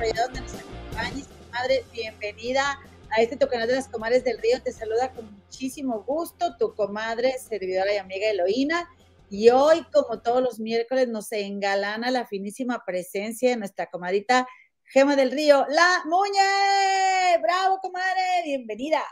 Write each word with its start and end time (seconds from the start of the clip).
allá 0.00 0.24
donde 0.24 0.40
nos 0.42 0.54
acompañes. 0.54 1.28
Comadre, 1.46 1.84
bienvenida 1.92 2.78
a 3.10 3.22
este 3.22 3.36
tu 3.36 3.48
canal 3.48 3.66
de 3.66 3.76
las 3.76 3.88
comadres 3.88 4.24
del 4.24 4.38
río. 4.38 4.62
Te 4.62 4.72
saluda 4.72 5.12
con 5.12 5.32
muchísimo 5.32 6.02
gusto 6.04 6.56
tu 6.58 6.74
comadre, 6.74 7.38
servidora 7.38 7.94
y 7.94 7.96
amiga 7.96 8.28
Eloína. 8.28 8.88
Y 9.30 9.48
hoy, 9.50 9.84
como 9.92 10.20
todos 10.20 10.42
los 10.42 10.60
miércoles, 10.60 11.08
nos 11.08 11.32
engalana 11.32 12.10
la 12.10 12.26
finísima 12.26 12.84
presencia 12.84 13.50
de 13.50 13.56
nuestra 13.56 13.86
comadrita 13.86 14.46
Gema 14.84 15.16
del 15.16 15.30
Río, 15.30 15.66
la 15.68 16.02
Muñe. 16.04 17.40
¡Bravo, 17.42 17.78
comadre! 17.80 18.42
Bienvenida. 18.44 19.02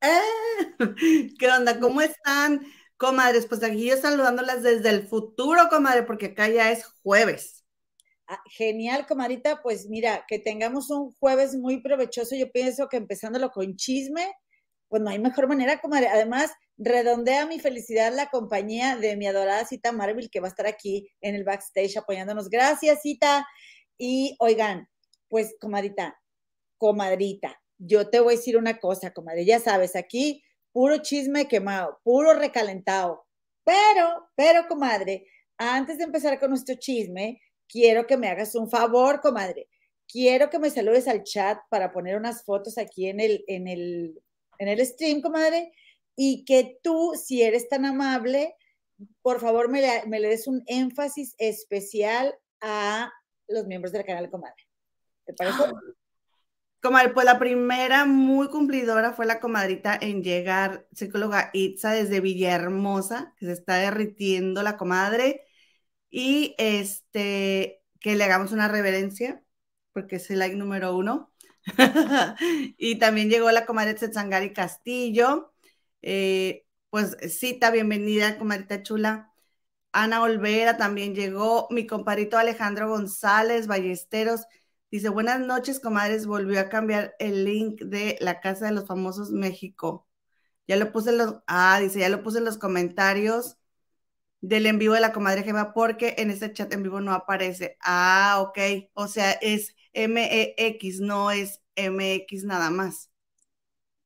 Eh, 0.00 1.30
¿Qué 1.38 1.48
onda? 1.48 1.78
¿Cómo 1.78 2.00
están, 2.00 2.60
comadres? 2.96 3.46
Pues 3.46 3.62
aquí 3.62 3.86
yo 3.86 3.96
saludándolas 3.98 4.62
desde 4.62 4.90
el 4.90 5.06
futuro, 5.06 5.68
comadre, 5.68 6.04
porque 6.04 6.26
acá 6.26 6.48
ya 6.48 6.72
es 6.72 6.84
jueves. 7.02 7.53
Ah, 8.26 8.40
genial, 8.46 9.06
comadrita. 9.06 9.60
Pues 9.62 9.88
mira, 9.88 10.24
que 10.28 10.38
tengamos 10.38 10.90
un 10.90 11.12
jueves 11.12 11.54
muy 11.56 11.82
provechoso. 11.82 12.34
Yo 12.36 12.50
pienso 12.50 12.88
que 12.88 12.96
empezándolo 12.96 13.50
con 13.50 13.76
chisme, 13.76 14.32
pues 14.88 15.02
no 15.02 15.10
hay 15.10 15.18
mejor 15.18 15.48
manera, 15.48 15.80
comadre. 15.80 16.08
Además, 16.08 16.50
redondea 16.78 17.46
mi 17.46 17.60
felicidad 17.60 18.14
la 18.14 18.30
compañía 18.30 18.96
de 18.96 19.16
mi 19.16 19.26
adorada 19.26 19.66
Cita 19.66 19.92
Marvel, 19.92 20.30
que 20.30 20.40
va 20.40 20.48
a 20.48 20.50
estar 20.50 20.66
aquí 20.66 21.08
en 21.20 21.34
el 21.34 21.44
backstage 21.44 21.96
apoyándonos. 21.98 22.48
Gracias, 22.48 23.02
Cita. 23.02 23.46
Y 23.98 24.36
oigan, 24.40 24.88
pues, 25.28 25.54
comadrita, 25.60 26.16
comadrita, 26.78 27.60
yo 27.78 28.08
te 28.10 28.20
voy 28.20 28.34
a 28.34 28.36
decir 28.36 28.56
una 28.56 28.78
cosa, 28.78 29.12
comadre, 29.12 29.44
ya 29.44 29.60
sabes, 29.60 29.96
aquí 29.96 30.42
puro 30.72 30.98
chisme 30.98 31.46
quemado, 31.48 32.00
puro 32.02 32.34
recalentado. 32.34 33.26
Pero, 33.64 34.28
pero, 34.36 34.66
comadre, 34.68 35.26
antes 35.58 35.98
de 35.98 36.04
empezar 36.04 36.38
con 36.40 36.50
nuestro 36.50 36.74
chisme, 36.76 37.40
quiero 37.74 38.06
que 38.06 38.16
me 38.16 38.28
hagas 38.28 38.54
un 38.54 38.70
favor, 38.70 39.20
comadre. 39.20 39.68
Quiero 40.06 40.48
que 40.48 40.60
me 40.60 40.70
saludes 40.70 41.08
al 41.08 41.24
chat 41.24 41.58
para 41.68 41.90
poner 41.90 42.16
unas 42.16 42.44
fotos 42.44 42.78
aquí 42.78 43.08
en 43.08 43.18
el, 43.18 43.44
en 43.48 43.66
el, 43.66 44.22
en 44.58 44.68
el 44.68 44.86
stream, 44.86 45.20
comadre, 45.20 45.72
y 46.14 46.44
que 46.44 46.78
tú, 46.84 47.14
si 47.20 47.42
eres 47.42 47.68
tan 47.68 47.84
amable, 47.84 48.54
por 49.22 49.40
favor 49.40 49.68
me 49.68 49.80
le, 49.80 50.28
des 50.28 50.46
un 50.46 50.62
énfasis 50.68 51.34
especial 51.38 52.32
a 52.60 53.12
los 53.48 53.66
miembros 53.66 53.90
del 53.90 54.04
canal, 54.04 54.30
comadre. 54.30 54.68
¿Te 55.24 55.34
parece? 55.34 55.64
Comadre, 56.80 57.12
pues 57.12 57.26
la 57.26 57.40
primera 57.40 58.04
muy 58.04 58.50
cumplidora 58.50 59.14
fue 59.14 59.26
la 59.26 59.40
comadrita 59.40 59.98
en 60.00 60.22
llegar, 60.22 60.86
psicóloga 60.92 61.50
Itza 61.52 61.90
desde 61.90 62.20
Villahermosa, 62.20 63.34
que 63.36 63.46
se 63.46 63.52
está 63.52 63.78
derritiendo 63.78 64.62
la 64.62 64.76
comadre, 64.76 65.44
y 66.16 66.54
este, 66.58 67.82
que 67.98 68.14
le 68.14 68.22
hagamos 68.22 68.52
una 68.52 68.68
reverencia, 68.68 69.42
porque 69.92 70.16
es 70.16 70.30
el 70.30 70.38
like 70.38 70.54
número 70.54 70.96
uno. 70.96 71.32
y 72.78 73.00
también 73.00 73.30
llegó 73.30 73.50
la 73.50 73.66
comadre 73.66 73.94
Tsetzangari 73.94 74.52
Castillo. 74.52 75.52
Eh, 76.02 76.66
pues 76.90 77.16
cita, 77.36 77.72
bienvenida, 77.72 78.38
comadrita 78.38 78.84
chula. 78.84 79.32
Ana 79.90 80.22
Olvera 80.22 80.76
también 80.76 81.16
llegó. 81.16 81.66
Mi 81.70 81.84
compadrito 81.84 82.38
Alejandro 82.38 82.88
González 82.88 83.66
Ballesteros 83.66 84.46
Dice, 84.92 85.08
buenas 85.08 85.40
noches, 85.40 85.80
comadres. 85.80 86.26
Volvió 86.26 86.60
a 86.60 86.68
cambiar 86.68 87.16
el 87.18 87.44
link 87.44 87.82
de 87.82 88.16
la 88.20 88.40
Casa 88.40 88.66
de 88.66 88.72
los 88.72 88.86
Famosos 88.86 89.32
México. 89.32 90.06
Ya 90.68 90.76
lo 90.76 90.92
puse 90.92 91.10
en 91.10 91.18
los, 91.18 91.42
ah, 91.48 91.80
dice, 91.80 91.98
ya 91.98 92.08
lo 92.08 92.22
puse 92.22 92.38
en 92.38 92.44
los 92.44 92.58
comentarios 92.58 93.58
del 94.46 94.66
en 94.66 94.78
vivo 94.78 94.92
de 94.94 95.00
la 95.00 95.12
comadre 95.12 95.42
Gema 95.42 95.72
porque 95.72 96.16
en 96.18 96.30
este 96.30 96.52
chat 96.52 96.72
en 96.74 96.82
vivo 96.82 97.00
no 97.00 97.12
aparece. 97.12 97.78
Ah, 97.80 98.38
ok. 98.40 98.90
O 98.92 99.08
sea, 99.08 99.32
es 99.32 99.74
MEX, 99.94 101.00
no 101.00 101.30
es 101.30 101.62
MX 101.76 102.44
nada 102.44 102.70
más. 102.70 103.10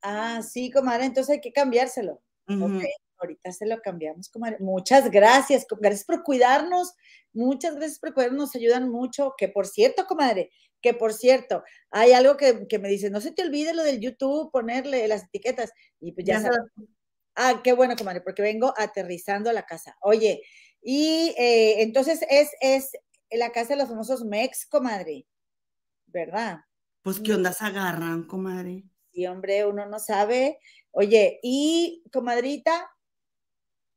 Ah, 0.00 0.40
sí, 0.42 0.70
comadre, 0.70 1.06
entonces 1.06 1.34
hay 1.34 1.40
que 1.40 1.52
cambiárselo. 1.52 2.22
Ok, 2.46 2.84
ahorita 3.18 3.52
se 3.52 3.66
lo 3.66 3.80
cambiamos, 3.80 4.30
comadre. 4.30 4.58
Muchas 4.60 5.10
gracias, 5.10 5.66
gracias 5.80 6.04
por 6.04 6.22
cuidarnos, 6.22 6.94
muchas 7.32 7.74
gracias 7.74 7.98
por 7.98 8.14
cuidarnos, 8.14 8.38
nos 8.38 8.56
ayudan 8.56 8.88
mucho. 8.88 9.34
Que 9.36 9.48
por 9.48 9.66
cierto, 9.66 10.06
comadre, 10.06 10.50
que 10.80 10.94
por 10.94 11.12
cierto, 11.12 11.64
hay 11.90 12.12
algo 12.12 12.36
que, 12.36 12.78
me 12.78 12.88
dice, 12.88 13.10
no 13.10 13.20
se 13.20 13.32
te 13.32 13.42
olvide 13.42 13.74
lo 13.74 13.82
del 13.82 14.00
YouTube, 14.00 14.52
ponerle 14.52 15.08
las 15.08 15.24
etiquetas. 15.24 15.72
Y 16.00 16.12
pues 16.12 16.24
ya, 16.24 16.40
sabes. 16.40 16.60
Ah, 17.40 17.60
qué 17.62 17.72
bueno, 17.72 17.94
comadre, 17.94 18.20
porque 18.20 18.42
vengo 18.42 18.74
aterrizando 18.76 19.48
a 19.48 19.52
la 19.52 19.64
casa. 19.64 19.96
Oye, 20.00 20.42
y 20.82 21.36
eh, 21.38 21.82
entonces 21.82 22.20
es, 22.28 22.50
es 22.60 22.90
la 23.30 23.52
casa 23.52 23.74
de 23.74 23.76
los 23.76 23.88
famosos 23.88 24.24
Mex, 24.24 24.66
comadre, 24.66 25.28
¿verdad? 26.06 26.58
Pues, 27.02 27.20
¿qué 27.20 27.34
ondas 27.34 27.62
agarran, 27.62 28.24
comadre? 28.24 28.82
Sí, 29.12 29.24
hombre, 29.28 29.64
uno 29.64 29.86
no 29.86 30.00
sabe. 30.00 30.58
Oye, 30.90 31.38
y 31.44 32.02
comadrita, 32.12 32.90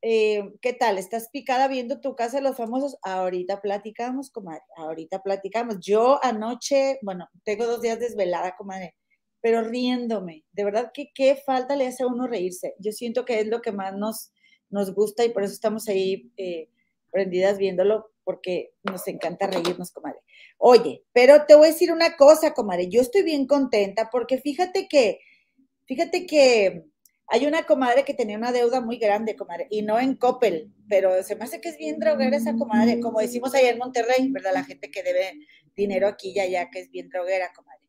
eh, 0.04 0.54
¿qué 0.62 0.74
tal? 0.74 1.00
¿Estás 1.00 1.30
picada 1.32 1.68
viendo 1.68 2.00
tu 2.00 2.16
casa 2.16 2.38
de 2.38 2.44
los 2.44 2.58
famosos? 2.58 2.98
Ahorita 3.02 3.60
platicamos, 3.60 4.30
comadre, 4.30 4.62
ahorita 4.78 5.24
platicamos. 5.24 5.80
Yo 5.80 6.24
anoche, 6.24 7.00
bueno, 7.02 7.28
tengo 7.44 7.66
dos 7.66 7.82
días 7.82 8.00
desvelada, 8.00 8.56
comadre, 8.56 8.96
pero 9.42 9.64
riéndome. 9.64 10.46
De 10.52 10.64
verdad 10.64 10.92
que 10.94 11.12
qué 11.14 11.36
falta 11.36 11.76
le 11.76 11.88
hace 11.88 12.04
a 12.04 12.08
uno 12.08 12.28
reírse. 12.28 12.76
Yo 12.80 12.92
siento 12.92 13.26
que 13.26 13.40
es 13.40 13.48
lo 13.48 13.62
que 13.62 13.72
más 13.72 13.96
nos, 13.96 14.32
nos 14.70 14.94
gusta 14.94 15.26
y 15.26 15.30
por 15.30 15.44
eso 15.44 15.54
estamos 15.54 15.88
ahí 15.88 16.32
eh, 16.38 16.70
prendidas 17.12 17.58
viéndolo, 17.58 18.12
porque 18.24 18.74
nos 18.84 19.08
encanta 19.08 19.48
reírnos, 19.48 19.92
comadre. 19.92 20.20
Oye, 20.58 21.04
pero 21.12 21.46
te 21.46 21.56
voy 21.56 21.68
a 21.68 21.72
decir 21.72 21.92
una 21.92 22.16
cosa, 22.16 22.54
comadre, 22.54 22.88
yo 22.88 23.02
estoy 23.02 23.24
bien 23.24 23.48
contenta 23.48 24.10
porque 24.12 24.38
fíjate 24.38 24.88
que, 24.88 25.20
fíjate 25.86 26.26
que 26.26 26.86
hay 27.28 27.46
una 27.46 27.64
comadre 27.64 28.04
que 28.04 28.14
tenía 28.14 28.38
una 28.38 28.52
deuda 28.52 28.82
muy 28.82 28.98
grande, 28.98 29.36
comadre, 29.36 29.68
y 29.70 29.82
no 29.82 30.00
en 30.00 30.16
Coppel, 30.16 30.74
pero 30.88 31.24
se 31.24 31.36
me 31.36 31.46
hace 31.46 31.62
que 31.62 31.70
es 31.70 31.78
bien 31.78 31.98
droguera 31.98 32.38
esa 32.38 32.56
comadre, 32.56 33.00
como 33.00 33.20
decimos 33.20 33.56
allá 33.56 33.70
en 33.70 33.78
Monterrey, 33.78 34.30
¿verdad? 34.30 34.52
La 34.54 34.66
gente 34.66 34.92
que 34.92 35.02
debe 35.02 35.40
dinero 35.76 36.08
aquí 36.08 36.34
y 36.36 36.40
allá, 36.40 36.70
que 36.70 36.80
es 36.80 36.92
bien 36.92 37.10
droguera, 37.10 37.52
comadre. 37.56 37.81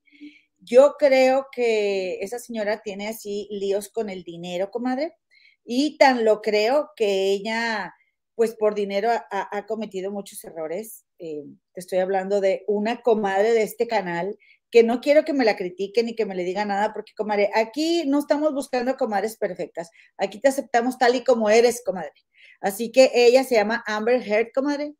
Yo 0.64 0.94
creo 0.98 1.46
que 1.50 2.20
esa 2.20 2.38
señora 2.38 2.82
tiene 2.82 3.08
así 3.08 3.48
líos 3.50 3.88
con 3.88 4.08
el 4.08 4.22
dinero, 4.22 4.70
comadre, 4.70 5.16
y 5.64 5.96
tan 5.98 6.24
lo 6.24 6.40
creo 6.40 6.90
que 6.96 7.32
ella, 7.32 7.94
pues 8.34 8.54
por 8.54 8.74
dinero 8.74 9.10
ha, 9.10 9.66
cometido 9.66 10.12
muchos 10.12 10.42
errores. 10.44 11.04
Eh, 11.18 11.44
te 11.72 11.80
estoy 11.80 11.98
hablando 11.98 12.40
de 12.40 12.64
una 12.68 13.02
comadre 13.02 13.52
de 13.52 13.62
este 13.62 13.86
canal 13.88 14.36
que 14.70 14.82
no 14.82 15.00
quiero 15.00 15.24
que 15.24 15.34
me 15.34 15.44
la 15.44 15.56
critiquen 15.56 16.06
ni 16.06 16.14
que 16.14 16.26
me 16.26 16.34
le 16.34 16.44
diga 16.44 16.64
nada, 16.64 16.92
porque, 16.94 17.12
comadre, 17.14 17.50
aquí 17.54 18.04
no 18.06 18.20
estamos 18.20 18.54
buscando 18.54 18.96
comadres 18.96 19.36
perfectas. 19.36 19.90
Aquí 20.16 20.40
te 20.40 20.48
aceptamos 20.48 20.96
tal 20.96 21.14
y 21.16 21.24
como 21.24 21.50
eres, 21.50 21.82
comadre. 21.84 22.12
Así 22.60 22.91
que 22.92 23.10
ella 23.15 23.44
se 23.44 23.56
llama 23.56 23.82
Amber 23.86 24.22
Heard, 24.26 24.53
comadre. 24.54 24.94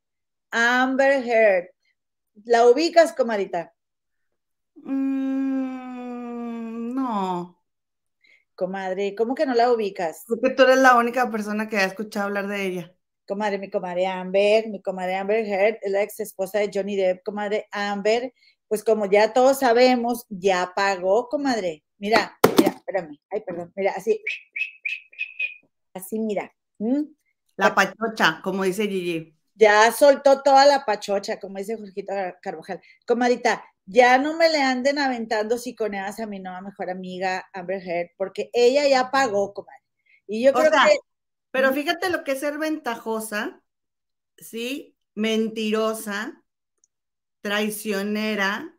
Amber 0.51 1.27
Heard. 1.27 1.69
¿La 2.45 2.69
ubicas, 2.69 3.13
comadita? 3.13 3.73
Mm, 4.75 5.32
no. 7.03 7.63
Comadre, 8.55 9.15
¿cómo 9.15 9.35
que 9.35 9.47
no 9.47 9.55
la 9.55 9.73
ubicas? 9.73 10.25
Porque 10.29 10.51
tú 10.51 10.63
eres 10.63 10.79
la 10.79 10.97
única 10.97 11.31
persona 11.31 11.69
que 11.69 11.79
ha 11.79 11.85
escuchado 11.85 12.27
hablar 12.27 12.47
de 12.47 12.67
ella. 12.67 12.95
Comadre, 13.27 13.59
mi 13.59 13.71
comadre 13.71 14.07
Amber, 14.07 14.69
mi 14.69 14.83
comadre 14.83 15.17
Amber 15.17 15.47
Heard, 15.47 15.79
es 15.81 15.91
la 15.91 16.03
ex 16.03 16.21
esposa 16.21 16.59
de 16.59 16.71
Johnny 16.73 16.97
Depp, 16.97 17.23
comadre 17.25 17.67
Amber 17.71 18.33
pues 18.73 18.83
como 18.83 19.05
ya 19.05 19.35
todos 19.35 19.59
sabemos, 19.59 20.25
ya 20.31 20.73
pagó, 20.75 21.29
comadre. 21.29 21.85
Mira, 21.99 22.39
mira, 22.57 22.71
espérame. 22.71 23.21
Ay, 23.29 23.43
perdón. 23.43 23.71
Mira, 23.77 23.93
así. 23.95 24.19
Así, 25.93 26.19
mira. 26.19 26.51
La 27.57 27.75
pachocha, 27.75 28.41
como 28.43 28.65
dice 28.65 28.89
Gigi. 28.89 29.37
Ya 29.55 29.93
soltó 29.93 30.43
toda 30.43 30.65
la 30.65 30.87
pachocha, 30.87 31.39
como 31.39 31.59
dice 31.59 31.77
Jorgito 31.77 32.15
Carvajal. 32.41 32.81
Comadita, 33.07 33.63
ya 33.85 34.19
no 34.19 34.37
me 34.37 34.49
le 34.49 34.63
anden 34.63 34.99
aventando 34.99 35.59
siconeadas 35.59 36.21
a 36.21 36.27
mi 36.27 36.41
nueva 36.41 36.61
mejor 36.61 36.91
amiga 36.91 37.49
Amber 37.53 37.83
Heard, 37.83 38.11
porque 38.17 38.51
ella 38.53 38.89
ya 38.89 39.11
pagó, 39.11 39.53
comadre. 39.53 39.83
Y 40.27 40.43
yo 40.45 40.53
creo 40.53 40.71
que. 40.71 40.99
Pero 41.51 41.73
fíjate 41.73 42.09
lo 42.09 42.25
que 42.25 42.33
es 42.33 42.41
ser 42.41 42.59
ventajosa, 42.59 43.63
¿sí? 44.39 44.97
Mentirosa, 45.15 46.43
traicionera 47.43 48.75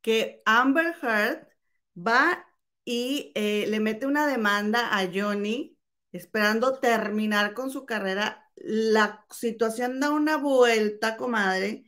que 0.00 0.42
Amber 0.44 0.94
Heard 1.02 1.48
va 1.96 2.46
y 2.84 3.32
eh, 3.34 3.66
le 3.68 3.80
mete 3.80 4.06
una 4.06 4.26
demanda 4.26 4.96
a 4.96 5.08
Johnny 5.12 5.76
esperando 6.12 6.78
terminar 6.78 7.54
con 7.54 7.70
su 7.70 7.84
carrera. 7.84 8.50
La 8.56 9.26
situación 9.30 10.00
da 10.00 10.10
una 10.10 10.36
vuelta, 10.36 11.16
comadre. 11.16 11.84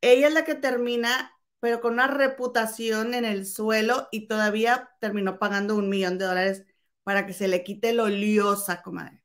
Ella 0.00 0.28
es 0.28 0.34
la 0.34 0.44
que 0.44 0.54
termina, 0.54 1.32
pero 1.60 1.80
con 1.80 1.94
una 1.94 2.06
reputación 2.06 3.14
en 3.14 3.24
el 3.24 3.46
suelo 3.46 4.08
y 4.12 4.28
todavía 4.28 4.90
terminó 5.00 5.38
pagando 5.38 5.76
un 5.76 5.88
millón 5.88 6.18
de 6.18 6.26
dólares 6.26 6.64
para 7.02 7.26
que 7.26 7.32
se 7.32 7.48
le 7.48 7.64
quite 7.64 7.92
lo 7.92 8.04
oliosa, 8.04 8.82
comadre. 8.82 9.22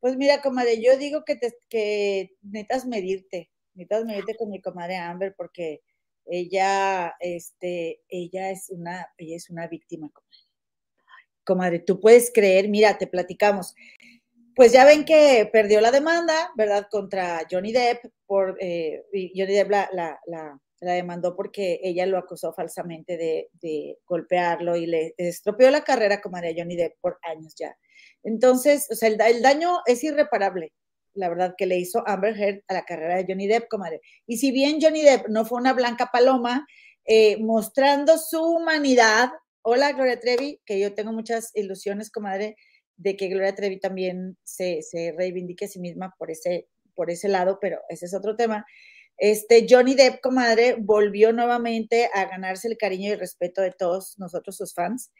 Pues 0.00 0.16
mira, 0.16 0.42
comadre, 0.42 0.82
yo 0.82 0.96
digo 0.98 1.24
que, 1.24 1.36
te, 1.36 1.56
que 1.68 2.36
necesitas 2.42 2.86
medirte, 2.86 3.50
necesitas 3.74 4.04
medirte 4.04 4.36
con 4.36 4.50
mi 4.50 4.60
comadre 4.60 4.96
Amber 4.96 5.34
porque 5.36 5.80
ella, 6.26 7.14
este, 7.20 8.02
ella 8.08 8.50
es 8.50 8.68
una, 8.70 9.06
ella 9.16 9.36
es 9.36 9.48
una 9.48 9.68
víctima, 9.68 10.10
comadre. 10.10 10.38
Comadre, 11.44 11.78
tú 11.80 12.00
puedes 12.00 12.30
creer, 12.32 12.68
mira, 12.68 12.98
te 12.98 13.06
platicamos. 13.06 13.74
Pues 14.54 14.72
ya 14.72 14.84
ven 14.84 15.04
que 15.04 15.48
perdió 15.52 15.80
la 15.80 15.90
demanda, 15.90 16.52
¿verdad? 16.56 16.88
Contra 16.90 17.46
Johnny 17.50 17.72
Depp 17.72 18.04
por, 18.26 18.56
eh, 18.60 19.04
Johnny 19.12 19.54
Depp 19.54 19.70
la, 19.70 19.88
la, 19.92 20.20
la, 20.26 20.60
demandó 20.90 21.36
porque 21.36 21.80
ella 21.82 22.06
lo 22.06 22.18
acusó 22.18 22.52
falsamente 22.52 23.16
de, 23.16 23.98
golpearlo 24.04 24.76
y 24.76 24.86
le 24.86 25.14
estropeó 25.16 25.70
la 25.70 25.84
carrera, 25.84 26.20
comadre, 26.20 26.50
a 26.50 26.54
Johnny 26.56 26.76
Depp 26.76 26.96
por 27.00 27.18
años 27.22 27.54
ya. 27.56 27.76
Entonces, 28.24 28.88
o 28.90 28.94
sea, 28.94 29.08
el, 29.08 29.42
daño 29.42 29.78
es 29.86 30.02
irreparable 30.04 30.72
la 31.14 31.28
verdad, 31.28 31.54
que 31.58 31.66
le 31.66 31.76
hizo 31.76 32.02
Amber 32.08 32.34
Heard 32.40 32.62
a 32.68 32.74
la 32.74 32.84
carrera 32.86 33.16
de 33.16 33.26
Johnny 33.28 33.46
Depp, 33.46 33.68
comadre. 33.68 34.00
Y 34.26 34.38
si 34.38 34.50
bien 34.50 34.78
Johnny 34.80 35.02
Depp 35.02 35.28
no 35.28 35.44
fue 35.44 35.60
una 35.60 35.74
blanca 35.74 36.08
paloma, 36.10 36.66
eh, 37.04 37.36
mostrando 37.38 38.16
su 38.16 38.42
humanidad, 38.42 39.30
hola 39.60 39.92
Gloria 39.92 40.18
Trevi, 40.18 40.60
que 40.64 40.80
yo 40.80 40.94
tengo 40.94 41.12
muchas 41.12 41.50
ilusiones, 41.54 42.10
comadre, 42.10 42.56
de 42.96 43.16
que 43.16 43.28
Gloria 43.28 43.54
Trevi 43.54 43.80
también 43.80 44.38
se, 44.44 44.80
reivindique 45.16 45.64
a 45.64 45.68
sí 45.68 45.80
misma 45.80 46.14
por 46.18 46.30
ese, 46.30 46.68
por 46.94 47.10
ese 47.10 47.28
lado, 47.28 47.58
pero 47.60 47.80
ese 47.88 48.06
es 48.06 48.14
otro 48.14 48.36
tema. 48.36 48.64
Este 49.18 49.66
Johnny 49.68 49.94
Depp, 49.94 50.20
comadre, 50.20 50.76
volvió 50.78 51.32
nuevamente 51.32 52.10
a 52.14 52.26
ganarse 52.26 52.68
el 52.68 52.76
cariño 52.76 53.08
y 53.08 53.12
el 53.12 53.20
respeto 53.20 53.62
de 53.62 53.72
todos 53.72 54.18
nosotros, 54.18 54.56
sus 54.56 54.74
fans. 54.74 55.12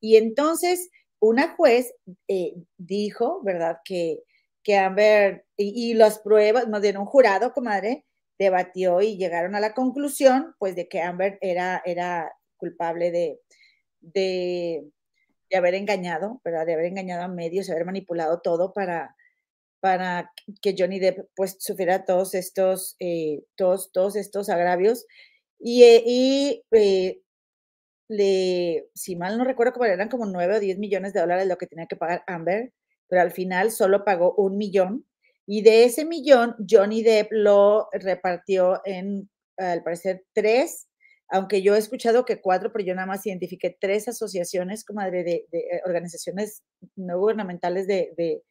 Y 0.00 0.16
entonces, 0.16 0.90
una 1.20 1.54
juez 1.56 1.92
eh, 2.28 2.54
dijo, 2.78 3.42
¿verdad?, 3.42 3.78
que 3.84 4.20
que 4.62 4.76
Amber 4.76 5.44
y, 5.56 5.94
las 5.94 6.18
pruebas, 6.18 6.68
más 6.68 6.80
bien 6.82 6.96
un 6.98 7.06
jurado, 7.06 7.52
comadre, 7.52 8.04
debatió 8.38 9.00
y 9.00 9.16
llegaron 9.16 9.54
a 9.54 9.60
la 9.60 9.74
conclusión, 9.74 10.54
pues, 10.58 10.76
de 10.76 10.88
que 10.88 11.00
Amber 11.00 11.38
era, 11.40 11.82
era 11.84 12.32
culpable 12.56 13.10
de, 13.10 13.40
de, 14.00 14.84
haber 15.54 15.74
engañado, 15.74 16.40
¿verdad? 16.44 16.66
De 16.66 16.74
haber 16.74 16.86
engañado 16.86 17.22
a 17.24 17.28
medios, 17.28 17.66
de 17.66 17.72
haber 17.72 17.86
manipulado 17.86 18.40
todo 18.40 18.72
para, 18.72 19.16
para 19.80 20.32
que 20.62 20.74
Johnny 20.78 21.00
Depp, 21.00 21.28
pues, 21.36 21.56
sufriera 21.58 22.04
todos 22.04 22.34
estos, 22.34 22.96
eh, 23.00 23.42
todos, 23.56 23.90
todos 23.92 24.16
estos 24.16 24.48
agravios. 24.48 25.06
Y, 25.58 25.82
eh, 25.84 26.02
y 26.06 26.62
eh, 26.72 27.20
le, 28.08 28.88
si 28.94 29.16
mal 29.16 29.38
no 29.38 29.44
recuerdo, 29.44 29.72
como 29.72 29.86
eran 29.86 30.08
como 30.08 30.26
9 30.26 30.56
o 30.56 30.60
10 30.60 30.78
millones 30.78 31.12
de 31.12 31.20
dólares 31.20 31.46
lo 31.46 31.58
que 31.58 31.66
tenía 31.66 31.86
que 31.86 31.96
pagar 31.96 32.24
Amber 32.26 32.72
pero 33.10 33.22
al 33.22 33.32
final 33.32 33.70
solo 33.72 34.04
pagó 34.04 34.34
un 34.36 34.56
millón 34.56 35.04
y 35.46 35.62
de 35.62 35.84
ese 35.84 36.06
millón 36.06 36.54
Johnny 36.68 37.02
Depp 37.02 37.28
lo 37.32 37.88
repartió 37.92 38.80
en, 38.84 39.28
al 39.58 39.82
parecer, 39.82 40.24
tres, 40.32 40.86
aunque 41.28 41.60
yo 41.60 41.74
he 41.74 41.78
escuchado 41.78 42.24
que 42.24 42.40
cuatro, 42.40 42.72
pero 42.72 42.84
yo 42.84 42.94
nada 42.94 43.06
más 43.06 43.26
identifiqué 43.26 43.76
tres 43.78 44.06
asociaciones, 44.06 44.84
comadre, 44.84 45.24
de, 45.24 45.46
de 45.50 45.82
organizaciones 45.84 46.62
no 46.94 47.18
gubernamentales 47.18 47.88
de, 47.88 48.42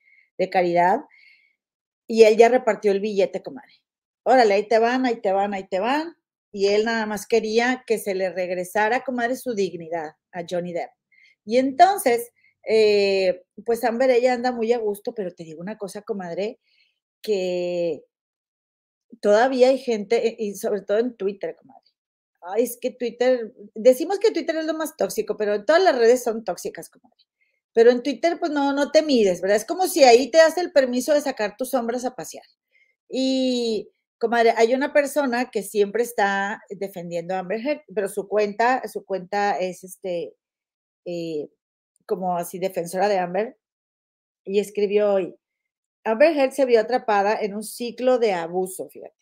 caridad, 0.48 1.00
y 2.08 2.24
él 2.24 2.38
ya 2.38 2.50
repartió 2.50 2.92
el 2.92 3.00
billete, 3.00 3.44
comadre. 3.44 3.74
Órale, 4.24 4.54
ahí 4.54 4.68
te 4.68 4.80
van, 4.80 5.06
ahí 5.06 5.22
te 5.22 5.32
van, 5.32 5.54
ahí 5.54 5.68
te 5.68 5.80
van. 5.80 6.16
Y 6.52 6.68
él 6.68 6.86
nada 6.86 7.06
más 7.06 7.28
quería 7.28 7.84
que 7.86 8.00
se 8.00 8.16
le 8.16 8.32
regresara, 8.32 9.04
comadre, 9.04 9.36
su 9.36 9.54
dignidad 9.54 10.12
a 10.32 10.44
Johnny 10.50 10.74
Depp. 10.74 10.92
Y 11.46 11.58
entonces, 11.58 12.32
eh, 12.68 13.44
pues 13.66 13.84
Amber, 13.84 14.10
ella 14.12 14.34
anda 14.34 14.52
muy 14.52 14.74
a 14.74 14.78
gusto, 14.80 15.14
pero 15.14 15.34
te 15.34 15.44
digo 15.44 15.62
una 15.62 15.78
cosa, 15.78 16.02
comadre, 16.02 16.60
que 17.22 18.04
todavía 19.22 19.70
hay 19.70 19.80
gente, 19.80 20.36
y 20.40 20.56
sobre 20.56 20.82
todo 20.82 21.00
en 21.00 21.16
Twitter, 21.16 21.56
comadre. 21.56 21.84
Ay, 22.42 22.64
es 22.64 22.78
que 22.80 22.92
Twitter, 22.92 23.54
decimos 23.76 24.20
que 24.20 24.32
Twitter 24.32 24.56
es 24.58 24.66
lo 24.66 24.74
más 24.74 24.96
tóxico, 24.98 25.38
pero 25.38 25.66
todas 25.66 25.84
las 25.84 25.98
redes 25.98 26.24
son 26.24 26.44
tóxicas, 26.44 26.90
comadre. 26.90 27.26
Pero 27.80 27.92
en 27.92 28.04
Twitter, 28.04 28.38
pues 28.38 28.52
no, 28.52 28.74
no 28.74 28.92
te 28.92 29.02
mides, 29.02 29.40
¿verdad? 29.40 29.56
Es 29.56 29.64
como 29.64 29.88
si 29.88 30.04
ahí 30.04 30.30
te 30.30 30.38
das 30.38 30.58
el 30.58 30.74
permiso 30.74 31.14
de 31.14 31.22
sacar 31.22 31.56
tus 31.56 31.70
sombras 31.70 32.04
a 32.04 32.14
pasear. 32.14 32.44
Y, 33.08 33.90
comadre, 34.18 34.54
hay 34.58 34.74
una 34.74 34.92
persona 34.92 35.50
que 35.50 35.64
siempre 35.64 36.04
está 36.04 36.62
defendiendo 36.70 37.34
a 37.34 37.40
Amber 37.40 37.66
Heard, 37.66 37.84
pero 37.96 38.10
su 38.10 38.28
cuenta, 38.28 38.86
su 38.90 39.06
cuenta 39.06 39.58
es 39.58 39.86
este, 39.86 40.36
eh, 41.06 41.48
como 42.06 42.36
así 42.36 42.60
defensora 42.60 43.08
de 43.08 43.20
Amber, 43.20 43.58
y 44.44 44.60
escribió 44.60 45.14
hoy, 45.14 45.34
Amber 46.04 46.36
Heard 46.38 46.52
se 46.52 46.66
vio 46.66 46.82
atrapada 46.82 47.40
en 47.40 47.56
un 47.56 47.64
ciclo 47.64 48.20
de 48.20 48.34
abuso, 48.34 48.90
fíjate. 48.90 49.16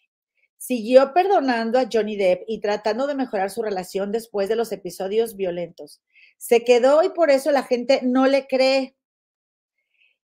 Siguió 0.58 1.14
perdonando 1.14 1.78
a 1.78 1.88
Johnny 1.94 2.16
Depp 2.16 2.42
y 2.48 2.60
tratando 2.60 3.06
de 3.06 3.14
mejorar 3.14 3.52
su 3.52 3.62
relación 3.62 4.12
después 4.12 4.50
de 4.50 4.56
los 4.56 4.72
episodios 4.72 5.36
violentos. 5.36 6.02
Se 6.38 6.64
quedó 6.64 7.04
y 7.04 7.10
por 7.10 7.30
eso 7.32 7.52
la 7.52 7.64
gente 7.64 8.02
no 8.04 8.28
le 8.28 8.48
cree. 8.48 8.96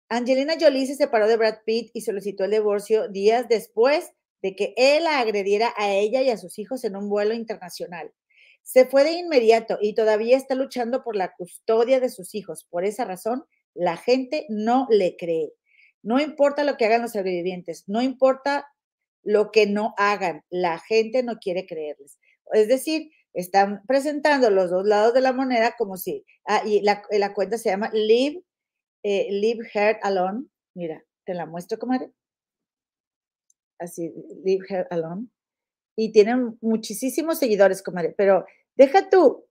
Angelina 0.09 0.55
Jolie 0.61 0.87
se 0.87 0.95
separó 0.95 1.27
de 1.27 1.37
Brad 1.37 1.61
Pitt 1.65 1.91
y 1.95 2.03
solicitó 2.03 2.45
el 2.45 2.51
divorcio 2.51 3.09
días 3.09 3.49
después 3.49 4.13
de 4.43 4.55
que 4.55 4.75
él 4.77 5.05
la 5.05 5.21
agrediera 5.21 5.73
a 5.77 5.91
ella 5.91 6.21
y 6.23 6.29
a 6.29 6.37
sus 6.37 6.59
hijos 6.59 6.85
en 6.85 6.97
un 6.97 7.09
vuelo 7.09 7.33
internacional. 7.33 8.13
Se 8.63 8.85
fue 8.85 9.05
de 9.05 9.13
inmediato 9.13 9.79
y 9.81 9.95
todavía 9.95 10.37
está 10.37 10.55
luchando 10.55 11.03
por 11.03 11.17
la 11.17 11.35
custodia 11.35 11.99
de 11.99 12.11
sus 12.11 12.35
hijos. 12.35 12.67
Por 12.69 12.85
esa 12.85 13.05
razón, 13.05 13.45
la 13.75 13.97
gente 13.97 14.47
no 14.49 14.87
le 14.91 15.17
cree. 15.17 15.53
No 16.03 16.21
importa 16.21 16.65
lo 16.65 16.77
que 16.77 16.85
hagan 16.85 17.03
los 17.03 17.13
sobrevivientes, 17.13 17.85
no 17.87 18.03
importa 18.03 18.69
lo 19.23 19.53
que 19.53 19.67
no 19.67 19.95
hagan, 19.97 20.45
la 20.51 20.79
gente 20.79 21.23
no 21.23 21.39
quiere 21.39 21.65
creerles. 21.65 22.19
Es 22.53 22.69
decir, 22.69 23.11
están 23.35 23.83
presentando 23.87 24.51
los 24.51 24.71
dos 24.71 24.87
lados 24.87 25.15
de 25.15 25.21
la 25.21 25.33
moneda 25.33 25.75
como 25.79 25.97
si, 25.97 26.25
ah, 26.47 26.63
y 26.67 26.83
la, 26.83 27.35
cuenta 27.35 27.59
se 27.59 27.71
llama 27.71 27.91
Live, 27.93 28.43
eh, 29.03 29.29
Live 29.31 29.69
Heart 29.73 30.01
Alone. 30.03 30.47
Mira, 30.75 31.05
te 31.25 31.35
la 31.35 31.47
muestro, 31.47 31.79
comadre. 31.79 32.13
Así, 33.79 34.13
Live 34.45 34.67
Heart 34.69 34.93
Alone 34.93 35.29
y 35.97 36.13
tienen 36.13 36.59
muchísimos 36.61 37.39
seguidores, 37.39 37.83
comadre, 37.83 38.15
pero 38.17 38.47
deja 38.77 39.09
tú, 39.11 39.47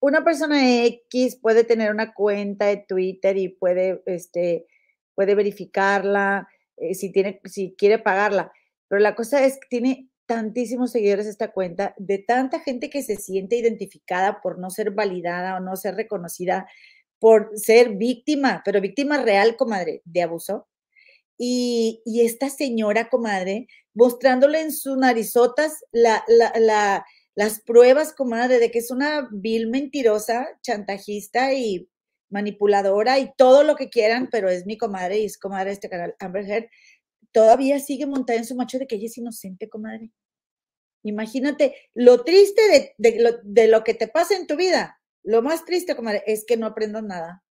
una 0.00 0.24
persona 0.24 0.84
X 0.84 1.36
puede 1.36 1.64
tener 1.64 1.90
una 1.90 2.12
cuenta 2.12 2.66
de 2.66 2.84
Twitter 2.88 3.36
y 3.36 3.48
puede, 3.48 4.02
este, 4.06 4.66
puede 5.14 5.34
verificarla, 5.34 6.48
eh, 6.76 6.94
si, 6.94 7.12
tiene, 7.12 7.40
si 7.44 7.74
quiere 7.78 7.98
pagarla, 7.98 8.52
pero 8.88 9.00
la 9.00 9.14
cosa 9.14 9.44
es 9.44 9.54
que 9.54 9.68
tiene 9.68 10.08
tantísimos 10.26 10.92
seguidores 10.92 11.26
esta 11.26 11.52
cuenta, 11.52 11.94
de 11.98 12.18
tanta 12.18 12.60
gente 12.60 12.90
que 12.90 13.02
se 13.02 13.16
siente 13.16 13.56
identificada 13.56 14.40
por 14.40 14.58
no 14.58 14.70
ser 14.70 14.90
validada 14.90 15.56
o 15.56 15.60
no 15.60 15.76
ser 15.76 15.94
reconocida 15.94 16.66
por 17.18 17.50
ser 17.54 17.96
víctima, 17.96 18.62
pero 18.64 18.80
víctima 18.80 19.22
real, 19.22 19.56
comadre, 19.56 20.02
de 20.04 20.22
abuso. 20.22 20.68
Y, 21.38 22.02
y 22.04 22.22
esta 22.22 22.50
señora, 22.50 23.08
comadre, 23.08 23.68
mostrándole 23.94 24.60
en 24.60 24.72
sus 24.72 24.96
narizotas 24.96 25.84
la, 25.92 26.24
las 27.34 27.60
pruebas, 27.60 28.12
comadre, 28.12 28.58
de 28.58 28.70
que 28.70 28.78
es 28.78 28.90
una 28.90 29.28
vil 29.32 29.68
mentirosa, 29.68 30.48
chantajista 30.62 31.54
y 31.54 31.88
manipuladora 32.28 33.18
y 33.18 33.32
todo 33.36 33.62
lo 33.62 33.76
que 33.76 33.88
quieran, 33.88 34.28
pero 34.30 34.48
es 34.48 34.66
mi 34.66 34.76
comadre 34.76 35.18
y 35.18 35.26
es 35.26 35.38
comadre 35.38 35.66
de 35.66 35.72
este 35.72 35.88
canal, 35.88 36.14
Amber 36.18 36.44
Heard, 36.44 36.68
todavía 37.32 37.80
sigue 37.80 38.06
montada 38.06 38.38
en 38.38 38.44
su 38.44 38.54
macho 38.56 38.78
de 38.78 38.86
que 38.86 38.96
ella 38.96 39.06
es 39.06 39.18
inocente, 39.18 39.68
comadre. 39.68 40.10
Imagínate 41.02 41.76
lo 41.94 42.24
triste 42.24 42.94
de, 42.98 43.20
lo, 43.20 43.30
de 43.42 43.68
lo 43.68 43.84
que 43.84 43.94
te 43.94 44.08
pasa 44.08 44.36
en 44.36 44.46
tu 44.46 44.56
vida. 44.56 45.00
Lo 45.22 45.42
más 45.42 45.64
triste, 45.64 45.94
comadre, 45.96 46.22
es 46.26 46.44
que 46.46 46.56
no 46.56 46.66
aprendas 46.66 47.02
nada. 47.04 47.44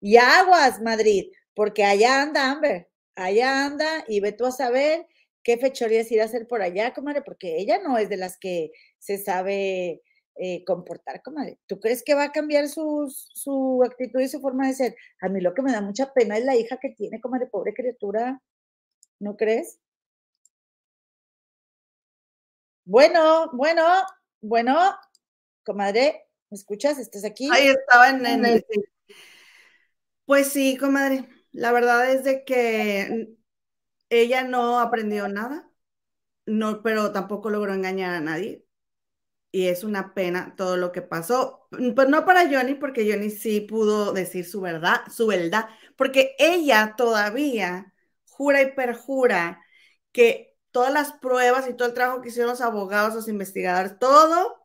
Y 0.00 0.16
aguas, 0.16 0.80
Madrid, 0.80 1.30
porque 1.54 1.84
allá 1.84 2.22
anda 2.22 2.50
Amber, 2.50 2.88
allá 3.16 3.66
anda 3.66 4.04
y 4.08 4.20
ve 4.20 4.32
tú 4.32 4.46
a 4.46 4.52
saber 4.52 5.06
qué 5.42 5.58
fechorías 5.58 6.10
ir 6.10 6.20
a 6.20 6.24
hacer 6.24 6.46
por 6.48 6.62
allá, 6.62 6.94
comadre, 6.94 7.22
porque 7.22 7.56
ella 7.58 7.80
no 7.82 7.98
es 7.98 8.08
de 8.08 8.16
las 8.16 8.38
que 8.38 8.70
se 8.98 9.18
sabe 9.18 10.02
eh, 10.36 10.64
comportar, 10.64 11.22
comadre. 11.22 11.58
¿Tú 11.66 11.80
crees 11.80 12.02
que 12.02 12.14
va 12.14 12.24
a 12.24 12.32
cambiar 12.32 12.68
su, 12.68 13.12
su 13.14 13.82
actitud 13.84 14.20
y 14.20 14.28
su 14.28 14.40
forma 14.40 14.66
de 14.66 14.74
ser? 14.74 14.96
A 15.20 15.28
mí 15.28 15.40
lo 15.40 15.54
que 15.54 15.62
me 15.62 15.72
da 15.72 15.80
mucha 15.82 16.12
pena 16.12 16.38
es 16.38 16.44
la 16.44 16.56
hija 16.56 16.78
que 16.80 16.90
tiene, 16.90 17.20
comadre, 17.20 17.46
pobre 17.46 17.74
criatura. 17.74 18.40
¿No 19.20 19.36
crees? 19.36 19.78
Bueno, 22.84 23.50
bueno, 23.52 23.84
bueno, 24.40 24.76
comadre, 25.64 26.26
¿me 26.50 26.56
escuchas? 26.56 26.98
¿Estás 26.98 27.24
aquí? 27.24 27.48
Ahí 27.52 27.68
estaba 27.68 28.10
en, 28.10 28.26
en 28.26 28.44
el... 28.44 28.64
Pues 30.24 30.52
sí, 30.52 30.76
comadre. 30.76 31.28
La 31.52 31.72
verdad 31.72 32.10
es 32.12 32.24
de 32.24 32.44
que 32.44 33.36
ella 34.10 34.44
no 34.44 34.80
aprendió 34.80 35.28
nada, 35.28 35.70
no, 36.46 36.82
pero 36.82 37.12
tampoco 37.12 37.50
logró 37.50 37.74
engañar 37.74 38.14
a 38.14 38.20
nadie. 38.20 38.66
Y 39.52 39.68
es 39.68 39.84
una 39.84 40.14
pena 40.14 40.54
todo 40.56 40.76
lo 40.76 40.92
que 40.92 41.02
pasó. 41.02 41.68
Pues 41.70 42.08
no 42.08 42.24
para 42.26 42.50
Johnny, 42.50 42.74
porque 42.74 43.10
Johnny 43.10 43.30
sí 43.30 43.62
pudo 43.62 44.12
decir 44.12 44.46
su 44.46 44.60
verdad, 44.60 45.00
su 45.10 45.26
verdad, 45.26 45.68
porque 45.96 46.36
ella 46.38 46.94
todavía 46.96 47.92
jura 48.40 48.62
y 48.62 48.72
perjura 48.72 49.62
que 50.12 50.56
todas 50.70 50.90
las 50.90 51.12
pruebas 51.12 51.68
y 51.68 51.74
todo 51.74 51.88
el 51.88 51.92
trabajo 51.94 52.22
que 52.22 52.30
hicieron 52.30 52.52
los 52.52 52.62
abogados, 52.62 53.14
los 53.14 53.28
investigadores, 53.28 53.98
todo, 53.98 54.56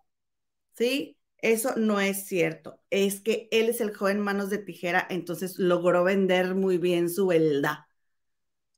¿sí? 0.78 1.18
Eso 1.40 1.74
no 1.76 2.00
es 2.00 2.26
cierto. 2.26 2.80
Es 2.90 3.20
que 3.20 3.50
él 3.52 3.68
es 3.68 3.82
el 3.82 3.94
joven 3.94 4.22
manos 4.22 4.50
de 4.50 4.60
tijera, 4.60 5.06
entonces 5.10 5.60
logró 5.60 6.06
vender 6.06 6.56
muy 6.56 6.78
bien 6.78 7.10
su 7.10 7.28
verdad. 7.28 7.80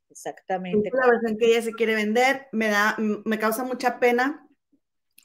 Exactamente. 0.10 0.90
La 0.92 1.06
versión 1.06 1.38
que 1.38 1.46
ella 1.46 1.62
se 1.62 1.74
quiere 1.74 1.94
vender 1.94 2.48
me 2.52 2.70
da, 2.70 2.98
me 2.98 3.38
causa 3.38 3.64
mucha 3.64 4.00
pena 4.00 4.48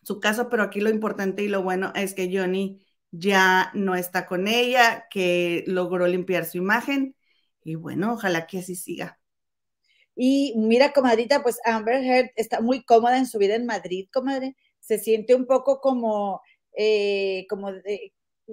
su 0.03 0.21
caso, 0.21 0.51
pero 0.51 0.65
aquí 0.65 0.83
lo 0.83 0.91
importante 0.91 1.43
y 1.45 1.49
lo 1.49 1.63
bueno 1.63 1.93
es 1.95 2.13
que 2.13 2.29
Johnny 2.31 2.85
ya 3.11 3.71
no 3.73 3.95
está 3.95 4.27
con 4.27 4.49
ella, 4.49 5.07
que 5.09 5.65
logró 5.67 6.07
limpiar 6.07 6.45
su 6.45 6.59
imagen 6.59 7.17
y 7.65 7.77
bueno, 7.77 8.13
ojalá 8.13 8.47
que 8.47 8.59
así 8.59 8.77
siga. 8.77 9.22
Y 10.15 10.55
mira, 10.57 10.93
comadrita, 10.93 11.43
pues 11.43 11.59
Amber 11.65 12.03
Heard 12.05 12.31
está 12.37 12.61
muy 12.61 12.85
cómoda 12.85 13.19
en 13.19 13.27
su 13.27 13.39
vida 13.39 13.55
en 13.55 13.67
Madrid, 13.67 14.09
comadre. 14.13 14.57
Se 14.81 14.99
siente 14.99 15.35
un 15.35 15.47
poco 15.47 15.81
como, 15.81 16.43
eh, 16.77 17.47
como 17.49 17.73
de, 17.73 18.13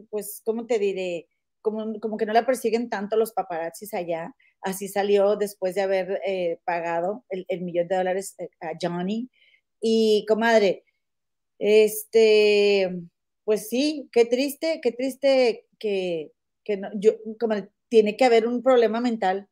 pues, 0.09 0.41
¿cómo 0.45 0.65
te 0.65 0.79
diré? 0.79 1.27
Como, 1.61 1.99
como, 1.99 2.17
que 2.17 2.25
no 2.25 2.33
la 2.33 2.45
persiguen 2.45 2.89
tanto 2.89 3.17
los 3.17 3.33
paparazzis 3.33 3.93
allá. 3.93 4.33
Así 4.61 4.87
salió 4.87 5.35
después 5.35 5.75
de 5.75 5.81
haber 5.81 6.21
eh, 6.25 6.59
pagado 6.65 7.25
el, 7.29 7.61
millón 7.61 7.87
de 7.87 7.97
dólares 7.97 8.35
eh, 8.39 8.49
a 8.61 8.71
Johnny. 8.81 9.29
Y, 9.81 10.25
comadre, 10.27 10.85
este, 11.59 12.89
pues 13.43 13.69
sí, 13.69 14.09
qué 14.13 14.25
triste, 14.25 14.79
qué 14.81 14.91
triste 14.93 15.67
que, 15.79 16.31
que 16.63 16.77
no, 16.77 16.89
yo, 16.95 17.13
como 17.39 17.55
tiene 17.89 18.15
que 18.15 18.25
haber 18.25 18.47
un 18.47 18.63
problema 18.63 19.01
mental 19.01 19.49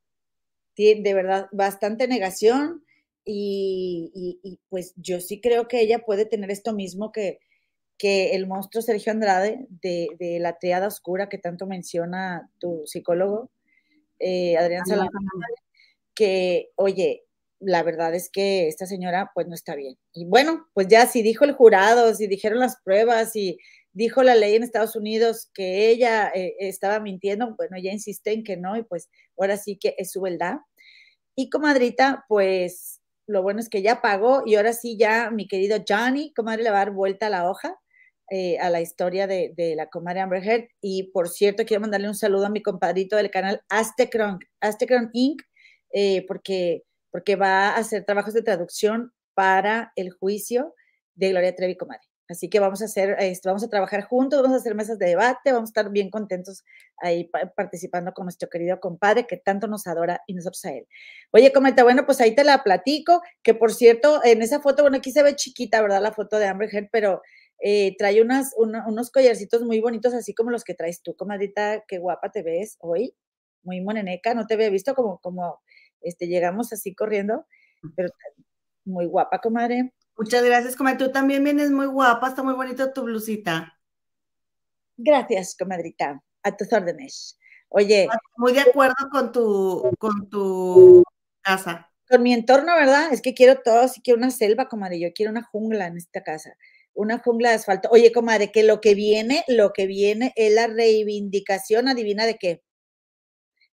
de 0.77 1.13
verdad 1.13 1.48
bastante 1.51 2.07
negación 2.07 2.84
y, 3.25 4.60
pues 4.69 4.93
yo 4.96 5.19
sí 5.19 5.41
creo 5.41 5.67
que 5.67 5.81
ella 5.81 6.00
puede 6.00 6.25
tener 6.25 6.50
esto 6.50 6.74
mismo 6.74 7.12
que, 7.12 7.39
que 7.98 8.36
el 8.36 8.48
monstruo 8.48 8.81
Sergio 8.81 9.12
Andrade 9.12 9.67
de, 9.69 10.38
la 10.39 10.57
triada 10.57 10.88
oscura 10.88 11.27
que 11.27 11.38
tanto 11.38 11.65
menciona 11.65 12.50
tu 12.60 12.84
psicólogo, 12.86 13.51
eh, 14.19 14.55
Adrián 14.57 14.86
Salazar, 14.86 15.10
que, 16.15 16.69
oye, 16.75 17.25
la 17.60 17.84
verdad 17.84 18.13
es 18.13 18.29
que 18.29 18.67
esta 18.67 18.86
señora 18.86 19.31
pues 19.34 19.48
no 19.48 19.55
está 19.55 19.75
bien. 19.75 19.98
Y 20.13 20.25
bueno, 20.25 20.67
pues 20.74 20.88
ya 20.88 21.07
si 21.07 21.22
dijo 21.22 21.43
el 21.43 21.53
jurado, 21.53 22.13
si 22.13 22.27
dijeron 22.27 22.60
las 22.60 22.77
pruebas, 22.84 23.36
y 23.36 23.57
dijo 23.93 24.22
la 24.22 24.36
ley 24.36 24.55
en 24.55 24.63
Estados 24.63 24.96
Unidos 24.96 25.50
que 25.53 25.89
ella 25.89 26.31
eh, 26.34 26.55
estaba 26.60 27.00
mintiendo, 27.00 27.55
bueno, 27.55 27.77
ella 27.77 27.91
insiste 27.91 28.31
en 28.31 28.43
que 28.43 28.55
no, 28.55 28.77
y 28.77 28.84
pues 28.84 29.10
ahora 29.38 29.57
sí 29.57 29.77
que 29.77 29.96
es 29.98 30.12
su 30.12 30.22
verdad. 30.22 30.57
Y 31.39 31.51
comadrita, 31.51 32.25
pues 32.27 33.00
lo 33.27 33.44
bueno 33.44 33.60
es 33.60 33.70
que 33.70 33.84
ya 33.84 34.01
pagó 34.01 34.41
y 34.44 34.56
ahora 34.56 34.74
sí 34.74 34.98
ya 34.98 35.29
mi 35.29 35.48
querido 35.48 35.77
Johnny, 35.88 36.34
comadre, 36.34 36.63
le 36.63 36.72
va 36.72 36.77
a 36.77 36.86
dar 36.86 36.91
vuelta 36.91 37.27
a 37.27 37.29
la 37.29 37.48
hoja 37.48 37.77
eh, 38.32 38.58
a 38.58 38.72
la 38.72 38.82
historia 38.82 39.27
de, 39.27 39.74
la 39.77 39.88
comadre 39.88 40.22
Amber 40.22 40.44
Heard. 40.44 40.67
Y 40.82 41.12
por 41.12 41.29
cierto, 41.29 41.63
quiero 41.63 41.82
mandarle 41.82 42.08
un 42.08 42.15
saludo 42.15 42.48
a 42.48 42.50
mi 42.50 42.63
compadrito 42.63 43.17
del 43.17 43.29
canal 43.29 43.62
Aztecron, 43.70 44.39
Aztecron 44.62 45.12
Inc., 45.13 45.44
eh, 45.94 46.25
porque, 46.27 46.84
porque 47.12 47.36
va 47.36 47.70
a 47.70 47.77
hacer 47.77 48.03
trabajos 48.03 48.34
de 48.34 48.41
traducción 48.41 49.13
para 49.36 49.91
el 49.96 50.12
juicio 50.12 50.74
de 51.13 51.29
Gloria 51.29 51.56
Trevi, 51.56 51.77
comadre. 51.77 52.01
Así 52.29 52.50
que 52.50 52.60
vamos 52.60 52.81
a 52.81 52.86
hacer, 52.86 53.15
esto, 53.19 53.50
vamos 53.50 53.63
a 53.63 53.69
trabajar 53.69 54.03
juntos, 54.03 54.41
vamos 54.41 54.57
a 54.57 54.60
hacer 54.60 54.75
mesas 54.75 55.00
de 55.00 55.07
debate, 55.07 55.51
vamos 55.53 55.69
a 55.69 55.72
estar 55.72 55.91
bien 55.91 56.10
contentos 56.10 56.63
ahí 56.98 57.29
participando 57.55 58.13
con 58.13 58.25
nuestro 58.25 58.50
querido 58.50 58.79
compadre 58.79 59.25
que 59.25 59.38
tanto 59.38 59.67
nos 59.67 59.88
adora 59.88 60.22
y 60.27 60.34
nosotros 60.34 60.63
a 60.65 60.72
él. 60.72 60.88
Oye, 61.31 61.53
comenta, 61.53 61.84
bueno, 61.84 62.05
pues 62.05 62.19
ahí 62.19 62.36
te 62.36 62.43
la 62.43 62.63
platico, 62.63 63.22
que 63.43 63.53
por 63.53 63.74
cierto, 63.74 64.22
en 64.25 64.41
esa 64.41 64.60
foto, 64.60 64.84
bueno, 64.84 64.98
aquí 64.98 65.12
se 65.12 65.24
ve 65.24 65.36
chiquita, 65.36 65.81
¿verdad? 65.81 66.01
La 66.01 66.12
foto 66.12 66.38
de 66.38 66.48
Amber 66.48 66.69
Heard, 66.74 66.89
pero 66.91 67.22
eh, 67.60 67.96
trae 67.98 68.22
unas, 68.22 68.53
unos 68.57 69.10
collarcitos 69.10 69.63
muy 69.63 69.79
bonitos, 69.79 70.13
así 70.13 70.34
como 70.34 70.51
los 70.51 70.63
que 70.63 70.74
traes 70.74 71.01
tú, 71.01 71.15
comadita, 71.15 71.84
qué 71.88 71.98
guapa 71.98 72.31
te 72.31 72.43
ves 72.43 72.77
hoy, 72.79 73.15
muy 73.63 73.81
moneneca, 73.81 74.34
no 74.34 74.46
te 74.46 74.55
había 74.55 74.69
visto 74.69 74.93
como, 74.96 75.19
como, 75.19 75.62
este, 76.01 76.27
llegamos 76.27 76.74
así 76.74 76.93
corriendo, 76.93 77.46
pero 77.96 78.10
muy 78.86 79.05
guapa, 79.05 79.39
comadre. 79.39 79.93
Muchas 80.17 80.43
gracias, 80.43 80.75
comadre. 80.75 80.97
Tú 80.97 81.12
también 81.12 81.43
vienes 81.43 81.69
muy 81.69 81.86
guapa, 81.86 82.29
está 82.29 82.41
muy 82.41 82.55
bonita 82.55 82.91
tu 82.91 83.03
blusita. 83.03 83.77
Gracias, 84.97 85.55
comadrita. 85.55 86.24
A 86.41 86.57
tus 86.57 86.74
órdenes. 86.74 87.38
Oye. 87.69 88.07
Muy 88.36 88.53
de 88.53 88.62
acuerdo 88.62 88.95
con 89.12 89.31
tu, 89.31 89.91
con 90.00 90.27
tu 90.29 91.03
casa. 91.41 91.91
Con 92.09 92.24
mi 92.24 92.33
entorno, 92.33 92.74
¿verdad? 92.75 93.13
Es 93.13 93.21
que 93.21 93.36
quiero 93.36 93.62
todo, 93.62 93.88
sí 93.88 94.01
quiero 94.01 94.17
una 94.17 94.31
selva, 94.31 94.67
comadre. 94.67 95.00
Yo 95.00 95.13
quiero 95.13 95.31
una 95.31 95.43
jungla 95.43 95.86
en 95.86 95.97
esta 95.97 96.24
casa. 96.24 96.57
Una 96.93 97.19
jungla 97.19 97.50
de 97.50 97.55
asfalto. 97.55 97.89
Oye, 97.91 98.12
comadre, 98.12 98.51
que 98.51 98.63
lo 98.63 98.81
que 98.81 98.95
viene, 98.95 99.43
lo 99.47 99.71
que 99.71 99.86
viene 99.86 100.33
es 100.36 100.51
la 100.51 100.65
reivindicación, 100.65 101.89
adivina 101.89 102.25
de 102.25 102.38
qué. 102.38 102.63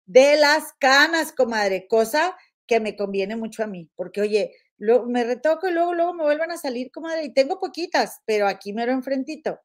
De 0.06 0.36
las 0.38 0.72
canas, 0.78 1.32
comadre. 1.32 1.86
Cosa 1.86 2.34
que 2.66 2.80
me 2.80 2.96
conviene 2.96 3.36
mucho 3.36 3.62
a 3.62 3.66
mí. 3.66 3.90
Porque, 3.94 4.22
oye, 4.22 4.52
me 5.06 5.24
retoco 5.24 5.68
y 5.68 5.72
luego, 5.72 5.94
luego 5.94 6.14
me 6.14 6.24
vuelven 6.24 6.50
a 6.50 6.56
salir, 6.56 6.90
comadre, 6.90 7.24
y 7.24 7.32
tengo 7.32 7.58
poquitas, 7.60 8.20
pero 8.26 8.46
aquí 8.48 8.72
me 8.72 8.86
lo 8.86 8.92
enfrentito. 8.92 9.60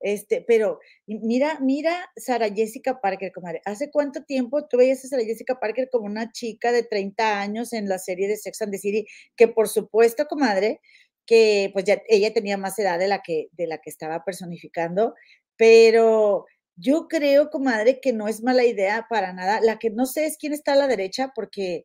Este, 0.00 0.42
pero 0.46 0.80
mira, 1.06 1.58
mira 1.60 2.10
Sara 2.16 2.48
Jessica 2.48 3.00
Parker, 3.02 3.32
comadre. 3.32 3.60
¿Hace 3.66 3.90
cuánto 3.90 4.24
tiempo 4.24 4.66
tú 4.66 4.78
veías 4.78 5.04
a 5.04 5.08
Sara 5.08 5.24
Jessica 5.24 5.60
Parker 5.60 5.90
como 5.90 6.06
una 6.06 6.32
chica 6.32 6.72
de 6.72 6.82
30 6.84 7.40
años 7.40 7.72
en 7.74 7.86
la 7.88 7.98
serie 7.98 8.26
de 8.26 8.38
Sex 8.38 8.62
and 8.62 8.72
the 8.72 8.78
City? 8.78 9.06
Que 9.36 9.48
por 9.48 9.68
supuesto, 9.68 10.26
comadre, 10.26 10.80
que 11.26 11.70
pues 11.74 11.84
ya 11.84 12.02
ella 12.08 12.32
tenía 12.32 12.56
más 12.56 12.78
edad 12.78 12.98
de 12.98 13.08
la 13.08 13.22
que, 13.22 13.48
de 13.52 13.66
la 13.66 13.78
que 13.78 13.90
estaba 13.90 14.24
personificando, 14.24 15.14
pero 15.56 16.46
yo 16.76 17.08
creo, 17.08 17.50
comadre, 17.50 18.00
que 18.00 18.12
no 18.14 18.26
es 18.28 18.42
mala 18.42 18.64
idea 18.64 19.06
para 19.10 19.32
nada. 19.34 19.60
La 19.60 19.78
que 19.78 19.90
no 19.90 20.06
sé 20.06 20.26
es 20.26 20.38
quién 20.38 20.54
está 20.54 20.72
a 20.72 20.76
la 20.76 20.88
derecha, 20.88 21.32
porque 21.34 21.84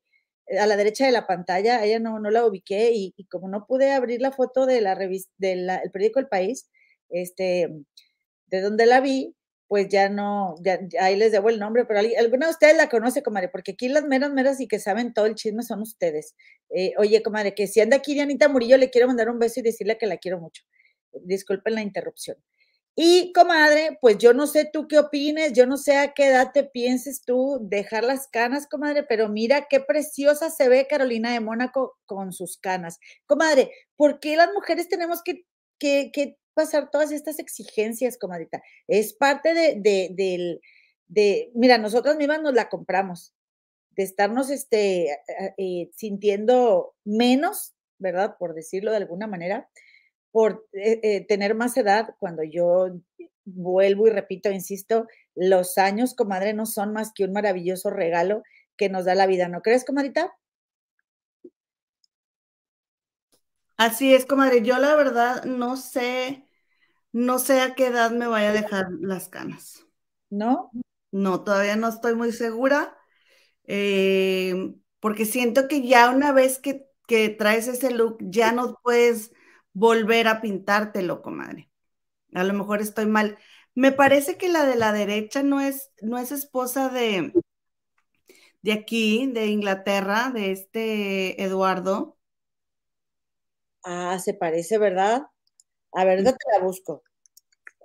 a 0.60 0.66
la 0.68 0.78
derecha 0.78 1.06
de 1.06 1.12
la 1.12 1.28
pantalla, 1.28 1.84
ella 1.84 2.00
no, 2.00 2.20
no 2.20 2.30
la 2.30 2.46
ubiqué 2.46 2.92
y, 2.94 3.14
como 3.30 3.48
no 3.50 3.66
pude 3.66 3.92
abrir 3.92 4.22
la 4.22 4.32
foto 4.32 4.66
de 4.66 4.82
la 4.82 4.96
revista, 4.96 5.32
del 5.38 5.70
periódico 5.92 6.20
El 6.20 6.28
País, 6.28 6.70
este, 7.10 7.70
de 8.48 8.62
donde 8.62 8.86
la 8.86 9.02
vi, 9.02 9.36
pues 9.68 9.90
ya 9.90 10.10
no, 10.10 10.56
ya, 10.62 10.80
ahí 11.00 11.16
les 11.16 11.32
debo 11.32 11.50
el 11.50 11.60
nombre, 11.60 11.86
pero 11.86 12.00
alguna 12.20 12.46
de 12.48 12.52
ustedes 12.52 12.78
la 12.78 12.90
conoce, 12.90 13.24
comadre, 13.24 13.50
porque 13.50 13.72
aquí 13.72 13.90
las 13.90 14.04
meras 14.06 14.32
meras 14.32 14.60
y 14.62 14.68
que 14.68 14.80
saben 14.80 15.14
todo 15.14 15.26
el 15.26 15.36
chisme 15.36 15.64
son 15.64 15.82
ustedes. 15.82 16.36
Eh, 16.70 16.94
oye, 16.98 17.24
comadre, 17.24 17.56
que 17.56 17.68
si 17.68 17.82
anda 17.82 17.98
aquí 17.98 18.14
Dianita 18.14 18.48
Murillo, 18.48 18.78
le 18.78 18.92
quiero 18.92 19.08
mandar 19.08 19.30
un 19.30 19.40
beso 19.40 19.60
y 19.60 19.64
decirle 19.64 19.98
que 19.98 20.06
la 20.06 20.18
quiero 20.18 20.40
mucho. 20.40 20.64
Disculpen 21.24 21.76
la 21.76 21.82
interrupción. 21.82 22.38
Y 22.98 23.34
comadre, 23.34 23.98
pues 24.00 24.18
yo 24.20 24.34
no 24.34 24.48
sé 24.48 24.70
tú 24.72 24.88
qué 24.88 24.98
opines, 25.00 25.52
yo 25.52 25.66
no 25.66 25.76
sé 25.76 25.98
a 25.98 26.14
qué 26.14 26.28
edad 26.28 26.52
te 26.54 26.64
pienses 26.64 27.24
tú 27.24 27.60
dejar 27.62 28.06
las 28.06 28.28
canas, 28.30 28.68
comadre, 28.68 29.04
pero 29.04 29.28
mira 29.28 29.68
qué 29.70 29.82
preciosa 29.82 30.50
se 30.50 30.70
ve 30.70 30.88
Carolina 30.88 31.34
de 31.34 31.42
Mónaco 31.42 31.98
con 32.06 32.32
sus 32.32 32.58
canas. 32.58 33.00
Comadre, 33.26 33.70
¿por 33.98 34.22
qué 34.22 34.38
las 34.38 34.54
mujeres 34.54 34.88
tenemos 34.88 35.22
que, 35.24 35.44
que, 35.78 36.38
pasar 36.54 36.90
todas 36.90 37.12
estas 37.12 37.40
exigencias, 37.40 38.18
comadrita? 38.18 38.64
Es 38.88 39.14
parte 39.14 39.54
de, 39.54 39.76
de, 39.76 40.10
de, 40.14 40.62
de, 41.08 41.52
mira, 41.54 41.78
nosotras 41.78 42.16
mismas 42.16 42.42
nos 42.42 42.54
la 42.54 42.70
compramos, 42.70 43.34
de 43.92 44.04
estarnos 44.04 44.50
este, 44.50 45.18
eh, 45.58 45.92
sintiendo 45.94 46.96
menos, 47.04 47.74
¿verdad? 47.98 48.38
Por 48.40 48.54
decirlo 48.54 48.92
de 48.92 48.98
alguna 48.98 49.28
manera 49.28 49.70
por 50.36 50.68
eh, 50.74 51.00
eh, 51.02 51.26
tener 51.26 51.56
más 51.56 51.78
edad, 51.78 52.14
cuando 52.20 52.44
yo 52.44 52.90
vuelvo 53.46 54.06
y 54.06 54.10
repito, 54.10 54.52
insisto, 54.52 55.08
los 55.34 55.78
años, 55.78 56.14
comadre, 56.14 56.52
no 56.52 56.66
son 56.66 56.92
más 56.92 57.14
que 57.16 57.24
un 57.24 57.32
maravilloso 57.32 57.90
regalo 57.90 58.44
que 58.76 58.90
nos 58.90 59.06
da 59.06 59.16
la 59.16 59.28
vida, 59.28 59.48
¿no 59.48 59.62
crees, 59.62 59.86
comadrita? 59.86 60.36
Así 63.78 64.14
es, 64.14 64.26
comadre. 64.26 64.62
Yo 64.62 64.78
la 64.78 64.94
verdad 64.96 65.46
no 65.46 65.78
sé, 65.78 66.46
no 67.14 67.40
sé 67.40 67.62
a 67.62 67.74
qué 67.74 67.88
edad 67.88 68.12
me 68.12 68.28
vaya 68.28 68.50
a 68.50 68.54
dejar 68.54 68.88
las 69.00 69.30
canas. 69.30 69.86
¿No? 70.30 70.70
No, 71.12 71.46
todavía 71.46 71.78
no 71.78 71.88
estoy 71.88 72.14
muy 72.16 72.34
segura, 72.34 72.98
eh, 73.68 74.76
porque 75.00 75.24
siento 75.24 75.70
que 75.70 75.88
ya 75.88 76.10
una 76.10 76.34
vez 76.34 76.60
que, 76.60 76.90
que 77.08 77.30
traes 77.30 77.70
ese 77.70 77.92
look, 77.92 78.18
ya 78.20 78.52
no 78.52 78.78
puedes 78.84 79.32
volver 79.76 80.28
a 80.28 80.42
pintártelo, 80.42 81.22
comadre. 81.22 81.70
A 82.34 82.44
lo 82.44 82.54
mejor 82.54 82.82
estoy 82.82 83.06
mal. 83.06 83.38
Me 83.76 83.92
parece 83.92 84.38
que 84.38 84.50
la 84.50 84.66
de 84.66 84.78
la 84.78 84.94
derecha 84.94 85.44
no 85.44 85.62
es, 85.62 85.92
no 86.02 86.18
es 86.18 86.32
esposa 86.32 86.90
de, 86.90 87.34
de 88.62 88.72
aquí, 88.72 89.28
de 89.28 89.48
Inglaterra, 89.48 90.32
de 90.34 90.52
este 90.52 91.44
Eduardo. 91.44 92.18
Ah, 93.84 94.18
se 94.18 94.34
parece, 94.34 94.78
¿verdad? 94.78 95.28
A 95.92 96.06
ver, 96.06 96.24
te 96.24 96.32
la 96.54 96.64
busco. 96.64 97.04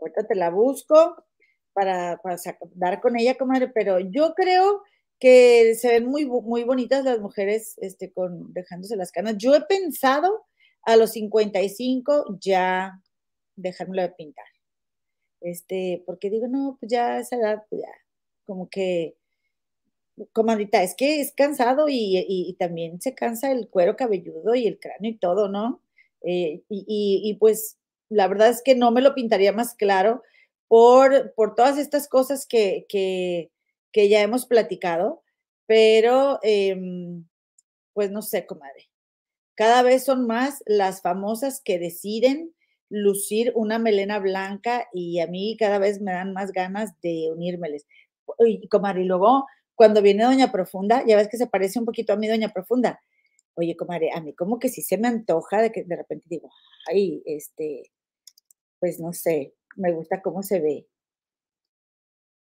Ahorita 0.00 0.26
te 0.26 0.36
la 0.36 0.50
busco 0.50 1.26
para, 1.72 2.18
para 2.22 2.36
dar 2.74 3.00
con 3.00 3.18
ella, 3.18 3.36
comadre, 3.36 3.68
pero 3.68 3.98
yo 3.98 4.32
creo 4.34 4.84
que 5.18 5.74
se 5.74 5.88
ven 5.88 6.06
muy, 6.06 6.24
muy 6.24 6.62
bonitas 6.62 7.04
las 7.04 7.18
mujeres 7.18 7.74
este, 7.78 8.12
con, 8.12 8.52
dejándose 8.52 8.96
las 8.96 9.10
canas. 9.10 9.36
Yo 9.38 9.54
he 9.56 9.60
pensado 9.62 10.46
a 10.82 10.96
los 10.96 11.12
55 11.12 12.38
ya 12.40 13.00
dejármelo 13.56 14.02
de 14.02 14.10
pintar. 14.10 14.46
Este, 15.40 16.02
porque 16.06 16.30
digo, 16.30 16.48
no, 16.48 16.76
pues 16.78 16.90
ya 16.92 17.18
esa 17.18 17.36
edad, 17.36 17.62
pues 17.68 17.82
ya, 17.82 17.92
como 18.44 18.68
que, 18.68 19.16
comadita, 20.32 20.82
es 20.82 20.94
que 20.94 21.20
es 21.20 21.32
cansado 21.32 21.86
y, 21.88 22.54
también 22.58 23.00
se 23.00 23.14
cansa 23.14 23.50
el 23.52 23.68
cuero 23.68 23.96
cabelludo 23.96 24.54
y 24.54 24.66
el 24.66 24.78
cráneo 24.78 25.10
y 25.12 25.18
todo, 25.18 25.48
¿no? 25.48 25.82
Eh, 26.22 26.62
y, 26.68 27.36
pues 27.40 27.78
la 28.10 28.28
verdad 28.28 28.50
es 28.50 28.62
que 28.62 28.74
no 28.74 28.90
me 28.90 29.00
lo 29.02 29.14
pintaría 29.14 29.52
más 29.52 29.74
claro 29.74 30.22
por, 30.68 31.32
por 31.34 31.54
todas 31.54 31.78
estas 31.78 32.08
cosas 32.08 32.46
que, 32.46 32.86
que, 32.88 33.50
que 33.92 34.08
ya 34.08 34.20
hemos 34.22 34.46
platicado, 34.46 35.22
pero 35.66 36.38
em, 36.42 37.26
pues 37.94 38.10
no 38.10 38.22
sé, 38.22 38.46
comadre. 38.46 38.89
Cada 39.60 39.82
vez 39.82 40.06
son 40.06 40.26
más 40.26 40.62
las 40.64 41.02
famosas 41.02 41.60
que 41.62 41.78
deciden 41.78 42.54
lucir 42.88 43.52
una 43.54 43.78
melena 43.78 44.18
blanca 44.18 44.88
y 44.90 45.20
a 45.20 45.26
mí 45.26 45.54
cada 45.58 45.78
vez 45.78 46.00
me 46.00 46.12
dan 46.12 46.32
más 46.32 46.52
ganas 46.52 46.98
de 47.02 47.30
unírmeles. 47.30 47.86
Y 48.38 48.66
comadre, 48.68 49.02
y 49.02 49.04
luego 49.04 49.44
cuando 49.74 50.00
viene 50.00 50.24
Doña 50.24 50.50
Profunda, 50.50 51.04
ya 51.06 51.14
ves 51.14 51.28
que 51.28 51.36
se 51.36 51.46
parece 51.46 51.78
un 51.78 51.84
poquito 51.84 52.14
a 52.14 52.16
mí 52.16 52.26
Doña 52.26 52.48
Profunda. 52.48 53.02
Oye, 53.52 53.76
comadre, 53.76 54.08
a 54.14 54.22
mí 54.22 54.32
como 54.32 54.58
que 54.58 54.70
sí 54.70 54.80
se 54.80 54.96
me 54.96 55.08
antoja 55.08 55.60
de 55.60 55.70
que 55.70 55.84
de 55.84 55.96
repente 55.96 56.24
digo, 56.30 56.48
ay, 56.90 57.22
este, 57.26 57.92
pues 58.78 58.98
no 58.98 59.12
sé, 59.12 59.52
me 59.76 59.92
gusta 59.92 60.22
cómo 60.22 60.42
se 60.42 60.58
ve. 60.60 60.86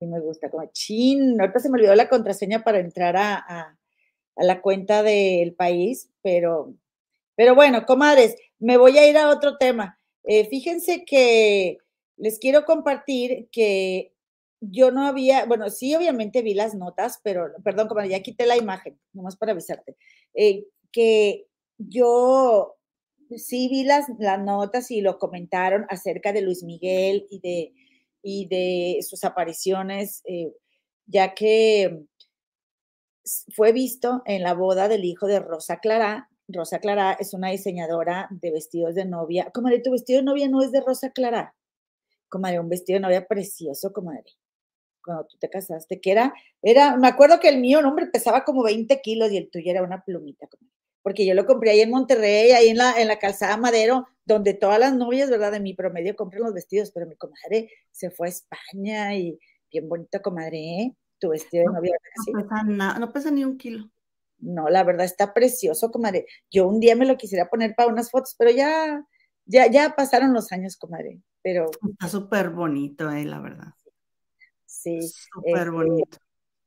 Y 0.01 0.07
me 0.07 0.19
gusta 0.19 0.49
como, 0.49 0.69
chin, 0.73 1.39
ahorita 1.39 1.59
se 1.59 1.69
me 1.69 1.77
olvidó 1.77 1.95
la 1.95 2.09
contraseña 2.09 2.65
para 2.65 2.81
entrar 2.81 3.15
a, 3.15 3.77
la 4.35 4.61
cuenta 4.61 5.03
del 5.03 5.55
país, 5.55 6.11
pero, 6.21 6.75
pero 7.37 7.55
bueno, 7.55 7.85
comadres, 7.85 8.35
me 8.59 8.75
voy 8.75 8.97
a 8.97 9.09
ir 9.09 9.17
a 9.17 9.29
otro 9.29 9.57
tema. 9.57 9.97
Eh, 10.25 10.45
fíjense 10.49 11.05
que 11.05 11.77
les 12.17 12.39
quiero 12.39 12.65
compartir 12.65 13.47
que 13.53 14.13
yo 14.59 14.91
no 14.91 15.07
había, 15.07 15.45
bueno, 15.45 15.69
sí, 15.69 15.95
obviamente 15.95 16.41
vi 16.41 16.53
las 16.53 16.75
notas, 16.75 17.21
pero, 17.23 17.53
perdón, 17.63 17.87
comadre, 17.87 18.09
ya 18.09 18.21
quité 18.21 18.45
la 18.45 18.57
imagen, 18.57 18.99
nomás 19.13 19.37
para 19.37 19.53
avisarte, 19.53 19.95
eh, 20.33 20.65
que 20.91 21.47
yo 21.77 22.75
sí 23.37 23.69
vi 23.69 23.85
las, 23.85 24.07
las 24.19 24.41
notas 24.41 24.91
y 24.91 24.99
lo 25.01 25.19
comentaron 25.19 25.85
acerca 25.89 26.33
de 26.33 26.41
Luis 26.41 26.63
Miguel 26.63 27.27
y 27.29 27.39
de 27.39 27.73
y 28.29 28.47
de 28.47 29.01
sus 29.03 29.23
apariciones, 29.23 30.21
eh, 30.25 30.51
ya 31.05 31.33
que 31.33 32.03
fue 33.55 33.71
visto 33.71 34.21
en 34.25 34.43
la 34.43 34.53
boda 34.53 34.89
del 34.89 35.05
hijo 35.05 35.27
de 35.27 35.39
Rosa 35.39 35.79
Clara. 35.79 36.29
Rosa 36.47 36.79
Clara 36.79 37.13
es 37.13 37.33
una 37.33 37.49
diseñadora 37.49 38.27
de 38.31 38.51
vestidos 38.51 38.95
de 38.95 39.05
novia. 39.05 39.51
Comadre, 39.53 39.79
tu 39.79 39.91
vestido 39.91 40.19
de 40.19 40.25
novia 40.25 40.47
no 40.47 40.61
es 40.61 40.71
de 40.71 40.81
Rosa 40.81 41.11
Clara. 41.11 41.55
Comadre, 42.29 42.59
un 42.59 42.69
vestido 42.69 42.97
de 42.97 43.01
novia 43.01 43.27
precioso, 43.27 43.91
comadre. 43.91 44.31
Cuando 45.03 45.25
tú 45.25 45.37
te 45.37 45.49
casaste, 45.49 45.99
que 45.99 46.11
era, 46.11 46.33
era, 46.61 46.97
me 46.97 47.07
acuerdo 47.07 47.39
que 47.39 47.49
el 47.49 47.59
mío, 47.59 47.79
hombre, 47.79 48.07
pesaba 48.07 48.43
como 48.43 48.63
20 48.63 49.01
kilos 49.01 49.31
y 49.31 49.37
el 49.37 49.49
tuyo 49.49 49.71
era 49.71 49.83
una 49.83 50.03
plumita, 50.03 50.47
comadre. 50.47 50.73
Porque 51.01 51.25
yo 51.25 51.33
lo 51.33 51.45
compré 51.45 51.71
ahí 51.71 51.81
en 51.81 51.89
Monterrey, 51.89 52.51
ahí 52.51 52.69
en 52.69 52.77
la, 52.77 52.99
en 52.99 53.07
la 53.07 53.19
calzada 53.19 53.55
Madero, 53.55 54.07
donde 54.25 54.53
todas 54.53 54.79
las 54.79 54.93
novias, 54.93 55.29
¿verdad? 55.29 55.53
De 55.53 55.61
mi 55.61 55.73
promedio 55.73 56.15
compran 56.15 56.43
los 56.43 56.53
vestidos, 56.53 56.91
pero 56.91 57.07
mi 57.07 57.15
comadre 57.15 57.71
se 57.91 58.09
fue 58.09 58.27
a 58.27 58.31
España 58.31 59.15
y 59.15 59.39
bien 59.71 59.87
bonita 59.87 60.21
comadre, 60.21 60.57
¿eh? 60.59 60.95
Tu 61.19 61.29
vestido 61.29 61.65
de 61.65 61.73
novia. 61.73 61.95
No, 62.33 62.41
pesa 62.41 62.63
nada, 62.63 62.99
no 62.99 63.11
pesa 63.11 63.31
ni 63.31 63.45
un 63.45 63.57
kilo. 63.57 63.89
No, 64.39 64.69
la 64.69 64.83
verdad 64.83 65.05
está 65.05 65.33
precioso, 65.33 65.91
comadre. 65.91 66.25
Yo 66.51 66.67
un 66.67 66.79
día 66.79 66.95
me 66.95 67.05
lo 67.05 67.17
quisiera 67.17 67.49
poner 67.49 67.73
para 67.75 67.89
unas 67.89 68.11
fotos, 68.11 68.35
pero 68.37 68.51
ya, 68.51 69.03
ya, 69.45 69.67
ya 69.67 69.95
pasaron 69.95 70.33
los 70.33 70.51
años, 70.51 70.77
comadre. 70.77 71.21
Pero. 71.41 71.71
Está 71.91 72.07
súper 72.07 72.49
bonito, 72.49 73.11
eh, 73.11 73.25
la 73.25 73.39
verdad. 73.39 73.73
Sí. 74.65 74.99
Súper 75.01 75.57
este, 75.57 75.69
bonito. 75.69 76.17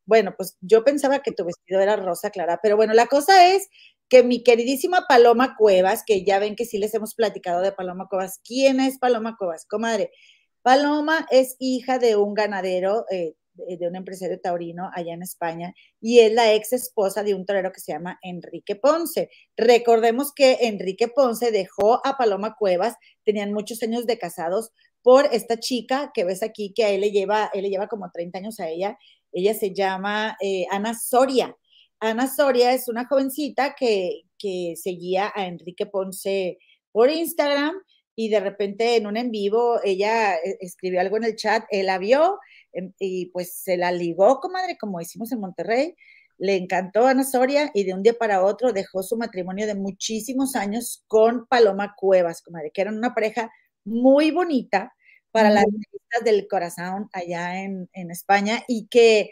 Bueno, 0.04 0.34
pues 0.36 0.56
yo 0.60 0.82
pensaba 0.82 1.20
que 1.20 1.32
tu 1.32 1.44
vestido 1.44 1.80
era 1.80 1.96
rosa 1.96 2.30
clara, 2.30 2.58
pero 2.62 2.76
bueno, 2.76 2.94
la 2.94 3.06
cosa 3.06 3.54
es 3.54 3.68
que 4.08 4.24
mi 4.24 4.42
queridísima 4.42 5.06
Paloma 5.08 5.54
Cuevas, 5.56 6.02
que 6.04 6.24
ya 6.24 6.40
ven 6.40 6.56
que 6.56 6.64
sí 6.64 6.78
les 6.78 6.92
hemos 6.94 7.14
platicado 7.14 7.60
de 7.60 7.70
Paloma 7.70 8.08
Cuevas. 8.08 8.40
¿Quién 8.44 8.80
es 8.80 8.98
Paloma 8.98 9.36
Cuevas? 9.38 9.66
Comadre, 9.66 10.10
Paloma 10.62 11.26
es 11.30 11.54
hija 11.60 11.98
de 11.98 12.16
un 12.16 12.34
ganadero, 12.34 13.06
eh, 13.10 13.34
de 13.66 13.88
un 13.88 13.96
empresario 13.96 14.40
taurino 14.40 14.90
allá 14.94 15.14
en 15.14 15.22
España, 15.22 15.74
y 16.00 16.20
es 16.20 16.32
la 16.32 16.52
ex 16.54 16.72
esposa 16.72 17.22
de 17.22 17.34
un 17.34 17.44
torero 17.46 17.72
que 17.72 17.80
se 17.80 17.92
llama 17.92 18.18
Enrique 18.22 18.76
Ponce. 18.76 19.30
Recordemos 19.56 20.32
que 20.32 20.58
Enrique 20.62 21.08
Ponce 21.08 21.50
dejó 21.50 22.06
a 22.06 22.16
Paloma 22.16 22.56
Cuevas, 22.58 22.96
tenían 23.24 23.52
muchos 23.52 23.82
años 23.82 24.06
de 24.06 24.18
casados, 24.18 24.72
por 25.02 25.26
esta 25.32 25.58
chica 25.58 26.10
que 26.14 26.24
ves 26.24 26.42
aquí, 26.42 26.72
que 26.74 26.84
a 26.84 26.90
él 26.90 27.00
le 27.00 27.10
lleva, 27.10 27.50
él 27.54 27.62
le 27.62 27.70
lleva 27.70 27.88
como 27.88 28.10
30 28.10 28.38
años 28.38 28.60
a 28.60 28.68
ella. 28.68 28.98
Ella 29.32 29.54
se 29.54 29.72
llama 29.72 30.36
eh, 30.40 30.66
Ana 30.70 30.94
Soria. 30.94 31.56
Ana 32.00 32.26
Soria 32.26 32.72
es 32.72 32.88
una 32.88 33.06
jovencita 33.06 33.74
que, 33.74 34.22
seguía 34.76 35.30
a 35.34 35.46
Enrique 35.46 35.84
Ponce 35.84 36.56
por 36.92 37.10
Instagram 37.10 37.74
y 38.16 38.30
de 38.30 38.40
repente 38.40 38.96
en 38.96 39.06
un 39.06 39.18
en 39.18 39.30
vivo 39.30 39.78
ella 39.84 40.34
eh, 40.36 40.56
escribió 40.60 40.98
algo 41.02 41.18
en 41.18 41.24
el 41.24 41.36
chat, 41.36 41.64
él 41.70 41.86
la 41.86 41.98
vio 41.98 42.38
y 42.98 43.26
pues 43.26 43.54
se 43.54 43.76
la 43.76 43.92
ligó, 43.92 44.40
comadre, 44.40 44.76
como 44.78 45.00
hicimos 45.00 45.32
en 45.32 45.40
Monterrey. 45.40 45.96
Le 46.38 46.56
encantó 46.56 47.06
a 47.06 47.10
Ana 47.10 47.24
Soria 47.24 47.70
y 47.74 47.84
de 47.84 47.94
un 47.94 48.02
día 48.02 48.14
para 48.14 48.42
otro 48.42 48.72
dejó 48.72 49.02
su 49.02 49.16
matrimonio 49.16 49.66
de 49.66 49.74
muchísimos 49.74 50.56
años 50.56 51.04
con 51.06 51.46
Paloma 51.46 51.94
Cuevas, 51.96 52.42
comadre, 52.42 52.70
que 52.72 52.80
eran 52.80 52.96
una 52.96 53.14
pareja 53.14 53.50
muy 53.84 54.30
bonita 54.30 54.94
para 55.32 55.50
las 55.50 55.64
del 56.24 56.48
corazón 56.48 57.08
allá 57.12 57.62
en, 57.62 57.88
en 57.92 58.10
España 58.10 58.64
y 58.66 58.88
que 58.88 59.30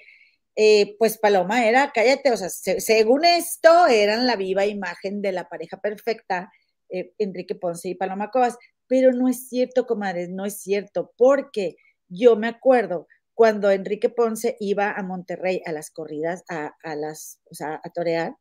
eh, 0.60 0.96
pues 0.98 1.18
Paloma 1.18 1.64
era, 1.66 1.92
cállate, 1.94 2.32
o 2.32 2.36
sea, 2.36 2.48
según 2.48 3.24
esto, 3.24 3.86
eran 3.86 4.26
la 4.26 4.34
viva 4.34 4.66
imagen 4.66 5.22
de 5.22 5.30
la 5.30 5.48
pareja 5.48 5.80
perfecta, 5.80 6.50
eh, 6.88 7.12
Enrique 7.18 7.54
Ponce 7.54 7.90
y 7.90 7.94
Paloma 7.94 8.32
Cobas, 8.32 8.58
pero 8.88 9.12
no 9.12 9.28
es 9.28 9.48
cierto, 9.48 9.86
comadres, 9.86 10.30
no 10.30 10.44
es 10.44 10.60
cierto, 10.60 11.12
porque 11.16 11.76
yo 12.08 12.34
me 12.34 12.48
acuerdo 12.48 13.06
cuando 13.38 13.70
Enrique 13.70 14.08
Ponce 14.08 14.56
iba 14.58 14.90
a 14.90 15.00
Monterrey 15.04 15.62
a 15.64 15.70
las 15.70 15.92
corridas, 15.92 16.42
a, 16.48 16.74
las, 16.96 17.40
o 17.48 17.54
sea, 17.54 17.80
a 17.84 17.90
torear, 17.90 18.34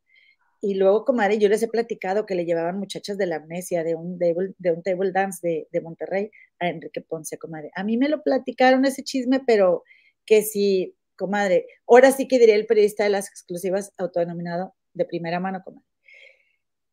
y 0.60 0.74
luego, 0.74 1.04
comadre, 1.04 1.38
yo 1.38 1.48
les 1.48 1.62
he 1.62 1.68
platicado 1.68 2.26
que 2.26 2.34
le 2.34 2.44
llevaban 2.44 2.80
muchachas 2.80 3.16
de 3.16 3.26
la 3.26 3.36
amnesia, 3.36 3.84
de 3.84 3.94
un, 3.94 4.18
de, 4.18 4.34
un 4.34 4.82
table 4.82 5.12
dance 5.12 5.38
de, 5.46 5.68
de, 5.70 5.80
Monterrey 5.80 6.32
a 6.58 6.68
Enrique 6.68 7.00
Ponce, 7.00 7.38
comadre. 7.38 7.70
A 7.76 7.84
mí 7.84 7.96
me 7.96 8.08
lo 8.08 8.24
platicaron 8.24 8.84
ese 8.86 9.04
chisme, 9.04 9.38
pero 9.46 9.84
que 10.26 10.42
si 10.42 10.96
comadre. 11.14 11.66
Ahora 11.86 12.10
sí 12.10 12.26
que 12.26 12.40
diría 12.40 12.56
el 12.56 12.66
periodista 12.66 13.04
de 13.04 13.10
las 13.10 13.28
exclusivas 13.28 13.92
autodenominado 13.98 14.74
de 14.94 15.04
primera 15.04 15.38
mano, 15.38 15.62
comadre. 15.64 15.86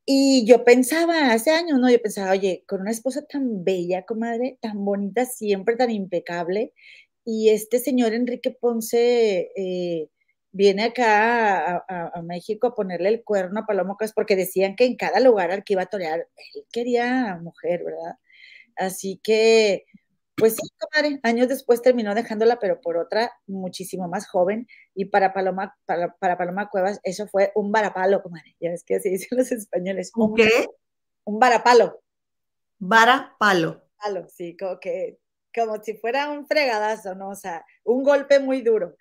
Y 0.05 0.45
yo 0.45 0.63
pensaba, 0.63 1.31
hace 1.31 1.49
años, 1.49 1.79
¿no? 1.79 1.89
Yo 1.89 1.99
pensaba, 1.99 2.29
oye, 2.29 2.63
con 2.67 2.81
una 2.81 2.91
esposa 2.91 3.25
tan 3.25 3.63
bella, 3.63 4.05
comadre, 4.05 4.59
tan 4.61 4.85
bonita, 4.85 5.25
siempre 5.25 5.75
tan 5.75 5.89
impecable, 5.89 6.71
y 7.25 7.49
este 7.49 7.79
señor 7.79 8.13
Enrique 8.13 8.51
Ponce 8.51 9.51
eh, 9.55 10.09
viene 10.51 10.85
acá 10.85 11.83
a, 11.89 12.21
México 12.21 12.67
a 12.67 12.75
ponerle 12.75 13.09
el 13.09 13.23
cuerno 13.23 13.59
a 13.59 13.65
Paloma 13.65 13.97
porque 14.15 14.35
decían 14.35 14.75
que 14.75 14.85
en 14.85 14.95
cada 14.95 15.19
lugar 15.19 15.51
al 15.51 15.63
que 15.63 15.73
iba 15.73 15.81
a 15.81 15.87
torear, 15.87 16.19
él 16.19 16.65
quería 16.71 17.37
mujer, 17.41 17.83
¿verdad? 17.83 18.15
Así 18.77 19.19
que, 19.23 19.85
pues 20.35 20.55
sí, 20.55 20.69
comadre, 20.77 21.19
años 21.23 21.47
después 21.47 21.81
terminó 21.81 22.13
dejándola, 22.13 22.59
pero 22.59 22.79
por 22.79 22.97
otra 22.97 23.31
muchísimo 23.47 24.07
más 24.07 24.27
joven. 24.27 24.67
Y 24.93 25.05
para 25.05 25.33
Paloma, 25.33 25.75
para, 25.85 26.37
Paloma 26.37 26.69
Cuevas, 26.69 26.99
eso 27.03 27.27
fue 27.27 27.51
un 27.55 27.71
varapalo, 27.71 28.21
comadre. 28.21 28.55
Ya 28.59 28.69
ves 28.69 28.83
que 28.83 28.95
así 28.95 29.09
dicen 29.09 29.37
los 29.37 29.51
españoles. 29.51 30.11
¿Un 30.15 30.35
qué? 30.35 30.67
Un 31.23 31.39
varapalo. 31.39 32.01
Varapalo. 32.79 33.83
Palo, 33.97 34.27
sí, 34.29 34.55
como 34.57 34.79
que, 34.79 35.17
como 35.55 35.81
si 35.83 35.95
fuera 35.95 36.29
un 36.29 36.47
fregadazo, 36.47 37.15
¿no? 37.15 37.29
O 37.29 37.35
sea, 37.35 37.65
un 37.83 38.03
golpe 38.03 38.39
muy 38.39 38.61
duro. 38.61 38.95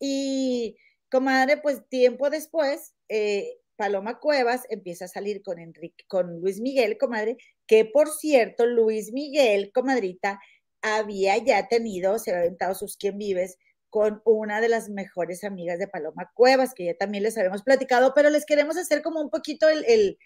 Y, 0.00 0.76
comadre, 1.10 1.58
pues 1.58 1.88
tiempo 1.88 2.30
después, 2.30 2.94
eh, 3.08 3.58
Paloma 3.76 4.18
Cuevas 4.18 4.62
empieza 4.70 5.06
a 5.06 5.08
salir 5.08 5.42
con 5.42 5.58
Enrique, 5.58 6.04
con 6.08 6.40
Luis 6.40 6.60
Miguel, 6.60 6.98
comadre, 6.98 7.36
que 7.66 7.84
por 7.84 8.08
cierto, 8.10 8.66
Luis 8.66 9.12
Miguel, 9.12 9.72
comadrita, 9.72 10.40
había 10.82 11.36
ya 11.38 11.68
tenido, 11.68 12.18
se 12.18 12.30
había 12.30 12.42
aventado 12.42 12.74
sus 12.74 12.96
quien 12.96 13.18
vives 13.18 13.58
con 13.92 14.22
una 14.24 14.60
de 14.60 14.68
las 14.68 14.88
mejores 14.88 15.44
amigas 15.44 15.78
de 15.78 15.86
Paloma 15.86 16.30
Cuevas, 16.34 16.74
que 16.74 16.86
ya 16.86 16.94
también 16.96 17.24
les 17.24 17.36
habíamos 17.36 17.62
platicado, 17.62 18.14
pero 18.14 18.30
les 18.30 18.46
queremos 18.46 18.76
hacer 18.76 19.02
como 19.02 19.20
un 19.20 19.30
poquito 19.30 19.68
el, 19.68 20.16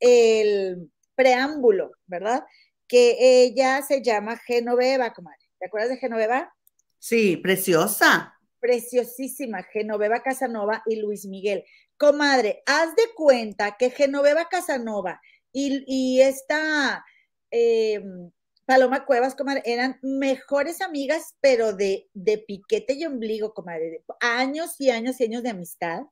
el, 0.00 0.90
preámbulo, 1.14 1.92
¿verdad? 2.06 2.44
Que 2.90 3.44
ella 3.44 3.82
se 3.82 4.02
llama 4.02 4.36
Genoveva, 4.36 5.12
comadre. 5.14 5.38
¿Te 5.60 5.66
acuerdas 5.66 5.90
de 5.90 5.98
Genoveva? 5.98 6.52
Sí, 6.98 7.36
preciosa. 7.36 8.34
preciosísima, 8.58 9.62
Genoveva 9.62 10.22
Casanova 10.22 10.82
y 10.86 10.96
Luis 10.96 11.24
Miguel. 11.26 11.64
Comadre, 11.96 12.62
haz 12.66 12.94
de 12.96 13.04
cuenta 13.14 13.76
que 13.78 13.90
Genoveva 13.90 14.48
Casanova 14.48 15.20
y, 15.52 15.84
y 15.86 16.20
esta 16.20 17.04
em, 17.50 18.30
Paloma 18.66 19.04
Cuevas, 19.04 19.34
comadre, 19.34 19.62
eran 19.64 19.98
mejores 20.02 20.80
amigas, 20.80 21.34
pero 21.40 21.72
de, 21.72 22.08
de 22.14 22.38
piquete 22.38 22.94
y 22.94 23.04
ombligo, 23.04 23.52
comadre, 23.54 23.90
de 23.90 24.04
años 24.20 24.76
y 24.78 24.90
años 24.90 25.20
y 25.20 25.24
años 25.24 25.42
de 25.42 25.50
amistad. 25.50 26.02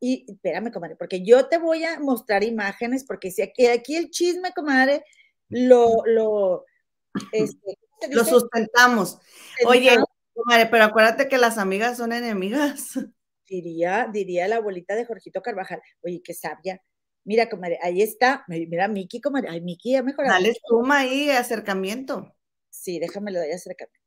Y 0.00 0.26
espérame, 0.28 0.70
comadre, 0.72 0.96
porque 0.96 1.22
yo 1.24 1.48
te 1.48 1.58
voy 1.58 1.84
a 1.84 1.98
mostrar 2.00 2.44
imágenes, 2.44 3.04
porque 3.04 3.30
si 3.30 3.42
aquí, 3.42 3.66
aquí 3.66 3.96
el 3.96 4.10
chisme, 4.10 4.52
comadre, 4.54 5.04
lo, 5.48 6.02
lo, 6.06 6.64
este, 7.32 7.78
lo 8.10 8.24
sustentamos. 8.24 9.18
Oye, 9.66 9.96
pero 10.70 10.84
acuérdate 10.84 11.28
que 11.28 11.38
las 11.38 11.58
amigas 11.58 11.96
son 11.96 12.12
enemigas. 12.12 12.92
Diría, 13.48 14.10
diría 14.12 14.48
la 14.48 14.56
abuelita 14.56 14.96
de 14.96 15.04
Jorgito 15.04 15.40
Carvajal, 15.40 15.80
oye, 16.02 16.20
qué 16.20 16.34
sabia. 16.34 16.82
Mira, 17.22 17.48
comadre, 17.48 17.78
ahí 17.80 18.02
está. 18.02 18.44
Mira, 18.48 18.88
Miki, 18.88 19.20
comadre. 19.20 19.48
Ay, 19.50 19.60
Miki 19.60 19.92
ya 19.92 20.02
mejorado. 20.02 20.34
Dale 20.34 20.52
suma 20.64 20.98
ahí, 20.98 21.30
acercamiento. 21.30 22.34
Sí, 22.70 22.98
déjame 22.98 23.30
lo 23.30 23.38
doy 23.38 23.52
acercamiento. 23.52 24.00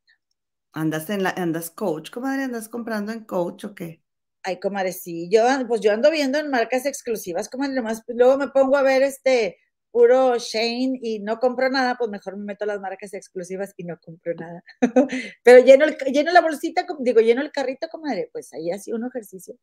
¿Andas 0.74 1.10
en 1.10 1.24
la, 1.24 1.32
andas 1.32 1.72
coach, 1.72 2.12
comadre? 2.12 2.44
¿Andas 2.44 2.70
comprando 2.70 3.12
en 3.12 3.24
coach 3.24 3.66
o 3.66 3.76
qué? 3.76 4.04
Ay, 4.44 4.60
comadre, 4.60 4.94
sí. 4.94 5.30
Yo, 5.30 5.44
pues 5.68 5.82
yo 5.82 5.92
ando 5.92 6.12
viendo 6.12 6.38
en 6.38 6.50
marcas 6.50 6.86
exclusivas, 6.86 7.50
comadre, 7.50 7.76
nomás, 7.76 8.04
pues, 8.06 8.18
luego 8.18 8.38
me 8.38 8.50
pongo 8.50 8.78
a 8.78 8.84
ver 8.84 9.04
este, 9.04 9.58
puro 9.92 10.38
Shane 10.38 11.00
y 11.02 11.20
no 11.20 11.40
compro 11.40 11.70
nada, 11.70 11.96
pues 11.98 12.10
mejor 12.10 12.38
me 12.38 12.46
meto 12.46 12.66
las 12.66 12.80
marcas 12.80 13.14
exclusivas 13.14 13.74
y 13.78 13.84
no 13.84 14.00
compro 14.00 14.34
nada. 14.36 14.64
Pero 15.44 15.64
lleno, 15.64 15.86
el, 15.86 15.96
lleno 16.12 16.32
la 16.32 16.42
bolsita, 16.42 16.86
digo, 17.00 17.22
lleno 17.22 17.42
el 17.42 17.52
carrito, 17.52 17.88
comadre, 17.90 18.30
pues 18.32 18.54
ahí 18.54 18.72
así 18.72 18.92
un 18.92 19.06
ejercicio. 19.06 19.56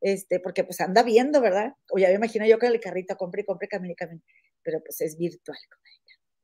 Este, 0.00 0.40
porque 0.40 0.64
pues 0.64 0.80
anda 0.80 1.02
viendo, 1.02 1.40
¿verdad? 1.40 1.74
O 1.90 1.98
ya 1.98 2.08
me 2.08 2.14
imagino 2.14 2.46
yo 2.46 2.58
que 2.58 2.66
el 2.66 2.80
carrito 2.80 3.16
compre 3.16 3.42
y 3.42 3.44
compre, 3.44 3.68
camine 3.68 3.92
y 3.92 3.96
camine. 3.96 4.22
Pero 4.62 4.80
pues 4.82 5.00
es 5.00 5.16
virtual, 5.16 5.58
comadre. 5.70 5.98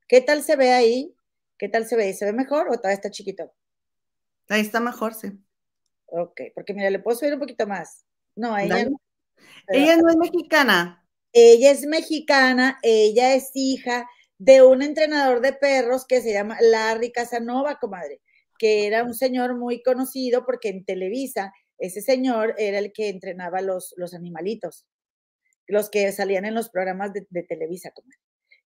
¿Qué 0.09 0.20
tal 0.20 0.42
se 0.42 0.57
ve 0.57 0.73
ahí? 0.73 1.14
¿Qué 1.59 1.68
tal 1.68 1.87
se 1.87 1.97
ve? 1.97 2.12
¿Se 2.14 2.25
ve 2.25 2.33
mejor 2.33 2.68
o 2.68 2.77
todavía 2.77 2.94
está 2.94 3.11
chiquito? 3.11 3.53
Ahí 4.49 4.61
está 4.61 4.81
mejor, 4.81 5.14
sí. 5.14 5.33
Ok, 6.07 6.40
porque 6.55 6.75
mira, 6.75 6.90
le 6.90 6.99
puedo 6.99 7.16
subir 7.16 7.35
un 7.35 7.40
poquito 7.40 7.66
más. 7.66 8.05
No, 8.37 8.57
ella 8.57 8.85
no. 8.85 9.01
Ella 9.68 9.97
no 9.97 10.09
es 10.09 10.16
mexicana. 10.16 11.04
Ella 11.37 11.73
es 11.73 11.85
mexicana, 11.85 12.79
ella 12.83 13.35
es 13.35 13.51
hija 13.55 14.09
de 14.38 14.62
un 14.62 14.83
entrenador 14.83 15.40
de 15.40 15.53
perros 15.53 16.07
que 16.07 16.20
se 16.20 16.33
llama 16.33 16.57
Larry 16.61 17.11
Casanova, 17.11 17.81
comadre, 17.81 18.20
que 18.57 18.87
era 18.87 19.03
un 19.03 19.14
señor 19.14 19.57
muy 19.57 19.83
conocido 19.83 20.47
porque 20.47 20.68
en 20.68 20.85
Televisa 20.85 21.53
ese 21.79 22.03
señor 22.03 22.55
era 22.57 22.79
el 22.79 22.92
que 22.92 23.09
entrenaba 23.09 23.62
los, 23.62 23.94
los 23.97 24.14
animalitos, 24.14 24.87
los 25.66 25.90
que 25.90 26.12
salían 26.12 26.44
en 26.44 26.55
los 26.55 26.70
programas 26.70 27.12
de, 27.12 27.42
Televisa, 27.42 27.90
comadre. 27.90 28.18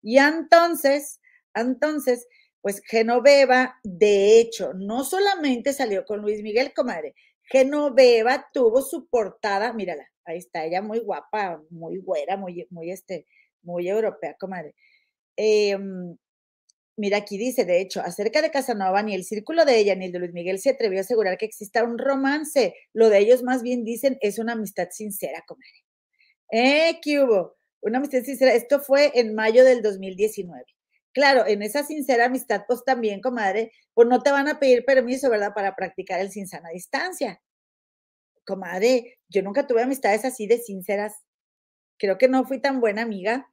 Y 0.01 0.17
entonces, 0.17 1.21
entonces, 1.53 2.27
pues 2.59 2.81
Genoveva, 2.85 3.79
de 3.85 4.41
hecho, 4.41 4.73
no 4.73 5.05
solamente 5.05 5.71
salió 5.71 6.03
con 6.03 6.21
Luis 6.21 6.43
Miguel, 6.43 6.73
comadre, 6.73 7.15
Genoveva 7.43 8.49
tuvo 8.51 8.81
su 8.81 9.07
portada, 9.07 9.71
mírala, 9.71 10.11
ahí 10.27 10.37
está 10.37 10.65
ella 10.65 10.81
muy 10.81 10.99
guapa, 10.99 11.61
muy 11.69 11.97
güera, 11.99 12.37
muy, 12.37 12.67
este, 12.91 13.25
muy 13.63 13.89
europea, 13.89 14.35
comadre. 14.39 14.75
Em, 15.37 16.17
mira, 16.97 17.17
aquí 17.17 17.37
dice, 17.37 17.65
de 17.65 17.81
hecho, 17.81 18.01
acerca 18.01 18.41
de 18.41 18.51
Casanova, 18.51 19.03
ni 19.03 19.15
el 19.15 19.23
círculo 19.25 19.65
de 19.65 19.77
ella 19.79 19.95
ni 19.95 20.05
el 20.05 20.11
de 20.11 20.19
Luis 20.19 20.33
Miguel 20.33 20.59
se 20.59 20.71
atrevió 20.71 20.99
a 20.99 21.01
asegurar 21.01 21.37
que 21.37 21.45
exista 21.45 21.83
un 21.83 21.97
romance. 21.97 22.75
Lo 22.93 23.09
de 23.09 23.19
ellos 23.19 23.43
más 23.43 23.63
bien 23.63 23.83
dicen 23.83 24.17
es 24.21 24.39
una 24.39 24.53
amistad 24.53 24.89
sincera, 24.91 25.43
comadre. 25.47 25.85
¿Eh? 26.51 26.99
¿Qué 27.03 27.21
hubo? 27.21 27.57
Una 27.81 27.99
amistad 27.99 28.23
sincera. 28.23 28.53
Esto 28.53 28.79
fue 28.79 29.11
en 29.15 29.35
mayo 29.35 29.63
del 29.65 29.81
2019. 29.81 30.63
Claro, 31.13 31.47
en 31.47 31.63
esa 31.63 31.83
sincera 31.83 32.25
amistad, 32.25 32.63
pues 32.67 32.83
también, 32.85 33.21
comadre, 33.21 33.71
pues 33.93 34.07
no 34.07 34.21
te 34.21 34.31
van 34.31 34.47
a 34.47 34.59
pedir 34.59 34.85
permiso, 34.85 35.29
¿verdad? 35.29 35.53
Para 35.55 35.75
practicar 35.75 36.19
el 36.21 36.31
sin 36.31 36.47
sana 36.47 36.69
distancia 36.69 37.41
comadre, 38.47 39.19
yo 39.29 39.43
nunca 39.43 39.67
tuve 39.67 39.83
amistades 39.83 40.25
así 40.25 40.47
de 40.47 40.57
sinceras. 40.57 41.13
Creo 41.99 42.17
que 42.17 42.27
no 42.27 42.45
fui 42.45 42.59
tan 42.59 42.79
buena 42.79 43.03
amiga. 43.03 43.51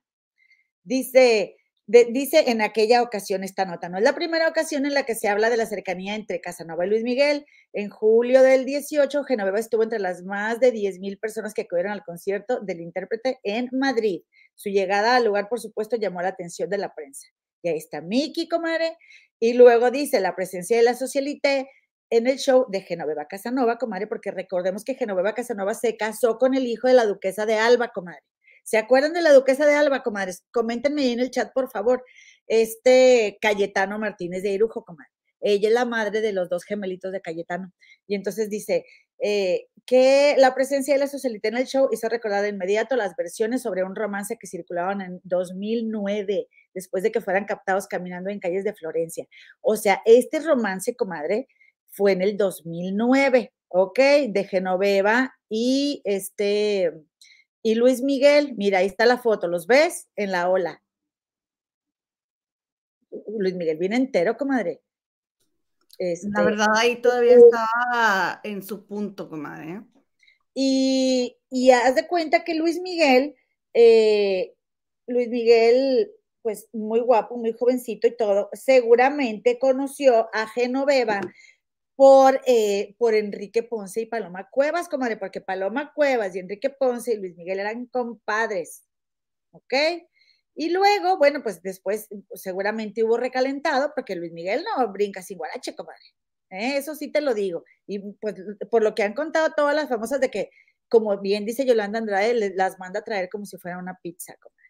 Dice, 0.84 1.56
dice 1.86 2.50
en 2.50 2.62
aquella 2.62 3.02
ocasión 3.02 3.42
esta 3.42 3.64
nota, 3.64 3.88
no 3.88 3.98
es 3.98 4.04
la 4.04 4.14
primera 4.14 4.48
ocasión 4.48 4.86
en 4.86 4.94
la 4.94 5.04
que 5.04 5.14
se 5.14 5.28
habla 5.28 5.50
de 5.50 5.56
la 5.56 5.66
cercanía 5.66 6.14
entre 6.14 6.40
Casanova 6.40 6.86
y 6.86 6.90
Luis 6.90 7.02
Miguel. 7.02 7.44
En 7.72 7.90
julio 7.90 8.42
del 8.42 8.64
18, 8.64 9.24
Genoveva 9.24 9.58
estuvo 9.58 9.82
entre 9.82 9.98
las 9.98 10.22
más 10.22 10.60
de 10.60 10.70
10 10.70 11.00
mil 11.00 11.18
personas 11.18 11.52
que 11.52 11.62
acudieron 11.62 11.92
al 11.92 12.04
concierto 12.04 12.60
del 12.60 12.80
intérprete 12.80 13.40
en 13.42 13.68
Madrid. 13.72 14.22
Su 14.54 14.68
llegada 14.68 15.16
al 15.16 15.24
lugar, 15.24 15.48
por 15.48 15.60
supuesto, 15.60 15.96
llamó 15.96 16.22
la 16.22 16.28
atención 16.28 16.70
de 16.70 16.78
la 16.78 16.94
prensa. 16.94 17.26
Y 17.62 17.68
ahí 17.70 17.78
está 17.78 18.00
Miki, 18.00 18.46
comadre. 18.48 18.96
Y 19.40 19.54
luego 19.54 19.90
dice, 19.90 20.20
la 20.20 20.36
presencia 20.36 20.76
de 20.76 20.82
la 20.82 20.94
socialité 20.94 21.68
en 22.16 22.28
el 22.28 22.38
show 22.38 22.66
de 22.68 22.80
Genoveva 22.80 23.26
Casanova, 23.26 23.76
comadre, 23.76 24.06
porque 24.06 24.30
recordemos 24.30 24.84
que 24.84 24.94
Genoveva 24.94 25.34
Casanova 25.34 25.74
se 25.74 25.96
casó 25.96 26.38
con 26.38 26.54
el 26.54 26.64
hijo 26.64 26.86
de 26.86 26.94
la 26.94 27.06
duquesa 27.06 27.44
de 27.44 27.54
Alba, 27.54 27.88
comadre. 27.88 28.22
¿Se 28.62 28.78
acuerdan 28.78 29.12
de 29.12 29.20
la 29.20 29.32
duquesa 29.32 29.66
de 29.66 29.74
Alba, 29.74 30.04
comadres? 30.04 30.44
Coméntenme 30.52 31.02
ahí 31.02 31.12
en 31.12 31.18
el 31.18 31.32
chat, 31.32 31.52
por 31.52 31.70
favor. 31.70 32.04
Este 32.46 33.36
Cayetano 33.40 33.98
Martínez 33.98 34.44
de 34.44 34.50
Irujo, 34.50 34.84
comadre. 34.84 35.10
Ella 35.40 35.68
es 35.68 35.74
la 35.74 35.84
madre 35.84 36.20
de 36.20 36.32
los 36.32 36.48
dos 36.48 36.62
gemelitos 36.64 37.10
de 37.10 37.20
Cayetano. 37.20 37.72
Y 38.06 38.14
entonces 38.14 38.48
dice 38.48 38.84
eh, 39.20 39.66
que 39.84 40.36
la 40.38 40.54
presencia 40.54 40.94
de 40.94 41.00
la 41.00 41.08
socialite 41.08 41.48
en 41.48 41.56
el 41.56 41.66
show 41.66 41.88
hizo 41.90 42.08
recordar 42.08 42.42
de 42.42 42.50
inmediato 42.50 42.94
las 42.94 43.16
versiones 43.16 43.62
sobre 43.62 43.82
un 43.82 43.96
romance 43.96 44.36
que 44.38 44.46
circulaban 44.46 45.00
en 45.00 45.20
2009, 45.24 46.46
después 46.72 47.02
de 47.02 47.10
que 47.10 47.20
fueran 47.20 47.44
captados 47.44 47.88
caminando 47.88 48.30
en 48.30 48.38
calles 48.38 48.62
de 48.62 48.72
Florencia. 48.72 49.26
O 49.60 49.74
sea, 49.76 50.00
este 50.06 50.38
romance, 50.38 50.94
comadre, 50.94 51.48
fue 51.94 52.12
en 52.12 52.22
el 52.22 52.36
2009, 52.36 53.52
¿ok? 53.68 53.98
De 54.28 54.44
Genoveva 54.44 55.34
y 55.48 56.02
este, 56.04 56.92
y 57.62 57.76
Luis 57.76 58.02
Miguel, 58.02 58.54
mira, 58.56 58.78
ahí 58.78 58.86
está 58.86 59.06
la 59.06 59.18
foto, 59.18 59.48
¿los 59.48 59.66
ves? 59.66 60.08
En 60.16 60.32
la 60.32 60.50
ola. 60.50 60.82
Luis 63.38 63.54
Miguel 63.54 63.78
viene 63.78 63.96
entero, 63.96 64.36
comadre. 64.36 64.82
la 65.98 66.12
este, 66.12 66.28
verdad, 66.34 66.68
ahí 66.76 67.00
todavía 67.00 67.36
está 67.36 68.40
en 68.44 68.62
su 68.62 68.86
punto, 68.86 69.30
comadre. 69.30 69.72
¿eh? 69.72 69.82
Y, 70.54 71.36
y 71.48 71.70
haz 71.70 71.94
de 71.94 72.06
cuenta 72.06 72.44
que 72.44 72.54
Luis 72.54 72.80
Miguel, 72.80 73.34
eh, 73.72 74.54
Luis 75.06 75.28
Miguel, 75.28 76.12
pues 76.42 76.68
muy 76.72 77.00
guapo, 77.00 77.38
muy 77.38 77.52
jovencito 77.52 78.06
y 78.06 78.16
todo, 78.16 78.50
seguramente 78.52 79.58
conoció 79.58 80.28
a 80.34 80.46
Genoveva 80.48 81.20
por, 81.96 82.40
eh, 82.46 82.94
por 82.98 83.14
Enrique 83.14 83.62
Ponce 83.62 84.02
y 84.02 84.06
Paloma 84.06 84.48
Cuevas, 84.50 84.88
comadre, 84.88 85.16
porque 85.16 85.40
Paloma 85.40 85.92
Cuevas 85.94 86.34
y 86.34 86.40
Enrique 86.40 86.70
Ponce 86.70 87.14
y 87.14 87.18
Luis 87.18 87.36
Miguel 87.36 87.60
eran 87.60 87.86
compadres, 87.86 88.84
¿ok? 89.52 89.74
Y 90.56 90.70
luego, 90.70 91.18
bueno, 91.18 91.42
pues 91.42 91.62
después 91.62 92.08
seguramente 92.34 93.02
hubo 93.02 93.16
recalentado, 93.16 93.92
porque 93.94 94.14
Luis 94.14 94.32
Miguel 94.32 94.64
no 94.64 94.92
brinca 94.92 95.22
sin 95.22 95.38
guarache, 95.38 95.74
comadre. 95.74 96.04
¿eh? 96.50 96.76
Eso 96.76 96.94
sí 96.94 97.10
te 97.10 97.20
lo 97.20 97.34
digo. 97.34 97.64
Y 97.86 97.98
pues 98.14 98.36
por 98.70 98.82
lo 98.82 98.94
que 98.94 99.02
han 99.02 99.14
contado 99.14 99.52
todas 99.56 99.74
las 99.74 99.88
famosas 99.88 100.20
de 100.20 100.30
que, 100.30 100.50
como 100.88 101.18
bien 101.20 101.44
dice 101.44 101.66
Yolanda 101.66 101.98
Andrade, 101.98 102.52
las 102.54 102.78
manda 102.78 103.00
a 103.00 103.04
traer 103.04 103.28
como 103.30 103.46
si 103.46 103.58
fuera 103.58 103.78
una 103.78 103.98
pizza, 104.02 104.36
comadre. 104.40 104.64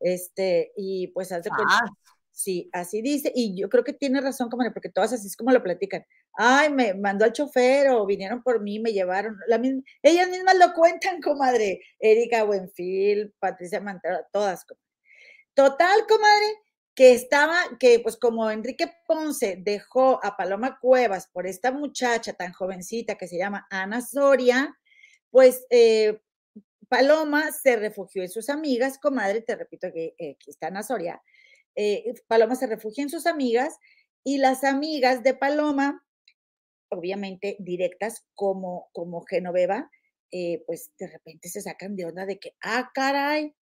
Este, 0.00 0.72
y 0.76 1.08
pues 1.08 1.32
hace 1.32 1.50
ah. 1.52 1.86
Sí, 2.32 2.70
así 2.72 3.02
dice, 3.02 3.30
y 3.34 3.60
yo 3.60 3.68
creo 3.68 3.84
que 3.84 3.92
tiene 3.92 4.20
razón, 4.20 4.48
comadre, 4.48 4.72
porque 4.72 4.88
todas 4.88 5.12
así 5.12 5.26
es 5.26 5.36
como 5.36 5.52
lo 5.52 5.62
platican. 5.62 6.06
Ay, 6.42 6.72
me 6.72 6.94
mandó 6.94 7.26
al 7.26 7.34
chofer 7.34 7.90
o 7.90 8.06
vinieron 8.06 8.42
por 8.42 8.62
mí, 8.62 8.78
me 8.78 8.94
llevaron. 8.94 9.36
Ellas 10.02 10.30
mismas 10.30 10.56
lo 10.56 10.72
cuentan, 10.72 11.20
comadre. 11.22 11.82
Erika 11.98 12.44
Buenfil, 12.44 13.34
Patricia 13.38 13.78
Mantero, 13.78 14.20
todas. 14.32 14.64
Total, 15.52 16.06
comadre, 16.08 16.54
que 16.94 17.12
estaba, 17.12 17.58
que 17.78 18.00
pues 18.00 18.16
como 18.16 18.50
Enrique 18.50 18.90
Ponce 19.06 19.58
dejó 19.60 20.18
a 20.24 20.38
Paloma 20.38 20.78
Cuevas 20.80 21.26
por 21.30 21.46
esta 21.46 21.72
muchacha 21.72 22.32
tan 22.32 22.54
jovencita 22.54 23.16
que 23.16 23.28
se 23.28 23.36
llama 23.36 23.66
Ana 23.68 24.00
Soria, 24.00 24.74
pues 25.30 25.66
eh, 25.68 26.22
Paloma 26.88 27.52
se 27.52 27.76
refugió 27.76 28.22
en 28.22 28.30
sus 28.30 28.48
amigas, 28.48 28.98
comadre, 28.98 29.42
te 29.42 29.56
repito 29.56 29.92
que 29.92 30.14
eh, 30.18 30.36
aquí 30.38 30.48
está 30.48 30.68
Ana 30.68 30.82
Soria, 30.82 31.20
eh, 31.76 32.14
Paloma 32.26 32.56
se 32.56 32.66
refugia 32.66 33.02
en 33.02 33.10
sus 33.10 33.26
amigas 33.26 33.76
y 34.24 34.38
las 34.38 34.64
amigas 34.64 35.22
de 35.22 35.34
Paloma, 35.34 36.02
obviamente 36.90 37.56
directas 37.58 38.24
como, 38.34 38.88
como 38.92 39.22
Genoveva, 39.22 39.90
eh, 40.32 40.62
pues 40.66 40.92
de 40.98 41.08
repente 41.08 41.48
se 41.48 41.60
sacan 41.60 41.96
de 41.96 42.04
onda 42.04 42.26
de 42.26 42.38
que, 42.38 42.54
ah, 42.62 42.90
caray, 42.94 43.54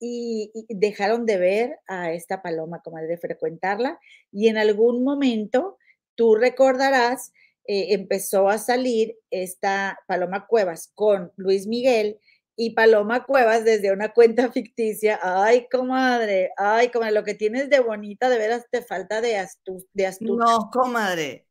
y, 0.00 0.52
dejaron 0.68 1.26
de 1.26 1.38
ver 1.38 1.78
a 1.86 2.12
esta 2.12 2.42
Paloma 2.42 2.82
como 2.82 2.98
de 2.98 3.18
frecuentarla 3.18 3.98
y 4.30 4.48
en 4.48 4.56
algún 4.56 5.02
momento 5.02 5.76
tú 6.14 6.36
recordarás 6.36 7.32
eh, 7.66 7.94
empezó 7.94 8.48
a 8.48 8.58
salir 8.58 9.16
esta 9.30 9.98
Paloma 10.06 10.46
Cuevas 10.46 10.92
con 10.94 11.32
Luis 11.36 11.66
Miguel 11.66 12.18
y 12.56 12.70
Paloma 12.70 13.24
Cuevas 13.24 13.64
desde 13.64 13.92
una 13.92 14.12
cuenta 14.12 14.50
ficticia. 14.52 15.18
Ay, 15.22 15.68
comadre, 15.70 16.50
ay, 16.56 16.90
comadre, 16.90 17.14
lo 17.14 17.24
que 17.24 17.34
tienes 17.34 17.70
de 17.70 17.80
bonita, 17.80 18.28
de 18.28 18.38
veras 18.38 18.66
te 18.70 18.82
falta 18.82 19.20
de, 19.20 19.36
astucia. 19.36 20.10
No, 20.20 20.70
comadre. 20.72 21.46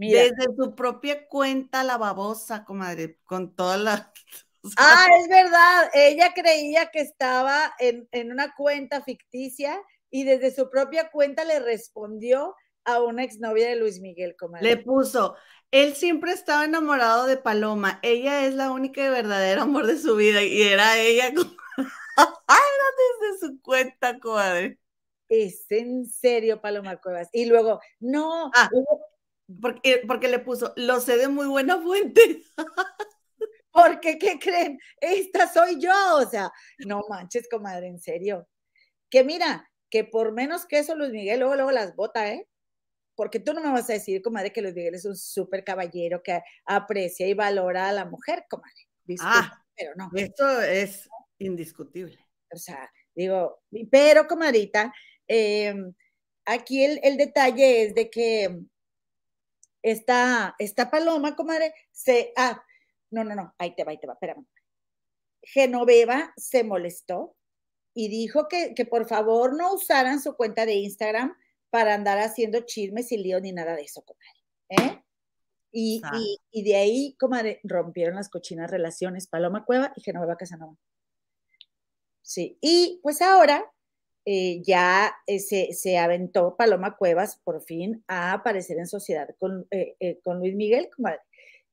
Desde 0.00 0.54
su 0.56 0.74
propia 0.74 1.26
cuenta, 1.28 1.84
la 1.84 1.98
babosa, 1.98 2.64
comadre, 2.64 3.18
con 3.24 3.54
todas 3.54 3.80
las. 3.80 4.06
Ah, 4.76 5.06
es 5.18 5.28
verdad. 5.28 5.90
Ella 5.94 6.32
creía 6.34 6.90
que 6.90 7.00
estaba 7.00 7.74
en, 7.78 8.06
en 8.12 8.30
una 8.30 8.54
cuenta 8.54 9.00
ficticia 9.02 9.80
y 10.10 10.24
desde 10.24 10.54
su 10.54 10.68
propia 10.68 11.10
cuenta 11.10 11.44
le 11.44 11.60
respondió 11.60 12.54
a 12.84 13.02
una 13.02 13.24
exnovia 13.24 13.68
de 13.68 13.76
Luis 13.76 14.00
Miguel, 14.00 14.36
comadre. 14.36 14.68
Le 14.68 14.76
puso, 14.76 15.34
él 15.70 15.94
siempre 15.94 16.32
estaba 16.32 16.64
enamorado 16.64 17.26
de 17.26 17.36
Paloma, 17.36 18.00
ella 18.02 18.46
es 18.46 18.54
la 18.54 18.70
única 18.70 19.04
y 19.04 19.08
verdadera 19.08 19.62
amor 19.62 19.86
de 19.86 19.98
su 19.98 20.16
vida 20.16 20.42
y 20.42 20.62
era 20.62 20.98
ella 20.98 21.28
era 21.28 21.36
desde 23.30 23.46
su 23.46 23.60
cuenta, 23.62 24.18
comadre. 24.18 24.78
Es 25.28 25.70
en 25.70 26.06
serio, 26.06 26.60
Paloma 26.60 26.96
Cuevas. 26.96 27.28
Y 27.32 27.46
luego, 27.46 27.80
no. 28.00 28.50
Ah, 28.54 28.68
porque, 29.60 30.02
porque 30.06 30.28
le 30.28 30.38
puso, 30.38 30.72
lo 30.76 31.00
sé 31.00 31.16
de 31.16 31.28
muy 31.28 31.46
buena 31.46 31.80
fuente. 31.80 32.42
porque, 33.72 34.18
¿qué 34.18 34.38
creen? 34.38 34.78
Esta 35.00 35.52
soy 35.52 35.80
yo. 35.80 35.92
O 36.16 36.28
sea, 36.28 36.50
no 36.78 37.02
manches, 37.08 37.48
comadre, 37.48 37.88
en 37.88 38.00
serio. 38.00 38.48
Que 39.08 39.24
mira, 39.24 39.70
que 39.90 40.04
por 40.04 40.32
menos 40.32 40.66
que 40.66 40.78
eso 40.78 40.94
Luis 40.94 41.10
Miguel 41.10 41.40
luego, 41.40 41.56
luego 41.56 41.70
las 41.70 41.96
bota, 41.96 42.32
¿eh? 42.32 42.46
porque 43.20 43.38
tú 43.38 43.52
no 43.52 43.60
me 43.60 43.70
vas 43.70 43.90
a 43.90 43.92
decir, 43.92 44.22
comadre, 44.22 44.50
que 44.50 44.62
Luis 44.62 44.74
Miguel 44.74 44.94
es 44.94 45.04
un 45.04 45.14
súper 45.14 45.62
caballero 45.62 46.22
que 46.22 46.40
aprecia 46.64 47.28
y 47.28 47.34
valora 47.34 47.90
a 47.90 47.92
la 47.92 48.06
mujer, 48.06 48.46
comadre. 48.48 48.88
ah, 49.20 49.62
pero 49.76 49.92
no. 49.94 50.10
Esto 50.14 50.62
es 50.62 51.06
indiscutible. 51.36 52.18
O 52.50 52.56
sea, 52.56 52.90
digo, 53.14 53.60
pero 53.90 54.26
comadrita, 54.26 54.90
em, 55.28 55.92
aquí 56.46 56.82
el, 56.82 57.18
detalle 57.18 57.82
es 57.82 57.94
de 57.94 58.08
que 58.08 58.58
esta, 59.82 60.54
esta 60.58 60.90
paloma, 60.90 61.36
comadre, 61.36 61.74
se, 61.90 62.32
ah, 62.36 62.62
no, 63.10 63.24
no, 63.24 63.34
no, 63.34 63.54
ahí 63.58 63.74
te 63.74 63.84
va, 63.84 63.92
ahí 63.92 63.98
te 63.98 64.06
va, 64.06 64.14
espérame. 64.14 64.46
Genoveva 65.42 66.32
se 66.36 66.64
molestó 66.64 67.36
y 67.94 68.08
dijo 68.08 68.48
que, 68.48 68.74
que 68.74 68.84
por 68.84 69.06
favor 69.06 69.56
no 69.56 69.74
usaran 69.74 70.20
su 70.20 70.36
cuenta 70.36 70.66
de 70.66 70.74
Instagram 70.74 71.36
para 71.70 71.94
andar 71.94 72.18
haciendo 72.18 72.60
chismes 72.60 73.10
y 73.12 73.18
lío 73.18 73.40
ni 73.40 73.52
nada 73.52 73.74
de 73.74 73.82
eso, 73.82 74.02
comadre. 74.02 74.40
¿eh? 74.68 75.04
Y, 75.72 76.02
y, 76.50 76.64
de 76.64 76.76
ahí, 76.76 77.16
comadre, 77.18 77.60
rompieron 77.62 78.16
las 78.16 78.28
cochinas 78.28 78.70
relaciones 78.70 79.28
Paloma 79.28 79.64
Cueva 79.64 79.92
y 79.96 80.02
Genoveva 80.02 80.36
Casanova. 80.36 80.76
Sí, 82.22 82.58
y 82.60 83.00
pues 83.02 83.22
ahora 83.22 83.64
eh, 84.24 84.62
ya 84.62 85.12
eh, 85.26 85.40
se, 85.40 85.98
aventó 85.98 86.56
Paloma 86.56 86.96
Cuevas 86.96 87.40
por 87.42 87.62
fin 87.62 88.04
a 88.06 88.32
aparecer 88.32 88.78
en 88.78 88.86
sociedad 88.86 89.28
con, 89.38 89.66
con 90.22 90.38
Luis 90.38 90.54
Miguel, 90.54 90.88
comadre. 90.94 91.20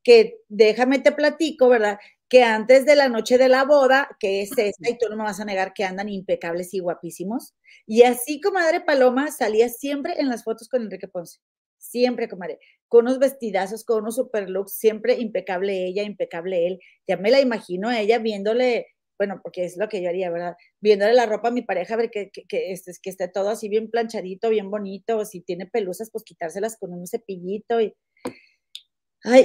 Que 0.03 0.39
déjame 0.47 0.99
te 0.99 1.11
platico, 1.11 1.69
¿verdad? 1.69 1.99
Que 2.29 2.43
antes 2.43 2.85
de 2.85 2.95
la 2.95 3.09
noche 3.09 3.37
de 3.37 3.49
la 3.49 3.65
boda, 3.65 4.09
que 4.19 4.41
es 4.41 4.51
esta, 4.57 4.89
y 4.89 4.97
tú 4.97 5.07
no 5.09 5.17
me 5.17 5.23
vas 5.23 5.39
a 5.39 5.45
negar 5.45 5.73
que 5.73 5.83
andan 5.83 6.09
impecables 6.09 6.73
y 6.73 6.79
guapísimos, 6.79 7.53
y 7.89 8.03
así, 8.03 8.41
comadre 8.41 8.81
Paloma 8.81 9.31
salía 9.31 9.69
siempre 9.69 10.19
en 10.19 10.27
las 10.27 10.43
fotos 10.43 10.67
con 10.67 10.81
Enrique 10.81 11.07
Ponce. 11.07 11.39
Siempre, 11.77 12.27
comadre. 12.27 12.59
Con 12.89 13.05
unos 13.05 13.17
vestidazos, 13.17 13.85
con 13.85 14.01
unos 14.01 14.15
super 14.15 14.49
looks, 14.49 14.73
siempre 14.73 15.15
impecable 15.15 15.85
ella, 15.85 16.03
impecable 16.03 16.67
él. 16.67 16.79
Ya 17.07 17.15
me 17.15 17.31
la 17.31 17.39
imagino 17.39 17.87
a 17.87 17.99
ella 17.99 18.19
viéndole, 18.19 18.87
bueno, 19.17 19.39
porque 19.41 19.65
es 19.65 19.77
lo 19.77 19.89
que 19.89 20.01
yo 20.01 20.09
haría, 20.09 20.29
¿verdad? 20.29 20.55
Viéndole 20.79 21.13
la 21.13 21.25
ropa 21.25 21.49
a 21.49 21.51
mi 21.51 21.61
pareja, 21.61 21.95
a 21.95 21.97
ver 21.97 22.11
que, 22.11 22.29
que, 22.29 22.45
que, 22.45 22.71
esté, 22.71 22.91
que 23.01 23.09
esté 23.09 23.27
todo 23.27 23.49
así 23.49 23.69
bien 23.69 23.89
planchadito, 23.89 24.49
bien 24.49 24.69
bonito. 24.69 25.25
Si 25.25 25.41
tiene 25.41 25.65
pelusas, 25.65 26.09
pues 26.11 26.23
quitárselas 26.23 26.77
con 26.77 26.93
un 26.93 27.07
cepillito. 27.07 27.81
Y, 27.81 27.95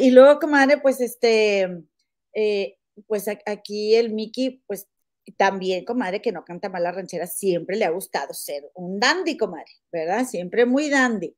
y 0.00 0.10
luego, 0.10 0.38
comadre, 0.38 0.78
pues 0.78 1.00
este, 1.00 1.68
eh, 2.34 2.76
pues 3.06 3.26
aquí 3.46 3.94
el 3.94 4.12
Mickey, 4.12 4.62
pues 4.66 4.88
también, 5.36 5.84
comadre, 5.84 6.20
que 6.20 6.32
no 6.32 6.44
canta 6.44 6.68
mal 6.68 6.82
la 6.82 6.92
ranchera, 6.92 7.26
siempre 7.26 7.76
le 7.76 7.84
ha 7.84 7.90
gustado 7.90 8.34
ser 8.34 8.70
un 8.74 8.98
dandy, 8.98 9.36
comadre, 9.36 9.72
¿verdad? 9.92 10.26
Siempre 10.26 10.66
muy 10.66 10.90
dandy. 10.90 11.36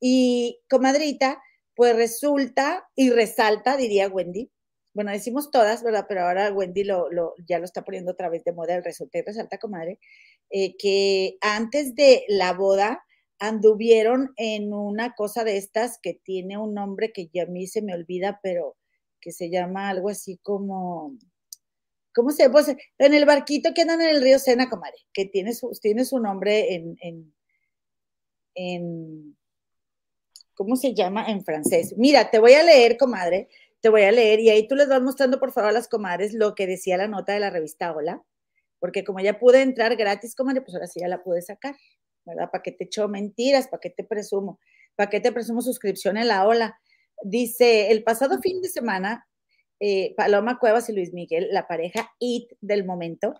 Y, 0.00 0.60
comadrita, 0.68 1.42
pues 1.74 1.94
resulta 1.94 2.88
y 2.94 3.10
resalta, 3.10 3.76
diría 3.76 4.08
Wendy, 4.08 4.50
bueno, 4.96 5.12
decimos 5.12 5.50
todas, 5.50 5.82
¿verdad? 5.82 6.06
Pero 6.08 6.22
ahora 6.22 6.50
Wendy 6.50 6.82
lo, 6.82 7.10
ya 7.46 7.58
lo 7.58 7.66
está 7.66 7.84
poniendo 7.84 8.12
otra 8.12 8.30
vez 8.30 8.42
de 8.44 8.54
moda, 8.54 8.76
el 8.76 8.82
resulta 8.82 9.18
resalta, 9.26 9.58
comadre, 9.58 10.00
eh, 10.48 10.74
que 10.78 11.36
antes 11.42 11.94
de 11.94 12.24
la 12.28 12.54
boda 12.54 13.04
anduvieron 13.38 14.32
en 14.38 14.72
una 14.72 15.14
cosa 15.14 15.44
de 15.44 15.58
estas 15.58 15.98
que 16.02 16.14
tiene 16.14 16.56
un 16.56 16.72
nombre 16.72 17.12
que 17.12 17.28
ya 17.28 17.42
a 17.42 17.46
mí 17.46 17.66
se 17.66 17.82
me 17.82 17.92
olvida, 17.92 18.40
pero 18.42 18.74
que 19.20 19.32
se 19.32 19.50
llama 19.50 19.90
algo 19.90 20.08
así 20.08 20.38
como 20.42 21.18
¿cómo 22.14 22.30
se 22.30 22.48
pues, 22.48 22.68
en 22.68 23.12
el 23.12 23.26
barquito 23.26 23.74
que 23.74 23.82
andan 23.82 24.00
en 24.00 24.16
el 24.16 24.22
río 24.22 24.38
Sena, 24.38 24.70
comadre, 24.70 24.96
que 25.12 25.26
tiene 25.26 25.52
su, 25.52 25.72
tiene 25.82 26.06
su 26.06 26.18
nombre 26.20 26.74
en, 26.74 26.96
en, 28.54 29.36
¿cómo 30.54 30.76
se 30.76 30.94
llama 30.94 31.26
en 31.30 31.44
francés? 31.44 31.94
Mira, 31.98 32.30
te 32.30 32.38
voy 32.38 32.54
a 32.54 32.62
leer, 32.62 32.96
comadre, 32.96 33.50
te 33.80 33.88
voy 33.88 34.02
a 34.02 34.12
leer 34.12 34.40
y 34.40 34.50
ahí 34.50 34.66
tú 34.66 34.74
les 34.74 34.88
vas 34.88 35.02
mostrando, 35.02 35.38
por 35.38 35.52
favor, 35.52 35.70
a 35.70 35.72
las 35.72 35.88
comadres 35.88 36.32
lo 36.34 36.54
que 36.54 36.66
decía 36.66 36.96
la 36.96 37.08
nota 37.08 37.32
de 37.32 37.40
la 37.40 37.50
revista 37.50 37.92
Hola, 37.92 38.22
porque 38.78 39.04
como 39.04 39.20
ya 39.20 39.38
pude 39.38 39.62
entrar 39.62 39.96
gratis, 39.96 40.34
comadre, 40.34 40.62
pues 40.62 40.74
ahora 40.74 40.86
sí 40.86 41.00
ya 41.00 41.08
la 41.08 41.22
pude 41.22 41.42
sacar, 41.42 41.76
¿verdad? 42.24 42.50
¿Para 42.50 42.62
qué 42.62 42.72
te 42.72 42.84
echo 42.84 43.08
mentiras? 43.08 43.68
¿Para 43.68 43.80
qué 43.80 43.90
te 43.90 44.04
presumo? 44.04 44.60
¿Para 44.96 45.10
qué 45.10 45.20
te 45.20 45.32
presumo 45.32 45.60
suscripción 45.62 46.16
en 46.16 46.28
la 46.28 46.46
Hola? 46.46 46.78
Dice, 47.22 47.90
el 47.90 48.02
pasado 48.02 48.38
fin 48.40 48.60
de 48.60 48.68
semana 48.68 49.26
eh, 49.80 50.14
Paloma 50.16 50.58
Cuevas 50.58 50.88
y 50.88 50.94
Luis 50.94 51.12
Miguel, 51.12 51.48
la 51.50 51.66
pareja 51.66 52.10
IT 52.18 52.52
del 52.60 52.84
momento, 52.84 53.34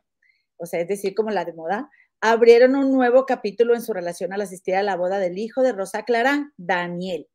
o 0.58 0.66
sea, 0.66 0.80
es 0.80 0.88
decir, 0.88 1.14
como 1.14 1.30
la 1.30 1.44
de 1.44 1.54
moda, 1.54 1.90
abrieron 2.20 2.76
un 2.76 2.92
nuevo 2.92 3.26
capítulo 3.26 3.74
en 3.74 3.82
su 3.82 3.92
relación 3.92 4.32
al 4.32 4.42
asistir 4.42 4.74
a 4.74 4.82
la 4.82 4.96
boda 4.96 5.18
del 5.18 5.38
hijo 5.38 5.62
de 5.62 5.72
Rosa 5.72 6.04
Clara, 6.04 6.52
Daniel, 6.56 7.28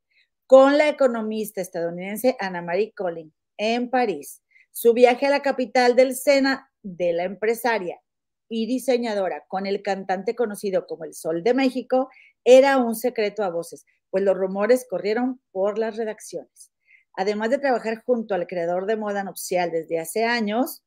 con 0.51 0.77
la 0.77 0.89
economista 0.89 1.61
estadounidense 1.61 2.35
Ana 2.37 2.61
Marie 2.61 2.91
Collin 2.93 3.33
en 3.55 3.89
París. 3.89 4.43
Su 4.69 4.91
viaje 4.91 5.27
a 5.27 5.29
la 5.29 5.41
capital 5.41 5.95
del 5.95 6.13
Sena 6.13 6.69
de 6.83 7.13
la 7.13 7.23
empresaria 7.23 8.01
y 8.49 8.65
diseñadora 8.65 9.45
con 9.47 9.65
el 9.65 9.81
cantante 9.81 10.35
conocido 10.35 10.87
como 10.87 11.05
el 11.05 11.13
Sol 11.13 11.41
de 11.41 11.53
México 11.53 12.09
era 12.43 12.79
un 12.79 12.95
secreto 12.95 13.45
a 13.45 13.49
voces, 13.49 13.85
pues 14.09 14.25
los 14.25 14.35
rumores 14.35 14.85
corrieron 14.89 15.39
por 15.53 15.77
las 15.77 15.95
redacciones. 15.95 16.69
Además 17.15 17.49
de 17.49 17.59
trabajar 17.59 18.03
junto 18.03 18.35
al 18.35 18.45
creador 18.45 18.87
de 18.87 18.97
moda 18.97 19.23
nupcial 19.23 19.71
desde 19.71 19.99
hace 19.99 20.25
años, 20.25 20.83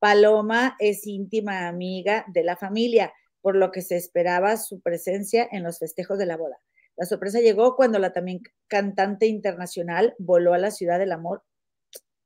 Paloma 0.00 0.74
es 0.80 1.06
íntima 1.06 1.68
amiga 1.68 2.24
de 2.26 2.42
la 2.42 2.56
familia, 2.56 3.12
por 3.40 3.54
lo 3.54 3.70
que 3.70 3.82
se 3.82 3.96
esperaba 3.96 4.56
su 4.56 4.80
presencia 4.80 5.48
en 5.52 5.62
los 5.62 5.78
festejos 5.78 6.18
de 6.18 6.26
la 6.26 6.36
boda. 6.36 6.58
La 7.00 7.06
sorpresa 7.06 7.40
llegó 7.40 7.74
cuando 7.76 7.98
la 7.98 8.12
también 8.12 8.42
cantante 8.68 9.26
internacional 9.26 10.14
voló 10.18 10.52
a 10.52 10.58
la 10.58 10.70
ciudad 10.70 10.98
del 10.98 11.12
amor, 11.12 11.42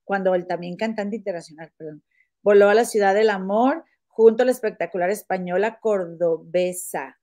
cuando 0.03 0.35
el 0.35 0.47
también 0.47 0.77
cantante 0.77 1.17
internacional, 1.17 1.73
perdón, 1.77 2.03
voló 2.43 2.69
a 2.69 2.75
la 2.75 2.85
ciudad 2.85 3.15
del 3.15 3.31
amor 3.31 3.85
junto 4.09 4.43
a 4.43 4.47
la 4.47 4.53
espectacular 4.53 5.11
española 5.11 5.79
cordobesa 5.81 7.19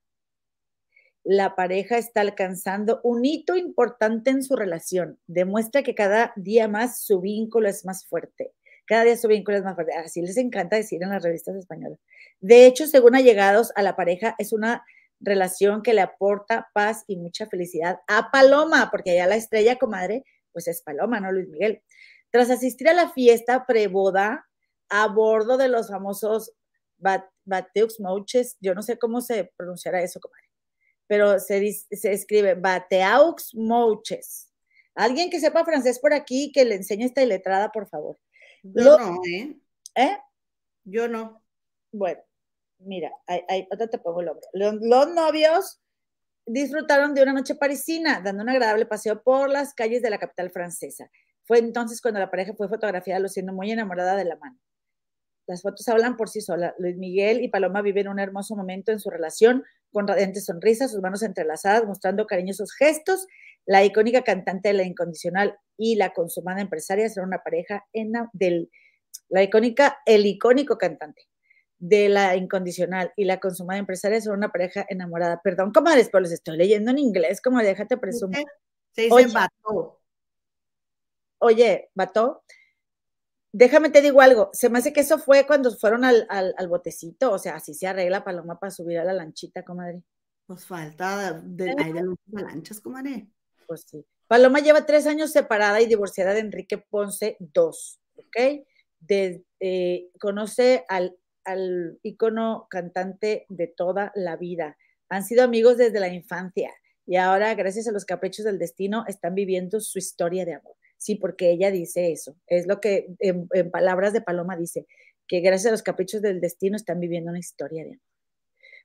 la 1.24 1.54
pareja 1.54 1.98
está 1.98 2.20
alcanzando 2.20 3.00
un 3.04 3.24
hito 3.24 3.56
importante 3.56 4.30
en 4.30 4.42
su 4.42 4.56
relación. 4.56 5.18
Demuestra 5.26 5.82
que 5.82 5.94
cada 5.94 6.32
día 6.36 6.68
más 6.68 7.02
su 7.02 7.20
vínculo 7.20 7.68
es 7.68 7.84
más 7.84 8.06
fuerte. 8.06 8.52
Cada 8.86 9.04
día 9.04 9.16
su 9.16 9.28
vínculo 9.28 9.56
es 9.56 9.64
más 9.64 9.74
fuerte. 9.74 9.94
Así 9.94 10.20
les 10.20 10.36
encanta 10.36 10.76
decir 10.76 11.02
en 11.02 11.10
las 11.10 11.22
revistas 11.22 11.54
españolas. 11.56 12.00
De 12.40 12.66
hecho, 12.66 12.86
según 12.86 13.14
allegados 13.14 13.72
a 13.76 13.82
la 13.82 13.94
pareja, 13.94 14.34
es 14.38 14.52
una 14.52 14.84
relación 15.22 15.82
que 15.82 15.94
le 15.94 16.02
aporta 16.02 16.68
paz 16.74 17.04
y 17.06 17.16
mucha 17.16 17.46
felicidad 17.46 18.00
a 18.08 18.30
Paloma, 18.30 18.88
porque 18.90 19.12
allá 19.12 19.26
la 19.26 19.36
estrella, 19.36 19.78
comadre, 19.78 20.24
pues 20.52 20.68
es 20.68 20.82
Paloma, 20.82 21.20
¿no, 21.20 21.32
Luis 21.32 21.48
Miguel? 21.48 21.82
Tras 22.30 22.50
asistir 22.50 22.88
a 22.88 22.94
la 22.94 23.10
fiesta 23.10 23.66
preboda 23.66 24.46
a 24.88 25.06
bordo 25.08 25.56
de 25.56 25.68
los 25.68 25.88
famosos 25.88 26.52
Bateux 26.98 28.00
Mouches, 28.00 28.56
yo 28.60 28.74
no 28.74 28.82
sé 28.82 28.98
cómo 28.98 29.20
se 29.20 29.50
pronunciará 29.56 30.02
eso, 30.02 30.20
comadre 30.20 30.52
pero 31.12 31.38
se, 31.38 31.70
se 31.72 32.10
escribe 32.10 32.54
Bateaux 32.54 33.54
Mouches. 33.54 34.50
Alguien 34.94 35.28
que 35.28 35.40
sepa 35.40 35.62
francés 35.62 35.98
por 35.98 36.14
aquí 36.14 36.50
que 36.52 36.64
le 36.64 36.76
enseñe 36.76 37.04
esta 37.04 37.22
iletrada, 37.22 37.70
por 37.70 37.86
favor. 37.86 38.18
Yo 38.62 38.98
no, 38.98 39.20
¿eh? 39.26 39.54
¿eh? 39.94 40.16
Yo 40.84 41.08
no. 41.08 41.44
Bueno, 41.92 42.22
mira, 42.84 43.10
ahí, 43.26 43.40
ahí 43.48 43.66
te 43.90 43.98
pongo 43.98 44.20
el 44.20 44.26
nombre. 44.26 44.46
Los, 44.52 45.08
novios 45.08 45.80
disfrutaron 46.46 47.14
de 47.14 47.22
una 47.22 47.32
noche 47.32 47.54
parisina, 47.54 48.20
dando 48.20 48.42
un 48.42 48.48
agradable 48.48 48.86
paseo 48.86 49.22
por 49.22 49.48
las 49.48 49.74
calles 49.74 50.02
de 50.02 50.10
la 50.10 50.18
capital 50.18 50.50
francesa. 50.50 51.10
Fue 51.44 51.58
entonces 51.58 52.00
cuando 52.00 52.20
la 52.20 52.30
pareja 52.30 52.54
fue 52.54 52.68
fotografiada 52.68 53.20
luciendo 53.20 53.52
muy 53.52 53.70
enamorada 53.70 54.16
de 54.16 54.24
la 54.24 54.36
mano. 54.36 54.58
Las 55.46 55.62
fotos 55.62 55.86
hablan 55.88 56.16
por 56.16 56.28
sí 56.28 56.40
solas. 56.40 56.72
Luis 56.78 56.96
Miguel 56.96 57.42
y 57.42 57.48
Paloma 57.48 57.82
viven 57.82 58.08
un 58.08 58.20
hermoso 58.20 58.54
momento 58.54 58.92
en 58.92 59.00
su 59.00 59.10
relación, 59.10 59.64
con 59.90 60.06
radiantes 60.06 60.46
sonrisas, 60.46 60.92
sus 60.92 61.02
manos 61.02 61.22
entrelazadas, 61.22 61.84
mostrando 61.84 62.26
cariñosos 62.26 62.72
gestos. 62.72 63.26
La 63.66 63.84
icónica 63.84 64.22
cantante 64.22 64.68
de 64.68 64.74
La 64.74 64.84
Incondicional 64.84 65.58
y 65.76 65.96
la 65.96 66.12
consumada 66.12 66.60
empresaria 66.60 67.08
serán 67.08 67.28
una 67.28 67.42
pareja 67.42 67.84
en 67.92 68.12
del, 68.32 68.70
la 69.28 69.42
icónica, 69.42 69.98
el 70.06 70.26
icónico 70.26 70.78
cantante 70.78 71.28
de 71.82 72.08
La 72.08 72.36
Incondicional 72.36 73.12
y 73.16 73.24
la 73.24 73.40
consumada 73.40 73.80
empresaria 73.80 74.20
son 74.20 74.38
una 74.38 74.52
pareja 74.52 74.86
enamorada. 74.88 75.40
Perdón, 75.42 75.72
comadres, 75.72 76.08
pero 76.12 76.22
les 76.22 76.30
estoy 76.30 76.56
leyendo 76.56 76.92
en 76.92 76.98
inglés, 76.98 77.42
como 77.42 77.58
déjate 77.58 77.96
presumir. 77.96 78.44
Se 78.92 79.02
dice 79.02 79.26
vato. 79.34 80.00
Oye, 81.38 81.90
vato, 81.92 82.44
déjame 83.50 83.90
te 83.90 84.00
digo 84.00 84.20
algo, 84.20 84.50
se 84.52 84.70
me 84.70 84.78
hace 84.78 84.92
que 84.92 85.00
eso 85.00 85.18
fue 85.18 85.44
cuando 85.44 85.72
fueron 85.72 86.04
al, 86.04 86.68
botecito, 86.68 87.32
o 87.32 87.38
sea, 87.40 87.56
así 87.56 87.74
se 87.74 87.88
arregla 87.88 88.22
Paloma 88.22 88.60
para 88.60 88.70
subir 88.70 88.98
a 88.98 89.04
la 89.04 89.12
lanchita, 89.12 89.64
comadre. 89.64 90.04
Pues 90.46 90.64
falta 90.64 91.32
de, 91.32 91.64
de, 91.64 92.16
de 92.26 92.42
lanchas, 92.42 92.78
comadre. 92.78 93.26
Pues 93.66 93.86
sí. 93.88 94.06
Paloma 94.28 94.60
lleva 94.60 94.86
tres 94.86 95.08
años 95.08 95.32
separada 95.32 95.80
y 95.80 95.86
divorciada 95.86 96.32
de 96.32 96.40
Enrique 96.40 96.78
Ponce, 96.78 97.36
dos, 97.40 97.98
¿ok? 98.14 98.64
De, 99.00 99.44
eh, 99.58 100.10
conoce 100.20 100.84
al 100.88 101.16
al 101.44 101.98
ícono 102.02 102.66
cantante 102.70 103.46
de 103.48 103.66
toda 103.66 104.12
la 104.14 104.36
vida. 104.36 104.76
Han 105.08 105.24
sido 105.24 105.44
amigos 105.44 105.76
desde 105.76 106.00
la 106.00 106.08
infancia 106.08 106.70
y 107.06 107.16
ahora, 107.16 107.54
gracias 107.54 107.88
a 107.88 107.92
los 107.92 108.04
caprichos 108.04 108.44
del 108.44 108.58
destino, 108.58 109.04
están 109.08 109.34
viviendo 109.34 109.80
su 109.80 109.98
historia 109.98 110.44
de 110.44 110.54
amor. 110.54 110.76
Sí, 110.96 111.16
porque 111.16 111.50
ella 111.50 111.70
dice 111.70 112.12
eso. 112.12 112.36
Es 112.46 112.66
lo 112.66 112.80
que 112.80 113.08
en, 113.18 113.48
palabras 113.70 114.12
de 114.12 114.20
Paloma 114.20 114.56
dice, 114.56 114.86
que 115.26 115.40
gracias 115.40 115.68
a 115.68 115.72
los 115.72 115.82
caprichos 115.82 116.22
del 116.22 116.40
destino 116.40 116.76
están 116.76 117.00
viviendo 117.00 117.30
una 117.30 117.40
historia 117.40 117.82
de 117.82 117.90
amor. 117.90 118.06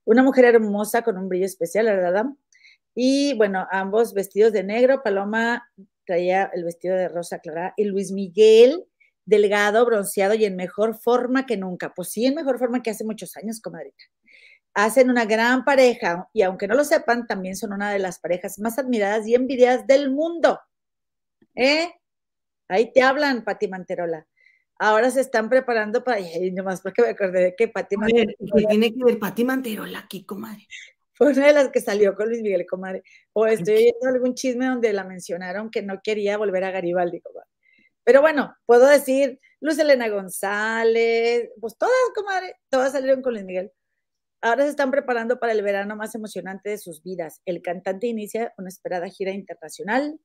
Una 0.06 0.24
mujer 0.24 0.46
hermosa 0.46 1.04
con 1.04 1.18
un 1.18 1.30
brillo 1.30 1.46
especial, 1.46 1.86
¿verdad? 1.86 2.26
Y 2.96 3.36
bueno, 3.36 3.68
ambos 3.72 4.14
vestidos 4.14 4.54
de 4.54 4.64
negro. 4.64 5.04
Paloma 5.04 5.70
traía 6.06 6.50
el 6.54 6.64
vestido 6.64 6.96
de 6.96 7.10
rosa 7.10 7.40
clara 7.40 7.74
y 7.78 7.84
Luis 7.84 8.12
Miguel 8.12 8.86
delgado, 9.28 9.86
bronceado 9.86 10.34
y 10.34 10.46
en 10.46 10.56
mejor 10.56 10.98
forma 10.98 11.46
que 11.46 11.58
nunca. 11.58 11.94
Pues 11.94 12.10
sí, 12.10 12.26
en 12.26 12.34
mejor 12.36 12.58
forma 12.58 12.82
que 12.82 12.90
hace 12.90 13.04
muchos 13.04 13.36
años, 13.38 13.62
comadrita. 13.62 14.04
Hacen 14.74 15.10
una 15.10 15.26
gran 15.26 15.66
pareja 15.66 16.30
y 16.34 16.42
aunque 16.44 16.68
no 16.68 16.76
lo 16.76 16.84
sepan, 16.84 17.28
también 17.28 17.56
son 17.56 17.74
una 17.74 17.92
de 17.92 18.00
las 18.00 18.20
parejas 18.20 18.58
más 18.60 18.80
admiradas 18.80 19.28
y 19.28 19.36
envidiadas 19.36 19.86
del 19.86 20.12
mundo. 20.12 20.60
¿Eh? 21.56 21.92
Ahí 22.70 22.92
te 22.92 23.02
hablan, 23.02 23.44
Pati 23.44 23.68
Manterola. 23.68 24.26
Ahora 24.80 25.12
se 25.12 25.22
están 25.22 25.50
preparando 25.50 26.04
para. 26.04 26.20
Y 26.20 26.52
nomás 26.52 26.82
porque 26.82 27.02
me 27.02 27.10
acordé 27.10 27.44
de 27.44 27.56
que 27.56 27.68
Pati 27.68 27.98
Manterola. 27.98 28.34
¿Qué 28.40 28.66
tiene 28.66 28.94
que 28.94 29.04
ver 29.04 29.20
Pati 29.20 29.44
Manterola 29.44 30.00
aquí, 30.00 30.26
comadre? 30.26 30.68
Fue 31.14 31.32
una 31.32 31.48
de 31.48 31.54
las 31.54 31.70
que 31.70 31.82
salió 31.82 32.16
con 32.16 32.30
Luis 32.30 32.44
Miguel, 32.44 32.66
comadre. 32.66 33.04
O 33.34 33.46
estoy 33.48 33.76
oyendo 33.76 34.08
algún 34.08 34.36
chisme 34.36 34.68
donde 34.68 34.94
la 34.94 35.04
mencionaron 35.04 35.70
que 35.72 35.82
no 35.82 36.00
quería 36.02 36.38
volver 36.38 36.64
a 36.64 36.72
Garibaldi, 36.72 37.20
comadre. 37.22 37.50
Pero 38.08 38.22
bueno, 38.22 38.56
puedo 38.66 38.88
decir 38.88 39.38
Luz 39.60 39.78
Elena 39.80 40.08
González, 40.08 41.50
pues 41.60 41.78
todas, 41.78 41.94
comadre, 42.16 42.56
todas 42.70 42.94
salieron 42.94 43.22
con 43.22 43.34
Luis 43.34 43.44
Miguel. 43.44 43.74
Ahora 44.42 44.64
se 44.64 44.70
están 44.70 44.92
preparando 44.92 45.42
para 45.42 45.52
el 45.52 45.62
verano 45.62 45.98
más 45.98 46.16
emocionante 46.16 46.70
de 46.70 46.78
sus 46.78 47.04
vidas. 47.04 47.42
El 47.44 47.62
cantante 47.62 48.08
inicia 48.08 48.54
una 48.58 48.70
esperada 48.70 49.10
gira 49.10 49.32
internacional 49.32 50.18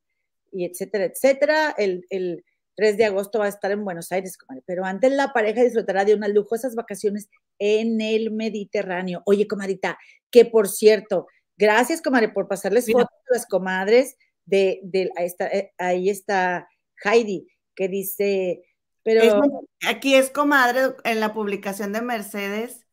y 0.53 0.64
etcétera, 0.64 1.07
etcétera. 1.07 1.75
El, 1.77 2.45
3 2.77 2.97
de 2.97 3.05
agosto 3.05 3.40
va 3.40 3.47
a 3.47 3.49
estar 3.49 3.73
en 3.73 3.85
Buenos 3.85 4.12
Aires, 4.12 4.38
comadre. 4.38 4.62
Pero 4.64 4.85
antes 4.85 5.11
la 5.11 5.33
pareja 5.33 5.64
disfrutará 5.64 6.05
de 6.05 6.14
unas 6.14 6.31
lujosas 6.31 6.77
vacaciones 6.77 7.31
en 7.59 8.01
el 8.01 8.31
Mediterráneo. 8.31 9.23
Oye, 9.27 9.49
comadrita, 9.49 9.99
que 10.31 10.45
por 10.45 10.68
cierto, 10.68 11.27
gracias, 11.57 12.01
comadre, 12.01 12.29
por 12.29 12.47
pasarles 12.47 12.87
fotos 12.87 13.09
a 13.29 13.35
las 13.35 13.47
comadres 13.47 14.16
de, 14.47 14.79
de 14.85 15.11
ahí, 15.16 15.27
está, 15.27 15.49
eh, 15.49 15.73
ahí 15.79 16.09
está 16.09 16.68
Heidi 17.05 17.49
dice, 17.88 18.62
pero... 19.03 19.40
aquí 19.87 20.14
es 20.14 20.31
comadre 20.31 20.95
en 21.05 21.21
la 21.21 21.33
publicación 21.33 21.92
de 21.92 22.03
Mercedes 22.03 22.87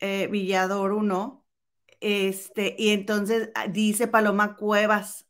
eh, 0.00 0.28
Villador 0.28 0.92
1, 0.92 1.44
este, 2.00 2.76
y 2.78 2.90
entonces 2.90 3.50
ah, 3.54 3.66
dice 3.66 4.06
Paloma 4.06 4.56
Cuevas, 4.56 5.26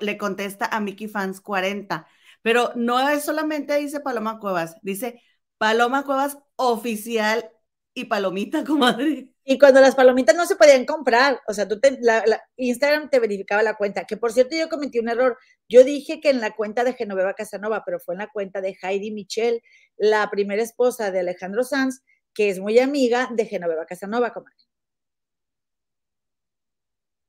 le 0.00 0.16
contesta 0.16 0.66
a 0.66 0.80
Mickey 0.80 1.08
Fans 1.08 1.40
40, 1.40 2.06
pero 2.42 2.72
no 2.76 3.08
es 3.08 3.24
solamente 3.24 3.76
dice 3.76 4.00
Paloma 4.00 4.38
Cuevas, 4.38 4.76
dice 4.82 5.22
Paloma 5.58 6.04
Cuevas 6.04 6.38
oficial 6.56 7.50
y 7.94 8.04
palomita, 8.06 8.64
comadre. 8.66 9.30
Y 9.44 9.58
cuando 9.58 9.80
las 9.80 9.94
palomitas 9.94 10.34
no 10.34 10.46
se 10.46 10.56
podían 10.56 10.84
comprar, 10.84 11.40
o 11.46 11.54
sea, 11.54 11.68
tú 11.68 11.80
te, 11.80 11.98
la, 12.00 12.24
Instagram 12.56 13.10
te 13.10 13.20
verificaba 13.20 13.62
la 13.62 13.76
cuenta, 13.76 14.04
que 14.04 14.16
por 14.16 14.32
cierto 14.32 14.56
yo 14.56 14.68
cometí 14.68 14.98
un 14.98 15.08
error. 15.08 15.38
Yo 15.68 15.84
dije 15.84 16.20
que 16.20 16.30
en 16.30 16.40
la 16.40 16.54
cuenta 16.54 16.84
de 16.84 16.94
Genoveva 16.94 17.34
Casanova, 17.34 17.82
pero 17.84 18.00
fue 18.00 18.14
en 18.14 18.20
la 18.20 18.30
cuenta 18.30 18.60
de 18.60 18.76
Heidi 18.82 19.10
Michel, 19.10 19.62
la 19.96 20.28
primera 20.30 20.62
esposa 20.62 21.10
de 21.10 21.20
Alejandro 21.20 21.62
Sanz, 21.62 22.02
que 22.34 22.50
es 22.50 22.58
muy 22.58 22.78
amiga 22.78 23.30
de 23.32 23.46
Genoveva 23.46 23.86
Casanova, 23.86 24.32
comadre. 24.32 24.56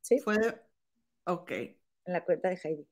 ¿Sí? 0.01 0.19
Fue, 0.19 0.35
ok. 1.25 1.51
En 1.51 2.13
la 2.13 2.23
cuenta 2.23 2.49
de 2.49 2.59
Heidi. 2.63 2.87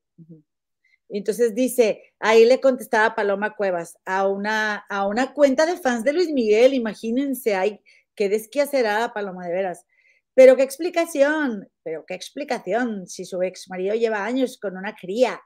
Entonces 1.08 1.54
dice, 1.54 2.14
ahí 2.18 2.44
le 2.44 2.60
contestaba 2.60 3.14
Paloma 3.14 3.54
Cuevas 3.54 3.96
a 4.04 4.26
una, 4.28 4.84
a 4.88 5.06
una 5.06 5.32
cuenta 5.34 5.66
de 5.66 5.76
fans 5.76 6.04
de 6.04 6.12
Luis 6.12 6.30
Miguel, 6.30 6.74
imagínense, 6.74 7.54
hay 7.54 7.80
qué 8.14 8.28
desquiacerada 8.28 9.12
Paloma 9.12 9.46
de 9.46 9.52
veras. 9.52 9.86
Pero 10.34 10.56
qué 10.56 10.62
explicación, 10.62 11.68
pero 11.82 12.04
qué 12.06 12.14
explicación, 12.14 13.06
si 13.06 13.24
su 13.24 13.42
ex 13.42 13.68
marido 13.68 13.94
lleva 13.94 14.24
años 14.24 14.58
con 14.58 14.76
una 14.76 14.94
cría. 14.96 15.40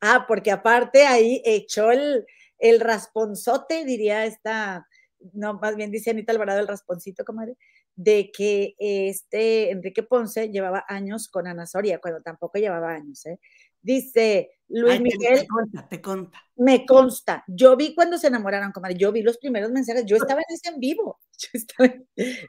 Ah, 0.00 0.24
porque 0.26 0.50
aparte 0.50 1.06
ahí 1.06 1.40
echó 1.44 1.92
el, 1.92 2.26
el 2.58 2.80
rasponzote, 2.80 3.84
diría 3.84 4.24
esta, 4.24 4.88
no, 5.32 5.54
más 5.54 5.76
bien 5.76 5.92
dice 5.92 6.10
Anita 6.10 6.32
Alvarado 6.32 6.60
el 6.60 6.68
rasponcito, 6.68 7.24
comadre, 7.24 7.56
de 7.94 8.30
que 8.32 8.74
este 8.78 9.70
Enrique 9.70 10.02
Ponce 10.02 10.48
llevaba 10.48 10.84
años 10.88 11.28
con 11.28 11.46
Ana 11.46 11.66
Soria, 11.66 11.98
cuando 12.00 12.20
tampoco 12.22 12.58
llevaba 12.58 12.90
años, 12.92 13.24
¿eh? 13.26 13.38
Dice 13.82 14.50
Luis 14.72 15.00
Miguel. 15.00 15.40
Te 15.40 15.46
consta, 15.46 15.88
te 15.88 16.00
consta. 16.00 16.42
Me 16.56 16.86
consta. 16.86 17.44
Yo 17.46 17.76
vi 17.76 17.94
cuando 17.94 18.16
se 18.16 18.28
enamoraron, 18.28 18.72
comadre. 18.72 18.96
Yo 18.96 19.12
vi 19.12 19.22
los 19.22 19.38
primeros 19.38 19.70
mensajes. 19.70 20.06
Yo 20.06 20.16
estaba 20.16 20.40
en 20.40 20.54
ese 20.54 20.70
en 20.70 20.80
vivo. 20.80 21.20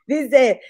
Dice, 0.07 0.61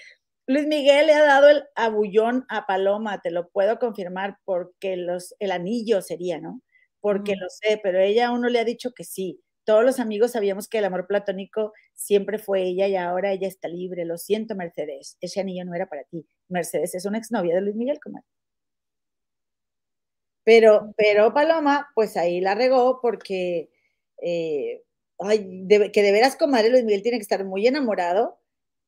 Luis 0.46 0.66
Miguel 0.66 1.06
le 1.06 1.14
ha 1.14 1.24
dado 1.24 1.48
el 1.48 1.62
abullón 1.76 2.44
a 2.48 2.66
Paloma, 2.66 3.20
te 3.22 3.30
lo 3.30 3.48
puedo 3.48 3.78
confirmar, 3.78 4.38
porque 4.44 4.96
los, 4.96 5.34
el 5.38 5.52
anillo 5.52 6.02
sería, 6.02 6.40
¿no? 6.40 6.60
Porque 7.00 7.36
lo 7.36 7.46
sé, 7.48 7.78
pero 7.82 8.00
ella 8.00 8.28
aún 8.28 8.40
no 8.40 8.48
le 8.48 8.58
ha 8.58 8.64
dicho 8.64 8.92
que 8.92 9.04
sí. 9.04 9.40
Todos 9.64 9.84
los 9.84 10.00
amigos 10.00 10.32
sabíamos 10.32 10.68
que 10.68 10.78
el 10.78 10.84
amor 10.84 11.06
platónico 11.06 11.72
siempre 11.94 12.38
fue 12.38 12.64
ella 12.64 12.88
y 12.88 12.96
ahora 12.96 13.32
ella 13.32 13.48
está 13.48 13.68
libre. 13.68 14.04
Lo 14.04 14.18
siento, 14.18 14.54
Mercedes. 14.54 15.16
Ese 15.20 15.40
anillo 15.40 15.64
no 15.64 15.74
era 15.74 15.86
para 15.86 16.04
ti. 16.04 16.26
Mercedes 16.48 16.94
es 16.94 17.06
una 17.06 17.18
exnovia 17.18 17.54
de 17.54 17.60
Luis 17.62 17.76
Miguel, 17.76 18.00
comadre. 18.00 18.26
Pero, 20.44 20.92
pero 20.96 21.32
Paloma, 21.32 21.90
pues 21.94 22.16
ahí 22.16 22.40
la 22.40 22.54
regó 22.54 23.00
porque, 23.00 23.70
eh, 24.22 24.82
que 25.92 26.02
de 26.02 26.12
veras, 26.12 26.36
comadre, 26.36 26.70
Luis 26.70 26.84
Miguel 26.84 27.02
tiene 27.02 27.18
que 27.18 27.22
estar 27.22 27.44
muy 27.44 27.66
enamorado 27.66 28.38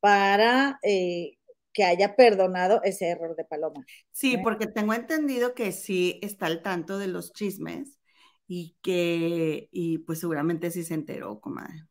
para 0.01 0.79
eh, 0.83 1.39
que 1.73 1.85
haya 1.85 2.15
perdonado 2.17 2.81
ese 2.85 3.09
error 3.09 3.37
de 3.37 3.45
Paloma. 3.45 3.85
Sí, 4.13 4.35
¿eh? 4.35 4.41
porque 4.43 4.67
tengo 4.67 4.95
entendido 4.95 5.55
que 5.55 5.73
sí 5.73 6.19
está 6.23 6.47
al 6.47 6.63
tanto 6.63 6.99
de 6.99 7.07
los 7.07 7.33
chismes 7.33 7.99
y 8.47 8.77
que, 8.83 9.69
y 9.73 9.99
pues 9.99 10.21
seguramente 10.21 10.71
sí 10.71 10.85
se 10.85 10.95
enteró, 10.95 11.41
comadre. 11.41 11.85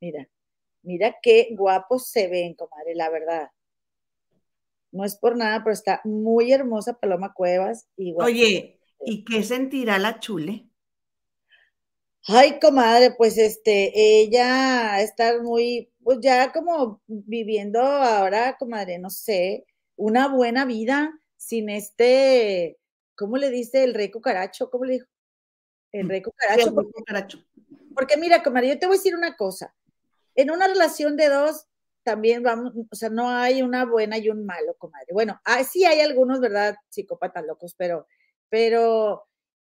Mira, 0.00 0.28
mira 0.82 1.16
qué 1.22 1.48
guapos 1.52 2.08
se 2.08 2.28
ven, 2.28 2.54
comadre, 2.54 2.94
la 2.94 3.10
verdad. 3.10 3.50
No 4.90 5.04
es 5.04 5.16
por 5.16 5.36
nada, 5.36 5.62
pero 5.62 5.72
está 5.72 6.00
muy 6.04 6.52
hermosa 6.52 6.98
Paloma 6.98 7.34
Cuevas. 7.34 7.88
Y 7.96 8.14
Oye, 8.16 8.77
¿Y 9.00 9.24
qué 9.24 9.42
sentirá 9.42 9.98
la 9.98 10.20
chule? 10.20 10.68
Ay, 12.26 12.58
comadre, 12.60 13.12
pues 13.16 13.38
este, 13.38 13.92
ella 13.94 15.00
está 15.00 15.40
muy, 15.42 15.90
pues 16.02 16.18
ya 16.20 16.52
como 16.52 17.00
viviendo 17.06 17.80
ahora, 17.80 18.56
comadre, 18.58 18.98
no 18.98 19.08
sé, 19.08 19.66
una 19.96 20.28
buena 20.28 20.66
vida 20.66 21.18
sin 21.36 21.70
este, 21.70 22.78
¿cómo 23.14 23.38
le 23.38 23.50
dice 23.50 23.84
el 23.84 23.94
rey 23.94 24.10
cucaracho? 24.10 24.70
¿Cómo 24.70 24.84
le 24.84 24.94
dijo? 24.94 25.06
El 25.92 26.08
rey 26.08 26.20
cucaracho. 26.20 26.74
porque, 26.74 27.38
porque 27.94 28.16
mira, 28.18 28.42
comadre, 28.42 28.68
yo 28.68 28.78
te 28.78 28.86
voy 28.86 28.96
a 28.96 28.98
decir 28.98 29.14
una 29.14 29.36
cosa. 29.36 29.74
En 30.34 30.50
una 30.50 30.68
relación 30.68 31.16
de 31.16 31.30
dos, 31.30 31.66
también 32.02 32.42
vamos, 32.42 32.72
o 32.90 32.94
sea, 32.94 33.08
no 33.10 33.28
hay 33.30 33.62
una 33.62 33.84
buena 33.84 34.18
y 34.18 34.28
un 34.28 34.44
malo, 34.44 34.74
comadre. 34.78 35.08
Bueno, 35.12 35.40
ah, 35.44 35.64
sí 35.64 35.84
hay 35.84 36.00
algunos, 36.00 36.40
¿verdad? 36.40 36.76
Psicópatas 36.88 37.44
locos, 37.44 37.74
pero, 37.76 38.06
pero 38.48 39.24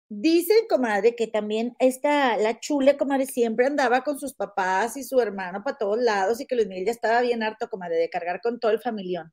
dicen, 0.09 0.66
comadre, 0.68 1.16
que 1.16 1.26
también 1.26 1.74
esta, 1.78 2.37
la 2.37 2.61
chule, 2.61 2.97
comadre, 2.97 3.26
siempre 3.26 3.66
andaba 3.66 4.03
con 4.03 4.18
sus 4.18 4.35
papás 4.35 4.97
y 4.97 5.05
su 5.05 5.20
hermano 5.20 5.62
para 5.64 5.78
todos 5.78 5.99
lados 5.99 6.41
y 6.41 6.47
que 6.47 6.55
Luis 6.55 6.68
Miguel 6.68 6.87
ya 6.87 6.93
estaba 6.93 7.20
bien 7.22 7.43
harto, 7.43 7.68
comadre, 7.68 7.97
de 7.97 8.11
cargar 8.11 8.41
con 8.43 8.61
todo 8.61 8.72
el 8.72 8.80
familión. 8.80 9.33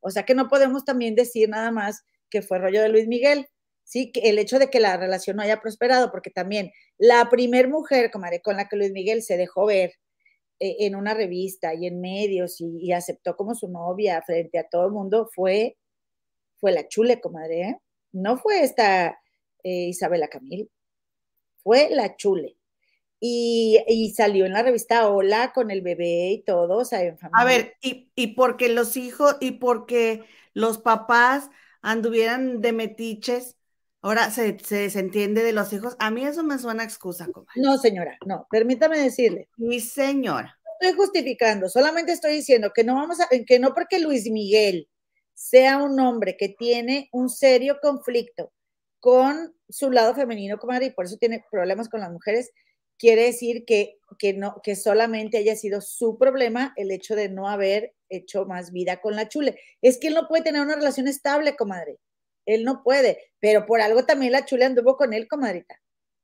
O 0.00 0.10
sea 0.10 0.24
que 0.24 0.34
no 0.34 0.48
podemos 0.48 0.84
también 0.84 1.14
decir 1.14 1.48
nada 1.48 1.70
más 1.70 2.02
que 2.30 2.42
fue 2.42 2.58
rollo 2.58 2.82
de 2.82 2.88
Luis 2.88 3.08
Miguel. 3.08 3.46
Sí, 3.84 4.12
que 4.12 4.20
el 4.30 4.38
hecho 4.38 4.58
de 4.58 4.70
que 4.70 4.80
la 4.80 4.96
relación 4.96 5.36
no 5.36 5.42
haya 5.42 5.60
prosperado, 5.60 6.10
porque 6.12 6.30
también 6.30 6.70
la 6.98 7.28
primer 7.30 7.68
mujer, 7.68 8.10
comadre, 8.10 8.40
con 8.40 8.56
la 8.56 8.68
que 8.68 8.76
Luis 8.76 8.92
Miguel 8.92 9.22
se 9.22 9.36
dejó 9.36 9.66
ver 9.66 9.92
eh, 10.60 10.86
en 10.86 10.94
una 10.94 11.14
revista 11.14 11.74
y 11.74 11.86
en 11.86 12.00
medios 12.00 12.60
y, 12.60 12.92
aceptó 12.92 13.36
como 13.36 13.54
su 13.54 13.68
novia 13.68 14.22
frente 14.22 14.58
a 14.58 14.68
todo 14.68 14.86
el 14.86 14.92
mundo 14.92 15.28
fue, 15.34 15.76
fue 16.60 16.72
la 16.72 16.86
chule, 16.88 17.20
comadre, 17.20 17.60
¿eh? 17.62 17.78
No 18.12 18.36
fue 18.36 18.62
esta 18.62 19.18
eh, 19.62 19.88
Isabela 19.88 20.28
Camil, 20.28 20.70
fue 21.62 21.88
la 21.90 22.16
chule. 22.16 22.56
Y, 23.24 23.78
y, 23.86 24.12
salió 24.14 24.46
en 24.46 24.52
la 24.52 24.64
revista 24.64 25.08
Hola 25.08 25.52
con 25.52 25.70
el 25.70 25.80
bebé 25.80 26.32
y 26.32 26.42
todo, 26.42 26.78
o 26.78 26.84
sea, 26.84 27.04
en 27.04 27.16
familia. 27.18 27.40
A 27.40 27.44
ver, 27.44 27.76
y, 27.80 28.10
y 28.16 28.34
porque 28.34 28.68
los 28.68 28.96
hijos 28.96 29.36
y 29.40 29.52
porque 29.52 30.24
los 30.54 30.78
papás 30.78 31.48
anduvieran 31.82 32.60
de 32.60 32.72
metiches, 32.72 33.56
ahora 34.00 34.30
se, 34.30 34.58
se, 34.58 34.76
desentiende 34.76 35.44
de 35.44 35.52
los 35.52 35.72
hijos. 35.72 35.94
A 36.00 36.10
mí 36.10 36.24
eso 36.24 36.42
me 36.42 36.58
suena 36.58 36.82
excusa, 36.82 37.28
comadre. 37.32 37.52
No, 37.54 37.78
señora, 37.78 38.18
no, 38.26 38.48
permítame 38.50 38.98
decirle. 38.98 39.48
Mi 39.56 39.78
señora. 39.78 40.58
No 40.64 40.88
estoy 40.88 40.96
justificando, 40.96 41.68
solamente 41.68 42.10
estoy 42.10 42.32
diciendo 42.32 42.72
que 42.74 42.82
no 42.82 42.96
vamos 42.96 43.20
a, 43.20 43.28
que 43.46 43.60
no 43.60 43.72
porque 43.72 44.00
Luis 44.00 44.28
Miguel 44.28 44.88
sea 45.34 45.82
un 45.82 45.98
hombre 46.00 46.36
que 46.36 46.48
tiene 46.48 47.08
un 47.12 47.28
serio 47.28 47.78
conflicto 47.80 48.52
con 49.00 49.54
su 49.68 49.90
lado 49.90 50.14
femenino, 50.14 50.58
comadre, 50.58 50.86
y 50.86 50.90
por 50.90 51.06
eso 51.06 51.16
tiene 51.16 51.44
problemas 51.50 51.88
con 51.88 52.00
las 52.00 52.12
mujeres, 52.12 52.52
quiere 52.98 53.24
decir 53.24 53.64
que, 53.64 53.98
que, 54.18 54.32
no, 54.32 54.60
que 54.62 54.76
solamente 54.76 55.38
haya 55.38 55.56
sido 55.56 55.80
su 55.80 56.18
problema 56.18 56.72
el 56.76 56.92
hecho 56.92 57.16
de 57.16 57.28
no 57.28 57.48
haber 57.48 57.94
hecho 58.08 58.46
más 58.46 58.70
vida 58.70 59.00
con 59.00 59.16
la 59.16 59.28
chule. 59.28 59.58
Es 59.80 59.98
que 59.98 60.06
él 60.08 60.14
no 60.14 60.28
puede 60.28 60.44
tener 60.44 60.62
una 60.62 60.76
relación 60.76 61.08
estable, 61.08 61.56
comadre. 61.56 61.98
Él 62.46 62.62
no 62.62 62.84
puede, 62.84 63.32
pero 63.40 63.66
por 63.66 63.80
algo 63.80 64.04
también 64.04 64.30
la 64.30 64.44
chule 64.44 64.66
anduvo 64.66 64.96
con 64.96 65.12
él, 65.12 65.26
comadrita. 65.26 65.80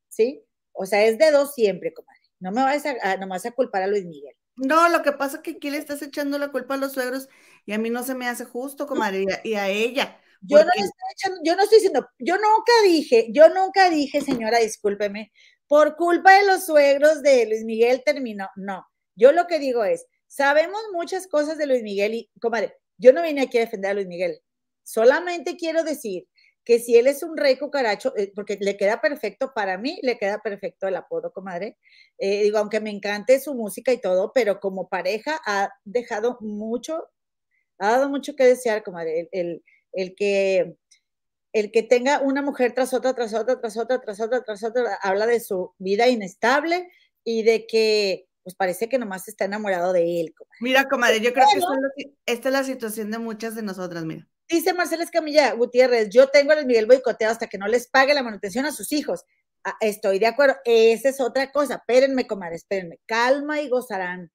¿Sí? 0.09 0.45
O 0.73 0.87
sea, 0.87 1.05
es 1.05 1.19
de 1.19 1.33
dos 1.33 1.55
siempre, 1.55 1.93
comadre. 1.93 2.21
No 2.39 2.53
me 2.53 2.63
vas 2.63 2.87
a, 2.87 2.95
a, 3.03 3.17
nomás 3.17 3.45
a 3.45 3.51
culpar 3.51 3.83
a 3.83 3.89
Luis 3.89 4.05
Miguel. 4.05 4.37
No, 4.55 4.89
lo 4.89 5.03
que 5.03 5.13
pasa 5.13 5.39
es 5.39 5.43
que 5.43 5.51
aquí 5.53 5.71
le 5.71 5.79
estás 5.79 6.01
echando 6.03 6.39
la 6.39 6.53
culpa 6.53 6.75
a 6.75 6.77
los 6.77 6.93
suegros 6.93 7.29
y 7.69 7.75
a 7.75 7.79
mí 7.79 7.91
no 7.91 8.03
se 8.03 8.15
me 8.15 8.27
hace 8.27 8.47
justo, 8.47 8.87
comadre, 8.87 9.27
y 9.45 9.53
a 9.53 9.69
ella. 9.69 10.19
Yo 10.41 10.57
no, 10.57 10.71
estoy 10.71 10.91
echando, 11.13 11.39
yo 11.45 11.55
no 11.55 11.65
estoy 11.65 11.77
diciendo, 11.77 12.09
yo 12.19 12.37
nunca 12.37 12.73
dije, 12.83 13.27
yo 13.31 13.51
nunca 13.51 13.91
dije, 13.91 14.23
señora, 14.23 14.59
discúlpeme, 14.59 15.33
por 15.67 15.95
culpa 15.97 16.33
de 16.39 16.47
los 16.47 16.65
suegros 16.65 17.21
de 17.23 17.45
Luis 17.45 17.65
Miguel 17.67 18.03
terminó. 18.07 18.49
No, 18.57 18.87
yo 19.17 19.33
lo 19.33 19.47
que 19.47 19.59
digo 19.59 19.85
es, 19.85 20.07
sabemos 20.29 20.81
muchas 20.95 21.27
cosas 21.27 21.59
de 21.59 21.67
Luis 21.67 21.83
Miguel 21.83 22.15
y, 22.15 22.31
comadre, 22.41 22.75
yo 22.97 23.13
no 23.13 23.21
vine 23.21 23.43
aquí 23.43 23.59
a 23.59 23.67
defender 23.67 23.91
a 23.91 23.95
Luis 23.95 24.07
Miguel. 24.07 24.41
Solamente 24.83 25.59
quiero 25.59 25.85
decir 25.85 26.27
que 26.65 26.79
si 26.79 26.97
él 26.97 27.07
es 27.07 27.23
un 27.23 27.37
rey 27.37 27.59
cucaracho, 27.59 28.15
eh, 28.17 28.33
porque 28.35 28.57
le 28.63 28.79
queda 28.79 29.03
perfecto, 29.03 29.53
para 29.55 29.77
mí 29.77 29.99
le 30.01 30.17
queda 30.17 30.41
perfecto 30.41 30.89
el 30.89 30.97
apodo, 30.97 31.35
comadre. 31.35 31.77
Eh, 32.17 32.45
digo, 32.45 32.57
aunque 32.57 32.81
me 32.81 32.89
encante 32.89 33.39
su 33.41 33.53
música 33.53 33.93
y 33.93 34.01
todo, 34.01 34.33
pero 34.35 34.59
como 34.59 34.89
pareja 34.89 35.39
ha 35.45 35.69
dejado 35.85 36.39
mucho, 36.41 37.09
ha 37.79 37.93
dado 37.93 38.09
mucho 38.09 38.35
que 38.35 38.45
desear, 38.45 38.83
comadre. 38.83 39.21
El, 39.21 39.29
el, 39.33 39.63
el 39.93 40.15
que 40.15 40.77
el 41.53 41.71
que 41.71 41.83
tenga 41.83 42.21
una 42.21 42.43
mujer 42.43 42.73
tras 42.73 42.93
otra, 42.93 43.15
tras 43.15 43.35
otra, 43.35 43.61
tras 43.61 43.77
otra, 43.77 44.01
tras 44.01 44.21
otra, 44.21 44.43
tras 44.45 44.63
otra, 44.63 44.99
habla 45.03 45.27
de 45.27 45.41
su 45.41 45.75
vida 45.79 46.07
inestable 46.09 46.91
y 47.25 47.43
de 47.43 47.67
que 47.67 48.29
pues 48.43 48.55
parece 48.55 48.89
que 48.89 48.99
nomás 48.99 49.29
está 49.29 49.45
enamorado 49.45 49.93
de 49.93 50.21
él. 50.21 50.35
Comadre. 50.35 50.57
Mira, 50.61 50.89
comadre, 50.89 51.21
yo 51.21 51.33
creo 51.33 51.47
que 51.53 51.59
esta 51.59 51.75
es, 51.75 51.81
la, 51.81 52.13
esta 52.27 52.49
es, 52.49 52.53
la, 52.53 52.65
situación 52.65 53.11
de 53.11 53.19
muchas 53.19 53.55
de 53.55 53.63
nosotras, 53.63 54.05
mira. 54.05 54.27
Dice 54.49 54.73
Marcela 54.73 55.05
Escamilla 55.05 55.53
Gutiérrez, 55.53 56.09
yo 56.09 56.29
tengo 56.29 56.53
a 56.53 56.55
Luis 56.55 56.67
Miguel 56.67 56.87
boicoteado 56.87 57.33
hasta 57.33 57.49
que 57.49 57.59
no 57.59 57.67
les 57.67 57.89
pague 57.89 58.15
la 58.15 58.23
manutención 58.23 58.65
a 58.65 58.73
sus 58.73 58.93
hijos. 58.93 59.25
Ah, 59.65 59.77
estoy 59.81 60.19
de 60.19 60.27
acuerdo, 60.27 60.57
esa 60.65 61.11
es 61.11 61.21
otra 61.21 61.53
cosa. 61.53 61.75
Espérenme, 61.75 62.27
comadre, 62.27 62.57
espérenme. 62.57 63.01
Calma 63.05 63.61
y 63.61 63.69
gozarán. 63.69 64.33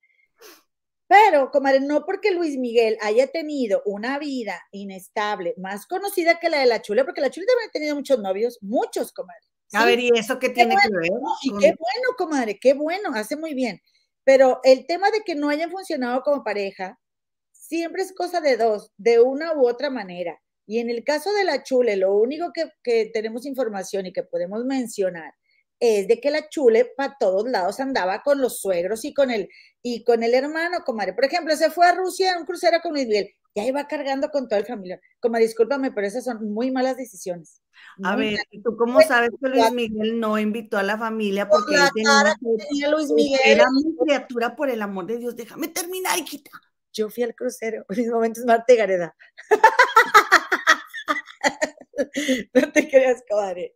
Pero, 1.13 1.51
comadre, 1.51 1.79
no 1.79 2.05
porque 2.07 2.31
Luis 2.31 2.57
Miguel 2.57 2.97
haya 2.99 3.27
tenido 3.27 3.83
una 3.85 4.17
vida 4.17 4.59
inestable, 4.71 5.53
más 5.57 5.85
conocida 5.85 6.39
que 6.39 6.49
la 6.49 6.57
de 6.57 6.65
la 6.65 6.81
Chule, 6.81 7.05
porque 7.05 7.21
la 7.21 7.29
Chule 7.29 7.45
también 7.45 7.69
ha 7.69 7.71
tenido 7.71 7.95
muchos 7.95 8.17
novios, 8.17 8.57
muchos, 8.61 9.13
comadre. 9.13 9.43
¿sí? 9.67 9.77
A 9.77 9.85
ver, 9.85 9.99
¿y 9.99 10.09
eso 10.15 10.39
qué, 10.39 10.47
qué 10.47 10.53
tiene 10.55 10.73
bueno, 10.73 10.89
que 10.89 11.11
ver? 11.11 11.21
Y 11.43 11.49
qué 11.49 11.75
bueno, 11.77 12.15
comadre, 12.17 12.57
qué 12.59 12.73
bueno, 12.73 13.11
hace 13.13 13.35
muy 13.35 13.53
bien. 13.53 13.79
Pero 14.23 14.59
el 14.63 14.87
tema 14.87 15.11
de 15.11 15.21
que 15.21 15.35
no 15.35 15.49
hayan 15.49 15.69
funcionado 15.69 16.23
como 16.23 16.43
pareja, 16.43 16.99
siempre 17.51 18.01
es 18.01 18.11
cosa 18.11 18.41
de 18.41 18.57
dos, 18.57 18.91
de 18.97 19.19
una 19.19 19.53
u 19.53 19.67
otra 19.67 19.91
manera. 19.91 20.41
Y 20.65 20.79
en 20.79 20.89
el 20.89 21.03
caso 21.03 21.31
de 21.31 21.43
la 21.43 21.61
Chule, 21.61 21.95
lo 21.95 22.17
único 22.17 22.51
que, 22.51 22.71
que 22.81 23.11
tenemos 23.13 23.45
información 23.45 24.07
y 24.07 24.13
que 24.13 24.23
podemos 24.23 24.65
mencionar 24.65 25.35
es 25.85 26.07
de 26.07 26.21
que 26.21 26.31
la 26.31 26.47
chule 26.47 26.93
para 26.95 27.17
todos 27.19 27.45
lados 27.49 27.81
andaba 27.81 28.23
con 28.23 28.39
los 28.39 28.61
suegros 28.61 29.03
y 29.03 29.13
con 29.13 29.29
el, 29.29 29.49
y 29.81 30.05
con 30.05 30.23
el 30.23 30.33
hermano, 30.33 30.77
comadre. 30.85 31.11
Por 31.11 31.25
ejemplo, 31.25 31.53
se 31.57 31.71
fue 31.71 31.85
a 31.85 31.93
Rusia 31.93 32.33
a 32.33 32.39
un 32.39 32.45
crucero 32.45 32.77
con 32.81 32.93
Luis 32.93 33.05
Miguel, 33.05 33.31
ya 33.53 33.65
iba 33.65 33.85
cargando 33.85 34.29
con 34.29 34.47
todo 34.47 34.59
el 34.59 34.65
familia. 34.65 35.01
Como 35.19 35.37
discúlpame, 35.39 35.91
pero 35.91 36.07
esas 36.07 36.23
son 36.23 36.53
muy 36.53 36.71
malas 36.71 36.95
decisiones. 36.95 37.61
A 38.01 38.15
ver, 38.15 38.39
¿y 38.49 38.61
tú 38.61 38.77
cómo 38.77 39.01
sabes 39.01 39.31
que 39.41 39.49
Luis 39.49 39.73
Miguel 39.73 40.21
no 40.21 40.39
invitó 40.39 40.77
a 40.77 40.83
la 40.83 40.97
familia? 40.97 41.49
Porque 41.49 41.75
la 41.75 41.91
tenía, 41.93 42.33
tenía 42.69 42.89
Luis 42.89 43.09
Miguel. 43.09 43.41
Era 43.43 43.65
mi 43.69 43.93
criatura, 43.97 44.55
por 44.55 44.69
el 44.69 44.81
amor 44.81 45.05
de 45.05 45.17
Dios, 45.17 45.35
déjame 45.35 45.67
terminar, 45.67 46.17
hijita. 46.17 46.49
Yo 46.93 47.09
fui 47.09 47.23
al 47.23 47.35
crucero, 47.35 47.85
en 47.89 47.97
mis 47.97 48.09
momentos 48.09 48.45
Marta 48.45 48.73
Gareda. 48.73 49.13
no 52.53 52.71
te 52.71 52.87
creas, 52.87 53.21
comadre 53.29 53.75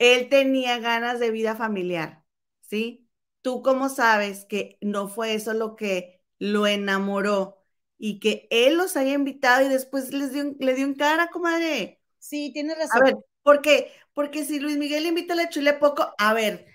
él 0.00 0.28
tenía 0.30 0.80
ganas 0.80 1.20
de 1.20 1.30
vida 1.30 1.56
familiar, 1.56 2.24
¿sí? 2.62 3.08
¿Tú 3.42 3.62
cómo 3.62 3.88
sabes 3.90 4.46
que 4.46 4.78
no 4.82 5.08
fue 5.08 5.34
eso 5.34 5.54
lo 5.54 5.76
que 5.76 6.22
lo 6.40 6.66
enamoró 6.66 7.58
y 7.98 8.20
que 8.20 8.48
él 8.50 8.76
los 8.78 8.96
haya 8.96 9.12
invitado 9.14 9.64
y 9.66 9.68
después 9.70 10.12
les 10.12 10.32
dio, 10.32 10.54
le 10.58 10.74
dio 10.74 10.86
en 10.86 10.94
cara, 10.96 11.28
comadre? 11.30 12.02
Sí, 12.18 12.52
tienes 12.52 12.78
razón. 12.78 13.02
A 13.02 13.04
ver, 13.04 13.16
¿por 13.42 13.62
qué? 13.62 13.92
Porque 14.14 14.44
si 14.44 14.60
Luis 14.60 14.76
Miguel 14.78 15.06
invita 15.06 15.34
a 15.34 15.36
la 15.36 15.48
chule 15.48 15.74
poco, 15.74 16.14
a 16.18 16.34
ver, 16.34 16.66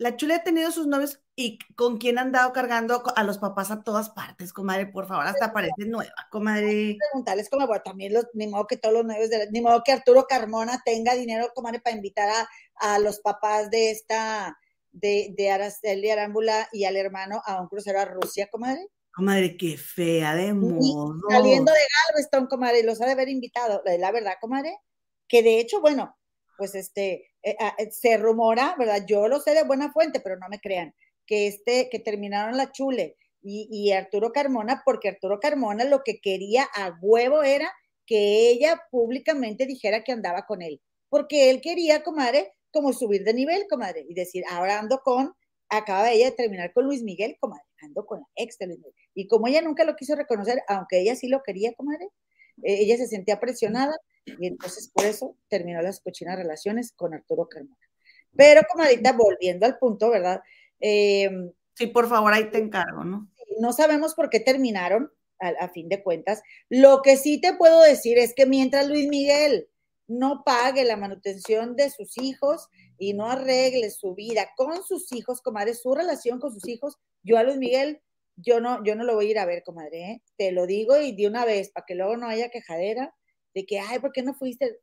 la 0.00 0.16
chule 0.16 0.32
ha 0.32 0.42
tenido 0.42 0.70
sus 0.70 0.86
novios 0.86 1.20
y 1.36 1.58
con 1.76 1.98
quién 1.98 2.18
han 2.18 2.32
dado 2.32 2.54
cargando 2.54 3.02
a 3.14 3.22
los 3.22 3.36
papás 3.36 3.70
a 3.70 3.82
todas 3.82 4.08
partes, 4.08 4.50
comadre, 4.50 4.86
por 4.86 5.06
favor, 5.06 5.26
hasta 5.26 5.52
parece 5.52 5.84
nueva, 5.84 6.14
comadre. 6.30 6.96
Preguntarles 7.10 7.50
como, 7.50 7.66
bueno, 7.66 7.82
también 7.84 8.14
los, 8.14 8.26
ni 8.32 8.46
modo 8.46 8.66
que 8.66 8.78
todos 8.78 8.94
los 8.94 9.04
novios, 9.04 9.28
de, 9.28 9.50
ni 9.50 9.60
modo 9.60 9.82
que 9.84 9.92
Arturo 9.92 10.26
Carmona 10.26 10.80
tenga 10.86 11.14
dinero, 11.14 11.50
comadre, 11.54 11.80
para 11.80 11.94
invitar 11.94 12.30
a, 12.30 12.48
a 12.76 12.98
los 12.98 13.20
papás 13.20 13.68
de 13.68 13.90
esta, 13.90 14.56
de, 14.90 15.34
de 15.36 15.50
Araceli 15.50 16.08
Arámbula 16.08 16.66
y 16.72 16.84
al 16.84 16.96
hermano 16.96 17.42
a 17.44 17.60
un 17.60 17.68
crucero 17.68 18.00
a 18.00 18.06
Rusia, 18.06 18.48
comadre. 18.50 18.88
Comadre, 19.12 19.58
qué 19.58 19.76
fea 19.76 20.34
de 20.34 20.54
modo. 20.54 20.78
Y 20.80 21.30
saliendo 21.30 21.72
de 21.72 21.78
Galveston, 22.08 22.46
comadre, 22.46 22.84
los 22.84 23.02
ha 23.02 23.04
de 23.04 23.12
haber 23.12 23.28
invitado, 23.28 23.82
la 23.84 24.12
verdad, 24.12 24.32
comadre, 24.40 24.78
que 25.28 25.42
de 25.42 25.60
hecho, 25.60 25.82
bueno, 25.82 26.16
pues 26.60 26.74
este, 26.74 27.30
eh, 27.42 27.56
eh, 27.78 27.90
se 27.90 28.18
rumora, 28.18 28.76
¿verdad? 28.78 29.02
Yo 29.06 29.28
lo 29.28 29.40
sé 29.40 29.54
de 29.54 29.64
buena 29.64 29.90
fuente, 29.92 30.20
pero 30.20 30.36
no 30.36 30.46
me 30.50 30.60
crean, 30.60 30.94
que 31.24 31.46
este, 31.46 31.88
que 31.88 32.00
terminaron 32.00 32.58
la 32.58 32.70
chule 32.70 33.16
y, 33.40 33.66
y 33.72 33.92
Arturo 33.92 34.30
Carmona, 34.30 34.82
porque 34.84 35.08
Arturo 35.08 35.40
Carmona 35.40 35.84
lo 35.86 36.02
que 36.04 36.20
quería 36.20 36.64
a 36.74 36.98
huevo 37.00 37.42
era 37.42 37.72
que 38.04 38.50
ella 38.50 38.78
públicamente 38.90 39.64
dijera 39.64 40.04
que 40.04 40.12
andaba 40.12 40.44
con 40.44 40.60
él, 40.60 40.82
porque 41.08 41.48
él 41.48 41.62
quería, 41.62 42.02
comadre, 42.02 42.52
como 42.70 42.92
subir 42.92 43.24
de 43.24 43.32
nivel, 43.32 43.64
comadre, 43.66 44.04
y 44.06 44.12
decir, 44.12 44.44
ahora 44.50 44.78
ando 44.78 45.00
con, 45.02 45.32
acaba 45.70 46.12
ella 46.12 46.26
de 46.26 46.36
terminar 46.36 46.74
con 46.74 46.84
Luis 46.84 47.02
Miguel, 47.02 47.38
comadre, 47.40 47.64
ando 47.80 48.04
con 48.04 48.20
la 48.20 48.26
ex 48.36 48.58
de 48.58 48.66
Luis 48.66 48.80
Miguel. 48.80 48.94
Y 49.14 49.28
como 49.28 49.46
ella 49.46 49.62
nunca 49.62 49.84
lo 49.84 49.96
quiso 49.96 50.14
reconocer, 50.14 50.62
aunque 50.68 51.00
ella 51.00 51.16
sí 51.16 51.26
lo 51.28 51.42
quería, 51.42 51.72
comadre, 51.72 52.04
eh, 52.64 52.82
ella 52.82 52.98
se 52.98 53.06
sentía 53.06 53.40
presionada 53.40 53.96
y 54.24 54.46
entonces 54.46 54.90
por 54.92 55.04
eso 55.04 55.36
terminó 55.48 55.80
las 55.82 56.00
cochinas 56.00 56.36
relaciones 56.36 56.92
con 56.92 57.14
Arturo 57.14 57.48
Carmona. 57.48 57.76
Pero, 58.36 58.62
comadita, 58.70 59.12
volviendo 59.12 59.66
al 59.66 59.78
punto, 59.78 60.10
¿verdad? 60.10 60.42
Eh, 60.80 61.30
sí, 61.74 61.86
por 61.88 62.08
favor, 62.08 62.32
ahí 62.32 62.50
te 62.50 62.58
encargo, 62.58 63.04
¿no? 63.04 63.28
No 63.58 63.72
sabemos 63.72 64.14
por 64.14 64.30
qué 64.30 64.40
terminaron, 64.40 65.10
a, 65.40 65.48
a 65.64 65.68
fin 65.68 65.88
de 65.88 66.02
cuentas. 66.02 66.42
Lo 66.68 67.02
que 67.02 67.16
sí 67.16 67.40
te 67.40 67.54
puedo 67.54 67.80
decir 67.82 68.18
es 68.18 68.34
que 68.34 68.46
mientras 68.46 68.88
Luis 68.88 69.08
Miguel 69.08 69.68
no 70.06 70.42
pague 70.44 70.84
la 70.84 70.96
manutención 70.96 71.76
de 71.76 71.88
sus 71.90 72.18
hijos 72.18 72.68
y 72.98 73.14
no 73.14 73.30
arregle 73.30 73.90
su 73.90 74.14
vida 74.14 74.50
con 74.56 74.82
sus 74.84 75.12
hijos, 75.12 75.40
comadre, 75.40 75.74
su 75.74 75.94
relación 75.94 76.38
con 76.40 76.52
sus 76.52 76.68
hijos, 76.68 76.98
yo 77.22 77.38
a 77.38 77.42
Luis 77.42 77.56
Miguel 77.56 78.02
yo 78.36 78.60
no, 78.60 78.82
yo 78.84 78.94
no 78.96 79.04
lo 79.04 79.14
voy 79.14 79.26
a 79.26 79.30
ir 79.30 79.38
a 79.38 79.46
ver, 79.46 79.62
comadre, 79.62 80.10
¿eh? 80.10 80.22
te 80.36 80.52
lo 80.52 80.66
digo 80.66 80.98
y 80.98 81.14
de 81.14 81.26
una 81.26 81.44
vez, 81.44 81.70
para 81.70 81.84
que 81.86 81.94
luego 81.94 82.16
no 82.16 82.26
haya 82.26 82.48
quejadera 82.48 83.14
de 83.54 83.66
que, 83.66 83.78
ay, 83.80 83.98
¿por 83.98 84.12
qué 84.12 84.22
no 84.22 84.34
fuiste? 84.34 84.80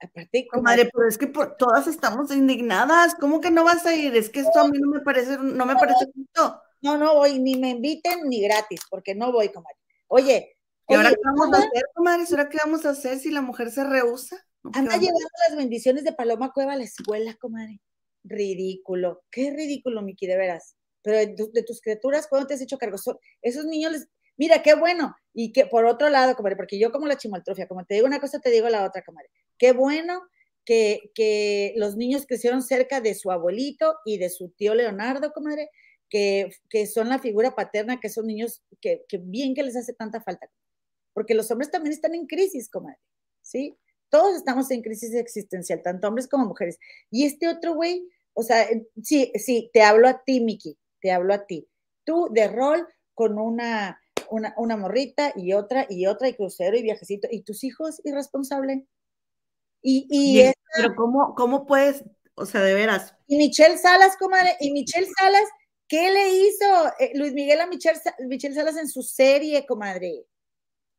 Aparte, 0.00 0.48
comadre, 0.48 0.90
pero 0.92 1.08
es 1.08 1.16
que 1.16 1.28
por, 1.28 1.56
todas 1.56 1.86
estamos 1.86 2.30
indignadas, 2.32 3.14
¿cómo 3.14 3.40
que 3.40 3.52
no 3.52 3.62
vas 3.62 3.86
a 3.86 3.94
ir? 3.94 4.16
Es 4.16 4.30
que 4.30 4.40
esto 4.40 4.58
a 4.58 4.68
mí 4.68 4.76
no 4.80 4.90
me 4.90 5.00
parece, 5.00 5.38
no 5.38 5.64
me 5.64 5.74
parece 5.74 6.06
justo. 6.12 6.60
No, 6.80 6.98
no 6.98 7.14
voy, 7.14 7.38
ni 7.38 7.56
me 7.56 7.70
inviten 7.70 8.28
ni 8.28 8.42
gratis, 8.42 8.80
porque 8.90 9.14
no 9.14 9.30
voy, 9.30 9.50
comadre. 9.50 9.76
Oye, 10.08 10.56
¿y 10.88 10.94
ahora 10.94 11.10
qué 11.10 11.20
vamos 11.24 11.54
a 11.54 11.58
hacer, 11.58 11.84
comadre? 11.94 12.24
¿Ahora 12.30 12.48
qué 12.48 12.58
vamos 12.58 12.84
a 12.84 12.90
hacer 12.90 13.18
si 13.20 13.30
la 13.30 13.42
mujer 13.42 13.70
se 13.70 13.84
rehúsa? 13.84 14.44
Anda 14.64 14.96
llevando 14.96 15.28
las 15.48 15.56
bendiciones 15.56 16.02
de 16.02 16.12
Paloma 16.12 16.52
Cueva 16.52 16.72
a 16.72 16.76
la 16.76 16.84
escuela, 16.84 17.34
comadre. 17.34 17.80
Ridículo, 18.24 19.22
qué 19.30 19.52
ridículo, 19.52 20.02
Miki, 20.02 20.26
de 20.26 20.36
veras. 20.36 20.76
Pero 21.02 21.18
de, 21.18 21.62
tus 21.62 21.80
criaturas, 21.80 22.26
¿cuándo 22.28 22.46
te 22.48 22.54
has 22.54 22.60
hecho 22.60 22.78
cargo? 22.78 22.96
esos 23.42 23.64
niños 23.66 23.92
les, 23.92 24.08
mira, 24.42 24.60
qué 24.60 24.74
bueno. 24.74 25.14
Y 25.32 25.52
que 25.52 25.66
por 25.66 25.84
otro 25.84 26.08
lado, 26.08 26.34
comadre, 26.34 26.56
porque 26.56 26.76
yo 26.76 26.90
como 26.90 27.06
la 27.06 27.16
chimaltrofia, 27.16 27.68
como 27.68 27.84
te 27.84 27.94
digo 27.94 28.08
una 28.08 28.18
cosa, 28.18 28.40
te 28.40 28.50
digo 28.50 28.68
la 28.68 28.84
otra, 28.84 29.02
comadre. 29.02 29.30
Qué 29.56 29.70
bueno 29.70 30.20
que, 30.64 31.12
que 31.14 31.74
los 31.76 31.94
niños 31.96 32.26
crecieron 32.26 32.60
cerca 32.60 33.00
de 33.00 33.14
su 33.14 33.30
abuelito 33.30 33.94
y 34.04 34.18
de 34.18 34.30
su 34.30 34.48
tío 34.50 34.74
Leonardo, 34.74 35.32
comadre, 35.32 35.70
que, 36.10 36.50
que 36.68 36.88
son 36.88 37.08
la 37.08 37.20
figura 37.20 37.54
paterna, 37.54 38.00
que 38.00 38.08
son 38.08 38.26
niños 38.26 38.64
que, 38.80 39.04
que 39.08 39.18
bien 39.18 39.54
que 39.54 39.62
les 39.62 39.76
hace 39.76 39.92
tanta 39.92 40.20
falta. 40.20 40.50
Porque 41.12 41.34
los 41.34 41.48
hombres 41.52 41.70
también 41.70 41.92
están 41.92 42.16
en 42.16 42.26
crisis, 42.26 42.68
comadre, 42.68 42.98
¿sí? 43.42 43.78
Todos 44.08 44.34
estamos 44.34 44.72
en 44.72 44.82
crisis 44.82 45.14
existencial, 45.14 45.82
tanto 45.82 46.08
hombres 46.08 46.26
como 46.26 46.46
mujeres. 46.46 46.80
Y 47.12 47.26
este 47.26 47.46
otro 47.46 47.74
güey, 47.74 48.08
o 48.34 48.42
sea, 48.42 48.66
sí, 49.04 49.30
sí, 49.36 49.70
te 49.72 49.82
hablo 49.82 50.08
a 50.08 50.24
ti, 50.24 50.40
Miki, 50.40 50.76
te 51.00 51.12
hablo 51.12 51.32
a 51.32 51.46
ti. 51.46 51.68
Tú 52.04 52.28
de 52.32 52.48
rol 52.48 52.88
con 53.14 53.38
una, 53.38 54.01
una, 54.32 54.54
una 54.56 54.76
morrita 54.76 55.32
y 55.36 55.52
otra 55.52 55.86
y 55.88 56.06
otra 56.06 56.28
y 56.28 56.34
crucero 56.34 56.76
y 56.76 56.82
viajecito. 56.82 57.28
¿Y 57.30 57.42
tus 57.42 57.62
hijos 57.64 58.00
irresponsable? 58.04 58.86
Y, 59.82 60.06
y 60.10 60.52
pero 60.76 60.94
¿cómo, 60.94 61.34
¿cómo 61.34 61.66
puedes, 61.66 62.04
o 62.34 62.46
sea, 62.46 62.62
de 62.62 62.74
veras? 62.74 63.14
Y 63.26 63.36
Michelle 63.36 63.76
Salas, 63.76 64.16
comadre, 64.16 64.56
y 64.60 64.72
Michelle 64.72 65.08
Salas, 65.18 65.44
¿qué 65.86 66.10
le 66.10 66.30
hizo 66.30 66.88
eh, 66.98 67.12
Luis 67.14 67.32
Miguel 67.34 67.60
a 67.60 67.66
Michelle, 67.66 67.98
Michelle 68.26 68.54
Salas 68.54 68.76
en 68.76 68.88
su 68.88 69.02
serie, 69.02 69.66
comadre? 69.66 70.26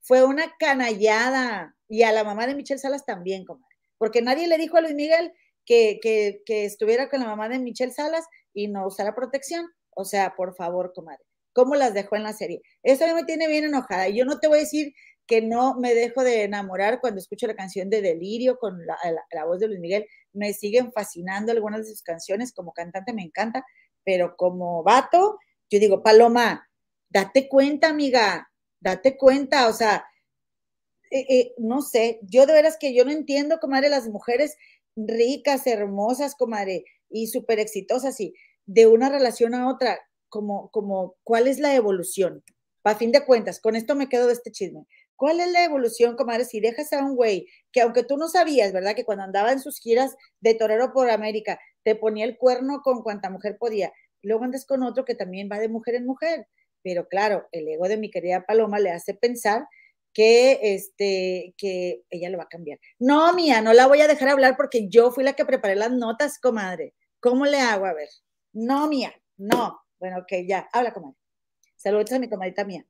Fue 0.01 0.23
una 0.23 0.53
canallada 0.59 1.75
y 1.88 2.03
a 2.03 2.11
la 2.11 2.23
mamá 2.23 2.45
de 2.45 2.55
Michelle 2.55 2.79
Salas 2.79 3.05
también, 3.05 3.45
comadre. 3.45 3.75
Porque 3.97 4.21
nadie 4.21 4.47
le 4.47 4.57
dijo 4.57 4.77
a 4.77 4.81
Luis 4.81 4.95
Miguel 4.95 5.31
que, 5.65 5.99
que, 6.01 6.65
estuviera 6.65 7.09
con 7.09 7.21
la 7.21 7.27
mamá 7.27 7.49
de 7.49 7.59
Michelle 7.59 7.93
Salas 7.93 8.25
y 8.53 8.67
no 8.67 8.86
usara 8.86 9.15
protección. 9.15 9.67
O 9.95 10.05
sea, 10.05 10.36
por 10.36 10.55
favor, 10.55 10.91
comadre. 10.93 11.23
¿Cómo 11.53 11.75
las 11.75 11.93
dejó 11.93 12.15
en 12.15 12.23
la 12.23 12.33
serie? 12.33 12.61
Eso 12.81 13.05
me 13.13 13.23
tiene 13.23 13.47
bien 13.47 13.65
enojada. 13.65 14.09
Yo 14.09 14.25
no 14.25 14.39
te 14.39 14.47
voy 14.47 14.57
a 14.57 14.61
decir 14.61 14.93
que 15.25 15.41
no 15.41 15.75
me 15.79 15.93
dejo 15.93 16.23
de 16.23 16.43
enamorar 16.43 16.99
cuando 16.99 17.19
escucho 17.19 17.47
la 17.47 17.55
canción 17.55 17.89
de 17.89 18.01
Delirio 18.01 18.57
con 18.57 18.85
la, 18.85 18.97
la, 19.31 19.45
voz 19.45 19.59
de 19.59 19.67
Luis 19.67 19.79
Miguel. 19.79 20.05
Me 20.33 20.53
siguen 20.53 20.91
fascinando 20.91 21.51
algunas 21.51 21.81
de 21.81 21.91
sus 21.91 22.01
canciones. 22.01 22.53
Como 22.53 22.73
cantante 22.73 23.13
me 23.13 23.23
encanta, 23.23 23.63
pero 24.03 24.35
como 24.35 24.83
vato, 24.83 25.37
yo 25.69 25.79
digo, 25.79 26.03
Paloma, 26.03 26.67
date 27.09 27.47
cuenta, 27.47 27.89
amiga, 27.89 28.49
date 28.79 29.17
cuenta. 29.17 29.69
O 29.69 29.73
sea, 29.73 30.05
eh, 31.13 31.25
eh, 31.29 31.53
no 31.57 31.83
sé, 31.83 32.19
yo 32.23 32.45
de 32.47 32.53
veras 32.53 32.77
que 32.79 32.95
yo 32.95 33.05
no 33.05 33.11
entiendo, 33.11 33.59
comadre, 33.59 33.89
las 33.89 34.07
mujeres 34.09 34.57
ricas, 34.95 35.67
hermosas, 35.67 36.35
comadre, 36.35 36.85
y 37.09 37.27
súper 37.27 37.59
exitosas, 37.59 38.19
y 38.19 38.33
de 38.65 38.87
una 38.87 39.09
relación 39.09 39.53
a 39.53 39.69
otra, 39.69 39.99
como, 40.34 40.71
como, 40.71 41.15
¿cuál 41.23 41.47
es 41.47 41.59
la 41.59 41.75
evolución? 41.75 42.43
A 42.84 42.95
fin 42.95 43.11
de 43.11 43.23
cuentas, 43.23 43.61
con 43.61 43.75
esto 43.75 43.93
me 43.93 44.09
quedo 44.09 44.25
de 44.25 44.34
este 44.34 44.51
chisme. 44.51 44.88
¿Cuál 45.15 45.39
es 45.39 45.51
la 45.51 45.63
evolución, 45.63 46.15
comadre? 46.15 46.43
Si 46.43 46.59
dejas 46.59 46.91
a 46.91 47.05
un 47.05 47.15
güey 47.15 47.47
que 47.71 47.81
aunque 47.81 48.03
tú 48.03 48.17
no 48.17 48.27
sabías, 48.27 48.73
¿verdad? 48.73 48.95
Que 48.95 49.05
cuando 49.05 49.25
andaba 49.25 49.51
en 49.51 49.59
sus 49.59 49.79
giras 49.79 50.15
de 50.41 50.55
torero 50.55 50.91
por 50.91 51.11
América, 51.11 51.59
te 51.84 51.95
ponía 51.95 52.25
el 52.25 52.36
cuerno 52.36 52.81
con 52.81 53.03
cuanta 53.03 53.29
mujer 53.29 53.57
podía. 53.59 53.93
Luego 54.23 54.43
andas 54.43 54.65
con 54.65 54.81
otro 54.81 55.05
que 55.05 55.13
también 55.13 55.49
va 55.51 55.59
de 55.59 55.69
mujer 55.69 55.93
en 55.93 56.07
mujer. 56.07 56.47
Pero 56.81 57.07
claro, 57.07 57.47
el 57.51 57.67
ego 57.67 57.88
de 57.88 57.97
mi 57.97 58.09
querida 58.09 58.43
Paloma 58.43 58.79
le 58.79 58.89
hace 58.89 59.13
pensar 59.13 59.67
que, 60.15 60.59
este, 60.63 61.53
que 61.57 62.01
ella 62.09 62.31
lo 62.31 62.39
va 62.39 62.45
a 62.45 62.49
cambiar. 62.49 62.79
No, 62.97 63.34
mía, 63.34 63.61
no 63.61 63.71
la 63.73 63.86
voy 63.86 64.01
a 64.01 64.07
dejar 64.07 64.29
hablar 64.29 64.57
porque 64.57 64.89
yo 64.89 65.11
fui 65.11 65.23
la 65.23 65.34
que 65.34 65.45
preparé 65.45 65.75
las 65.75 65.91
notas, 65.91 66.39
comadre. 66.39 66.95
¿Cómo 67.19 67.45
le 67.45 67.59
hago? 67.59 67.86
A 67.86 67.93
ver. 67.93 68.09
No, 68.51 68.88
mía, 68.88 69.13
no. 69.38 69.82
Bueno, 70.03 70.17
ok, 70.17 70.45
ya, 70.45 70.67
habla, 70.73 70.91
comadre. 70.91 71.15
Saludos 71.77 72.11
a 72.11 72.19
mi 72.19 72.29
comadita 72.29 72.65
mía. 72.65 72.85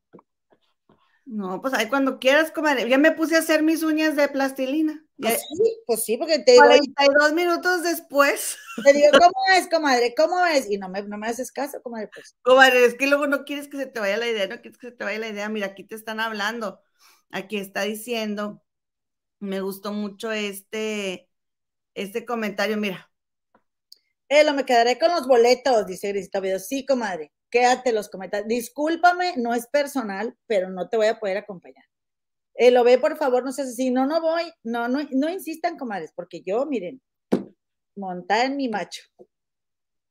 No, 1.26 1.62
pues 1.62 1.76
ahí 1.76 1.88
cuando 1.88 2.18
quieras, 2.18 2.50
comadre. 2.50 2.90
Ya 2.90 2.98
me 2.98 3.12
puse 3.12 3.36
a 3.36 3.40
hacer 3.40 3.62
mis 3.62 3.84
uñas 3.84 4.16
de 4.16 4.28
plastilina. 4.30 5.06
Pues 5.18 5.40
sí, 5.40 5.78
pues 5.86 6.04
sí, 6.04 6.18
porque 6.18 6.40
te 6.40 6.54
digo. 6.54 6.64
42 6.64 7.34
minutos 7.34 7.84
después. 7.84 8.58
Te 8.84 8.94
digo, 8.94 9.10
¿cómo 9.12 9.56
es, 9.56 9.70
comadre? 9.70 10.16
¿Cómo 10.18 10.44
es? 10.44 10.72
Y 10.72 10.80
no 10.80 10.90
me, 10.90 11.04
no 11.04 11.20
me 11.20 11.28
haces 11.28 11.52
caso, 11.52 11.84
comadre, 11.84 12.10
pues. 12.12 12.36
Comadre, 12.42 12.84
es 12.84 12.96
que 12.96 13.06
luego 13.06 13.28
no 13.28 13.46
quieres 13.46 13.68
que 13.68 13.78
se 13.78 13.86
te 13.86 14.00
vaya 14.00 14.18
la 14.18 14.28
idea, 14.28 14.48
no 14.48 14.60
quieres 14.60 14.80
que 14.80 14.88
se 14.88 14.96
te 14.96 15.04
vaya 15.04 15.20
la 15.20 15.28
idea. 15.28 15.48
Mira, 15.50 15.68
aquí 15.68 15.84
te 15.84 15.94
están 15.94 16.20
hablando 16.20 16.82
aquí 17.30 17.58
está 17.58 17.82
diciendo, 17.84 18.64
me 19.40 19.62
gustó 19.62 19.94
mucho 19.94 20.32
este, 20.32 21.30
este 21.94 22.26
comentario, 22.26 22.78
mira. 22.78 23.13
Eh, 24.36 24.44
lo 24.44 24.56
me 24.56 24.66
quedaré 24.66 24.98
con 24.98 25.12
los 25.12 25.28
boletos, 25.28 25.86
dice 25.86 26.08
Grisita 26.08 26.40
Video. 26.40 26.58
Sí, 26.58 26.88
comadre, 26.88 27.32
quédate 27.52 27.94
los 27.94 28.10
comentarios. 28.10 28.48
Discúlpame, 28.48 29.34
no 29.38 29.54
es 29.54 29.68
personal, 29.68 30.36
pero 30.48 30.72
no 30.72 30.90
te 30.90 30.98
voy 30.98 31.06
a 31.06 31.20
poder 31.20 31.38
acompañar. 31.38 31.86
Eh, 32.56 32.72
lo 32.72 32.84
ve, 32.84 32.98
por 32.98 33.16
favor, 33.16 33.46
no 33.46 33.52
sé 33.52 33.72
si 33.72 33.92
no, 33.92 34.08
no 34.08 34.22
voy. 34.22 34.52
No, 34.64 34.88
no, 34.88 35.02
no 35.12 35.30
insistan, 35.30 35.78
comadres, 35.78 36.14
porque 36.16 36.42
yo, 36.42 36.66
miren, 36.66 37.00
montada 37.96 38.46
en 38.46 38.58
mi 38.58 38.70
macho. 38.70 39.04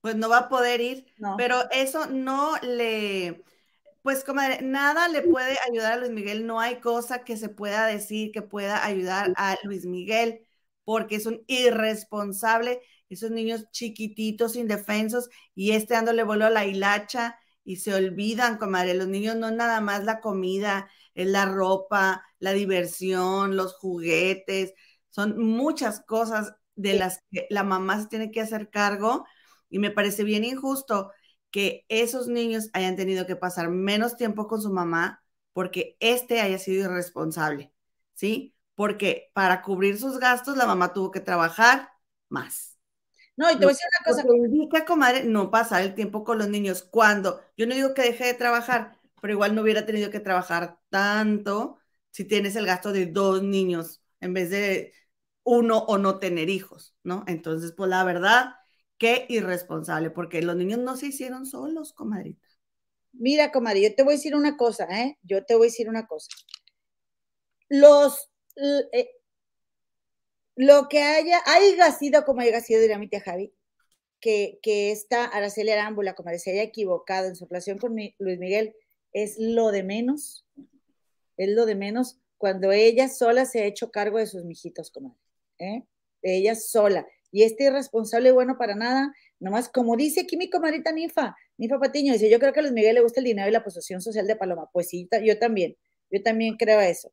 Pues 0.00 0.14
no 0.14 0.28
va 0.28 0.38
a 0.38 0.48
poder 0.48 0.80
ir, 0.80 1.06
pero 1.36 1.68
eso 1.72 2.06
no 2.06 2.54
le, 2.62 3.42
pues, 4.02 4.22
comadre, 4.22 4.62
nada 4.62 5.08
le 5.08 5.22
puede 5.22 5.56
ayudar 5.68 5.94
a 5.94 5.96
Luis 5.96 6.12
Miguel, 6.12 6.46
no 6.46 6.60
hay 6.60 6.76
cosa 6.76 7.24
que 7.24 7.36
se 7.36 7.48
pueda 7.48 7.86
decir 7.86 8.30
que 8.30 8.42
pueda 8.42 8.86
ayudar 8.86 9.32
a 9.36 9.56
Luis 9.64 9.84
Miguel, 9.84 10.46
porque 10.84 11.16
es 11.16 11.26
un 11.26 11.42
irresponsable, 11.48 12.82
esos 13.14 13.30
niños 13.30 13.70
chiquititos, 13.70 14.56
indefensos, 14.56 15.28
y 15.54 15.72
este 15.72 15.94
dándole 15.94 16.22
vuelo 16.24 16.46
a 16.46 16.50
la 16.50 16.66
hilacha 16.66 17.38
y 17.64 17.76
se 17.76 17.94
olvidan, 17.94 18.58
comadre, 18.58 18.94
los 18.94 19.08
niños 19.08 19.36
no 19.36 19.50
nada 19.50 19.80
más 19.80 20.04
la 20.04 20.20
comida, 20.20 20.88
es 21.14 21.28
la 21.28 21.44
ropa, 21.46 22.24
la 22.38 22.52
diversión, 22.52 23.56
los 23.56 23.74
juguetes, 23.74 24.74
son 25.10 25.38
muchas 25.38 26.00
cosas 26.04 26.54
de 26.74 26.94
las 26.94 27.20
que 27.30 27.46
la 27.50 27.62
mamá 27.64 28.00
se 28.00 28.08
tiene 28.08 28.30
que 28.30 28.40
hacer 28.40 28.70
cargo 28.70 29.24
y 29.68 29.78
me 29.78 29.90
parece 29.90 30.24
bien 30.24 30.44
injusto 30.44 31.12
que 31.50 31.84
esos 31.88 32.28
niños 32.28 32.70
hayan 32.72 32.96
tenido 32.96 33.26
que 33.26 33.36
pasar 33.36 33.68
menos 33.70 34.16
tiempo 34.16 34.46
con 34.48 34.60
su 34.62 34.72
mamá 34.72 35.22
porque 35.52 35.96
este 36.00 36.40
haya 36.40 36.58
sido 36.58 36.86
irresponsable, 36.86 37.72
¿sí? 38.14 38.54
Porque 38.74 39.30
para 39.34 39.62
cubrir 39.62 39.98
sus 39.98 40.18
gastos 40.18 40.56
la 40.56 40.66
mamá 40.66 40.92
tuvo 40.94 41.10
que 41.10 41.20
trabajar 41.20 41.90
más. 42.28 42.71
No, 43.36 43.50
y 43.50 43.54
te 43.54 43.64
voy 43.64 43.66
a 43.66 43.68
decir 43.68 43.86
una 44.00 44.12
cosa. 44.12 44.22
Que 44.28 44.36
indica, 44.36 44.84
comadre, 44.84 45.24
no 45.24 45.50
pasar 45.50 45.82
el 45.82 45.94
tiempo 45.94 46.24
con 46.24 46.38
los 46.38 46.48
niños. 46.48 46.82
Cuando, 46.82 47.40
yo 47.56 47.66
no 47.66 47.74
digo 47.74 47.94
que 47.94 48.02
deje 48.02 48.26
de 48.26 48.34
trabajar, 48.34 48.98
pero 49.20 49.32
igual 49.32 49.54
no 49.54 49.62
hubiera 49.62 49.86
tenido 49.86 50.10
que 50.10 50.20
trabajar 50.20 50.78
tanto 50.90 51.78
si 52.10 52.24
tienes 52.24 52.56
el 52.56 52.66
gasto 52.66 52.92
de 52.92 53.06
dos 53.06 53.42
niños 53.42 54.02
en 54.20 54.34
vez 54.34 54.50
de 54.50 54.92
uno 55.44 55.78
o 55.78 55.98
no 55.98 56.18
tener 56.18 56.50
hijos, 56.50 56.94
¿no? 57.02 57.24
Entonces, 57.26 57.72
pues 57.72 57.88
la 57.88 58.04
verdad, 58.04 58.54
Qué 59.02 59.26
irresponsable, 59.28 60.10
porque 60.10 60.42
los 60.42 60.54
niños 60.54 60.78
no 60.78 60.96
se 60.96 61.08
hicieron 61.08 61.44
solos, 61.44 61.92
comadrita. 61.92 62.46
Mira, 63.10 63.50
comadre, 63.50 63.82
yo 63.82 63.92
te 63.96 64.04
voy 64.04 64.12
a 64.12 64.16
decir 64.16 64.36
una 64.36 64.56
cosa, 64.56 64.84
¿eh? 64.84 65.18
Yo 65.24 65.44
te 65.44 65.56
voy 65.56 65.64
a 65.64 65.70
decir 65.70 65.88
una 65.88 66.06
cosa. 66.06 66.28
Los, 67.68 68.30
eh, 68.92 69.10
lo 70.56 70.88
que 70.88 71.02
haya, 71.02 71.40
haya 71.46 71.92
sido 71.92 72.24
como 72.24 72.40
haya 72.40 72.60
sido, 72.60 72.80
diría 72.80 72.98
mi 72.98 73.08
tía 73.08 73.20
Javi, 73.20 73.52
que, 74.20 74.58
que 74.62 74.92
esta 74.92 75.24
Araceli 75.24 75.70
Arámbula, 75.70 76.14
como 76.14 76.30
se 76.38 76.52
haya 76.52 76.62
equivocado 76.62 77.28
en 77.28 77.36
su 77.36 77.46
relación 77.46 77.78
con 77.78 77.94
Luis 78.18 78.38
Miguel, 78.38 78.74
es 79.12 79.36
lo 79.38 79.70
de 79.72 79.82
menos, 79.82 80.46
es 81.36 81.48
lo 81.48 81.66
de 81.66 81.74
menos 81.74 82.18
cuando 82.38 82.72
ella 82.72 83.08
sola 83.08 83.44
se 83.46 83.62
ha 83.62 83.66
hecho 83.66 83.90
cargo 83.90 84.18
de 84.18 84.26
sus 84.26 84.44
mijitos, 84.44 84.90
comadre, 84.90 85.18
¿eh? 85.58 85.84
Ella 86.22 86.54
sola 86.54 87.06
y 87.32 87.42
este 87.44 87.64
irresponsable 87.64 88.30
bueno 88.30 88.58
para 88.58 88.74
nada, 88.74 89.12
nomás 89.40 89.68
como 89.68 89.96
dice 89.96 90.20
aquí 90.20 90.36
mi 90.36 90.50
comadita 90.50 90.92
Nifa, 90.92 91.34
Nifa 91.56 91.78
Patiño, 91.78 92.12
dice, 92.12 92.30
yo 92.30 92.38
creo 92.38 92.52
que 92.52 92.60
a 92.60 92.62
Luis 92.62 92.74
Miguel 92.74 92.94
le 92.94 93.00
gusta 93.00 93.20
el 93.20 93.24
dinero 93.24 93.48
y 93.48 93.52
la 93.52 93.64
posesión 93.64 94.02
social 94.02 94.26
de 94.26 94.36
Paloma. 94.36 94.68
Pues 94.72 94.88
sí, 94.88 95.08
yo 95.24 95.38
también, 95.38 95.76
yo 96.10 96.22
también 96.22 96.56
creo 96.56 96.80
eso. 96.80 97.12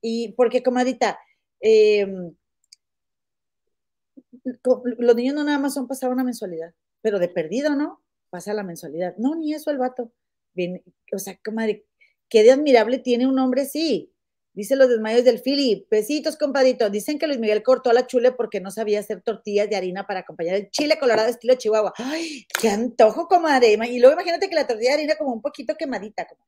Y 0.00 0.32
porque, 0.32 0.62
comadita, 0.62 1.18
em, 1.60 2.34
los 4.42 5.16
niños 5.16 5.34
no 5.34 5.44
nada 5.44 5.58
más 5.58 5.74
son 5.74 5.86
pasar 5.86 6.10
una 6.10 6.24
mensualidad, 6.24 6.74
pero 7.00 7.18
de 7.18 7.28
perdido, 7.28 7.74
¿no? 7.74 8.02
Pasa 8.30 8.54
la 8.54 8.62
mensualidad. 8.62 9.14
No, 9.18 9.34
ni 9.34 9.54
eso 9.54 9.70
el 9.70 9.78
vato. 9.78 10.12
o 11.12 11.18
sea, 11.18 11.38
comadre, 11.44 11.86
qué 12.28 12.42
de 12.42 12.52
admirable 12.52 12.98
tiene 12.98 13.26
un 13.26 13.38
hombre 13.38 13.64
sí. 13.64 14.12
Dice 14.52 14.74
los 14.74 14.88
desmayos 14.88 15.24
del 15.24 15.40
Philip. 15.40 15.88
Besitos, 15.88 16.36
compadrito. 16.36 16.90
Dicen 16.90 17.18
que 17.18 17.28
Luis 17.28 17.38
Miguel 17.38 17.62
cortó 17.62 17.90
a 17.90 17.92
la 17.92 18.06
chule 18.06 18.32
porque 18.32 18.60
no 18.60 18.72
sabía 18.72 18.98
hacer 18.98 19.22
tortillas 19.22 19.70
de 19.70 19.76
harina 19.76 20.04
para 20.06 20.20
acompañar 20.20 20.56
el 20.56 20.70
chile 20.70 20.98
colorado 20.98 21.28
estilo 21.28 21.54
Chihuahua. 21.54 21.92
¡Ay, 21.96 22.44
qué 22.60 22.68
antojo, 22.68 23.28
comadre! 23.28 23.72
Y 23.72 24.00
luego 24.00 24.14
imagínate 24.14 24.48
que 24.48 24.56
la 24.56 24.66
tortilla 24.66 24.90
de 24.90 24.94
harina 24.94 25.16
como 25.16 25.32
un 25.32 25.40
poquito 25.40 25.76
quemadita, 25.76 26.26
como 26.26 26.44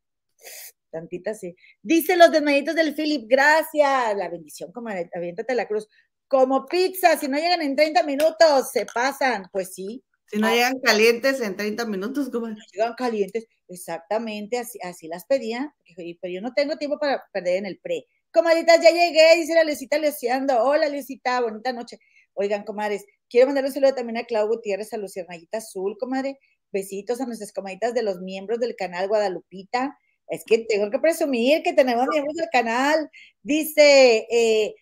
tantita 0.91 1.30
así. 1.30 1.55
Dice 1.82 2.16
los 2.16 2.30
desmayitos 2.30 2.74
del 2.74 2.95
Philip, 2.95 3.26
gracias. 3.28 4.16
La 4.16 4.28
bendición, 4.28 4.72
comadre, 4.72 5.09
aviéntate 5.14 5.55
la 5.55 5.68
cruz. 5.68 5.88
Como 6.30 6.66
pizza, 6.66 7.18
si 7.18 7.26
no 7.26 7.38
llegan 7.38 7.60
en 7.60 7.74
30 7.74 8.04
minutos, 8.04 8.70
se 8.72 8.86
pasan. 8.86 9.48
Pues 9.50 9.74
sí, 9.74 10.04
si 10.30 10.38
no 10.38 10.48
llegan 10.48 10.78
calientes 10.78 11.40
en 11.40 11.56
30 11.56 11.86
minutos, 11.86 12.30
¿cómo? 12.30 12.46
Llegan 12.72 12.94
calientes, 12.96 13.48
exactamente, 13.66 14.58
así, 14.58 14.78
así 14.80 15.08
las 15.08 15.26
pedía, 15.26 15.74
pero 15.96 16.32
yo 16.32 16.40
no 16.40 16.54
tengo 16.54 16.76
tiempo 16.76 17.00
para 17.00 17.24
perder 17.32 17.56
en 17.56 17.66
el 17.66 17.80
pre. 17.80 18.06
Comadritas, 18.32 18.80
ya 18.80 18.90
llegué, 18.90 19.34
dice 19.34 19.54
la 19.54 19.64
Lucita 19.64 19.98
Leociando. 19.98 20.62
Hola, 20.62 20.88
Lucita, 20.88 21.40
bonita 21.40 21.72
noche. 21.72 21.98
Oigan, 22.34 22.62
comadres, 22.62 23.04
quiero 23.28 23.48
mandar 23.48 23.64
un 23.64 23.72
saludo 23.72 23.92
también 23.96 24.18
a 24.18 24.24
Clau 24.24 24.46
Gutiérrez, 24.46 24.92
a 24.92 24.98
Luciernayita 24.98 25.58
Azul, 25.58 25.96
comadre. 25.98 26.38
Besitos 26.70 27.20
a 27.20 27.26
nuestras 27.26 27.52
comadritas 27.52 27.92
de 27.92 28.04
los 28.04 28.20
miembros 28.20 28.60
del 28.60 28.76
canal 28.76 29.08
Guadalupita. 29.08 29.98
Es 30.28 30.44
que 30.46 30.58
tengo 30.58 30.92
que 30.92 31.00
presumir 31.00 31.64
que 31.64 31.72
tenemos 31.72 32.06
miembros 32.06 32.36
del 32.36 32.48
canal. 32.52 33.10
Dice 33.42 34.28
eh, 34.30 34.76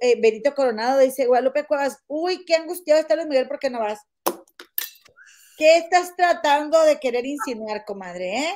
eh, 0.00 0.20
Benito 0.20 0.54
Coronado, 0.54 1.00
dice 1.00 1.26
Guadalupe 1.26 1.64
Cuevas, 1.66 1.98
uy, 2.06 2.44
qué 2.44 2.54
angustiado 2.54 3.00
está 3.00 3.16
Luis 3.16 3.28
Miguel, 3.28 3.48
¿por 3.48 3.58
qué 3.58 3.70
no 3.70 3.80
vas? 3.80 4.00
¿Qué 5.56 5.76
estás 5.76 6.16
tratando 6.16 6.82
de 6.82 6.98
querer 6.98 7.26
insinuar, 7.26 7.84
comadre? 7.84 8.38
Eh? 8.38 8.54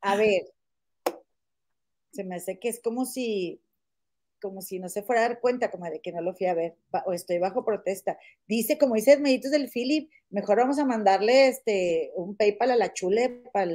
A 0.00 0.16
ver, 0.16 0.42
se 2.12 2.24
me 2.24 2.36
hace 2.36 2.58
que 2.58 2.68
es 2.68 2.80
como 2.80 3.04
si, 3.04 3.60
como 4.40 4.62
si 4.62 4.78
no 4.78 4.88
se 4.88 5.02
fuera 5.02 5.24
a 5.24 5.28
dar 5.28 5.40
cuenta, 5.40 5.70
comadre, 5.70 6.00
que 6.00 6.12
no 6.12 6.22
lo 6.22 6.34
fui 6.34 6.46
a 6.46 6.54
ver, 6.54 6.76
o 7.04 7.12
estoy 7.12 7.38
bajo 7.38 7.64
protesta. 7.64 8.18
Dice, 8.48 8.78
como 8.78 8.94
dice 8.94 9.18
meditos 9.18 9.50
del 9.50 9.70
Philip, 9.70 10.10
mejor 10.30 10.58
vamos 10.58 10.78
a 10.78 10.84
mandarle 10.84 11.48
este 11.48 12.12
un 12.16 12.36
PayPal 12.36 12.70
a 12.70 12.76
la 12.76 12.92
chule 12.92 13.42
para, 13.52 13.70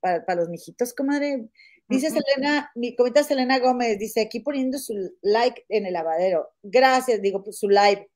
para, 0.00 0.34
los 0.34 0.48
mijitos, 0.48 0.94
comadre. 0.94 1.48
Dice 1.90 2.08
Selena, 2.10 2.70
mi 2.76 2.94
comenta 2.94 3.24
Selena 3.24 3.58
Gómez, 3.58 3.98
dice 3.98 4.20
aquí 4.20 4.38
poniendo 4.38 4.78
su 4.78 4.94
like 5.22 5.64
en 5.68 5.86
el 5.86 5.92
lavadero. 5.92 6.50
Gracias, 6.62 7.20
digo, 7.20 7.42
pues, 7.42 7.58
su 7.58 7.68
live. 7.68 8.08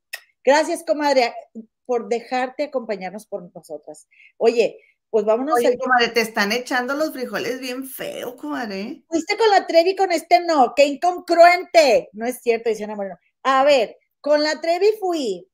Gracias, 0.45 0.85
comadre 0.87 1.35
por 1.85 2.09
dejarte 2.09 2.65
acompañarnos 2.65 3.27
por 3.27 3.53
nosotras. 3.53 4.07
Oye, 4.37 4.79
pues 5.11 5.25
vámonos. 5.25 5.57
Oye, 5.57 5.77
comadre, 5.77 6.09
te 6.09 6.21
están 6.21 6.53
echando 6.53 6.95
los 6.95 7.13
frijoles 7.13 7.59
bien 7.59 7.85
feo, 7.85 8.37
comadre. 8.37 9.03
Fuiste 9.09 9.37
con 9.37 9.51
la 9.51 9.67
Trevi 9.67 9.97
con 9.97 10.13
este 10.13 10.39
no, 10.41 10.73
qué 10.77 10.87
incongruente. 10.87 12.11
No 12.13 12.27
es 12.27 12.41
cierto, 12.43 12.69
dice 12.71 12.85
Ana 12.85 12.95
Moreno. 12.95 13.19
A 13.43 13.65
ver, 13.65 13.97
con 14.21 14.43
la 14.43 14.61
Trevi 14.61 14.87
fui 15.01 15.49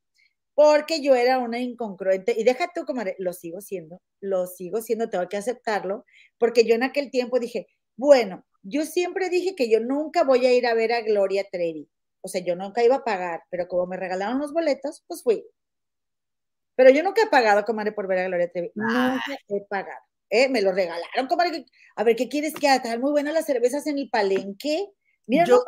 porque 0.54 1.00
yo 1.00 1.14
era 1.14 1.38
una 1.38 1.58
incongruente. 1.58 2.34
Y 2.36 2.44
deja 2.44 2.70
tú, 2.74 2.84
comadre, 2.84 3.16
lo 3.18 3.32
sigo 3.32 3.62
siendo, 3.62 4.02
lo 4.20 4.46
sigo 4.46 4.82
siendo, 4.82 5.08
tengo 5.08 5.26
que 5.26 5.38
aceptarlo, 5.38 6.04
porque 6.36 6.64
yo 6.64 6.74
en 6.74 6.82
aquel 6.82 7.10
tiempo 7.10 7.38
dije, 7.38 7.66
bueno, 7.96 8.44
yo 8.62 8.84
siempre 8.84 9.30
dije 9.30 9.54
que 9.54 9.70
yo 9.70 9.80
nunca 9.80 10.24
voy 10.24 10.46
a 10.46 10.52
ir 10.52 10.66
a 10.66 10.74
ver 10.74 10.92
a 10.92 11.00
Gloria 11.00 11.46
Trevi. 11.50 11.88
O 12.22 12.28
sea, 12.28 12.42
yo 12.42 12.54
nunca 12.54 12.82
iba 12.84 12.96
a 12.96 13.04
pagar, 13.04 13.42
pero 13.50 13.66
como 13.66 13.86
me 13.86 13.96
regalaron 13.96 14.38
los 14.38 14.52
boletos, 14.52 15.02
pues 15.06 15.22
fui. 15.22 15.44
Pero 16.76 16.90
yo 16.90 17.02
nunca 17.02 17.22
he 17.22 17.26
pagado, 17.26 17.64
comadre, 17.64 17.92
por 17.92 18.06
ver 18.06 18.18
a 18.18 18.26
Gloria 18.26 18.50
Trevi. 18.50 18.70
Nunca 18.74 19.20
he 19.48 19.60
pagado. 19.68 20.00
¿eh? 20.30 20.48
Me 20.48 20.62
lo 20.62 20.72
regalaron, 20.72 21.26
comadre. 21.28 21.66
A 21.96 22.04
ver, 22.04 22.16
¿qué 22.16 22.28
quieres 22.28 22.54
que 22.54 22.68
haga? 22.68 22.98
Muy 22.98 23.10
buenas 23.10 23.34
las 23.34 23.46
cervezas 23.46 23.86
en 23.86 23.98
el 23.98 24.08
palenque. 24.08 24.86
Mira, 25.26 25.44
yo, 25.44 25.62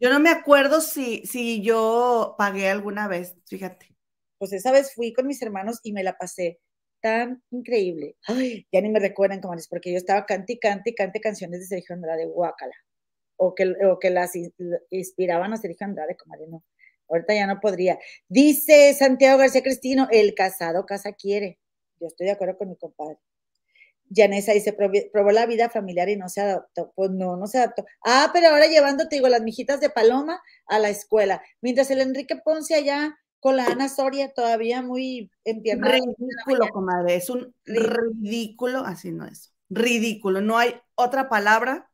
yo, 0.00 0.10
no 0.10 0.20
me 0.20 0.30
acuerdo 0.30 0.80
si, 0.80 1.24
si 1.26 1.62
yo 1.62 2.34
pagué 2.38 2.68
alguna 2.68 3.08
vez, 3.08 3.36
fíjate. 3.46 3.94
Pues 4.38 4.52
esa 4.52 4.72
vez 4.72 4.94
fui 4.94 5.12
con 5.12 5.26
mis 5.26 5.40
hermanos 5.42 5.78
y 5.82 5.92
me 5.92 6.02
la 6.02 6.16
pasé 6.16 6.60
tan 7.02 7.42
increíble. 7.50 8.16
Ay, 8.26 8.66
ya 8.72 8.80
ni 8.80 8.88
me 8.88 9.00
recuerdan, 9.00 9.40
comadres, 9.40 9.68
porque 9.68 9.92
yo 9.92 9.98
estaba 9.98 10.24
cante 10.24 10.54
y 10.54 10.58
cante 10.58 10.90
y 10.90 10.94
cante 10.94 11.20
canciones 11.20 11.60
de 11.60 11.66
Sergio 11.66 11.94
Andrade, 11.94 12.24
guácala. 12.26 12.74
O 13.36 13.54
que, 13.54 13.74
o 13.84 13.98
que 13.98 14.10
las 14.10 14.32
inspiraban 14.90 15.52
a 15.52 15.56
Sergio 15.56 15.86
Andrade, 15.86 16.16
comadre, 16.16 16.46
no. 16.48 16.64
Ahorita 17.08 17.34
ya 17.34 17.46
no 17.46 17.60
podría. 17.60 17.98
Dice 18.28 18.94
Santiago 18.94 19.38
García 19.38 19.62
Cristino, 19.62 20.08
el 20.10 20.34
casado 20.34 20.86
casa 20.86 21.12
quiere. 21.12 21.58
Yo 22.00 22.06
estoy 22.06 22.26
de 22.26 22.32
acuerdo 22.32 22.56
con 22.56 22.70
mi 22.70 22.76
compadre. 22.76 23.18
Yanesa 24.08 24.52
dice, 24.52 24.72
probó 24.72 25.30
la 25.30 25.46
vida 25.46 25.68
familiar 25.70 26.08
y 26.08 26.16
no 26.16 26.28
se 26.28 26.40
adaptó. 26.40 26.92
Pues 26.94 27.10
no, 27.10 27.36
no 27.36 27.46
se 27.46 27.58
adaptó. 27.58 27.84
Ah, 28.04 28.30
pero 28.32 28.48
ahora 28.48 28.66
llevándote, 28.66 29.16
digo, 29.16 29.28
las 29.28 29.42
mijitas 29.42 29.80
de 29.80 29.90
Paloma 29.90 30.40
a 30.66 30.78
la 30.78 30.90
escuela. 30.90 31.42
Mientras 31.60 31.90
el 31.90 32.00
Enrique 32.00 32.36
Ponce 32.36 32.74
allá 32.74 33.16
con 33.42 33.56
la 33.56 33.66
Ana 33.66 33.88
Soria 33.88 34.32
todavía 34.32 34.82
muy 34.82 35.28
empiernada. 35.44 35.94
Ridículo, 35.94 36.68
comadre. 36.72 37.16
Es 37.16 37.28
un 37.28 37.52
ridículo, 37.64 38.84
así 38.84 39.10
no 39.10 39.26
es. 39.26 39.52
Ridículo. 39.68 40.40
No 40.40 40.58
hay 40.58 40.76
otra 40.94 41.28
palabra 41.28 41.90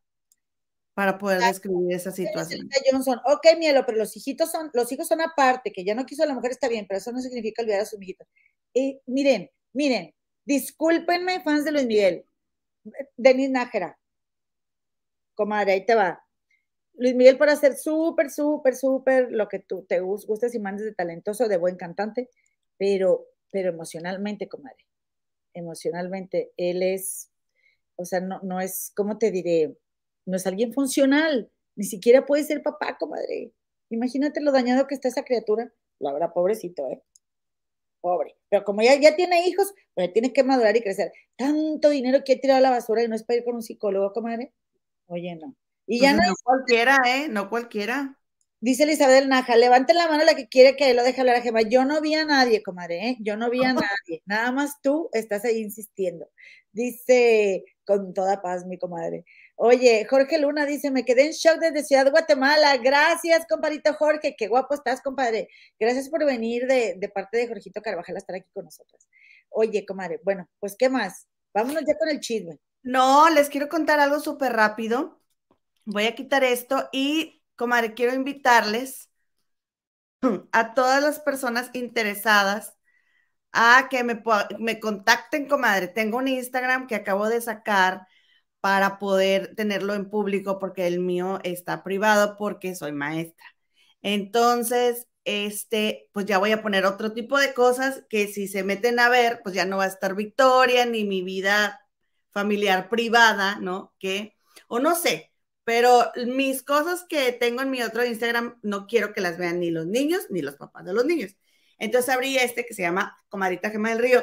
para 0.93 1.17
poder 1.17 1.41
describir 1.41 1.97
esa 1.97 2.13
situación. 2.13 2.69
Johnson, 2.93 3.19
ok, 3.25 3.47
mielo, 3.57 3.87
pero 3.87 3.97
los 3.97 4.15
hijitos 4.15 4.51
son, 4.51 4.69
los 4.75 4.93
hijos 4.93 5.09
son 5.09 5.23
aparte, 5.23 5.73
que 5.73 5.87
ya 5.87 5.95
no 5.95 6.05
quiso 6.05 6.23
a 6.23 6.27
la 6.27 6.35
mujer 6.35 6.51
está 6.51 6.69
bien, 6.69 6.85
pero 6.87 6.99
eso 6.99 7.13
no 7.13 7.21
significa 7.23 7.63
olvidar 7.63 7.81
a 7.81 7.87
sus 7.87 8.03
hijitos. 8.03 8.29
Y 8.75 9.01
miren, 9.07 9.51
miren, 9.73 10.15
discúlpenme, 10.45 11.41
fans 11.41 11.65
de 11.65 11.73
Luis 11.73 11.87
Miguel, 11.87 12.27
Denis 13.17 13.49
Nájera, 13.49 13.99
comadre, 15.35 15.73
ahí 15.73 15.87
te 15.87 15.95
va. 15.95 16.23
Luis 16.99 17.15
Miguel 17.15 17.39
para 17.39 17.57
ser 17.57 17.77
súper, 17.77 18.31
súper, 18.31 18.77
súper 18.77 19.33
lo 19.33 19.49
que 19.49 19.61
tú 19.61 19.87
te 19.89 20.01
gustes 20.01 20.55
y 20.55 20.59
mandes 20.59 20.85
de 20.85 20.95
talentoso, 20.95 21.49
de 21.49 21.57
buen 21.57 21.77
cantante, 21.77 22.29
pero, 22.77 23.27
pero 23.51 23.71
emocionalmente, 23.71 24.49
comadre, 24.49 24.85
emocionalmente, 25.55 26.53
él 26.57 26.83
es, 26.83 27.31
o 27.97 28.05
sea, 28.05 28.21
no, 28.21 28.41
no 28.43 28.61
es, 28.61 28.93
¿cómo 28.95 29.17
te 29.19 29.31
diré? 29.31 29.77
no 30.29 30.37
es 30.37 30.47
alguien 30.47 30.75
funcional, 30.75 31.51
ni 31.75 31.85
siquiera 31.85 32.27
puede 32.27 32.45
ser 32.45 32.63
papá, 32.63 32.99
comadre. 32.99 33.51
Imagínate 33.89 34.43
lo 34.43 34.53
dañado 34.53 34.87
que 34.87 34.95
está 34.95 35.09
esa 35.09 35.25
criatura. 35.25 35.73
La 35.99 36.13
verdad, 36.13 36.33
pobrecito, 36.35 36.87
¿eh? 36.91 37.03
Pobre. 38.03 38.37
Pero 38.51 38.63
como 38.63 38.83
ya, 38.83 38.95
ya 39.01 39.17
tiene 39.17 39.49
hijos, 39.49 39.73
pues 39.95 40.13
tiene 40.13 40.33
que 40.35 40.45
madurar 40.45 40.77
y 40.77 40.83
crecer. 40.83 41.13
Tanto 41.37 41.89
dinero 41.89 42.23
que 42.25 42.35
ha 42.35 42.41
tirado 42.41 42.59
a 42.59 42.61
la 42.61 42.71
basura 42.71 43.03
y 43.03 43.09
no 43.09 43.15
es 43.15 43.25
para 43.25 43.39
ir 43.39 43.45
con 43.45 43.55
un 43.55 43.63
psicólogo, 43.63 44.13
comadre. 44.13 44.53
Oye, 45.07 45.35
no. 45.35 45.57
Y 45.89 46.01
ya 46.01 46.13
no, 46.13 46.21
no 46.25 46.35
cualquiera, 46.45 47.01
¿eh? 47.07 47.29
No 47.29 47.49
cualquiera. 47.49 48.15
Dice 48.61 48.83
Elizabeth 48.83 49.27
Naja, 49.27 49.57
levanten 49.57 49.97
la 49.97 50.07
mano 50.09 50.25
la 50.25 50.35
que 50.35 50.49
quiere 50.49 50.77
que 50.77 50.93
lo 50.93 51.03
deje 51.03 51.21
hablar 51.21 51.37
a 51.37 51.41
Gemma. 51.41 51.63
Yo 51.63 51.85
no 51.85 52.01
vi 52.03 52.15
a 52.15 52.25
nadie, 52.25 52.63
comadre, 52.63 53.09
¿eh? 53.09 53.17
Yo 53.21 53.37
no 53.37 53.49
vi 53.49 53.65
a 53.65 53.73
nadie. 54.07 54.23
Nada 54.27 54.53
más 54.53 54.83
tú 54.83 55.09
estás 55.13 55.45
ahí 55.45 55.59
insistiendo. 55.59 56.29
Dice 56.73 57.65
con 57.85 58.13
toda 58.13 58.43
paz, 58.43 58.67
mi 58.67 58.77
comadre. 58.77 59.25
Oye, 59.57 60.07
Jorge 60.11 60.39
Luna 60.39 60.67
dice, 60.67 60.91
me 60.91 61.05
quedé 61.07 61.27
en 61.27 61.33
shock 61.33 61.59
desde 61.59 61.85
Ciudad 61.85 62.05
de 62.05 62.11
Guatemala. 62.11 62.77
Gracias, 62.77 63.47
compadrito 63.49 63.95
Jorge, 63.95 64.37
qué 64.37 64.47
guapo 64.47 64.75
estás, 64.75 65.01
compadre. 65.01 65.49
Gracias 65.81 66.11
por 66.11 66.25
venir 66.27 66.67
de, 66.67 67.11
parte 67.15 67.39
de 67.39 67.49
Jorgito 67.49 67.81
Carvajal 67.81 68.17
a 68.17 68.19
estar 68.19 68.37
aquí 68.37 68.51
con 68.53 68.67
nosotros. 68.67 69.09
Oye, 69.49 69.87
comadre, 69.87 70.21
bueno, 70.23 70.49
pues, 70.61 70.77
¿qué 70.77 70.91
más? 70.91 71.27
Vámonos 71.55 71.83
ya 71.87 71.97
con 71.97 72.09
el 72.11 72.21
chisme. 72.21 72.59
No, 72.83 73.31
les 73.31 73.49
quiero 73.49 73.69
contar 73.69 74.01
algo 74.01 74.21
súper 74.21 74.53
rápido. 74.53 75.19
Voy 75.91 76.05
a 76.05 76.15
quitar 76.15 76.45
esto 76.45 76.87
y, 76.93 77.43
comadre, 77.57 77.95
quiero 77.95 78.15
invitarles 78.15 79.09
a 80.53 80.75
todas 80.75 81.03
las 81.03 81.19
personas 81.19 81.71
interesadas 81.73 82.77
a 83.53 83.89
que 83.91 84.05
me, 84.05 84.81
contacten, 84.81 85.49
comadre. 85.49 85.89
Tengo 85.89 86.19
un 86.19 86.29
Instagram 86.29 86.89
que 86.89 86.95
acabo 86.95 87.27
de 87.29 87.41
sacar 87.41 88.07
para 88.61 88.99
poder 88.99 89.55
tenerlo 89.57 89.95
en 89.95 90.11
público 90.11 90.59
porque 90.59 90.87
el 90.87 91.01
mío 91.01 91.41
está 91.43 91.83
privado 91.83 92.37
porque 92.37 92.75
soy 92.75 92.93
maestra. 92.93 93.47
Entonces, 94.03 95.07
este, 95.25 96.11
pues 96.13 96.27
ya 96.27 96.37
voy 96.37 96.53
a 96.53 96.63
poner 96.63 96.85
otro 96.85 97.15
tipo 97.15 97.39
de 97.39 97.55
cosas 97.55 98.05
que 98.11 98.27
si 98.29 98.47
se 98.47 98.63
meten 98.63 99.01
a 99.01 99.09
ver, 99.09 99.41
pues 99.43 99.55
ya 99.55 99.65
no 99.65 99.79
va 99.79 99.85
a 99.85 99.89
estar 99.89 100.15
Victoria 100.15 100.85
ni 100.85 101.05
mi 101.05 101.23
vida 101.23 101.81
familiar 102.31 102.91
privada, 102.91 103.59
¿no? 103.61 103.95
Que, 103.99 104.37
o 104.69 104.81
no 104.81 104.95
sé, 104.95 105.33
pero 105.69 106.11
mis 106.27 106.63
cosas 106.63 107.05
que 107.07 107.31
tengo 107.31 107.61
en 107.61 107.69
mi 107.69 107.83
otro 107.83 108.03
Instagram 108.03 108.59
no 108.63 108.87
quiero 108.87 109.13
que 109.13 109.21
las 109.21 109.37
vean 109.37 109.61
ni 109.61 109.71
los 109.71 109.85
niños 109.85 110.23
ni 110.31 110.41
los 110.41 110.57
papás 110.57 110.87
de 110.87 110.95
los 110.95 111.05
niños. 111.05 111.37
Entonces 111.79 112.09
abrí 112.09 112.39
este 112.39 112.65
que 112.65 112.73
se 112.73 112.81
llama 112.81 113.19
Comadita 113.29 113.69
Gema 113.69 113.91
del 113.91 113.99
Río 113.99 114.23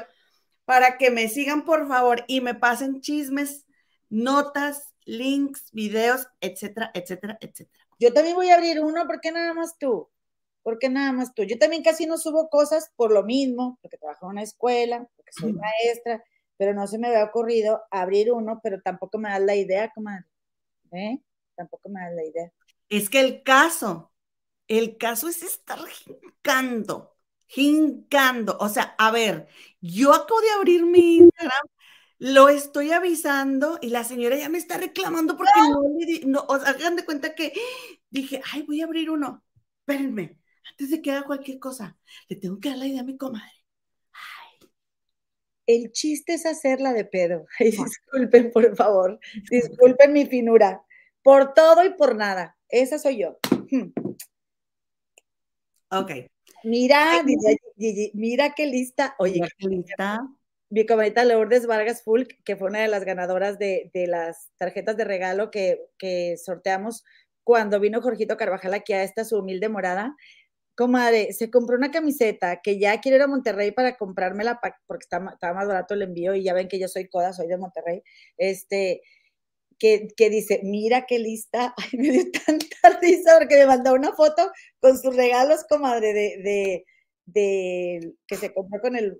para 0.66 0.98
que 0.98 1.12
me 1.12 1.28
sigan 1.28 1.64
por 1.64 1.88
favor 1.88 2.26
y 2.28 2.41
me 2.41 2.56
pasen 2.56 3.00
chismes 3.00 3.68
notas, 4.10 4.96
links, 5.06 5.72
videos, 5.72 6.28
etcétera, 6.41 6.89
etcétera, 6.96 7.38
etcétera. 7.39 7.86
Yo 8.00 8.12
también 8.12 8.36
voy 8.36 8.50
a 8.50 8.56
abrir 8.56 8.82
uno, 8.82 9.06
¿por 9.06 9.22
qué 9.22 9.32
nada 9.32 9.54
más 9.54 9.78
tú? 9.78 10.10
¿Por 10.64 10.80
qué 10.80 10.89
nada 10.89 11.12
más 11.12 11.36
tú? 11.36 11.43
Yo 11.43 11.60
también 11.60 11.84
casi 11.84 12.08
no 12.08 12.18
subo 12.18 12.50
cosas 12.50 12.91
por 12.96 13.12
lo 13.12 13.22
mismo, 13.22 13.78
porque 13.84 14.00
trabajo 14.00 14.26
en 14.26 14.32
una 14.32 14.41
escuela, 14.41 15.08
porque 15.16 15.32
soy 15.32 15.54
maestra, 15.54 16.24
pero 16.58 16.74
no 16.74 16.88
se 16.88 16.98
me 16.98 17.10
había 17.10 17.24
ocurrido 17.24 17.84
abrir 17.91 18.32
uno, 18.32 18.62
pero 18.64 18.82
tampoco 18.82 19.20
me 19.20 19.30
da 19.30 19.38
la 19.38 19.56
idea, 19.56 19.91
comadre. 19.93 20.26
¿Eh? 20.91 21.20
Tampoco 21.56 21.89
me 21.89 22.01
da 22.01 22.12
la 22.12 22.26
idea. 22.26 22.51
Es 22.89 23.10
que 23.10 23.20
el 23.20 23.43
caso, 23.43 24.14
el 24.68 24.97
caso 24.97 25.28
es 25.28 25.43
estar 25.43 25.80
jincando, 25.88 27.16
jincando. 27.47 28.58
O 28.60 28.70
sea, 28.70 28.95
a 28.97 29.12
ver, 29.12 29.47
yo 29.82 30.14
acabo 30.14 30.41
de 30.41 30.51
abrir 30.51 30.86
mi 30.86 31.18
Instagram, 31.18 31.68
lo 32.18 32.49
estoy 32.49 32.91
avisando 32.91 33.78
y 33.82 33.89
la 33.89 34.03
señora 34.03 34.38
ya 34.38 34.49
me 34.49 34.58
está 34.58 34.78
reclamando 34.78 35.36
porque 35.36 35.51
no 35.70 35.82
le 35.99 36.22
no, 36.26 36.45
o 36.47 36.60
sea, 36.60 36.70
hagan 36.70 36.95
de 36.95 37.06
cuenta 37.06 37.36
que 37.36 37.53
dije, 38.10 38.41
ay, 38.53 38.64
voy 38.64 38.82
a 38.82 38.86
abrir 38.86 39.10
uno. 39.10 39.43
Espérenme, 39.80 40.39
antes 40.72 40.89
de 40.91 41.01
que 41.01 41.12
haga 41.12 41.26
cualquier 41.26 41.60
cosa, 41.60 41.97
le 42.30 42.38
tengo 42.38 42.60
que 42.60 42.70
dar 42.70 42.78
la 42.78 42.88
idea 42.88 43.01
a 43.01 43.06
mi 43.06 43.18
comadre. 43.18 43.51
Ay. 44.14 44.70
El 45.68 45.91
chiste 45.91 46.36
es 46.36 46.45
hacerla 46.45 46.93
de 46.93 47.06
pedo. 47.06 47.45
Ay, 47.60 47.72
disculpen, 47.72 48.51
por 48.51 48.76
favor. 48.76 49.20
Disculpen 49.49 50.14
mi 50.14 50.26
finura. 50.26 50.85
Por 51.26 51.55
todo 51.55 51.84
y 51.84 51.89
por 51.89 52.15
nada. 52.15 52.55
Esa 52.69 52.99
soy 52.99 53.17
yo. 53.17 53.39
Hmm. 53.71 53.91
Ok. 55.89 56.11
Mira, 56.63 57.23
mira 58.13 58.53
qué 58.55 58.67
lista. 58.67 59.15
Oye, 59.17 59.41
qué 59.57 59.67
lista. 59.67 60.21
Mi 60.69 60.86
comadita 60.86 61.26
Lourdes 61.26 61.65
Vargas 61.65 62.03
Fulk, 62.03 62.43
que 62.43 62.55
fue 62.55 62.69
una 62.69 62.82
de 62.82 62.89
las 62.89 63.05
ganadoras 63.05 63.57
de, 63.57 63.89
las 64.07 64.51
tarjetas 64.57 64.97
de 64.97 65.03
regalo 65.03 65.49
que, 65.49 65.80
que 65.97 66.38
sorteamos 66.38 67.03
cuando 67.43 67.80
vino 67.80 68.03
Jorgito 68.03 68.38
Carvajal 68.38 68.76
aquí 68.76 68.93
a 68.93 69.01
esta 69.01 69.26
su 69.26 69.39
humilde 69.39 69.67
morada, 69.67 70.15
comadre, 70.76 71.34
se 71.34 71.49
compró 71.49 71.76
una 71.76 71.89
camiseta 71.89 72.61
que 72.61 72.78
ya 72.78 73.01
quiero 73.01 73.15
ir 73.15 73.23
a 73.23 73.28
Monterrey 73.28 73.71
para 73.71 73.97
comprármela 73.97 74.59
porque 74.86 75.05
está, 75.05 75.19
más 75.19 75.67
barato 75.67 75.95
el 75.95 76.03
envío 76.03 76.36
y 76.36 76.43
ya 76.43 76.53
ven 76.53 76.67
que 76.67 76.78
yo 76.78 76.88
soy 76.88 77.07
coda, 77.07 77.34
soy 77.34 77.47
de 77.47 77.57
Monterrey. 77.57 78.03
Este, 78.38 79.01
que, 79.80 80.30
dice, 80.30 80.61
mira 80.63 81.05
qué 81.05 81.19
lista, 81.19 81.73
ay, 81.78 81.99
me 81.99 82.11
dio 82.11 82.32
tanta 82.32 82.99
risa 83.01 83.38
porque 83.39 83.57
me 83.57 83.67
mandó 83.67 83.93
una 83.93 84.13
foto 84.13 84.51
con 84.80 84.97
sus 84.97 85.15
regalos, 85.15 85.65
comadre, 85.69 86.13
de, 86.13 86.86
de, 87.26 88.13
que 88.28 88.36
se 88.36 88.53
compró 88.53 88.80
con 88.82 88.95
el, 88.95 89.17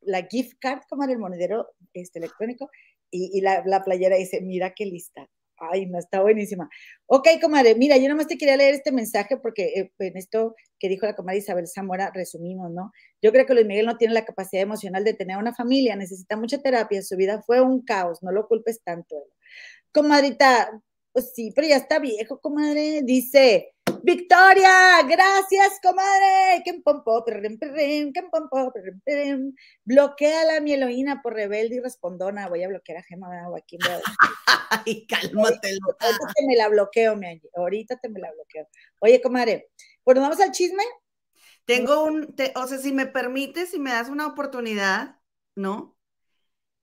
la 0.00 0.26
gift 0.26 0.58
card, 0.60 0.82
comadre, 0.88 1.14
el 1.14 1.18
monedero 1.18 1.68
este, 1.92 2.18
electrónico, 2.18 2.70
y, 3.10 3.40
la, 3.40 3.62
la, 3.64 3.82
playera 3.82 4.16
dice, 4.16 4.42
mira 4.42 4.74
qué 4.74 4.84
lista. 4.84 5.28
Ay, 5.60 5.86
no, 5.86 5.98
está 5.98 6.22
buenísima. 6.22 6.68
Ok, 7.06 7.26
comadre, 7.40 7.74
mira, 7.74 7.96
yo 7.96 8.08
nomás 8.08 8.28
te 8.28 8.38
quería 8.38 8.56
leer 8.56 8.74
este 8.74 8.92
mensaje 8.92 9.36
porque 9.38 9.64
eh, 9.74 9.92
en 9.98 10.16
esto 10.16 10.54
que 10.78 10.88
dijo 10.88 11.04
la 11.06 11.16
comadre 11.16 11.38
Isabel 11.38 11.66
Zamora, 11.66 12.12
resumimos, 12.14 12.70
¿no? 12.70 12.92
Yo 13.20 13.32
creo 13.32 13.44
que 13.44 13.54
Luis 13.54 13.66
Miguel 13.66 13.86
no 13.86 13.96
tiene 13.96 14.14
la 14.14 14.24
capacidad 14.24 14.62
emocional 14.62 15.02
de 15.02 15.14
tener 15.14 15.36
una 15.36 15.54
familia, 15.54 15.96
necesita 15.96 16.36
mucha 16.36 16.58
terapia, 16.58 17.02
su 17.02 17.16
vida 17.16 17.42
fue 17.44 17.60
un 17.60 17.82
caos, 17.82 18.22
no 18.22 18.30
lo 18.30 18.46
culpes 18.46 18.82
tanto. 18.84 19.16
Comadrita, 19.92 20.70
pues 21.12 21.32
sí, 21.34 21.52
pero 21.54 21.68
ya 21.68 21.76
está 21.76 21.98
viejo, 21.98 22.40
comadre. 22.40 23.02
Dice, 23.02 23.74
Victoria, 24.02 25.02
gracias, 25.02 25.80
comadre. 25.82 26.62
Bloquea 29.84 30.42
a 30.42 30.44
la 30.44 30.60
mi 30.60 30.72
Eloína 30.72 31.22
por 31.22 31.34
rebelde 31.34 31.76
y 31.76 31.80
respondona. 31.80 32.48
Voy 32.48 32.62
a 32.62 32.68
bloquear 32.68 32.98
a 32.98 33.02
Gemma. 33.02 33.28
Aquí 33.56 33.78
Ay, 34.70 35.06
cálmate. 35.06 35.78
Ahorita 36.00 36.32
te 36.34 36.46
me 36.46 36.56
la 36.56 36.68
bloqueo, 36.68 37.16
mi 37.16 37.26
Angie. 37.26 37.50
Ahorita 37.54 37.96
te 37.96 38.08
me 38.08 38.20
la 38.20 38.30
bloqueo. 38.32 38.68
Oye, 39.00 39.20
comadre, 39.20 39.70
bueno, 40.04 40.20
vamos 40.20 40.40
al 40.40 40.52
chisme. 40.52 40.82
Tengo 41.64 42.04
un, 42.04 42.34
o 42.54 42.66
sea, 42.66 42.78
si 42.78 42.92
me 42.92 43.06
permites, 43.06 43.70
si 43.70 43.78
me 43.78 43.90
das 43.90 44.08
una 44.08 44.26
oportunidad, 44.26 45.16
¿no? 45.54 45.96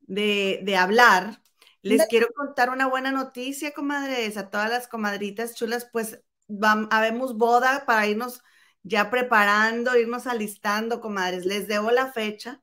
De, 0.01 0.59
de 0.63 0.76
hablar 0.76 1.41
les 1.86 2.07
quiero 2.07 2.27
contar 2.36 2.69
una 2.69 2.88
buena 2.88 3.11
noticia, 3.11 3.73
comadres, 3.73 4.38
a 4.38 4.49
todas 4.49 4.69
las 4.69 4.88
comadritas 4.88 5.55
chulas, 5.55 5.88
pues 5.91 6.21
vamos, 6.47 6.88
habemos 6.91 7.38
boda 7.38 7.86
para 7.86 8.07
irnos 8.07 8.41
ya 8.83 9.09
preparando, 9.09 9.97
irnos 9.97 10.27
alistando, 10.27 11.01
comadres. 11.01 11.45
Les 11.45 11.67
debo 11.67 11.91
la 11.91 12.11
fecha, 12.11 12.61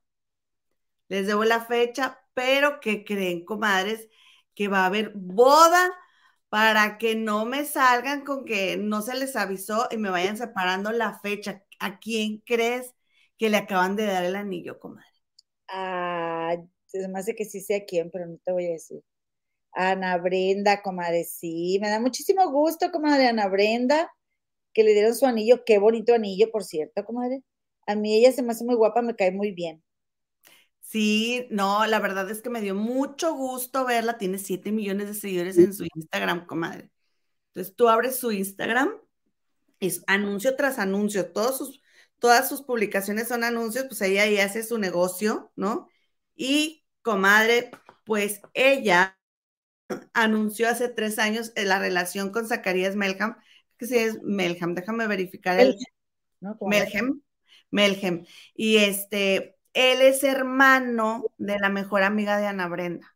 les 1.08 1.26
debo 1.26 1.44
la 1.44 1.60
fecha, 1.64 2.20
pero 2.34 2.80
¿qué 2.80 3.04
creen, 3.04 3.44
comadres? 3.44 4.08
Que 4.54 4.68
va 4.68 4.80
a 4.82 4.86
haber 4.86 5.12
boda 5.14 5.92
para 6.48 6.98
que 6.98 7.14
no 7.16 7.46
me 7.46 7.64
salgan 7.64 8.24
con 8.24 8.44
que 8.44 8.76
no 8.76 9.02
se 9.02 9.16
les 9.16 9.36
avisó 9.36 9.88
y 9.90 9.96
me 9.98 10.10
vayan 10.10 10.36
separando 10.36 10.92
la 10.92 11.18
fecha. 11.20 11.64
¿A 11.80 11.98
quién 12.00 12.38
crees 12.46 12.94
que 13.38 13.50
le 13.50 13.56
acaban 13.58 13.96
de 13.96 14.06
dar 14.06 14.24
el 14.24 14.36
anillo, 14.36 14.78
comadre? 14.80 15.06
Ah, 15.68 16.54
se 16.86 17.08
me 17.08 17.18
hace 17.18 17.34
que 17.34 17.44
sí 17.44 17.60
sé 17.60 17.76
a 17.76 17.84
quién, 17.86 18.10
pero 18.10 18.26
no 18.26 18.38
te 18.44 18.52
voy 18.52 18.66
a 18.66 18.70
decir. 18.72 19.02
Ana 19.72 20.18
Brenda, 20.18 20.82
comadre, 20.82 21.24
sí, 21.24 21.78
me 21.80 21.88
da 21.88 22.00
muchísimo 22.00 22.50
gusto, 22.50 22.90
comadre 22.92 23.28
Ana 23.28 23.48
Brenda, 23.48 24.10
que 24.72 24.84
le 24.84 24.92
dieron 24.92 25.14
su 25.14 25.26
anillo, 25.26 25.64
qué 25.64 25.78
bonito 25.78 26.14
anillo, 26.14 26.50
por 26.50 26.64
cierto, 26.64 27.04
comadre. 27.04 27.42
A 27.86 27.94
mí 27.94 28.16
ella 28.16 28.32
se 28.32 28.42
me 28.42 28.52
hace 28.52 28.64
muy 28.64 28.74
guapa, 28.74 29.02
me 29.02 29.16
cae 29.16 29.32
muy 29.32 29.52
bien. 29.52 29.82
Sí, 30.80 31.46
no, 31.50 31.86
la 31.86 32.00
verdad 32.00 32.30
es 32.30 32.42
que 32.42 32.50
me 32.50 32.60
dio 32.60 32.74
mucho 32.74 33.34
gusto 33.34 33.84
verla, 33.84 34.18
tiene 34.18 34.38
7 34.38 34.72
millones 34.72 35.08
de 35.08 35.14
seguidores 35.14 35.56
en 35.56 35.72
su 35.72 35.86
Instagram, 35.94 36.46
comadre. 36.46 36.90
Entonces 37.48 37.74
tú 37.76 37.88
abres 37.88 38.16
su 38.16 38.32
Instagram, 38.32 38.90
es 39.80 40.04
anuncio 40.06 40.54
tras 40.56 40.78
anuncio, 40.78 41.32
todos 41.32 41.58
sus, 41.58 41.82
todas 42.18 42.48
sus 42.48 42.62
publicaciones 42.62 43.28
son 43.28 43.44
anuncios, 43.44 43.86
pues 43.88 44.00
ella 44.02 44.24
ahí 44.24 44.38
hace 44.38 44.62
su 44.62 44.78
negocio, 44.78 45.50
¿no? 45.56 45.88
Y, 46.34 46.84
comadre, 47.02 47.70
pues 48.04 48.40
ella 48.54 49.18
anunció 50.12 50.68
hace 50.68 50.88
tres 50.88 51.18
años 51.18 51.52
eh, 51.56 51.64
la 51.64 51.78
relación 51.78 52.30
con 52.30 52.46
Zacarías 52.46 52.96
Melham, 52.96 53.36
que 53.76 53.86
sí 53.86 53.96
es 53.96 54.22
Melham, 54.22 54.74
déjame 54.74 55.06
verificar 55.06 55.58
el 55.58 55.76
Melham, 56.60 57.22
Melham. 57.70 58.24
Y 58.54 58.76
este, 58.76 59.56
él 59.72 60.02
es 60.02 60.24
hermano 60.24 61.24
de 61.38 61.58
la 61.58 61.68
mejor 61.68 62.02
amiga 62.02 62.38
de 62.38 62.46
Ana 62.46 62.68
Brenda. 62.68 63.14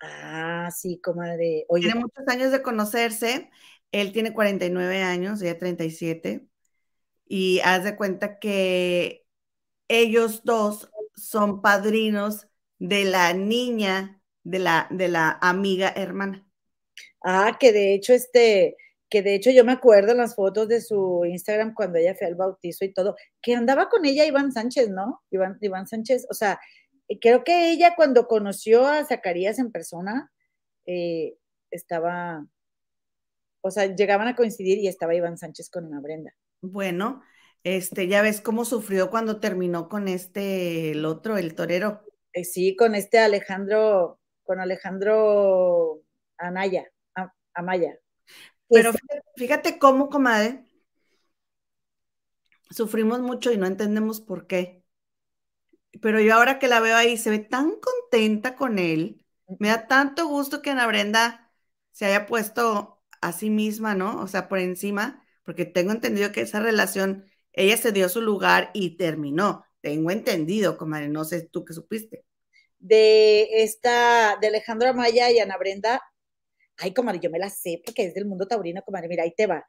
Ah, 0.00 0.70
sí, 0.74 1.00
comadre. 1.00 1.64
Oye. 1.68 1.84
Tiene 1.84 2.00
muchos 2.00 2.26
años 2.28 2.52
de 2.52 2.62
conocerse. 2.62 3.50
Él 3.92 4.12
tiene 4.12 4.32
49 4.32 5.02
años, 5.02 5.40
ella 5.40 5.58
37. 5.58 6.46
Y 7.26 7.60
haz 7.60 7.84
de 7.84 7.96
cuenta 7.96 8.38
que 8.38 9.26
ellos 9.88 10.42
dos 10.44 10.90
son 11.14 11.62
padrinos 11.62 12.48
de 12.78 13.04
la 13.04 13.32
niña 13.32 14.20
de 14.46 14.60
la, 14.60 14.86
de 14.90 15.08
la 15.08 15.38
amiga 15.42 15.92
hermana. 15.96 16.46
Ah, 17.22 17.56
que 17.58 17.72
de 17.72 17.94
hecho, 17.94 18.12
este, 18.12 18.76
que 19.10 19.20
de 19.20 19.34
hecho 19.34 19.50
yo 19.50 19.64
me 19.64 19.72
acuerdo 19.72 20.12
en 20.12 20.18
las 20.18 20.36
fotos 20.36 20.68
de 20.68 20.80
su 20.80 21.24
Instagram 21.24 21.74
cuando 21.74 21.98
ella 21.98 22.14
fue 22.14 22.28
al 22.28 22.36
bautizo 22.36 22.84
y 22.84 22.92
todo, 22.92 23.16
que 23.42 23.54
andaba 23.54 23.88
con 23.88 24.04
ella 24.04 24.24
Iván 24.24 24.52
Sánchez, 24.52 24.88
¿no? 24.90 25.22
Iván, 25.30 25.58
Iván 25.60 25.88
Sánchez, 25.88 26.26
o 26.30 26.34
sea, 26.34 26.60
creo 27.20 27.42
que 27.42 27.72
ella 27.72 27.94
cuando 27.96 28.28
conoció 28.28 28.86
a 28.86 29.04
Zacarías 29.04 29.58
en 29.58 29.72
persona, 29.72 30.32
eh, 30.86 31.34
estaba, 31.72 32.46
o 33.62 33.70
sea, 33.72 33.96
llegaban 33.96 34.28
a 34.28 34.36
coincidir 34.36 34.78
y 34.78 34.86
estaba 34.86 35.16
Iván 35.16 35.38
Sánchez 35.38 35.70
con 35.70 35.86
una 35.86 36.00
Brenda. 36.00 36.32
Bueno, 36.60 37.20
este, 37.64 38.06
ya 38.06 38.22
ves 38.22 38.40
cómo 38.40 38.64
sufrió 38.64 39.10
cuando 39.10 39.40
terminó 39.40 39.88
con 39.88 40.06
este, 40.06 40.92
el 40.92 41.04
otro, 41.04 41.36
el 41.36 41.56
torero. 41.56 42.04
Eh, 42.32 42.44
sí, 42.44 42.76
con 42.76 42.94
este 42.94 43.18
Alejandro, 43.18 44.20
con 44.46 44.60
Alejandro 44.60 46.00
Anaya, 46.38 46.90
Amaya. 47.52 47.98
Pero 48.68 48.92
fíjate, 49.36 49.78
cómo, 49.78 50.08
comadre, 50.08 50.64
sufrimos 52.70 53.20
mucho 53.20 53.52
y 53.52 53.58
no 53.58 53.66
entendemos 53.66 54.20
por 54.20 54.46
qué. 54.46 54.84
Pero 56.00 56.20
yo 56.20 56.34
ahora 56.34 56.58
que 56.58 56.68
la 56.68 56.80
veo 56.80 56.96
ahí, 56.96 57.16
se 57.16 57.30
ve 57.30 57.38
tan 57.38 57.72
contenta 57.80 58.54
con 58.54 58.78
él. 58.78 59.24
Me 59.58 59.68
da 59.68 59.86
tanto 59.86 60.26
gusto 60.26 60.62
que 60.62 60.70
Ana 60.70 60.86
Brenda 60.86 61.50
se 61.92 62.06
haya 62.06 62.26
puesto 62.26 63.02
a 63.20 63.32
sí 63.32 63.50
misma, 63.50 63.94
¿no? 63.94 64.20
O 64.20 64.26
sea, 64.26 64.48
por 64.48 64.58
encima, 64.58 65.24
porque 65.44 65.64
tengo 65.64 65.92
entendido 65.92 66.32
que 66.32 66.42
esa 66.42 66.60
relación, 66.60 67.26
ella 67.52 67.76
se 67.76 67.92
dio 67.92 68.08
su 68.08 68.20
lugar 68.20 68.70
y 68.74 68.96
terminó. 68.96 69.64
Tengo 69.80 70.10
entendido, 70.10 70.76
comadre, 70.76 71.08
no 71.08 71.24
sé 71.24 71.42
tú 71.42 71.64
qué 71.64 71.72
supiste 71.72 72.25
de 72.78 73.62
esta, 73.62 74.36
de 74.40 74.48
Alejandro 74.48 74.88
Amaya 74.88 75.30
y 75.30 75.38
Ana 75.38 75.56
Brenda. 75.56 76.02
Ay, 76.76 76.92
comadre, 76.92 77.20
yo 77.20 77.30
me 77.30 77.38
la 77.38 77.50
sé 77.50 77.80
porque 77.84 78.04
es 78.04 78.14
del 78.14 78.26
mundo 78.26 78.46
taurino, 78.46 78.82
comadre, 78.82 79.08
mira, 79.08 79.24
ahí 79.24 79.32
te 79.36 79.46
va. 79.46 79.64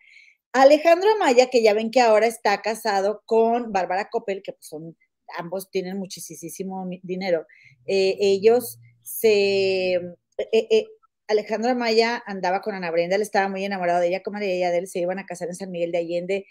Alejandro 0.54 1.10
Amaya, 1.12 1.50
que 1.50 1.62
ya 1.62 1.74
ven 1.74 1.92
que 1.92 2.02
ahora 2.02 2.26
está 2.28 2.62
casado 2.62 3.22
con 3.26 3.72
Bárbara 3.72 4.10
Coppel, 4.10 4.42
que 4.42 4.54
pues 4.54 4.68
son, 4.68 4.98
ambos 5.38 5.70
tienen 5.70 5.98
muchísimo 5.98 6.88
dinero. 7.04 7.46
Eh, 7.86 8.18
ellos 8.20 8.80
se, 9.02 9.94
eh, 9.94 10.12
eh, 10.52 10.86
Alejandro 11.28 11.72
Amaya 11.72 12.24
andaba 12.26 12.62
con 12.62 12.76
Ana 12.76 12.92
Brenda, 12.92 13.16
él 13.16 13.22
estaba 13.22 13.50
muy 13.50 13.64
enamorado 13.66 14.00
de 14.00 14.08
ella, 14.08 14.24
comadre, 14.24 14.56
ella 14.56 14.72
de 14.72 14.80
él 14.80 14.88
se 14.88 15.00
iban 15.00 15.20
a 15.20 15.26
casar 15.26 15.50
en 15.50 15.56
San 15.56 15.72
Miguel 15.72 15.92
de 15.92 16.00
Allende. 16.00 16.46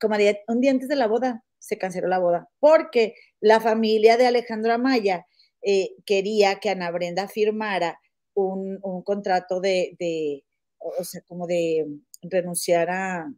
Comadre, 0.00 0.42
un 0.48 0.60
día 0.60 0.70
antes 0.70 0.88
de 0.88 0.96
la 0.96 1.06
boda 1.06 1.44
se 1.58 1.78
canceló 1.78 2.08
la 2.08 2.18
boda, 2.18 2.48
porque 2.58 3.14
la 3.40 3.60
familia 3.60 4.16
de 4.16 4.26
Alejandro 4.26 4.72
Amaya 4.72 5.26
eh, 5.62 5.94
quería 6.06 6.60
que 6.60 6.70
Ana 6.70 6.90
Brenda 6.90 7.28
firmara 7.28 8.00
un, 8.34 8.78
un 8.82 9.02
contrato 9.02 9.60
de, 9.60 9.96
de, 9.98 10.44
o 10.78 11.04
sea, 11.04 11.20
como 11.22 11.46
de 11.46 11.86
renunciar 12.22 12.90
a, 12.90 13.32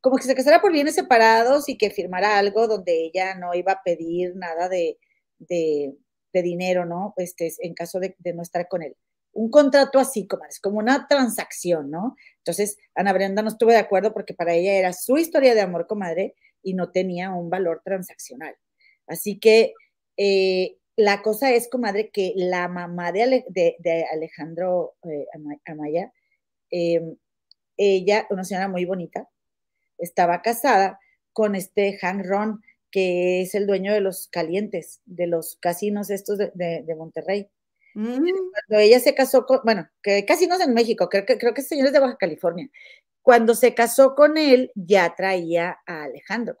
como 0.00 0.16
que 0.16 0.24
se 0.24 0.34
casara 0.34 0.60
por 0.60 0.72
bienes 0.72 0.94
separados 0.94 1.68
y 1.68 1.76
que 1.76 1.90
firmara 1.90 2.38
algo 2.38 2.66
donde 2.66 3.06
ella 3.06 3.34
no 3.34 3.54
iba 3.54 3.72
a 3.72 3.82
pedir 3.82 4.36
nada 4.36 4.68
de, 4.68 4.98
de, 5.38 5.94
de 6.32 6.42
dinero, 6.42 6.84
¿no? 6.84 7.14
Este, 7.16 7.52
en 7.60 7.74
caso 7.74 8.00
de, 8.00 8.16
no 8.34 8.42
estar 8.42 8.68
con 8.68 8.82
él. 8.82 8.96
Un 9.32 9.50
contrato 9.50 9.98
así, 9.98 10.26
como 10.26 10.44
es 10.44 10.60
como 10.60 10.78
una 10.78 11.06
transacción, 11.08 11.90
¿no? 11.90 12.16
Entonces, 12.38 12.78
Ana 12.94 13.12
Brenda 13.12 13.42
no 13.42 13.48
estuvo 13.48 13.70
de 13.70 13.76
acuerdo 13.76 14.12
porque 14.12 14.34
para 14.34 14.54
ella 14.54 14.72
era 14.74 14.92
su 14.92 15.18
historia 15.18 15.54
de 15.54 15.60
amor, 15.60 15.86
comadre, 15.86 16.34
y 16.62 16.74
no 16.74 16.90
tenía 16.90 17.30
un 17.30 17.50
valor 17.50 17.82
transaccional. 17.84 18.56
Así 19.06 19.38
que 19.38 19.74
eh, 20.16 20.76
la 20.98 21.22
cosa 21.22 21.52
es, 21.52 21.68
comadre, 21.68 22.10
que 22.10 22.32
la 22.34 22.66
mamá 22.66 23.12
de, 23.12 23.22
Ale, 23.22 23.44
de, 23.48 23.76
de 23.78 24.04
Alejandro 24.12 24.96
eh, 25.04 25.26
Amaya, 25.64 26.12
eh, 26.72 27.14
ella, 27.76 28.26
una 28.30 28.42
señora 28.42 28.66
muy 28.66 28.84
bonita, 28.84 29.28
estaba 29.96 30.42
casada 30.42 30.98
con 31.32 31.54
este 31.54 31.96
Hank 31.98 32.26
Ron, 32.26 32.64
que 32.90 33.42
es 33.42 33.54
el 33.54 33.68
dueño 33.68 33.92
de 33.92 34.00
los 34.00 34.26
calientes, 34.26 35.00
de 35.06 35.28
los 35.28 35.56
casinos 35.60 36.10
estos 36.10 36.36
de, 36.36 36.50
de, 36.54 36.82
de 36.84 36.94
Monterrey. 36.96 37.48
Mm. 37.94 38.16
Cuando 38.16 38.82
ella 38.82 38.98
se 38.98 39.14
casó 39.14 39.46
con, 39.46 39.60
bueno, 39.62 39.88
que 40.02 40.24
casinos 40.24 40.60
en 40.60 40.74
México, 40.74 41.08
creo 41.08 41.24
que, 41.24 41.38
creo 41.38 41.54
que 41.54 41.60
es 41.60 41.68
señores 41.68 41.92
de 41.92 42.00
Baja 42.00 42.16
California. 42.16 42.68
Cuando 43.28 43.54
se 43.54 43.74
casó 43.74 44.14
con 44.14 44.38
él, 44.38 44.72
ya 44.74 45.14
traía 45.14 45.76
a 45.86 46.04
Alejandro, 46.04 46.56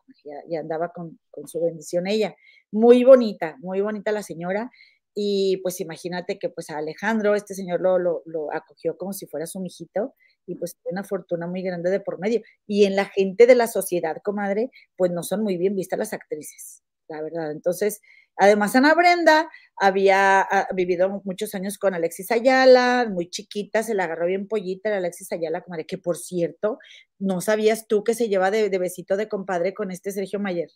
ya, 0.50 0.60
andaba 0.60 0.92
con, 0.92 1.18
su 1.46 1.62
bendición 1.62 2.06
ella. 2.06 2.36
Muy 2.70 3.04
bonita, 3.04 3.56
muy 3.60 3.80
bonita 3.80 4.12
la 4.12 4.22
señora. 4.22 4.70
Y 5.14 5.62
pues 5.62 5.80
imagínate 5.80 6.38
que 6.38 6.50
pues 6.50 6.68
a 6.68 6.76
Alejandro, 6.76 7.34
este 7.34 7.54
señor 7.54 7.80
lo, 7.80 8.20
lo, 8.26 8.52
acogió 8.52 8.98
como 8.98 9.14
si 9.14 9.26
fuera 9.26 9.46
su 9.46 9.60
mijito 9.60 10.12
y 10.44 10.56
pues 10.56 10.76
una 10.84 11.04
fortuna 11.04 11.46
muy 11.46 11.62
grande 11.62 11.88
de 11.88 12.00
por 12.00 12.18
medio. 12.20 12.42
Y 12.66 12.84
en 12.84 12.96
la 12.96 13.06
gente 13.06 13.46
de 13.46 13.54
la 13.54 13.66
sociedad, 13.66 14.18
comadre, 14.22 14.70
pues 14.94 15.10
no 15.10 15.22
son 15.22 15.42
muy 15.42 15.56
bien 15.56 15.74
vistas 15.74 15.98
las 15.98 16.12
actrices, 16.12 16.82
la 17.08 17.22
verdad. 17.22 17.50
Entonces, 17.50 18.02
además 18.38 18.74
Ana 18.76 18.94
Brenda 18.94 19.50
había 19.76 20.40
ah, 20.40 20.68
vivido 20.74 21.20
muchos 21.24 21.54
años 21.54 21.78
con 21.78 21.94
Alexis 21.94 22.30
Ayala, 22.30 23.06
muy 23.10 23.30
chiquita, 23.30 23.82
se 23.82 23.94
la 23.94 24.04
agarró 24.04 24.26
bien 24.26 24.48
pollita 24.48 24.90
la 24.90 24.96
Alexis 24.96 25.30
Ayala, 25.32 25.62
comadre, 25.62 25.86
que 25.86 25.98
por 25.98 26.16
cierto, 26.16 26.78
¿no 27.18 27.40
sabías 27.40 27.86
tú 27.86 28.04
que 28.04 28.14
se 28.14 28.28
lleva 28.28 28.50
de, 28.50 28.70
de 28.70 28.78
besito 28.78 29.16
de 29.16 29.28
compadre 29.28 29.74
con 29.74 29.90
este 29.90 30.12
Sergio 30.12 30.40
Mayer? 30.40 30.70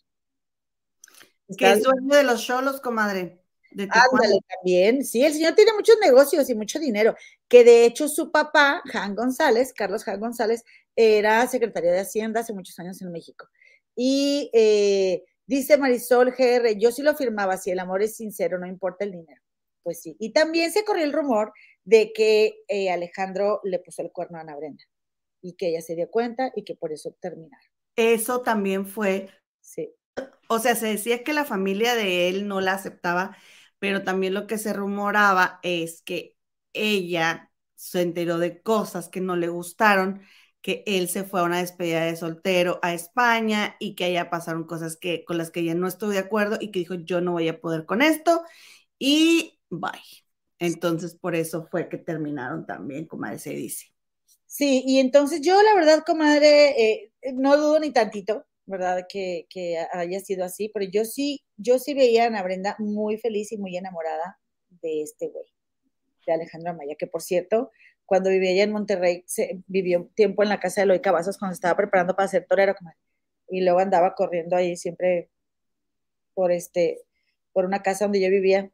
Que 1.57 1.71
es 1.71 1.83
dueño 1.83 2.15
de 2.15 2.23
los 2.23 2.45
cholos, 2.45 2.81
comadre. 2.81 3.43
Ándale, 3.89 4.39
también. 4.47 5.03
Sí, 5.03 5.23
el 5.23 5.33
señor 5.33 5.55
tiene 5.55 5.73
muchos 5.73 5.97
negocios 5.99 6.49
y 6.49 6.55
mucho 6.55 6.79
dinero. 6.79 7.15
Que 7.47 7.63
de 7.63 7.85
hecho 7.85 8.07
su 8.07 8.31
papá, 8.31 8.81
Jan 8.85 9.15
González, 9.15 9.73
Carlos 9.73 10.03
Jan 10.03 10.19
González, 10.19 10.63
era 10.95 11.45
secretario 11.47 11.91
de 11.91 11.99
Hacienda 11.99 12.41
hace 12.41 12.53
muchos 12.53 12.77
años 12.79 13.01
en 13.01 13.11
México. 13.11 13.47
Y 13.95 14.49
eh, 14.53 15.23
dice 15.45 15.77
Marisol 15.77 16.31
GR, 16.31 16.77
yo 16.77 16.91
sí 16.91 17.01
lo 17.01 17.15
firmaba, 17.15 17.57
si 17.57 17.71
el 17.71 17.79
amor 17.79 18.01
es 18.01 18.15
sincero, 18.15 18.59
no 18.59 18.67
importa 18.67 19.05
el 19.05 19.11
dinero. 19.11 19.41
Pues 19.83 20.01
sí. 20.01 20.15
Y 20.19 20.31
también 20.31 20.71
se 20.71 20.85
corrió 20.85 21.03
el 21.03 21.13
rumor 21.13 21.51
de 21.83 22.13
que 22.13 22.53
eh, 22.67 22.89
Alejandro 22.89 23.59
le 23.63 23.79
puso 23.79 24.01
el 24.01 24.11
cuerno 24.11 24.37
a 24.37 24.41
Ana 24.41 24.55
Brenda 24.55 24.83
y 25.41 25.55
que 25.55 25.69
ella 25.69 25.81
se 25.81 25.95
dio 25.95 26.09
cuenta 26.09 26.51
y 26.55 26.63
que 26.63 26.75
por 26.75 26.93
eso 26.93 27.15
terminaron. 27.19 27.67
Eso 27.95 28.41
también 28.41 28.85
fue. 28.85 29.29
Sí. 29.59 29.93
O 30.47 30.59
sea, 30.59 30.75
se 30.75 30.87
decía 30.87 31.23
que 31.23 31.33
la 31.33 31.43
familia 31.43 31.95
de 31.95 32.29
él 32.29 32.47
no 32.47 32.61
la 32.61 32.73
aceptaba 32.73 33.35
pero 33.83 34.01
también 34.01 34.33
lo 34.33 34.47
que 34.47 34.57
se 34.57 34.71
rumoraba 34.71 35.59
es 35.61 36.01
que 36.03 36.37
ella 36.71 37.51
se 37.75 38.01
enteró 38.01 38.37
de 38.37 38.61
cosas 38.61 39.09
que 39.09 39.19
no 39.19 39.35
le 39.35 39.49
gustaron, 39.49 40.21
que 40.63 40.83
él 40.87 41.07
se 41.09 41.23
fue 41.23 41.41
a 41.41 41.43
una 41.43 41.59
despedida 41.59 42.05
de 42.05 42.15
soltero 42.15 42.79
a 42.81 42.95
España 42.95 43.75
y 43.79 43.93
que 43.93 44.05
allá 44.05 44.31
pasaron 44.31 44.63
cosas 44.63 44.97
que, 44.97 45.23
con 45.25 45.37
las 45.37 45.51
que 45.51 45.59
ella 45.59 45.75
no 45.75 45.87
estuvo 45.87 46.09
de 46.09 46.17
acuerdo 46.17 46.57
y 46.59 46.71
que 46.71 46.79
dijo, 46.79 46.95
yo 46.95 47.21
no 47.21 47.33
voy 47.33 47.47
a 47.49 47.61
poder 47.61 47.85
con 47.85 48.01
esto 48.01 48.41
y 48.97 49.59
bye. 49.69 49.91
Entonces, 50.57 51.15
por 51.15 51.35
eso 51.35 51.67
fue 51.69 51.87
que 51.87 51.99
terminaron 51.99 52.65
también, 52.65 53.05
como 53.05 53.27
se 53.37 53.51
dice. 53.51 53.93
Sí, 54.47 54.83
y 54.87 54.99
entonces 54.99 55.41
yo 55.41 55.61
la 55.61 55.75
verdad, 55.75 56.03
comadre, 56.03 56.81
eh, 56.81 57.11
no 57.33 57.57
dudo 57.57 57.79
ni 57.79 57.91
tantito 57.91 58.45
¿verdad? 58.65 59.05
Que, 59.09 59.45
que, 59.49 59.77
haya 59.91 60.19
sido 60.19 60.45
así, 60.45 60.69
pero 60.73 60.85
yo 60.89 61.05
sí, 61.05 61.43
yo 61.57 61.79
sí 61.79 61.93
veía 61.93 62.25
a 62.25 62.43
Brenda 62.43 62.75
muy 62.79 63.17
feliz 63.17 63.51
y 63.51 63.57
muy 63.57 63.75
enamorada 63.77 64.39
de 64.69 65.03
este 65.03 65.27
güey, 65.27 65.45
de 66.25 66.33
Alejandro 66.33 66.71
Amaya, 66.71 66.95
que 66.97 67.07
por 67.07 67.21
cierto, 67.21 67.71
cuando 68.05 68.29
vivía 68.29 68.51
allá 68.51 68.63
en 68.63 68.71
Monterrey, 68.71 69.23
se 69.27 69.61
vivió 69.67 70.09
tiempo 70.15 70.43
en 70.43 70.49
la 70.49 70.59
casa 70.59 70.81
de 70.81 70.85
Eloy 70.85 71.01
Cavazos 71.01 71.37
cuando 71.37 71.53
estaba 71.53 71.75
preparando 71.75 72.15
para 72.15 72.27
ser 72.27 72.45
torero, 72.45 72.75
y 73.49 73.61
luego 73.61 73.79
andaba 73.79 74.15
corriendo 74.15 74.55
ahí 74.55 74.75
siempre 74.77 75.29
por 76.33 76.51
este, 76.51 77.01
por 77.51 77.65
una 77.65 77.81
casa 77.81 78.05
donde 78.05 78.21
yo 78.21 78.29
vivía, 78.29 78.71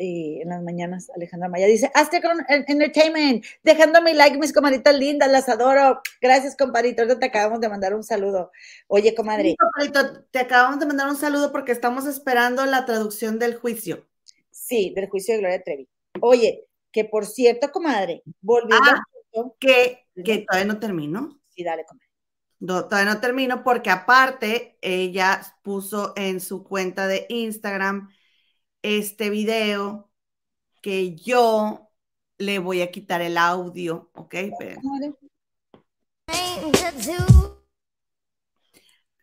y 0.00 0.40
en 0.40 0.48
las 0.48 0.62
mañanas, 0.62 1.10
Alejandra 1.14 1.48
Maya 1.48 1.66
dice, 1.66 1.90
hazte 1.94 2.22
con 2.22 2.38
Entertainment, 2.48 3.44
dejando 3.62 4.00
mi 4.00 4.14
like, 4.14 4.38
mis 4.38 4.52
comaditas 4.52 4.96
lindas, 4.96 5.30
las 5.30 5.48
adoro. 5.48 6.00
Gracias, 6.22 6.56
compadrito. 6.56 7.02
Ahorita 7.02 7.18
te 7.18 7.26
acabamos 7.26 7.60
de 7.60 7.68
mandar 7.68 7.94
un 7.94 8.02
saludo. 8.02 8.50
Oye, 8.86 9.14
comadre. 9.14 9.50
Sí, 9.50 9.56
compadrito, 9.56 10.24
te 10.30 10.38
acabamos 10.38 10.80
de 10.80 10.86
mandar 10.86 11.08
un 11.08 11.16
saludo 11.16 11.52
porque 11.52 11.72
estamos 11.72 12.06
esperando 12.06 12.64
la 12.64 12.86
traducción 12.86 13.38
del 13.38 13.56
juicio. 13.56 14.06
Sí, 14.50 14.92
del 14.96 15.08
juicio 15.10 15.34
de 15.34 15.40
Gloria 15.40 15.62
Trevi. 15.62 15.88
Oye, 16.22 16.66
que 16.92 17.04
por 17.04 17.26
cierto, 17.26 17.70
comadre, 17.70 18.22
volviendo 18.40 18.90
ah, 18.90 19.02
a... 19.36 19.52
que, 19.58 20.06
que 20.24 20.44
todavía 20.48 20.72
no 20.72 20.78
termino. 20.78 21.40
Sí, 21.48 21.64
dale, 21.64 21.84
comadre. 21.84 22.08
No, 22.60 22.84
todavía 22.84 23.14
no 23.14 23.20
termino 23.20 23.62
porque 23.62 23.88
aparte 23.88 24.78
ella 24.82 25.40
puso 25.62 26.12
en 26.16 26.40
su 26.40 26.62
cuenta 26.62 27.06
de 27.06 27.26
Instagram 27.30 28.10
este 28.82 29.30
video 29.30 30.10
que 30.82 31.14
yo 31.14 31.90
le 32.36 32.58
voy 32.58 32.82
a 32.82 32.90
quitar 32.90 33.22
el 33.22 33.38
audio, 33.38 34.10
¿ok? 34.14 34.34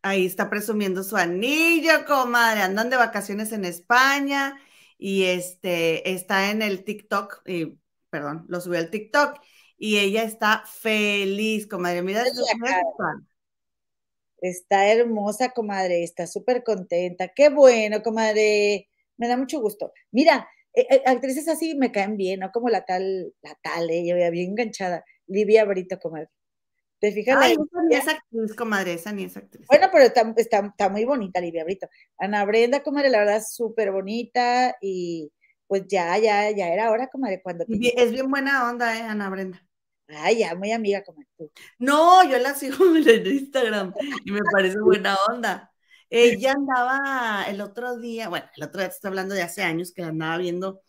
Ahí 0.02 0.26
está 0.26 0.50
presumiendo 0.50 1.04
su 1.04 1.16
anillo, 1.16 2.06
comadre. 2.08 2.62
Andan 2.62 2.90
de 2.90 2.98
vacaciones 2.98 3.52
en 3.52 3.66
España 3.66 4.60
y 4.98 5.26
este 5.26 6.12
está 6.12 6.52
en 6.52 6.62
el 6.62 6.84
TikTok, 6.84 7.42
y, 7.48 7.80
perdón, 8.10 8.46
lo 8.48 8.62
subió 8.62 8.80
al 8.80 8.90
TikTok 8.90 9.40
y 9.78 10.00
ella 10.00 10.24
está 10.24 10.64
feliz, 10.66 11.68
comadre. 11.68 12.02
Mira, 12.02 12.24
está 14.42 14.92
hermosa, 14.92 15.52
comadre. 15.52 16.04
Está 16.04 16.28
súper 16.28 16.64
contenta. 16.64 17.30
Qué 17.30 17.50
bueno, 17.50 18.02
comadre 18.02 18.90
me 19.18 19.28
da 19.28 19.38
mucho 19.38 19.60
gusto. 19.60 19.94
Mira, 20.12 20.48
eh, 20.74 20.88
eh, 20.90 21.04
actrices 21.06 21.48
así 21.48 21.76
me 21.76 21.92
caen 21.92 22.18
bien, 22.18 22.40
¿no? 22.40 22.52
Como 22.52 22.70
la 22.70 22.86
tal, 22.86 23.34
la 23.42 23.56
tal, 23.62 23.90
ella 23.90 24.30
bien 24.30 24.52
enganchada, 24.52 25.04
Livia 25.28 25.66
Brito, 25.66 26.00
comadre. 26.00 26.30
¿Te 27.00 27.12
fijas? 27.12 27.38
Ay, 27.40 27.54
esa 27.54 27.84
ni 27.84 27.96
es 27.96 28.08
actriz, 28.08 28.56
comadre, 28.56 28.94
esa 28.94 29.12
ni 29.12 29.24
es 29.26 29.38
actriz. 29.38 29.68
Bueno, 29.68 29.88
pero 29.92 30.06
está, 30.06 30.34
está, 30.36 30.66
está 30.66 30.90
muy 30.90 31.06
bonita 31.06 31.40
Livia 31.40 31.64
Brito. 31.64 31.88
Ana 32.18 32.44
Brenda, 32.46 32.82
comadre, 32.82 33.10
la 33.10 33.20
verdad, 33.20 33.44
súper 33.48 33.92
bonita 33.92 34.76
y 34.82 35.32
pues 35.68 35.84
ya, 35.88 36.18
ya, 36.18 36.50
ya 36.52 36.70
era 36.70 36.90
hora, 36.92 37.08
comadre, 37.08 37.42
cuando... 37.44 37.66
Te... 37.66 37.74
Es 38.02 38.12
bien 38.12 38.30
buena 38.32 38.70
onda, 38.70 38.98
¿eh, 38.98 39.02
Ana 39.02 39.30
Brenda? 39.30 39.62
Ay, 40.08 40.40
ya, 40.40 40.56
muy 40.56 40.72
amiga 40.72 41.04
como 41.04 41.22
tú. 41.38 41.52
No, 41.78 42.24
yo 42.28 42.40
la 42.40 42.56
sigo 42.56 42.78
en 42.96 43.28
Instagram 43.28 43.94
y 44.26 44.32
me 44.32 44.42
parece 44.52 44.80
buena 44.80 45.18
onda. 45.30 45.72
Ella 46.10 46.54
andaba 46.54 47.44
el 47.50 47.60
otro 47.60 47.98
día, 47.98 48.30
bueno, 48.30 48.46
el 48.56 48.64
otro 48.64 48.80
día 48.80 48.90
te 48.90 48.96
estoy 48.96 49.10
hablando 49.10 49.36
de 49.36 49.42
hace 49.42 49.62
años 49.62 49.92
que 49.92 50.02
la 50.02 50.08
andaba 50.08 50.38
viendo 50.38 50.82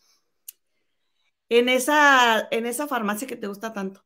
en 1.49 1.69
esa, 1.69 2.47
en 2.51 2.67
esa 2.67 2.87
farmacia 2.87 3.27
que 3.27 3.37
te 3.37 3.49
gusta 3.49 3.73
tanto. 3.73 4.05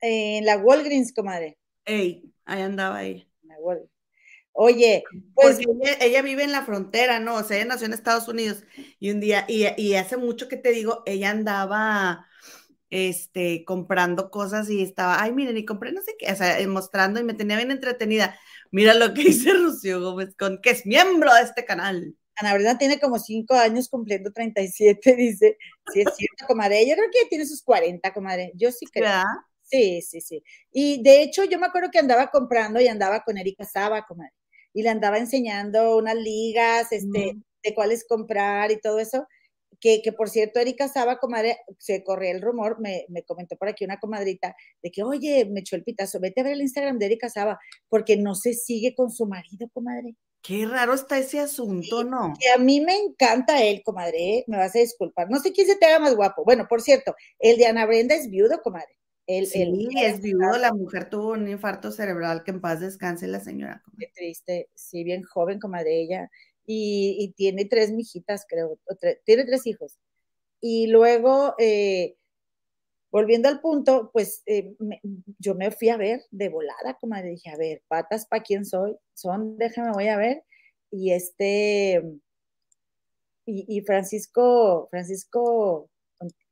En 0.00 0.44
la 0.44 0.56
Walgreens, 0.56 1.12
comadre. 1.12 1.58
Ey, 1.84 2.32
ahí 2.44 2.62
andaba 2.62 3.02
ella. 3.04 3.26
Oye, 4.52 5.04
pues. 5.34 5.58
Ella, 6.00 6.22
vive 6.22 6.44
en 6.44 6.52
la 6.52 6.64
frontera, 6.64 7.20
¿no? 7.20 7.36
O 7.36 7.44
sea, 7.44 7.56
ella 7.56 7.66
nació 7.66 7.86
en 7.86 7.92
Estados 7.92 8.28
Unidos 8.28 8.64
y 8.98 9.10
un 9.10 9.20
día, 9.20 9.44
y, 9.48 9.66
y 9.80 9.94
hace 9.94 10.16
mucho 10.16 10.48
que 10.48 10.56
te 10.56 10.72
digo, 10.72 11.02
ella 11.06 11.30
andaba 11.30 12.26
este, 12.90 13.64
comprando 13.64 14.30
cosas 14.30 14.68
y 14.68 14.82
estaba, 14.82 15.22
ay, 15.22 15.32
miren, 15.32 15.56
y 15.56 15.64
compré 15.64 15.92
no 15.92 16.02
sé 16.02 16.16
qué, 16.18 16.30
o 16.30 16.36
sea, 16.36 16.56
mostrando 16.68 17.20
y 17.20 17.24
me 17.24 17.34
tenía 17.34 17.56
bien 17.56 17.70
entretenida. 17.70 18.38
Mira 18.70 18.94
lo 18.94 19.14
que 19.14 19.22
dice 19.24 19.52
Rocío 19.52 20.00
Gómez, 20.00 20.34
con 20.36 20.60
que 20.60 20.70
es 20.70 20.84
miembro 20.86 21.32
de 21.34 21.42
este 21.42 21.64
canal. 21.64 22.16
Ana 22.36 22.54
Brenda 22.54 22.78
tiene 22.78 22.98
como 22.98 23.18
cinco 23.18 23.54
años 23.54 23.88
cumpliendo 23.88 24.32
37, 24.32 25.14
dice. 25.16 25.58
Sí, 25.92 26.00
es 26.00 26.16
cierto, 26.16 26.46
comadre. 26.46 26.86
Yo 26.88 26.94
creo 26.94 27.08
que 27.12 27.28
tiene 27.28 27.44
sus 27.44 27.62
40, 27.62 28.12
comadre. 28.14 28.52
Yo 28.54 28.72
sí 28.72 28.86
creo. 28.86 29.04
¿verdad? 29.04 29.24
Sí, 29.70 30.02
sí, 30.02 30.20
sí. 30.20 30.42
Y 30.72 31.02
de 31.02 31.22
hecho, 31.22 31.44
yo 31.44 31.58
me 31.58 31.66
acuerdo 31.66 31.90
que 31.92 32.00
andaba 32.00 32.28
comprando 32.28 32.80
y 32.80 32.88
andaba 32.88 33.22
con 33.22 33.38
Erika 33.38 33.64
Saba, 33.64 34.04
comadre. 34.06 34.32
Y 34.72 34.82
le 34.82 34.88
andaba 34.88 35.18
enseñando 35.18 35.96
unas 35.96 36.16
ligas, 36.16 36.92
este, 36.92 37.34
mm. 37.34 37.42
de 37.62 37.74
cuáles 37.74 38.04
comprar 38.06 38.72
y 38.72 38.80
todo 38.80 38.98
eso. 38.98 39.26
Que, 39.80 40.02
que, 40.02 40.12
por 40.12 40.28
cierto, 40.28 40.60
Erika 40.60 40.88
Saba, 40.88 41.18
comadre, 41.18 41.58
se 41.78 42.02
corría 42.04 42.32
el 42.32 42.42
rumor, 42.42 42.80
me, 42.80 43.06
me, 43.08 43.22
comentó 43.22 43.56
por 43.56 43.68
aquí 43.68 43.84
una 43.84 43.98
comadrita, 43.98 44.54
de 44.82 44.90
que, 44.90 45.02
oye, 45.02 45.46
me 45.46 45.60
echó 45.60 45.76
el 45.76 45.84
pitazo, 45.84 46.20
vete 46.20 46.40
a 46.40 46.44
ver 46.44 46.54
el 46.54 46.62
Instagram 46.62 46.98
de 46.98 47.06
Erika 47.06 47.30
Saba, 47.30 47.58
porque 47.88 48.16
no 48.16 48.34
se 48.34 48.52
sigue 48.54 48.94
con 48.94 49.10
su 49.10 49.26
marido, 49.26 49.68
comadre. 49.72 50.16
Qué 50.42 50.66
raro 50.66 50.94
está 50.94 51.18
ese 51.18 51.38
asunto, 51.38 52.02
¿no? 52.02 52.32
Que 52.38 52.48
a 52.50 52.58
mí 52.58 52.80
me 52.80 52.96
encanta 52.96 53.62
él, 53.62 53.82
comadre, 53.84 54.38
¿eh? 54.38 54.44
me 54.46 54.56
vas 54.56 54.74
a 54.74 54.78
disculpar. 54.78 55.30
No 55.30 55.38
sé 55.38 55.52
quién 55.52 55.66
se 55.66 55.76
te 55.76 55.86
haga 55.86 55.98
más 55.98 56.16
guapo. 56.16 56.44
Bueno, 56.44 56.66
por 56.68 56.80
cierto, 56.80 57.14
el 57.38 57.58
de 57.58 57.66
Ana 57.66 57.84
Brenda 57.86 58.14
es 58.14 58.30
viudo, 58.30 58.60
comadre. 58.62 58.96
El, 59.32 59.46
sí, 59.46 59.62
el, 59.62 59.88
es 59.96 60.20
viudo, 60.20 60.58
la 60.58 60.72
mujer 60.72 61.08
tuvo 61.08 61.34
un 61.34 61.46
infarto 61.46 61.92
cerebral, 61.92 62.42
que 62.42 62.50
en 62.50 62.60
paz 62.60 62.80
descanse 62.80 63.28
la 63.28 63.38
señora. 63.38 63.80
Comadre. 63.84 64.06
Qué 64.06 64.12
triste, 64.12 64.68
sí, 64.74 65.04
bien 65.04 65.22
joven, 65.22 65.60
comadre, 65.60 66.00
ella. 66.00 66.28
Y, 66.66 67.16
y 67.20 67.32
tiene 67.34 67.64
tres 67.64 67.92
mijitas, 67.92 68.44
creo, 68.48 68.80
tiene 69.24 69.44
tres 69.44 69.68
hijos. 69.68 70.00
Y 70.60 70.88
luego, 70.88 71.54
eh, 71.58 72.16
volviendo 73.12 73.48
al 73.48 73.60
punto, 73.60 74.10
pues 74.12 74.42
eh, 74.46 74.74
me, 74.80 75.00
yo 75.38 75.54
me 75.54 75.70
fui 75.70 75.90
a 75.90 75.96
ver 75.96 76.22
de 76.32 76.48
volada, 76.48 76.98
como 77.00 77.14
dije, 77.22 77.50
a 77.50 77.56
ver, 77.56 77.84
patas 77.86 78.26
para 78.26 78.42
quién 78.42 78.64
soy, 78.64 78.96
son, 79.14 79.56
déjame, 79.58 79.92
voy 79.92 80.08
a 80.08 80.16
ver. 80.16 80.42
Y 80.90 81.12
este, 81.12 82.02
y, 83.46 83.64
y 83.78 83.80
Francisco, 83.82 84.88
Francisco 84.90 85.88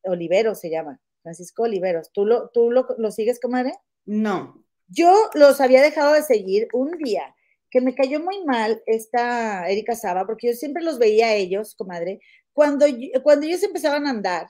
Olivero 0.05 0.55
se 0.55 0.70
llama, 0.70 1.01
Francisco 1.29 1.64
Oliveros. 1.64 2.11
¿Tú 2.12 2.26
lo, 2.26 2.49
tú 2.51 2.70
lo, 2.70 2.87
lo 2.99 3.11
sigues, 3.11 3.41
comadre? 3.41 3.74
No. 4.05 4.64
Yo 4.89 5.12
los 5.35 5.61
había 5.61 5.83
dejado 5.83 6.14
de 6.14 6.22
seguir 6.22 6.68
un 6.72 6.93
día 6.99 7.35
que 7.70 7.81
me 7.81 7.95
cayó 7.95 8.20
muy 8.20 8.45
mal 8.45 8.83
esta 8.87 9.68
Erika 9.68 9.95
Saba, 9.95 10.26
porque 10.26 10.49
yo 10.49 10.53
siempre 10.55 10.83
los 10.83 10.99
veía 10.99 11.26
a 11.26 11.35
ellos, 11.35 11.74
comadre, 11.74 12.20
cuando, 12.53 12.87
cuando 13.22 13.47
ellos 13.47 13.62
empezaban 13.62 14.07
a 14.07 14.11
andar, 14.11 14.49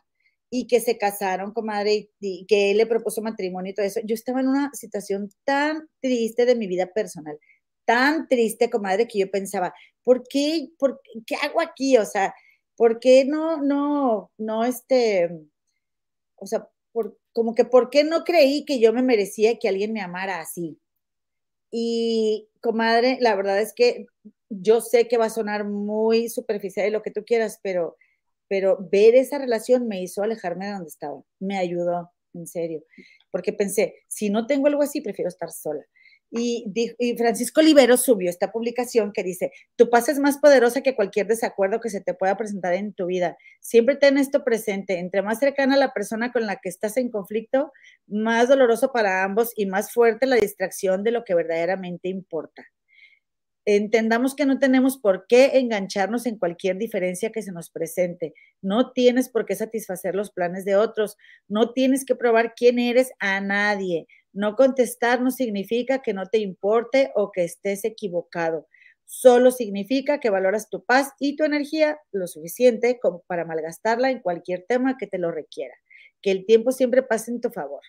y 0.51 0.67
que 0.67 0.81
se 0.81 0.97
casaron, 0.97 1.53
comadre, 1.53 1.95
y, 1.95 2.11
y, 2.21 2.47
que 2.47 2.71
él 2.71 2.79
le 2.79 2.87
propuso 2.87 3.21
matrimonio 3.21 3.71
y 3.71 3.75
todo 3.75 3.85
eso. 3.85 4.01
Yo 4.05 4.15
estaba 4.15 4.41
en 4.41 4.49
una 4.49 4.71
situación 4.73 5.31
tan 5.45 5.89
triste 6.01 6.47
de 6.47 6.55
mi 6.55 6.67
vida 6.67 6.87
personal, 6.87 7.39
tan 7.85 8.29
triste, 8.29 8.71
comadre, 8.71 9.07
que 9.07 9.19
yo 9.19 9.31
pensaba, 9.31 9.75
¿por 10.05 10.27
qué, 10.27 10.71
por, 10.79 11.01
qué 11.27 11.35
hago 11.37 11.61
aquí? 11.61 11.99
O 11.99 12.07
sea, 12.07 12.35
¿por 12.77 12.99
qué 12.99 13.25
no, 13.27 13.63
no, 13.63 14.31
no, 14.39 14.65
este, 14.65 15.31
o 16.41 16.47
sea, 16.47 16.69
por, 16.93 17.19
como 17.33 17.55
que, 17.55 17.65
¿por 17.65 17.91
qué 17.91 18.05
no 18.05 18.25
creí 18.25 18.65
que 18.65 18.81
yo 18.81 18.93
me 18.93 19.03
merecía 19.03 19.59
que 19.59 19.69
alguien 19.69 19.93
me 19.93 20.01
amara 20.01 20.41
así? 20.41 20.81
Y, 21.71 22.49
comadre, 22.61 23.19
la 23.21 23.35
verdad 23.37 23.61
es 23.61 23.75
que 23.75 24.07
yo 24.49 24.81
sé 24.81 25.09
que 25.09 25.19
va 25.19 25.27
a 25.27 25.31
sonar 25.31 25.65
muy 25.65 26.29
superficial 26.29 26.89
y 26.89 26.91
lo 26.91 27.03
que 27.03 27.11
tú 27.11 27.25
quieras, 27.25 27.61
pero 27.63 27.97
pero 28.49 28.79
ver 28.91 29.15
esa 29.15 29.39
relación 29.39 29.87
me 29.87 30.03
hizo 30.03 30.23
alejarme 30.23 30.67
de 30.67 30.73
donde 30.73 30.89
estaba, 30.89 31.23
me 31.39 31.59
ayudó, 31.59 32.11
en 32.35 32.47
serio, 32.47 32.83
porque 33.31 33.53
pensé, 33.53 33.95
si 34.09 34.31
no 34.31 34.47
tengo 34.47 34.67
algo 34.67 34.83
así, 34.83 35.01
prefiero 35.01 35.29
estar 35.29 35.51
sola. 35.53 35.85
Y, 36.31 36.95
Francisco 37.17 37.61
Olivero 37.61 37.97
subió 37.97 38.29
esta 38.29 38.53
publicación 38.53 39.13
que 39.13 39.23
dice, 39.23 39.51
tu 39.77 39.89
paz 39.89 40.09
es 40.09 40.19
más 40.19 40.39
poderosa 40.39 40.83
que 40.83 40.95
cualquier 40.95 41.27
desacuerdo 41.27 41.81
que 41.81 41.91
se 41.91 42.03
te 42.03 42.15
pueda 42.15 42.37
presentar 42.37 42.75
en 42.75 42.93
tu 42.93 43.07
vida. 43.07 43.37
Siempre 43.61 43.97
ten 43.97 44.19
esto 44.19 44.45
presente, 44.45 44.99
entre 44.99 45.23
más 45.23 45.39
cercana 45.39 45.77
la 45.77 45.93
persona 45.93 46.31
con 46.31 46.47
la 46.47 46.57
que 46.57 46.69
estás 46.69 46.97
en 46.99 47.11
conflicto, 47.11 47.73
más 48.07 48.49
doloroso 48.49 48.93
para 48.93 49.25
ambos 49.25 49.53
y 49.57 49.67
más 49.67 49.93
fuerte 49.93 50.27
la 50.27 50.37
distracción 50.37 51.03
de 51.03 51.13
lo 51.13 51.25
que 51.25 51.35
verdaderamente 51.35 52.09
importa 52.09 52.67
entendamos 53.77 54.35
que 54.35 54.47
no 54.47 54.59
tenemos 54.59 54.97
por 54.97 55.27
qué 55.29 55.59
engancharnos 55.59 56.25
en 56.25 56.39
cualquier 56.39 56.79
diferencia 56.79 57.31
que 57.31 57.43
se 57.43 57.53
nos 57.53 57.69
presente. 57.69 58.33
No 58.63 58.93
tienes 58.93 59.29
por 59.29 59.45
qué 59.45 59.55
satisfacer 59.57 60.15
los 60.15 60.31
planes 60.31 60.65
de 60.65 60.77
otros. 60.77 61.19
No 61.49 61.73
tienes 61.75 62.07
que 62.07 62.15
probar 62.15 62.55
quién 62.57 62.79
eres 62.79 63.13
a 63.19 63.43
nadie. 63.43 64.07
No 64.33 64.57
contestar 64.57 65.21
no 65.21 65.31
significa 65.31 66.01
que 66.01 66.15
no 66.15 66.27
te 66.27 66.39
importe 66.39 67.13
o 67.15 67.33
que 67.33 67.45
estés 67.45 67.85
equivocado. 67.85 68.67
Solo 69.05 69.51
significa 69.51 70.21
que 70.21 70.31
valoras 70.31 70.69
tu 70.69 70.85
paz 70.85 71.13
y 71.19 71.37
tu 71.37 71.45
energía 71.45 71.99
lo 72.13 72.27
suficiente 72.27 72.99
como 73.01 73.23
para 73.27 73.45
malgastarla 73.45 74.11
en 74.11 74.21
cualquier 74.21 74.65
tema 74.69 74.99
que 74.99 75.07
te 75.07 75.19
lo 75.19 75.31
requiera. 75.31 75.75
Que 76.21 76.31
el 76.31 76.45
tiempo 76.45 76.73
siempre 76.73 77.03
pase 77.03 77.31
en 77.31 77.41
tu 77.41 77.51
favor. 77.51 77.81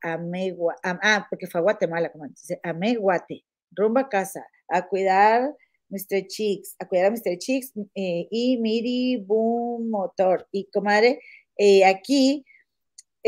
Amegua, 0.00 0.76
ah, 0.82 1.26
porque 1.30 1.46
fue 1.46 1.60
a 1.60 1.62
Guatemala, 1.62 2.10
como 2.10 2.26
dice, 2.26 2.60
Ameguate, 2.62 3.44
rumba 3.70 4.02
a 4.02 4.08
casa 4.08 4.46
a 4.68 4.86
cuidar 4.86 5.54
Mr. 5.90 6.26
Chicks, 6.26 6.76
a 6.78 6.86
cuidar 6.86 7.06
a 7.06 7.10
Mr. 7.10 7.38
Chicks 7.38 7.72
eh, 7.94 8.28
y 8.30 8.58
Miri 8.58 9.16
Boom 9.16 9.90
Motor. 9.90 10.46
Y 10.52 10.68
comadre, 10.70 11.20
eh, 11.56 11.84
aquí, 11.84 12.44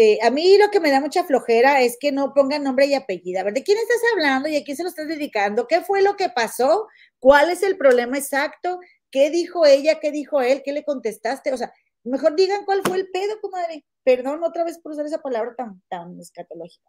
eh, 0.02 0.18
a 0.22 0.30
mí 0.30 0.56
lo 0.56 0.70
que 0.70 0.80
me 0.80 0.90
da 0.90 1.00
mucha 1.00 1.24
flojera 1.24 1.82
es 1.82 1.98
que 2.00 2.12
no 2.12 2.32
pongan 2.32 2.64
nombre 2.64 2.86
y 2.86 2.94
apellido. 2.94 3.40
A 3.40 3.44
ver, 3.44 3.54
¿de 3.54 3.62
quién 3.62 3.76
estás 3.76 4.00
hablando 4.14 4.48
y 4.48 4.56
a 4.56 4.64
quién 4.64 4.76
se 4.76 4.82
lo 4.82 4.88
estás 4.88 5.08
dedicando? 5.08 5.66
¿Qué 5.66 5.82
fue 5.82 6.00
lo 6.00 6.16
que 6.16 6.28
pasó? 6.30 6.88
¿Cuál 7.18 7.50
es 7.50 7.62
el 7.62 7.76
problema 7.76 8.16
exacto? 8.16 8.80
¿Qué 9.10 9.28
dijo 9.28 9.66
ella? 9.66 10.00
¿Qué 10.00 10.10
dijo 10.10 10.40
él? 10.40 10.62
¿Qué 10.64 10.72
le 10.72 10.84
contestaste? 10.84 11.52
O 11.52 11.56
sea, 11.56 11.72
mejor 12.04 12.34
digan 12.34 12.64
cuál 12.64 12.80
fue 12.82 12.96
el 12.96 13.10
pedo, 13.10 13.40
comadre. 13.40 13.84
Perdón 14.02 14.42
otra 14.42 14.64
vez 14.64 14.78
por 14.78 14.92
usar 14.92 15.04
esa 15.04 15.20
palabra 15.20 15.54
tan, 15.54 15.82
tan 15.88 16.18
escatológica. 16.18 16.88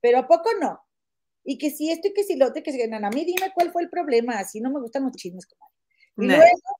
Pero 0.00 0.18
¿a 0.18 0.26
poco 0.26 0.48
no? 0.60 0.80
y 1.44 1.58
que 1.58 1.70
si 1.70 1.90
esto 1.90 2.08
y 2.08 2.12
que 2.12 2.24
si 2.24 2.36
lo 2.36 2.46
otro, 2.46 2.62
que 2.62 2.72
si 2.72 2.82
a 2.82 3.10
mí 3.10 3.24
dime 3.24 3.52
cuál 3.54 3.72
fue 3.72 3.82
el 3.82 3.90
problema, 3.90 4.38
así 4.38 4.60
no 4.60 4.70
me 4.70 4.80
gustan 4.80 5.04
los 5.04 5.12
chismes, 5.12 5.46
comadre. 5.46 5.74
Y 6.16 6.26
no. 6.26 6.36
luego, 6.36 6.78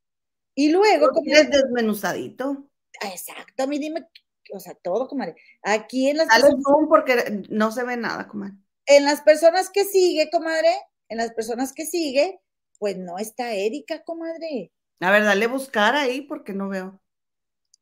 y 0.54 0.70
luego, 0.70 1.08
como 1.10 1.32
es 1.32 1.50
desmenuzadito. 1.50 2.68
Exacto, 3.02 3.62
a 3.62 3.66
mí 3.66 3.78
dime, 3.78 4.06
o 4.52 4.60
sea, 4.60 4.74
todo, 4.74 5.08
comadre. 5.08 5.36
Aquí 5.62 6.08
en 6.08 6.18
las 6.18 6.28
personas, 6.28 6.64
porque 6.88 7.42
no 7.48 7.72
se 7.72 7.84
ve 7.84 7.96
nada, 7.96 8.28
comadre. 8.28 8.54
En 8.86 9.04
las 9.04 9.20
personas 9.20 9.70
que 9.70 9.84
sigue, 9.84 10.30
comadre, 10.30 10.68
en 11.08 11.18
las 11.18 11.32
personas 11.32 11.72
que 11.72 11.86
sigue, 11.86 12.40
pues 12.78 12.96
no 12.96 13.18
está 13.18 13.52
Erika, 13.54 14.02
comadre. 14.04 14.72
A 15.00 15.10
ver, 15.10 15.24
dale 15.24 15.46
buscar 15.46 15.94
ahí 15.94 16.22
porque 16.22 16.52
no 16.52 16.68
veo. 16.68 17.00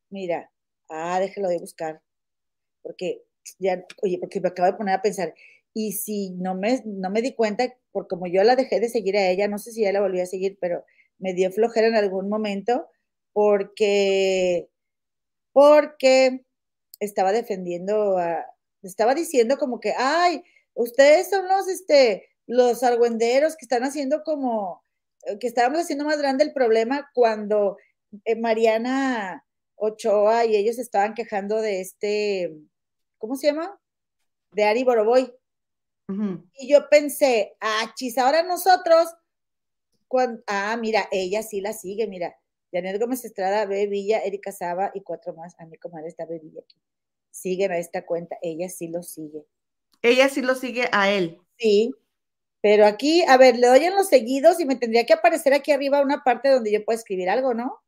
Mira, 0.09 0.51
ah, 0.89 1.19
déjelo 1.19 1.49
de 1.49 1.59
buscar. 1.59 2.01
Porque 2.81 3.23
ya, 3.57 3.85
oye, 4.01 4.17
porque 4.19 4.39
me 4.41 4.49
acabo 4.49 4.71
de 4.71 4.77
poner 4.77 4.95
a 4.95 5.01
pensar, 5.01 5.33
y 5.73 5.93
si 5.93 6.31
no 6.31 6.55
me, 6.55 6.81
no 6.85 7.09
me 7.09 7.21
di 7.21 7.33
cuenta, 7.33 7.73
por 7.91 8.07
como 8.07 8.27
yo 8.27 8.43
la 8.43 8.55
dejé 8.55 8.79
de 8.79 8.89
seguir 8.89 9.17
a 9.17 9.29
ella, 9.29 9.47
no 9.47 9.57
sé 9.57 9.71
si 9.71 9.81
ya 9.81 9.91
la 9.91 10.01
volví 10.01 10.19
a 10.19 10.25
seguir, 10.25 10.57
pero 10.59 10.83
me 11.19 11.33
dio 11.33 11.51
flojera 11.51 11.87
en 11.87 11.95
algún 11.95 12.29
momento 12.29 12.87
porque, 13.33 14.69
porque 15.53 16.43
estaba 16.99 17.31
defendiendo, 17.31 18.17
a, 18.17 18.45
estaba 18.83 19.13
diciendo 19.15 19.57
como 19.57 19.79
que, 19.79 19.93
ay, 19.97 20.43
ustedes 20.73 21.29
son 21.29 21.47
los, 21.47 21.67
este, 21.67 22.29
los 22.47 22.83
argüenderos 22.83 23.55
que 23.55 23.65
están 23.65 23.83
haciendo 23.83 24.23
como, 24.23 24.83
eh, 25.23 25.37
que 25.39 25.47
estábamos 25.47 25.79
haciendo 25.79 26.05
más 26.05 26.17
grande 26.17 26.43
el 26.43 26.53
problema 26.53 27.09
cuando 27.13 27.77
eh, 28.25 28.35
Mariana 28.35 29.45
Ochoa 29.75 30.45
y 30.45 30.55
ellos 30.55 30.77
estaban 30.77 31.13
quejando 31.13 31.61
de 31.61 31.81
este, 31.81 32.53
¿cómo 33.17 33.35
se 33.35 33.47
llama? 33.47 33.79
De 34.51 34.63
Ari 34.63 34.83
Boroboy. 34.83 35.33
Uh 36.09 36.13
-huh. 36.13 36.49
Y 36.53 36.71
yo 36.71 36.89
pensé, 36.89 37.55
ah, 37.61 37.93
chis, 37.95 38.17
ahora 38.17 38.43
nosotros, 38.43 39.13
cuando, 40.07 40.41
ah, 40.47 40.75
mira, 40.77 41.07
ella 41.11 41.43
sí 41.43 41.61
la 41.61 41.73
sigue, 41.73 42.07
mira, 42.07 42.35
Janet 42.71 42.99
Gómez 42.99 43.25
Estrada, 43.25 43.65
B. 43.65 43.87
Villa, 43.87 44.19
Erika 44.19 44.51
Saba 44.51 44.91
y 44.93 45.01
cuatro 45.01 45.33
más, 45.33 45.55
a 45.59 45.65
mi 45.65 45.77
comadre 45.77 46.07
está 46.07 46.25
B. 46.25 46.39
Villa 46.39 46.61
aquí. 46.63 46.77
Siguen 47.31 47.71
a 47.71 47.77
esta 47.77 48.05
cuenta, 48.05 48.37
ella 48.41 48.69
sí 48.69 48.87
lo 48.87 49.03
sigue. 49.03 49.45
Ella 50.01 50.29
sí 50.29 50.41
lo 50.41 50.55
sigue 50.55 50.89
a 50.91 51.11
él. 51.11 51.39
Sí, 51.57 51.93
pero 52.61 52.85
aquí, 52.85 53.23
a 53.23 53.37
ver, 53.37 53.57
le 53.57 53.67
doy 53.67 53.85
en 53.85 53.95
los 53.95 54.07
seguidos 54.07 54.59
y 54.59 54.65
me 54.65 54.75
tendría 54.75 55.05
que 55.05 55.13
aparecer 55.13 55.53
aquí 55.53 55.71
arriba 55.71 56.01
una 56.01 56.23
parte 56.23 56.49
donde 56.49 56.71
yo 56.71 56.83
pueda 56.85 56.97
escribir 56.97 57.29
algo, 57.29 57.53
¿no? 57.53 57.79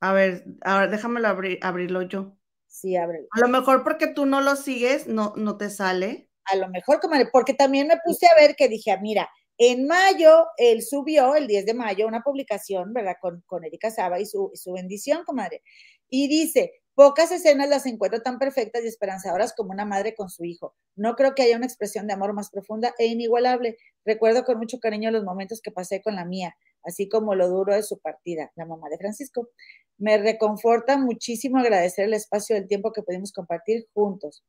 A 0.00 0.12
ver, 0.12 0.44
a 0.62 0.80
ver 0.80 0.90
déjamelo 0.90 1.28
abrir, 1.28 1.58
abrirlo 1.62 2.02
yo. 2.02 2.36
Sí, 2.66 2.96
ábrelo. 2.96 3.26
A 3.30 3.40
lo 3.40 3.48
mejor 3.48 3.82
porque 3.82 4.08
tú 4.08 4.26
no 4.26 4.40
lo 4.40 4.56
sigues, 4.56 5.06
no, 5.06 5.32
no 5.36 5.56
te 5.56 5.70
sale 5.70 6.28
a 6.50 6.56
lo 6.56 6.68
mejor, 6.68 7.00
comadre, 7.00 7.28
porque 7.30 7.54
también 7.54 7.86
me 7.88 7.98
puse 8.04 8.26
a 8.26 8.34
ver 8.40 8.56
que 8.56 8.68
dije, 8.68 8.90
ah, 8.90 8.98
mira, 9.00 9.28
en 9.58 9.86
mayo 9.86 10.46
él 10.56 10.82
subió, 10.82 11.34
el 11.34 11.48
10 11.48 11.66
de 11.66 11.74
mayo, 11.74 12.06
una 12.06 12.22
publicación, 12.22 12.92
¿verdad? 12.92 13.16
Con, 13.20 13.42
con 13.46 13.64
Erika 13.64 13.90
Saba 13.90 14.20
y 14.20 14.26
su, 14.26 14.50
su 14.54 14.72
bendición, 14.72 15.24
comadre. 15.24 15.62
Y 16.08 16.28
dice, 16.28 16.72
pocas 16.94 17.32
escenas 17.32 17.68
las 17.68 17.86
encuentro 17.86 18.22
tan 18.22 18.38
perfectas 18.38 18.84
y 18.84 18.88
esperanzadoras 18.88 19.52
como 19.54 19.70
una 19.70 19.84
madre 19.84 20.14
con 20.14 20.30
su 20.30 20.44
hijo. 20.44 20.74
No 20.96 21.16
creo 21.16 21.34
que 21.34 21.42
haya 21.42 21.56
una 21.56 21.66
expresión 21.66 22.06
de 22.06 22.12
amor 22.12 22.32
más 22.32 22.50
profunda 22.50 22.94
e 22.98 23.06
inigualable. 23.06 23.76
Recuerdo 24.04 24.44
con 24.44 24.58
mucho 24.58 24.78
cariño 24.78 25.10
los 25.10 25.24
momentos 25.24 25.60
que 25.60 25.72
pasé 25.72 26.02
con 26.02 26.14
la 26.14 26.24
mía, 26.24 26.56
así 26.84 27.08
como 27.08 27.34
lo 27.34 27.48
duro 27.48 27.74
de 27.74 27.82
su 27.82 27.98
partida, 27.98 28.52
la 28.56 28.64
mamá 28.64 28.88
de 28.88 28.98
Francisco. 28.98 29.48
Me 29.96 30.18
reconforta 30.18 30.96
muchísimo 30.98 31.58
agradecer 31.58 32.04
el 32.04 32.14
espacio 32.14 32.56
del 32.56 32.68
tiempo 32.68 32.92
que 32.92 33.02
pudimos 33.02 33.32
compartir 33.32 33.88
juntos. 33.92 34.44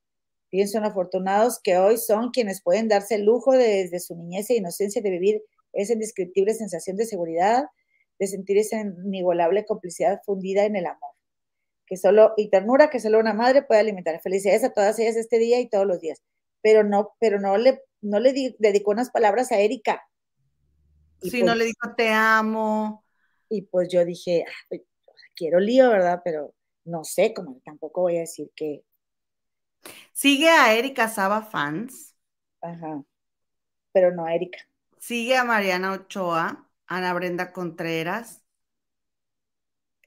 Pienso 0.49 0.77
en 0.77 0.85
afortunados 0.85 1.59
que 1.61 1.77
hoy 1.77 1.97
son 1.97 2.31
quienes 2.31 2.61
pueden 2.61 2.87
darse 2.87 3.15
el 3.15 3.25
lujo 3.25 3.51
de, 3.51 3.83
desde 3.83 3.99
su 3.99 4.15
niñez 4.15 4.49
e 4.49 4.55
inocencia 4.55 5.01
de 5.01 5.09
vivir 5.09 5.43
esa 5.73 5.93
indescriptible 5.93 6.53
sensación 6.53 6.97
de 6.97 7.05
seguridad, 7.05 7.65
de 8.17 8.27
sentir 8.27 8.57
esa 8.57 8.81
inigualable 8.81 9.65
complicidad 9.65 10.21
fundida 10.25 10.65
en 10.65 10.75
el 10.75 10.85
amor. 10.85 11.11
Que 11.85 11.97
solo, 11.97 12.33
y 12.37 12.49
ternura 12.49 12.89
que 12.89 12.99
solo 12.99 13.19
una 13.19 13.33
madre 13.33 13.63
puede 13.63 13.81
alimentar. 13.81 14.19
Felicidades 14.21 14.63
a 14.63 14.73
todas 14.73 14.99
ellas 14.99 15.15
este 15.15 15.39
día 15.39 15.59
y 15.59 15.69
todos 15.69 15.87
los 15.87 15.99
días. 15.99 16.21
Pero 16.61 16.83
no, 16.83 17.13
pero 17.19 17.39
no 17.39 17.57
le, 17.57 17.81
no 18.01 18.19
le 18.19 18.55
dedicó 18.59 18.91
unas 18.91 19.09
palabras 19.09 19.51
a 19.51 19.59
Erika. 19.59 20.03
Y 21.21 21.31
sí, 21.31 21.39
no 21.41 21.47
pues 21.47 21.57
le 21.57 21.65
dijo 21.65 21.95
te 21.95 22.09
amo. 22.09 23.03
Y 23.49 23.63
pues 23.63 23.89
yo 23.89 24.05
dije, 24.05 24.45
pues, 24.67 24.81
quiero 25.35 25.59
lío, 25.59 25.89
¿verdad? 25.89 26.21
Pero 26.23 26.53
no 26.85 27.03
sé, 27.03 27.33
como 27.33 27.61
tampoco 27.63 28.01
voy 28.01 28.17
a 28.17 28.21
decir 28.21 28.51
que. 28.55 28.83
Sigue 30.13 30.49
a 30.49 30.73
Erika 30.73 31.07
Saba 31.07 31.41
Fans. 31.41 32.15
Ajá. 32.61 33.03
Pero 33.93 34.11
no 34.13 34.25
a 34.25 34.35
Erika. 34.35 34.59
Sigue 34.97 35.35
a 35.37 35.43
Mariana 35.43 35.91
Ochoa, 35.93 36.69
Ana 36.87 37.13
Brenda 37.13 37.51
Contreras, 37.51 38.43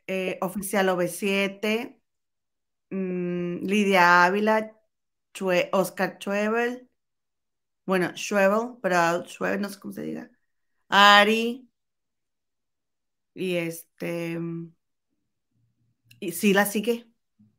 eh, 0.07 0.39
Oficial 0.43 0.89
OV7, 0.91 2.01
mm, 2.91 3.67
Lidia 3.67 4.25
Ávila, 4.27 4.77
Oscar 5.73 6.19
Schwebel, 6.21 6.89
bueno, 7.87 8.13
Schwebel, 8.17 8.79
pero 8.83 9.25
Schwebel 9.27 9.61
no 9.63 9.69
sé 9.69 9.81
cómo 9.81 9.95
se 9.95 10.03
diga, 10.03 10.31
Ari, 10.89 11.69
y 13.35 13.57
este, 13.57 14.39
y 16.21 16.33
sí 16.33 16.53
la 16.55 16.67
sigue. 16.67 17.07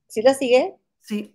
¿Sí 0.08 0.22
la 0.22 0.34
sigue? 0.34 0.76
Sí. 1.00 1.34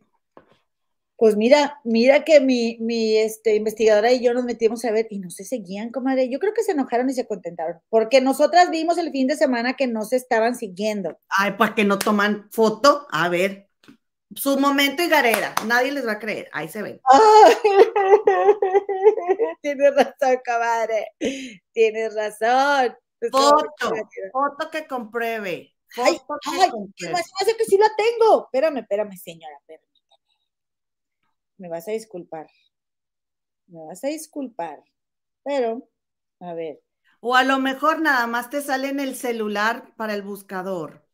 Pues 1.19 1.37
mira, 1.37 1.81
mira 1.83 2.23
que 2.23 2.39
mi, 2.39 2.77
mi 2.79 3.17
este, 3.17 3.57
investigadora 3.57 4.13
y 4.13 4.23
yo 4.23 4.33
nos 4.35 4.45
metimos 4.45 4.85
a 4.85 4.93
ver 4.93 5.09
y 5.11 5.19
no 5.19 5.31
se 5.31 5.45
seguían, 5.45 5.91
comadre. 5.91 6.31
Yo 6.31 6.39
creo 6.39 6.55
que 6.55 6.63
se 6.63 6.71
enojaron 6.71 7.11
y 7.11 7.13
se 7.13 7.27
contentaron, 7.27 7.81
porque 7.89 8.21
nosotras 8.21 8.71
vimos 8.71 8.99
el 8.99 9.11
fin 9.11 9.27
de 9.27 9.35
semana 9.35 9.75
que 9.75 9.89
no 9.89 10.05
se 10.05 10.15
estaban 10.15 10.55
siguiendo. 10.55 11.19
Ay, 11.29 11.55
pues 11.59 11.73
que 11.73 11.85
no 11.85 11.99
toman 11.99 12.49
foto. 12.53 13.09
A 13.11 13.29
ver, 13.29 13.69
su 14.37 14.61
momento 14.61 15.03
y 15.03 15.09
garera, 15.09 15.57
nadie 15.67 15.91
les 15.91 16.07
va 16.07 16.13
a 16.13 16.19
creer. 16.21 16.49
Ahí 16.53 16.69
se 16.69 16.83
ven. 16.83 17.01
Tienes 19.61 19.97
razón, 19.97 20.41
comadre. 20.47 21.09
Tienes 21.73 22.15
razón. 22.15 22.97
Foto, 23.33 23.67
foto 24.31 24.71
que 24.71 24.87
compruebe. 24.87 25.75
ay, 25.97 26.17
ay, 26.61 26.71
que 26.97 27.57
que 27.57 27.65
sí 27.65 27.77
la 27.77 27.91
tengo. 27.97 28.45
Espérame, 28.45 28.79
espérame, 28.79 29.17
señora, 29.17 29.57
espérame 29.59 29.89
me 31.59 31.69
vas 31.69 31.87
a 31.89 31.93
disculpar. 31.93 32.47
Me 33.67 33.85
vas 33.85 34.03
a 34.05 34.09
disculpar. 34.09 34.83
Pero, 35.45 35.89
a 36.41 36.55
ver. 36.55 36.81
O 37.21 37.35
a 37.35 37.45
lo 37.45 37.59
mejor 37.59 38.01
nada 38.01 38.27
más 38.27 38.49
te 38.49 38.63
sale 38.63 38.89
en 38.89 39.01
el 39.01 39.17
celular 39.17 39.95
para 39.97 40.15
el 40.15 40.23
buscador. 40.23 41.05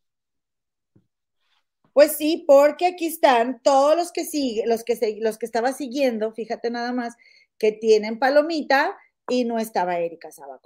Pues 1.93 2.17
sí, 2.17 2.43
porque 2.45 2.87
aquí 2.87 3.07
están 3.07 3.61
todos 3.61 3.95
los 3.95 4.11
que 4.11 4.25
siguen, 4.25 4.67
los 4.69 4.83
que 4.83 5.17
los 5.21 5.37
que 5.37 5.45
estaba 5.45 5.71
siguiendo, 5.71 6.33
fíjate 6.33 6.69
nada 6.69 6.91
más, 6.91 7.15
que 7.57 7.71
tienen 7.71 8.19
palomita 8.19 8.97
y 9.29 9.45
no 9.45 9.59
estaba 9.59 9.97
Erika 9.99 10.31
Saba 10.31 10.59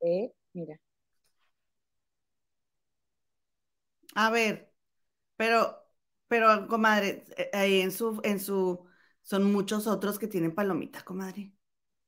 ¿Eh? 0.00 0.32
Mira. 0.54 0.80
A 4.14 4.30
ver, 4.30 4.72
pero 5.36 5.89
pero, 6.30 6.68
comadre, 6.68 7.24
eh, 7.36 7.50
ahí 7.52 7.80
en 7.80 7.90
su, 7.90 8.20
en 8.22 8.38
su, 8.38 8.86
son 9.20 9.52
muchos 9.52 9.88
otros 9.88 10.16
que 10.16 10.28
tienen 10.28 10.54
palomita, 10.54 11.02
comadre. 11.02 11.52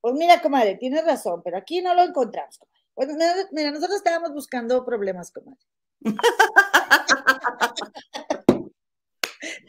Pues 0.01 0.15
mira, 0.15 0.41
comadre, 0.41 0.77
tienes 0.77 1.05
razón, 1.05 1.43
pero 1.43 1.57
aquí 1.57 1.83
no 1.83 1.93
lo 1.93 2.05
encontramos, 2.05 2.57
comadre. 2.57 2.85
Bueno, 2.95 3.15
mira, 3.51 3.73
nosotros 3.73 3.97
estábamos 3.97 4.33
buscando 4.33 4.85
problemas, 4.85 5.33
comadre. 5.33 5.59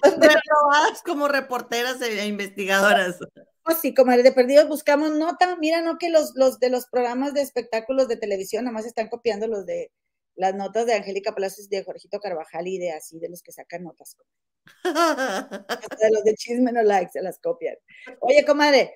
Reprobadas 0.03 1.01
como 1.03 1.27
reporteras 1.27 1.99
e 2.01 2.27
investigadoras. 2.27 3.17
Pues 3.63 3.79
sí, 3.79 3.95
comadre, 3.95 4.21
de 4.21 4.33
perdidos 4.33 4.67
buscamos 4.67 5.13
nota. 5.13 5.55
Mira, 5.55 5.81
no 5.81 5.97
que 5.97 6.11
los, 6.11 6.33
los 6.35 6.59
de 6.59 6.69
los 6.69 6.85
programas 6.85 7.33
de 7.33 7.41
espectáculos 7.41 8.07
de 8.07 8.17
televisión 8.17 8.65
nada 8.65 8.75
más 8.75 8.85
están 8.85 9.09
copiando 9.09 9.47
los 9.47 9.65
de 9.65 9.91
las 10.35 10.55
notas 10.55 10.85
de 10.85 10.93
Angélica 10.93 11.33
Palacios 11.33 11.69
de 11.69 11.83
Jorgito 11.83 12.19
Carvajal 12.19 12.67
y 12.67 12.79
de 12.79 12.91
así, 12.91 13.19
de 13.19 13.29
los 13.29 13.41
que 13.41 13.51
sacan 13.51 13.83
notas. 13.83 14.17
de 14.83 16.11
los 16.11 16.23
de 16.23 16.35
chisme 16.35 16.71
no 16.71 16.81
like, 16.81 17.11
se 17.11 17.21
las 17.21 17.39
copian. 17.39 17.75
Oye, 18.21 18.45
comadre, 18.45 18.93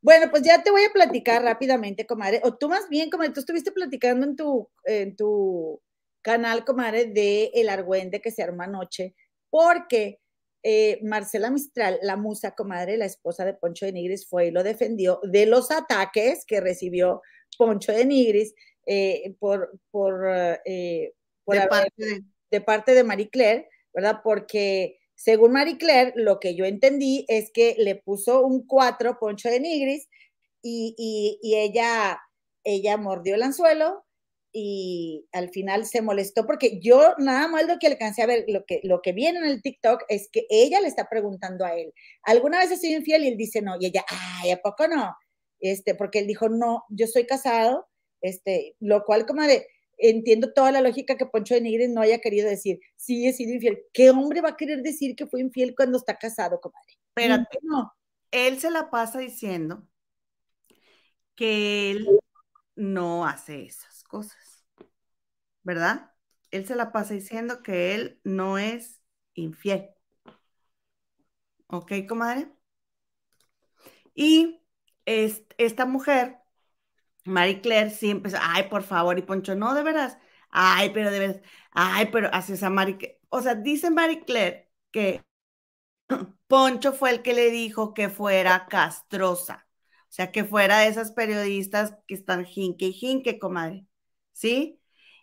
bueno, 0.00 0.30
pues 0.30 0.42
ya 0.42 0.62
te 0.62 0.70
voy 0.70 0.84
a 0.84 0.92
platicar 0.92 1.42
rápidamente, 1.42 2.06
comadre. 2.06 2.40
O 2.44 2.56
tú 2.56 2.68
más 2.68 2.88
bien, 2.88 3.10
comadre, 3.10 3.32
tú 3.32 3.40
estuviste 3.40 3.72
platicando 3.72 4.26
en 4.26 4.36
tu, 4.36 4.70
en 4.84 5.16
tu 5.16 5.80
canal, 6.22 6.64
comadre, 6.64 7.06
de 7.06 7.50
El 7.54 7.68
Argüende 7.68 8.20
que 8.20 8.30
se 8.30 8.42
arma 8.42 8.64
anoche, 8.64 9.14
porque 9.50 10.20
eh, 10.62 11.00
Marcela 11.02 11.50
Mistral, 11.50 11.98
la 12.02 12.16
musa, 12.16 12.54
comadre, 12.54 12.96
la 12.96 13.06
esposa 13.06 13.44
de 13.44 13.54
Poncho 13.54 13.86
de 13.86 13.92
Nigris, 13.92 14.28
fue 14.28 14.46
y 14.46 14.50
lo 14.50 14.62
defendió 14.62 15.20
de 15.22 15.46
los 15.46 15.70
ataques 15.70 16.44
que 16.46 16.60
recibió 16.60 17.22
Poncho 17.56 17.92
de 17.92 18.04
Nigris 18.04 18.54
eh, 18.90 19.34
por, 19.38 19.78
por, 19.90 20.26
eh, 20.64 21.12
de, 21.46 22.60
parte 22.62 22.94
de... 22.94 23.04
Marie 23.04 23.28
Claire, 23.28 23.68
¿verdad? 23.92 24.20
Porque 24.24 24.98
según 25.14 25.52
Marie 25.52 25.76
Claire, 25.76 26.14
lo 26.16 26.40
que 26.40 26.54
yo 26.54 26.64
entendí 26.64 27.26
es 27.28 27.50
que 27.52 27.74
le 27.76 27.96
puso 27.96 28.46
un 28.46 28.66
4 28.66 29.18
Poncho 29.18 29.50
de 29.50 29.60
Nigris 29.60 30.08
y, 30.62 30.94
y, 31.42 31.56
ella, 31.56 32.18
ella 32.64 32.96
mordió 32.96 33.34
el 33.34 33.42
anzuelo 33.42 34.06
y 34.54 35.28
al 35.32 35.50
final 35.50 35.84
se 35.84 36.00
molestó 36.00 36.46
porque 36.46 36.80
yo 36.80 37.14
nada 37.18 37.46
más 37.46 37.66
lo 37.66 37.78
que 37.78 37.88
alcancé 37.88 38.22
a 38.22 38.26
ver, 38.26 38.46
lo 38.48 38.64
que, 38.64 38.80
lo 38.84 39.02
que 39.02 39.12
viene 39.12 39.40
en 39.40 39.44
el 39.44 39.60
TikTok 39.60 40.04
es 40.08 40.30
que 40.32 40.46
ella 40.48 40.80
le 40.80 40.88
está 40.88 41.10
preguntando 41.10 41.66
a 41.66 41.74
él, 41.74 41.92
¿alguna 42.22 42.60
vez 42.60 42.70
he 42.70 42.78
sido 42.78 42.98
infiel? 42.98 43.24
Y 43.24 43.28
él 43.28 43.36
dice 43.36 43.60
no, 43.60 43.76
y 43.78 43.84
ella, 43.84 44.06
ay, 44.08 44.50
¿a 44.50 44.62
poco 44.62 44.88
no? 44.88 45.14
Este, 45.60 45.94
porque 45.94 46.20
él 46.20 46.26
dijo, 46.26 46.48
no, 46.48 46.84
yo 46.88 47.06
soy 47.06 47.26
casado 47.26 47.87
este, 48.20 48.76
lo 48.80 49.04
cual, 49.04 49.26
como 49.26 49.42
de, 49.42 49.66
entiendo 49.98 50.52
toda 50.52 50.72
la 50.72 50.80
lógica 50.80 51.16
que 51.16 51.26
Poncho 51.26 51.54
de 51.54 51.60
Nigris 51.60 51.90
no 51.90 52.00
haya 52.00 52.20
querido 52.20 52.48
decir, 52.48 52.80
sí, 52.96 53.26
he 53.26 53.32
sido 53.32 53.54
infiel. 53.54 53.80
¿Qué 53.92 54.10
hombre 54.10 54.40
va 54.40 54.50
a 54.50 54.56
querer 54.56 54.82
decir 54.82 55.16
que 55.16 55.26
fue 55.26 55.40
infiel 55.40 55.74
cuando 55.76 55.98
está 55.98 56.16
casado, 56.16 56.60
comadre? 56.60 56.98
Espérate, 57.08 57.58
no. 57.62 57.92
Él 58.30 58.60
se 58.60 58.70
la 58.70 58.90
pasa 58.90 59.18
diciendo 59.18 59.88
que 61.34 61.90
él 61.90 62.08
no 62.76 63.26
hace 63.26 63.64
esas 63.64 64.04
cosas, 64.04 64.64
¿verdad? 65.62 66.12
Él 66.50 66.66
se 66.66 66.76
la 66.76 66.92
pasa 66.92 67.14
diciendo 67.14 67.62
que 67.62 67.94
él 67.94 68.20
no 68.24 68.58
es 68.58 69.00
infiel. 69.34 69.90
¿Ok, 71.66 71.92
comadre? 72.08 72.50
Y 74.14 74.62
esta 75.04 75.86
mujer 75.86 76.38
Marie 77.28 77.60
Claire 77.60 77.90
siempre, 77.90 78.32
ay, 78.40 78.64
por 78.68 78.82
favor, 78.82 79.18
y 79.18 79.22
Poncho, 79.22 79.54
no, 79.54 79.74
de 79.74 79.82
veras, 79.82 80.18
ay, 80.50 80.90
pero 80.94 81.10
de 81.10 81.18
veras, 81.18 81.40
ay, 81.72 82.08
pero 82.12 82.28
hace 82.32 82.54
esa 82.54 82.70
Marie, 82.70 83.20
o 83.30 83.42
sea, 83.42 83.54
dice 83.54 83.90
Marie 83.90 84.24
Claire 84.24 84.70
que 84.90 85.22
Poncho 86.48 86.92
fue 86.92 87.10
el 87.10 87.22
que 87.22 87.34
le 87.34 87.50
dijo 87.50 87.94
que 87.94 88.08
fuera 88.08 88.66
castrosa, 88.68 89.66
o 90.04 90.12
sea, 90.12 90.32
que 90.32 90.44
fuera 90.44 90.80
de 90.80 90.88
esas 90.88 91.12
periodistas 91.12 91.94
que 92.06 92.14
están 92.14 92.44
jinque 92.44 92.86
y 92.86 92.92
jinque, 92.92 93.38
comadre, 93.38 93.86
¿sí? 94.32 94.80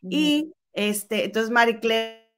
Y 0.10 0.54
este, 0.74 1.26
entonces 1.26 1.52
Marie 1.52 1.80
Claire, 1.80 2.32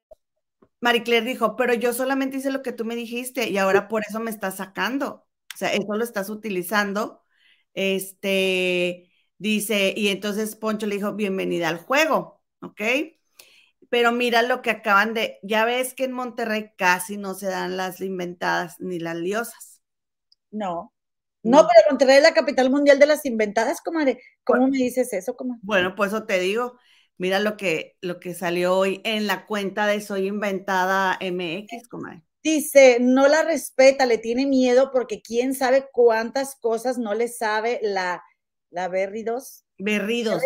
Marie 0.82 1.04
Claire 1.04 1.26
dijo, 1.26 1.56
pero 1.56 1.74
yo 1.74 1.94
solamente 1.94 2.38
hice 2.38 2.52
lo 2.52 2.62
que 2.62 2.72
tú 2.72 2.86
me 2.86 2.96
dijiste 2.96 3.50
y 3.50 3.58
ahora 3.58 3.88
por 3.88 4.04
eso 4.08 4.20
me 4.20 4.32
estás 4.32 4.58
sacando, 4.58 5.28
o 5.54 5.58
sea, 5.58 5.74
eso 5.74 5.96
lo 5.96 6.04
estás 6.04 6.30
utilizando, 6.30 7.24
este, 7.74 9.07
Dice, 9.38 9.94
y 9.96 10.08
entonces 10.08 10.56
Poncho 10.56 10.88
le 10.88 10.96
dijo, 10.96 11.14
bienvenida 11.14 11.70
al 11.70 11.78
juego, 11.78 12.42
¿ok? 12.62 12.82
Pero 13.90 14.12
mira 14.12 14.42
lo 14.42 14.62
que 14.62 14.72
acaban 14.72 15.14
de, 15.14 15.40
ya 15.44 15.64
ves 15.64 15.94
que 15.94 16.06
en 16.06 16.12
Monterrey 16.12 16.72
casi 16.78 17.18
no 17.18 17.36
se 17.36 17.48
dan 17.48 17.78
las 17.78 18.02
inventadas 18.02 18.80
ni 18.80 19.00
las 19.00 19.16
liosas. 19.16 19.82
No. 20.52 20.94
No, 21.44 21.60
pero 21.60 21.92
Monterrey 21.92 22.18
es 22.18 22.24
la 22.24 22.34
capital 22.34 22.70
mundial 22.70 23.00
de 23.00 23.06
las 23.06 23.26
inventadas, 23.26 23.82
comadre. 23.82 24.20
¿Cómo 24.44 24.68
me 24.68 24.78
dices 24.78 25.14
eso, 25.14 25.36
comadre? 25.36 25.62
Bueno, 25.64 25.96
pues 25.96 26.12
eso 26.12 26.26
te 26.26 26.40
digo. 26.40 26.78
Mira 27.18 27.40
lo 27.40 27.58
que, 27.58 27.96
lo 28.02 28.20
que 28.20 28.34
salió 28.34 28.76
hoy 28.76 29.02
en 29.04 29.28
la 29.28 29.46
cuenta 29.46 29.88
de 29.88 30.02
Soy 30.02 30.28
Inventada 30.28 31.18
MX, 31.22 31.88
comadre. 31.88 32.22
Dice, 32.44 32.98
no 33.00 33.28
la 33.28 33.44
respeta, 33.44 34.06
le 34.06 34.18
tiene 34.18 34.46
miedo 34.46 34.92
porque 34.92 35.22
quién 35.22 35.54
sabe 35.54 35.88
cuántas 35.92 36.56
cosas 36.56 36.98
no 36.98 37.14
le 37.14 37.28
sabe 37.28 37.80
la 37.82 38.24
la 38.70 38.88
Berridos. 38.88 39.66
Berridos. 39.78 40.44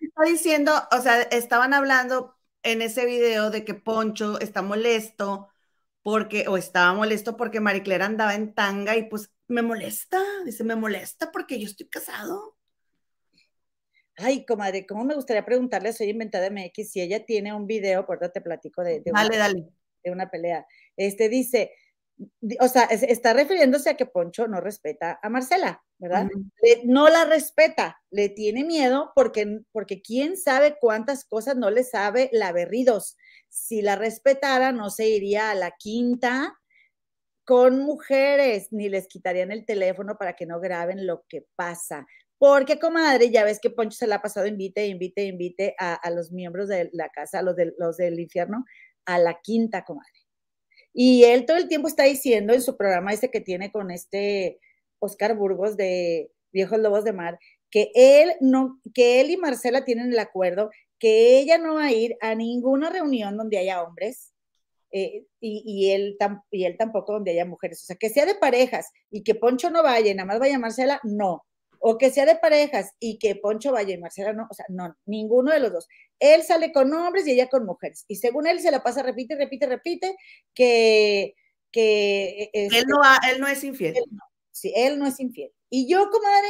Está 0.00 0.22
diciendo, 0.26 0.72
o 0.90 1.00
sea, 1.00 1.22
estaban 1.22 1.74
hablando 1.74 2.34
en 2.62 2.82
ese 2.82 3.06
video 3.06 3.50
de 3.50 3.64
que 3.64 3.74
Poncho 3.74 4.38
está 4.40 4.62
molesto 4.62 5.48
porque, 6.02 6.48
o 6.48 6.56
estaba 6.56 6.94
molesto 6.94 7.36
porque 7.36 7.60
Mariclera 7.60 8.06
andaba 8.06 8.34
en 8.34 8.54
tanga 8.54 8.96
y 8.96 9.08
pues 9.08 9.30
me 9.46 9.62
molesta, 9.62 10.22
dice, 10.44 10.64
me 10.64 10.76
molesta 10.76 11.30
porque 11.32 11.58
yo 11.58 11.66
estoy 11.66 11.88
casado. 11.88 12.56
Ay, 14.16 14.44
comadre, 14.44 14.84
¿cómo 14.86 15.04
me 15.04 15.14
gustaría 15.14 15.44
preguntarle, 15.44 15.92
soy 15.92 16.10
inventada 16.10 16.50
MX, 16.50 16.90
si 16.90 17.00
ella 17.00 17.24
tiene 17.24 17.54
un 17.54 17.66
video, 17.66 18.04
por 18.04 18.18
te 18.18 18.40
platico 18.40 18.82
de, 18.82 19.00
de, 19.00 19.12
dale, 19.12 19.28
una, 19.28 19.38
dale. 19.38 19.68
de 20.02 20.10
una 20.10 20.28
pelea. 20.28 20.66
Este 20.96 21.28
dice, 21.28 21.72
o 22.60 22.68
sea, 22.68 22.84
está 22.84 23.32
refiriéndose 23.32 23.90
a 23.90 23.96
que 23.96 24.06
Poncho 24.06 24.48
no 24.48 24.60
respeta 24.60 25.18
a 25.22 25.28
Marcela, 25.28 25.82
¿verdad? 25.98 26.28
no 26.84 27.08
la 27.08 27.24
respeta, 27.24 28.00
le 28.10 28.28
tiene 28.28 28.64
miedo 28.64 29.12
porque, 29.14 29.60
porque 29.72 30.02
quién 30.02 30.36
sabe 30.36 30.76
cuántas 30.80 31.24
cosas 31.24 31.56
no 31.56 31.70
le 31.70 31.84
sabe 31.84 32.28
la 32.32 32.52
berridos. 32.52 33.16
Si 33.48 33.82
la 33.82 33.96
respetara, 33.96 34.72
no 34.72 34.90
se 34.90 35.08
iría 35.08 35.50
a 35.50 35.54
la 35.54 35.72
quinta 35.78 36.58
con 37.44 37.80
mujeres, 37.80 38.68
ni 38.72 38.88
les 38.88 39.08
quitarían 39.08 39.52
el 39.52 39.64
teléfono 39.64 40.18
para 40.18 40.34
que 40.34 40.44
no 40.46 40.60
graben 40.60 41.06
lo 41.06 41.24
que 41.28 41.46
pasa. 41.56 42.06
Porque, 42.36 42.78
comadre, 42.78 43.30
ya 43.30 43.44
ves 43.44 43.58
que 43.60 43.70
Poncho 43.70 43.96
se 43.96 44.06
la 44.06 44.16
ha 44.16 44.22
pasado 44.22 44.46
invite, 44.46 44.86
invite, 44.86 45.24
invite 45.24 45.74
a, 45.78 45.94
a 45.94 46.10
los 46.10 46.30
miembros 46.30 46.68
de 46.68 46.90
la 46.92 47.08
casa, 47.08 47.38
a 47.38 47.42
los, 47.42 47.56
de, 47.56 47.74
los 47.78 47.96
del 47.96 48.20
infierno, 48.20 48.64
a 49.06 49.18
la 49.18 49.40
quinta, 49.40 49.84
comadre. 49.84 50.17
Y 50.92 51.24
él 51.24 51.46
todo 51.46 51.56
el 51.56 51.68
tiempo 51.68 51.88
está 51.88 52.04
diciendo 52.04 52.52
en 52.54 52.62
su 52.62 52.76
programa 52.76 53.12
ese 53.12 53.30
que 53.30 53.40
tiene 53.40 53.70
con 53.70 53.90
este 53.90 54.58
Oscar 54.98 55.36
Burgos 55.36 55.76
de 55.76 56.30
Viejos 56.52 56.78
Lobos 56.78 57.04
de 57.04 57.12
Mar, 57.12 57.38
que 57.70 57.90
él 57.94 58.32
no, 58.40 58.80
que 58.94 59.20
él 59.20 59.30
y 59.30 59.36
Marcela 59.36 59.84
tienen 59.84 60.12
el 60.12 60.18
acuerdo 60.18 60.70
que 60.98 61.38
ella 61.38 61.58
no 61.58 61.74
va 61.74 61.86
a 61.86 61.92
ir 61.92 62.16
a 62.20 62.34
ninguna 62.34 62.90
reunión 62.90 63.36
donde 63.36 63.58
haya 63.58 63.82
hombres 63.82 64.32
eh, 64.90 65.26
y, 65.40 65.62
y, 65.64 65.92
él 65.92 66.16
y 66.50 66.64
él 66.64 66.76
tampoco 66.76 67.12
donde 67.12 67.32
haya 67.32 67.44
mujeres. 67.44 67.82
O 67.82 67.86
sea, 67.86 67.96
que 67.96 68.08
sea 68.08 68.26
de 68.26 68.34
parejas 68.34 68.90
y 69.10 69.22
que 69.22 69.34
Poncho 69.34 69.70
no 69.70 69.82
vaya 69.82 70.10
y 70.10 70.14
nada 70.14 70.26
más 70.26 70.40
vaya 70.40 70.58
Marcela, 70.58 71.00
no 71.04 71.44
o 71.80 71.98
que 71.98 72.10
sea 72.10 72.26
de 72.26 72.36
parejas 72.36 72.94
y 72.98 73.18
que 73.18 73.36
Poncho 73.36 73.72
vaya 73.72 73.94
y 73.94 73.98
Marcela 73.98 74.32
no, 74.32 74.46
o 74.50 74.54
sea, 74.54 74.66
no, 74.68 74.96
ninguno 75.06 75.52
de 75.52 75.60
los 75.60 75.72
dos. 75.72 75.88
Él 76.18 76.42
sale 76.42 76.72
con 76.72 76.92
hombres 76.92 77.26
y 77.26 77.32
ella 77.32 77.48
con 77.48 77.64
mujeres. 77.64 78.04
Y 78.08 78.16
según 78.16 78.46
él 78.46 78.60
se 78.60 78.70
la 78.70 78.82
pasa, 78.82 79.02
repite, 79.02 79.36
repite, 79.36 79.66
repite, 79.66 80.16
que... 80.54 81.34
que 81.70 82.50
él, 82.52 82.84
no 82.88 83.00
él 83.30 83.40
no 83.40 83.46
es 83.46 83.62
infiel. 83.64 83.96
Él 83.96 84.04
no, 84.10 84.22
sí, 84.50 84.72
él 84.74 84.98
no 84.98 85.06
es 85.06 85.20
infiel. 85.20 85.52
Y 85.70 85.88
yo, 85.88 86.10
comadre, 86.10 86.48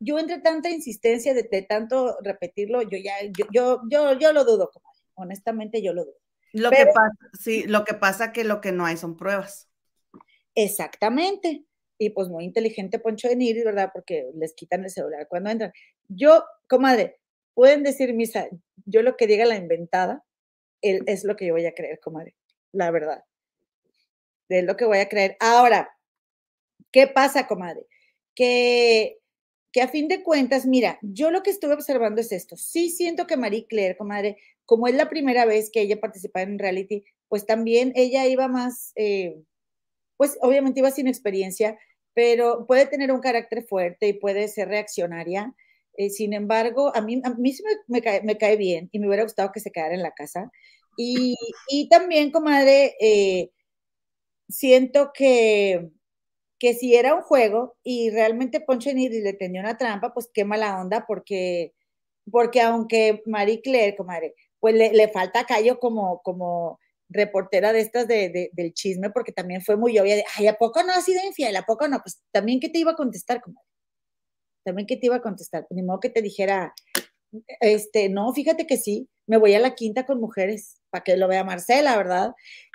yo 0.00 0.18
entre 0.18 0.40
tanta 0.40 0.70
insistencia 0.70 1.34
de, 1.34 1.44
tanto 1.62 2.16
repetirlo, 2.22 2.82
yo 2.82 2.98
ya, 2.98 3.14
yo, 3.36 3.46
yo, 3.52 3.80
yo, 3.88 4.18
yo, 4.18 4.32
lo 4.32 4.44
dudo, 4.44 4.70
comadre. 4.72 5.00
Honestamente, 5.14 5.82
yo 5.82 5.92
lo 5.92 6.04
dudo. 6.04 6.18
Lo 6.52 6.70
que 6.70 6.86
pasa, 6.86 7.16
sí, 7.38 7.64
lo 7.64 7.84
que 7.84 7.94
pasa 7.94 8.32
que 8.32 8.44
lo 8.44 8.60
que 8.60 8.72
no 8.72 8.86
hay 8.86 8.96
son 8.96 9.16
pruebas. 9.16 9.68
Exactamente 10.54 11.66
y 11.98 12.10
pues 12.10 12.28
muy 12.28 12.44
inteligente 12.44 12.98
Poncho 12.98 13.28
de 13.28 13.36
Niri, 13.36 13.62
¿verdad? 13.62 13.90
Porque 13.92 14.30
les 14.34 14.54
quitan 14.54 14.84
el 14.84 14.90
celular 14.90 15.26
cuando 15.28 15.50
entran. 15.50 15.72
Yo, 16.08 16.44
comadre, 16.68 17.18
pueden 17.54 17.82
decir 17.82 18.12
misa, 18.14 18.48
yo 18.84 19.02
lo 19.02 19.16
que 19.16 19.26
diga 19.26 19.44
la 19.44 19.56
inventada, 19.56 20.24
él, 20.82 21.02
es 21.06 21.24
lo 21.24 21.36
que 21.36 21.46
yo 21.46 21.54
voy 21.54 21.66
a 21.66 21.74
creer, 21.74 22.00
comadre, 22.00 22.34
la 22.72 22.90
verdad. 22.90 23.24
Es 24.48 24.64
lo 24.64 24.76
que 24.76 24.84
voy 24.84 24.98
a 24.98 25.08
creer. 25.08 25.36
Ahora, 25.40 25.90
¿qué 26.92 27.06
pasa, 27.08 27.46
comadre? 27.46 27.86
Que, 28.34 29.18
que 29.72 29.80
a 29.80 29.88
fin 29.88 30.08
de 30.08 30.22
cuentas, 30.22 30.66
mira, 30.66 30.98
yo 31.02 31.30
lo 31.30 31.42
que 31.42 31.50
estuve 31.50 31.74
observando 31.74 32.20
es 32.20 32.30
esto. 32.30 32.56
Sí 32.56 32.90
siento 32.90 33.26
que 33.26 33.36
Marie 33.36 33.66
Claire, 33.66 33.96
comadre, 33.96 34.36
como 34.66 34.86
es 34.86 34.94
la 34.94 35.08
primera 35.08 35.46
vez 35.46 35.70
que 35.70 35.80
ella 35.80 36.00
participa 36.00 36.42
en 36.42 36.58
reality, 36.58 37.04
pues 37.28 37.46
también 37.46 37.92
ella 37.96 38.26
iba 38.26 38.48
más... 38.48 38.92
Eh, 38.96 39.42
pues 40.16 40.38
obviamente 40.40 40.80
iba 40.80 40.90
sin 40.90 41.08
experiencia, 41.08 41.78
pero 42.14 42.66
puede 42.66 42.86
tener 42.86 43.12
un 43.12 43.20
carácter 43.20 43.64
fuerte 43.64 44.08
y 44.08 44.14
puede 44.14 44.48
ser 44.48 44.68
reaccionaria. 44.68 45.54
Eh, 45.98 46.10
sin 46.10 46.34
embargo, 46.34 46.92
a 46.94 47.00
mí, 47.00 47.20
a 47.24 47.30
mí 47.34 47.52
sí 47.52 47.62
me, 47.88 48.00
cae, 48.02 48.56
bien 48.56 48.88
y 48.92 48.98
me 48.98 49.06
hubiera 49.08 49.22
gustado 49.24 49.52
que 49.52 49.60
se 49.60 49.70
quedara 49.70 49.94
en 49.94 50.02
la 50.02 50.12
casa. 50.12 50.50
Y, 50.96 51.36
también, 51.90 52.30
comadre, 52.30 52.96
eh, 53.00 53.50
siento 54.48 55.12
que, 55.12 55.90
que 56.58 56.74
si 56.74 56.94
era 56.96 57.14
un 57.14 57.22
juego 57.22 57.76
y 57.82 58.10
realmente 58.10 58.60
Poncho 58.60 58.92
Nidis 58.92 59.22
le 59.22 59.34
tenía 59.34 59.60
una 59.60 59.76
trampa, 59.78 60.14
pues 60.14 60.30
qué 60.32 60.44
mala 60.44 60.80
onda, 60.80 61.04
porque, 61.06 61.74
porque 62.30 62.60
aunque 62.62 63.22
Marie 63.26 63.60
Claire, 63.62 63.96
comadre, 63.96 64.34
pues 64.60 64.74
le, 64.74 64.92
le 64.92 65.08
falta 65.08 65.44
callo 65.46 65.78
como, 65.78 66.22
como 66.22 66.80
reportera 67.08 67.72
de 67.72 67.80
estas 67.80 68.08
de, 68.08 68.50
del 68.52 68.72
chisme, 68.72 69.10
porque 69.10 69.32
también 69.32 69.62
fue 69.62 69.76
muy 69.76 69.98
obvia 69.98 70.16
de, 70.16 70.24
ay, 70.36 70.46
¿a 70.46 70.56
poco 70.56 70.82
no 70.82 70.92
ha 70.92 71.00
sido 71.00 71.24
infiel? 71.24 71.54
¿A 71.56 71.62
poco 71.62 71.88
no? 71.88 72.00
Pues 72.02 72.20
también 72.32 72.60
que 72.60 72.68
te 72.68 72.78
iba 72.78 72.92
a 72.92 72.96
contestar, 72.96 73.40
comadre. 73.40 73.66
También 74.64 74.86
que 74.86 74.96
te 74.96 75.06
iba 75.06 75.16
a 75.16 75.22
contestar. 75.22 75.66
Ni 75.70 75.82
modo 75.82 76.00
que 76.00 76.10
te 76.10 76.22
dijera, 76.22 76.74
este, 77.60 78.08
no, 78.08 78.32
fíjate 78.32 78.66
que 78.66 78.76
sí, 78.76 79.08
me 79.26 79.36
voy 79.36 79.54
a 79.54 79.60
la 79.60 79.74
quinta 79.74 80.06
con 80.06 80.20
mujeres, 80.20 80.80
para 80.90 81.04
que 81.04 81.16
lo 81.16 81.28
vea 81.28 81.44
Marcela, 81.44 81.96
¿verdad? 81.96 82.32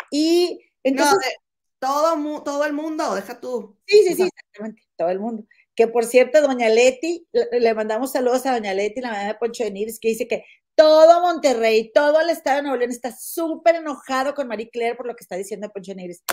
Y 0.09 0.59
entonces... 0.83 1.35
todo, 1.79 2.43
todo 2.43 2.65
el 2.65 2.73
mundo, 2.73 3.15
deja 3.15 3.39
tú. 3.39 3.77
Sí, 3.87 4.03
sí, 4.07 4.15
sí, 4.15 4.23
exactamente, 4.23 4.83
todo 4.97 5.09
el 5.09 5.19
mundo. 5.19 5.45
Que 5.75 5.87
por 5.87 6.05
cierto, 6.05 6.41
doña 6.41 6.69
Leti, 6.69 7.27
le, 7.31 7.73
mandamos 7.73 8.11
saludos 8.11 8.45
a 8.45 8.53
doña 8.53 8.73
Leti, 8.73 9.01
la 9.01 9.11
mamá 9.11 9.23
de 9.25 9.35
Poncho 9.35 9.63
de 9.63 9.71
Niris, 9.71 9.99
que 9.99 10.09
dice 10.09 10.27
que 10.27 10.43
todo 10.75 11.21
Monterrey, 11.21 11.91
todo 11.93 12.19
el 12.21 12.29
estado 12.29 12.57
de 12.57 12.63
Nuevo 12.63 12.77
León 12.77 12.91
está 12.91 13.11
súper 13.11 13.75
enojado 13.75 14.33
con 14.33 14.47
Marie 14.47 14.69
Claire 14.69 14.95
por 14.95 15.07
lo 15.07 15.15
que 15.15 15.23
está 15.23 15.35
diciendo 15.35 15.69
Poncho 15.69 15.93
Nigris. 15.93 16.23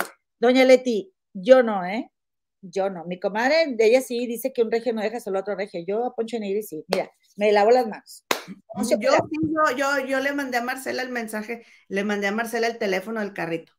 Doña 0.40 0.64
Leti, 0.64 1.12
yo 1.32 1.62
no, 1.62 1.84
¿eh? 1.84 2.10
Yo 2.60 2.90
no. 2.90 3.04
Mi 3.04 3.20
comadre, 3.20 3.76
ella 3.78 4.00
sí 4.00 4.26
dice 4.26 4.52
que 4.52 4.62
un 4.62 4.70
regio 4.70 4.92
no 4.92 5.02
deja 5.02 5.20
solo 5.20 5.40
otro 5.40 5.54
regio. 5.54 5.80
Yo 5.86 6.04
a 6.04 6.14
Poncho 6.14 6.38
Nigris 6.38 6.68
sí. 6.68 6.84
Mira, 6.88 7.10
me 7.36 7.52
lavo 7.52 7.70
las 7.70 7.86
manos. 7.86 8.24
Yo, 8.88 8.98
yo, 9.00 9.76
yo, 9.76 10.06
yo 10.06 10.20
le 10.20 10.32
mandé 10.32 10.56
a 10.58 10.62
Marcela 10.62 11.02
el 11.02 11.10
mensaje, 11.10 11.64
le 11.88 12.04
mandé 12.04 12.28
a 12.28 12.32
Marcela 12.32 12.66
el 12.66 12.78
teléfono 12.78 13.20
del 13.20 13.34
carrito. 13.34 13.72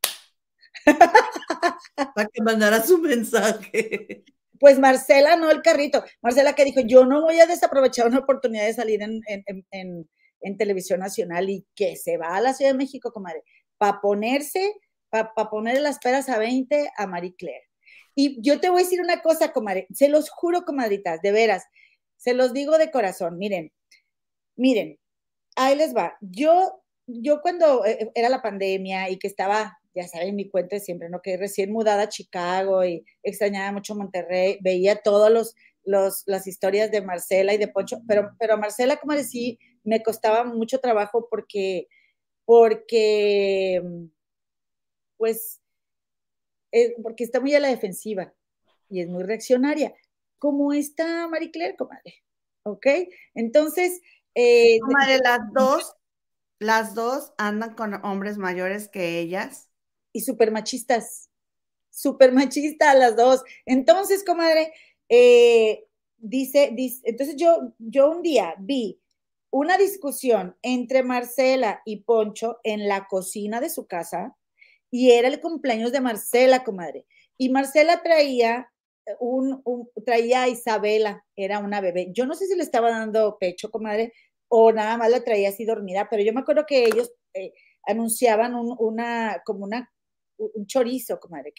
para 2.14 2.28
que 2.32 2.42
mandara 2.42 2.82
su 2.82 2.98
mensaje. 2.98 4.24
Pues 4.58 4.78
Marcela, 4.78 5.36
no 5.36 5.50
el 5.50 5.62
carrito. 5.62 6.04
Marcela 6.22 6.54
que 6.54 6.64
dijo, 6.64 6.80
yo 6.86 7.06
no 7.06 7.22
voy 7.22 7.40
a 7.40 7.46
desaprovechar 7.46 8.06
una 8.06 8.18
oportunidad 8.18 8.66
de 8.66 8.74
salir 8.74 9.02
en, 9.02 9.20
en, 9.26 9.66
en, 9.70 10.10
en 10.40 10.56
televisión 10.56 11.00
nacional 11.00 11.50
y 11.50 11.66
que 11.74 11.96
se 11.96 12.16
va 12.16 12.36
a 12.36 12.40
la 12.40 12.54
Ciudad 12.54 12.72
de 12.72 12.78
México, 12.78 13.12
comadre, 13.12 13.42
para 13.78 14.00
ponerse, 14.00 14.74
para 15.08 15.32
pa 15.34 15.50
ponerle 15.50 15.80
las 15.80 15.98
peras 15.98 16.28
a 16.28 16.38
20 16.38 16.90
a 16.96 17.06
Marie 17.06 17.34
Claire. 17.36 17.68
Y 18.14 18.40
yo 18.42 18.60
te 18.60 18.68
voy 18.68 18.82
a 18.82 18.84
decir 18.84 19.00
una 19.00 19.22
cosa, 19.22 19.52
comadre, 19.52 19.86
se 19.94 20.08
los 20.08 20.30
juro, 20.30 20.64
comadritas, 20.64 21.22
de 21.22 21.32
veras, 21.32 21.64
se 22.16 22.34
los 22.34 22.52
digo 22.52 22.76
de 22.76 22.90
corazón, 22.90 23.38
miren, 23.38 23.72
miren, 24.56 24.98
ahí 25.56 25.76
les 25.76 25.96
va. 25.96 26.16
Yo, 26.20 26.82
yo 27.06 27.40
cuando 27.40 27.84
eh, 27.86 28.10
era 28.14 28.28
la 28.28 28.42
pandemia 28.42 29.10
y 29.10 29.18
que 29.18 29.26
estaba, 29.26 29.78
ya 29.94 30.06
saben, 30.06 30.36
mi 30.36 30.50
cuenta 30.50 30.76
de 30.76 30.80
siempre, 30.80 31.08
¿no? 31.08 31.22
Que 31.22 31.36
recién 31.36 31.72
mudada 31.72 32.02
a 32.02 32.08
Chicago 32.08 32.84
y 32.84 33.04
extrañaba 33.22 33.72
mucho 33.72 33.94
Monterrey, 33.94 34.58
veía 34.60 34.96
todos 34.96 35.30
los, 35.30 35.54
las 36.26 36.46
historias 36.46 36.90
de 36.90 37.02
Marcela 37.02 37.54
y 37.54 37.58
de 37.58 37.68
Poncho, 37.68 38.02
pero, 38.06 38.30
pero 38.38 38.58
Marcela, 38.58 38.98
como 38.98 39.14
decía, 39.14 39.56
me 39.84 40.02
costaba 40.02 40.44
mucho 40.44 40.80
trabajo 40.80 41.28
porque, 41.30 41.88
porque, 42.44 43.82
pues, 45.16 45.60
eh, 46.72 46.94
porque 47.02 47.24
está 47.24 47.40
muy 47.40 47.54
a 47.54 47.60
la 47.60 47.68
defensiva 47.68 48.32
y 48.88 49.00
es 49.00 49.08
muy 49.08 49.22
reaccionaria, 49.22 49.94
como 50.38 50.72
está 50.72 51.28
Marie 51.28 51.50
Claire, 51.50 51.76
comadre. 51.76 52.22
¿Ok? 52.62 52.86
Entonces, 53.34 54.00
eh, 54.34 54.78
comadre, 54.80 55.18
las 55.24 55.40
dos, 55.52 55.96
las 56.58 56.94
dos 56.94 57.32
andan 57.38 57.74
con 57.74 57.94
hombres 58.04 58.36
mayores 58.38 58.88
que 58.88 59.18
ellas. 59.18 59.68
Y 60.12 60.22
súper 60.22 60.50
machistas, 60.50 61.30
súper 61.88 62.32
machistas 62.32 62.98
las 62.98 63.16
dos. 63.16 63.42
Entonces, 63.64 64.24
comadre, 64.24 64.72
eh, 65.08 65.86
dice, 66.18 66.70
dice, 66.74 67.02
entonces 67.04 67.36
yo, 67.36 67.72
yo 67.78 68.10
un 68.10 68.22
día 68.22 68.54
vi 68.58 69.00
una 69.50 69.76
discusión 69.76 70.56
entre 70.62 71.02
Marcela 71.02 71.82
y 71.84 72.02
Poncho 72.02 72.58
en 72.62 72.88
la 72.88 73.06
cocina 73.08 73.60
de 73.60 73.70
su 73.70 73.86
casa 73.86 74.36
y 74.90 75.10
era 75.10 75.28
el 75.28 75.40
cumpleaños 75.40 75.92
de 75.92 76.00
Marcela, 76.00 76.64
comadre. 76.64 77.06
Y 77.36 77.48
Marcela 77.50 78.02
traía 78.02 78.70
un, 79.18 79.62
traía 80.04 80.42
a 80.42 80.48
Isabela, 80.48 81.24
era 81.36 81.58
una 81.58 81.80
bebé. 81.80 82.10
Yo 82.12 82.26
no 82.26 82.34
sé 82.34 82.46
si 82.46 82.56
le 82.56 82.62
estaba 82.62 82.90
dando 82.90 83.38
pecho, 83.38 83.70
comadre, 83.70 84.12
o 84.48 84.72
nada 84.72 84.96
más 84.96 85.10
la 85.10 85.22
traía 85.22 85.48
así 85.48 85.64
dormida, 85.64 86.08
pero 86.10 86.22
yo 86.22 86.32
me 86.32 86.40
acuerdo 86.40 86.66
que 86.66 86.84
ellos 86.84 87.12
eh, 87.34 87.52
anunciaban 87.84 88.54
un, 88.54 88.74
una, 88.78 89.42
como 89.44 89.64
una, 89.64 89.90
un 90.36 90.66
chorizo, 90.66 91.18
comadre. 91.18 91.52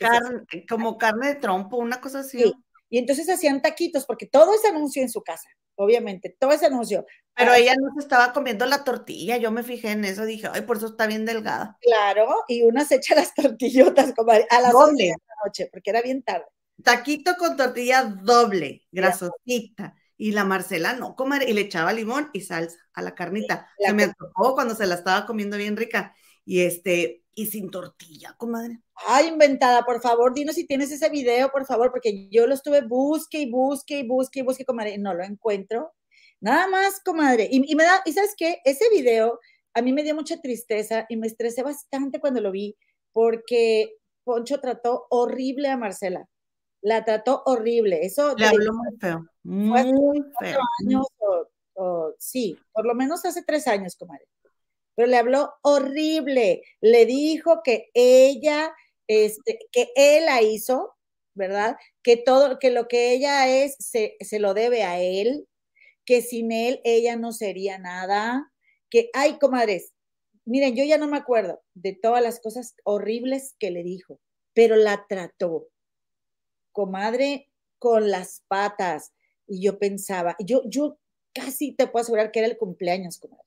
como 0.69 0.97
carne 0.97 1.29
de 1.29 1.35
trompo, 1.35 1.77
una 1.77 2.01
cosa 2.01 2.19
así. 2.19 2.53
Y 2.89 2.97
entonces 2.97 3.29
hacían 3.29 3.61
taquitos, 3.61 4.05
porque 4.05 4.27
todo 4.27 4.53
ese 4.53 4.67
anuncio 4.67 5.01
en 5.01 5.09
su 5.09 5.21
casa, 5.21 5.49
obviamente, 5.83 6.35
todo 6.39 6.51
ese 6.51 6.67
anuncio. 6.67 7.05
Pero 7.35 7.53
ella 7.53 7.73
no 7.79 7.93
se 7.93 7.99
estaba 7.99 8.33
comiendo 8.33 8.65
la 8.65 8.83
tortilla, 8.83 9.37
yo 9.37 9.51
me 9.51 9.63
fijé 9.63 9.91
en 9.91 10.05
eso, 10.05 10.25
dije, 10.25 10.47
ay, 10.51 10.61
por 10.61 10.77
eso 10.77 10.87
está 10.87 11.07
bien 11.07 11.25
delgada. 11.25 11.77
Claro, 11.81 12.27
y 12.47 12.63
una 12.63 12.85
se 12.85 12.95
echa 12.95 13.15
las 13.15 13.33
tortillotas 13.35 14.13
como 14.13 14.31
a 14.31 14.61
las 14.61 14.71
doble. 14.71 15.03
de 15.05 15.09
la 15.09 15.45
noche, 15.45 15.69
porque 15.71 15.89
era 15.89 16.01
bien 16.01 16.23
tarde. 16.23 16.45
Taquito 16.83 17.35
con 17.37 17.57
tortilla 17.57 18.03
doble, 18.03 18.83
grasosita. 18.91 19.95
Y 20.17 20.33
la 20.33 20.43
Marcela 20.45 20.93
no, 20.93 21.15
comadre, 21.15 21.49
y 21.49 21.53
le 21.53 21.61
echaba 21.61 21.93
limón 21.93 22.29
y 22.31 22.41
salsa 22.41 22.77
a 22.93 23.01
la 23.01 23.15
carnita. 23.15 23.67
se 23.79 23.91
me 23.91 24.07
tocó 24.07 24.53
cuando 24.53 24.75
se 24.75 24.85
la 24.85 24.95
estaba 24.95 25.25
comiendo 25.25 25.57
bien 25.57 25.75
rica. 25.75 26.13
Y 26.51 26.63
este, 26.63 27.23
y 27.33 27.45
sin 27.45 27.71
tortilla, 27.71 28.35
comadre. 28.37 28.81
Ay, 29.07 29.29
inventada, 29.29 29.85
por 29.85 30.01
favor, 30.01 30.33
dinos 30.33 30.55
si 30.55 30.67
tienes 30.67 30.91
ese 30.91 31.07
video, 31.07 31.49
por 31.49 31.65
favor, 31.65 31.91
porque 31.91 32.27
yo 32.29 32.45
lo 32.45 32.53
estuve 32.53 32.81
busque 32.81 33.39
y 33.39 33.49
busque 33.49 33.99
y 33.99 34.05
busque 34.05 34.39
y 34.41 34.43
busque, 34.43 34.65
comadre, 34.65 34.95
y 34.95 34.97
no 34.97 35.13
lo 35.13 35.23
encuentro. 35.23 35.93
Nada 36.41 36.67
más, 36.67 36.99
comadre. 37.05 37.47
Y, 37.49 37.71
y 37.71 37.75
me 37.75 37.85
da, 37.85 38.01
y 38.03 38.11
sabes 38.11 38.35
qué, 38.37 38.59
ese 38.65 38.89
video 38.89 39.39
a 39.73 39.81
mí 39.81 39.93
me 39.93 40.03
dio 40.03 40.13
mucha 40.13 40.41
tristeza 40.41 41.05
y 41.07 41.15
me 41.15 41.27
estresé 41.27 41.63
bastante 41.63 42.19
cuando 42.19 42.41
lo 42.41 42.51
vi, 42.51 42.75
porque 43.13 43.95
Poncho 44.25 44.59
trató 44.59 45.07
horrible 45.09 45.69
a 45.69 45.77
Marcela. 45.77 46.27
La 46.81 47.05
trató 47.05 47.43
horrible. 47.45 48.05
Eso 48.05 48.35
le 48.35 48.47
habló 48.47 48.73
muy 48.73 48.97
feo. 48.99 49.25
Muy 49.43 50.21
feo. 50.37 50.59
Años 50.81 51.07
o, 51.75 52.13
sí, 52.17 52.57
por 52.73 52.85
lo 52.85 52.93
menos 52.93 53.23
hace 53.23 53.41
tres 53.41 53.69
años, 53.69 53.95
comadre. 53.95 54.25
Pero 54.95 55.07
le 55.07 55.17
habló 55.17 55.53
horrible. 55.61 56.61
Le 56.81 57.05
dijo 57.05 57.61
que 57.63 57.89
ella, 57.93 58.73
este, 59.07 59.59
que 59.71 59.89
él 59.95 60.25
la 60.25 60.41
hizo, 60.41 60.95
¿verdad? 61.33 61.77
Que 62.03 62.17
todo, 62.17 62.59
que 62.59 62.71
lo 62.71 62.87
que 62.87 63.13
ella 63.13 63.47
es 63.47 63.75
se, 63.79 64.17
se 64.19 64.39
lo 64.39 64.53
debe 64.53 64.83
a 64.83 64.99
él, 64.99 65.47
que 66.05 66.21
sin 66.21 66.51
él 66.51 66.81
ella 66.83 67.15
no 67.15 67.31
sería 67.31 67.77
nada, 67.77 68.51
que, 68.89 69.09
ay, 69.13 69.37
comadres, 69.39 69.93
miren, 70.45 70.75
yo 70.75 70.83
ya 70.83 70.97
no 70.97 71.07
me 71.07 71.17
acuerdo 71.17 71.61
de 71.73 71.93
todas 71.93 72.21
las 72.21 72.39
cosas 72.39 72.75
horribles 72.83 73.55
que 73.59 73.71
le 73.71 73.83
dijo, 73.83 74.19
pero 74.53 74.75
la 74.75 75.05
trató, 75.07 75.69
comadre, 76.71 77.51
con 77.79 78.11
las 78.11 78.43
patas. 78.47 79.11
Y 79.47 79.63
yo 79.63 79.79
pensaba, 79.79 80.35
yo, 80.39 80.61
yo 80.65 80.99
casi 81.33 81.73
te 81.73 81.87
puedo 81.87 82.03
asegurar 82.03 82.31
que 82.31 82.39
era 82.39 82.47
el 82.47 82.57
cumpleaños, 82.57 83.17
comadre. 83.17 83.43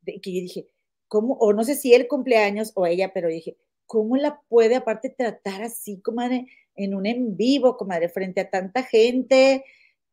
De, 0.00 0.20
que 0.20 0.34
yo 0.34 0.40
dije, 0.40 0.68
¿cómo? 1.08 1.34
O 1.34 1.52
no 1.52 1.64
sé 1.64 1.74
si 1.74 1.94
el 1.94 2.08
cumpleaños 2.08 2.72
o 2.74 2.86
ella, 2.86 3.12
pero 3.12 3.28
dije, 3.28 3.56
¿cómo 3.86 4.16
la 4.16 4.40
puede 4.48 4.76
aparte 4.76 5.10
tratar 5.10 5.62
así, 5.62 6.00
comadre, 6.00 6.46
en 6.74 6.94
un 6.94 7.06
en 7.06 7.36
vivo, 7.36 7.76
comadre, 7.76 8.08
frente 8.08 8.40
a 8.40 8.50
tanta 8.50 8.82
gente? 8.82 9.64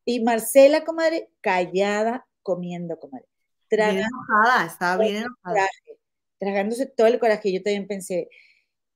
Y 0.05 0.21
Marcela, 0.21 0.83
comadre, 0.83 1.29
callada, 1.41 2.27
comiendo, 2.41 2.99
comadre. 2.99 3.27
Bien 3.69 4.05
enojada, 4.05 4.67
estaba 4.67 5.03
bien 5.03 5.17
enojada. 5.17 5.67
tragándose 6.37 6.85
todo 6.85 7.07
el 7.07 7.19
coraje. 7.19 7.51
Yo 7.51 7.63
también 7.63 7.87
pensé, 7.87 8.29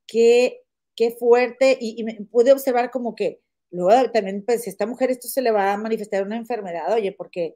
qué, 0.05 0.63
qué 0.95 1.11
fuerte, 1.11 1.77
y, 1.79 2.03
me 2.03 2.15
pude 2.31 2.51
observar 2.51 2.91
como 2.91 3.15
que 3.15 3.41
luego 3.71 4.11
también, 4.11 4.43
pues, 4.45 4.67
esta 4.67 4.85
mujer 4.85 5.11
esto 5.11 5.27
se 5.27 5.41
le 5.41 5.51
va 5.51 5.73
a 5.73 5.77
manifestar 5.77 6.23
una 6.23 6.37
enfermedad, 6.37 6.93
oye, 6.93 7.11
porque, 7.11 7.55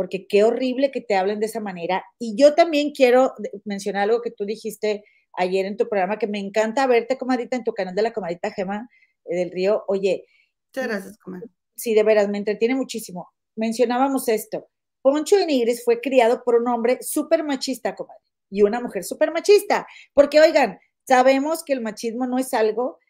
porque 0.00 0.26
qué 0.26 0.44
horrible 0.44 0.90
que 0.90 1.02
te 1.02 1.14
hablen 1.14 1.40
de 1.40 1.44
esa 1.44 1.60
manera. 1.60 2.02
Y 2.18 2.34
yo 2.34 2.54
también 2.54 2.92
quiero 2.92 3.34
mencionar 3.66 4.04
algo 4.04 4.22
que 4.22 4.30
tú 4.30 4.46
dijiste 4.46 5.04
ayer 5.34 5.66
en 5.66 5.76
tu 5.76 5.90
programa, 5.90 6.18
que 6.18 6.26
me 6.26 6.38
encanta 6.38 6.86
verte, 6.86 7.18
comadita, 7.18 7.54
en 7.54 7.64
tu 7.64 7.74
canal 7.74 7.94
de 7.94 8.00
la 8.00 8.14
comadita 8.14 8.50
Gema 8.50 8.88
eh, 9.26 9.36
del 9.36 9.50
Río. 9.50 9.84
Oye. 9.88 10.24
Muchas 10.68 10.88
gracias, 10.88 11.18
comadita. 11.18 11.52
Sí, 11.76 11.92
de 11.92 12.02
veras, 12.02 12.30
me 12.30 12.38
entretiene 12.38 12.76
muchísimo. 12.76 13.30
Mencionábamos 13.56 14.26
esto. 14.28 14.70
Poncho 15.02 15.36
de 15.36 15.44
Nigris 15.44 15.84
fue 15.84 16.00
criado 16.00 16.44
por 16.44 16.54
un 16.54 16.68
hombre 16.68 17.02
súper 17.02 17.44
machista, 17.44 17.94
comadre, 17.94 18.24
y 18.48 18.62
una 18.62 18.80
mujer 18.80 19.04
súper 19.04 19.30
machista. 19.32 19.86
Porque, 20.14 20.40
oigan, 20.40 20.80
sabemos 21.06 21.62
que 21.62 21.74
el 21.74 21.82
machismo 21.82 22.26
no 22.26 22.38
es 22.38 22.54
algo 22.54 23.00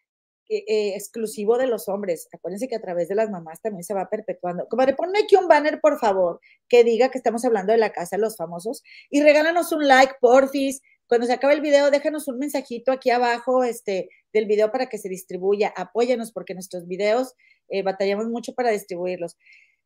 eh, 0.53 0.65
eh, 0.67 0.95
exclusivo 0.95 1.57
de 1.57 1.65
los 1.65 1.87
hombres. 1.87 2.27
Acuérdense 2.33 2.67
que 2.67 2.75
a 2.75 2.81
través 2.81 3.07
de 3.07 3.15
las 3.15 3.29
mamás 3.29 3.61
también 3.61 3.85
se 3.85 3.93
va 3.93 4.09
perpetuando. 4.09 4.67
Comadre, 4.67 4.95
ponme 4.95 5.19
aquí 5.19 5.37
un 5.37 5.47
banner, 5.47 5.79
por 5.79 5.97
favor, 5.97 6.41
que 6.67 6.83
diga 6.83 7.09
que 7.09 7.17
estamos 7.17 7.45
hablando 7.45 7.71
de 7.71 7.77
la 7.77 7.93
casa 7.93 8.17
de 8.17 8.21
los 8.21 8.35
famosos 8.35 8.83
y 9.09 9.21
regálanos 9.21 9.71
un 9.71 9.87
like, 9.87 10.15
porfis. 10.19 10.81
Cuando 11.07 11.25
se 11.25 11.31
acabe 11.31 11.53
el 11.53 11.61
video, 11.61 11.89
déjanos 11.89 12.27
un 12.27 12.37
mensajito 12.37 12.91
aquí 12.91 13.11
abajo 13.11 13.63
este, 13.63 14.09
del 14.33 14.45
video 14.45 14.73
para 14.73 14.89
que 14.89 14.97
se 14.97 15.07
distribuya. 15.07 15.73
Apóyanos 15.73 16.33
porque 16.33 16.53
nuestros 16.53 16.85
videos 16.85 17.33
eh, 17.69 17.81
batallamos 17.81 18.27
mucho 18.27 18.53
para 18.53 18.71
distribuirlos. 18.71 19.37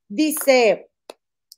Dice, 0.07 0.89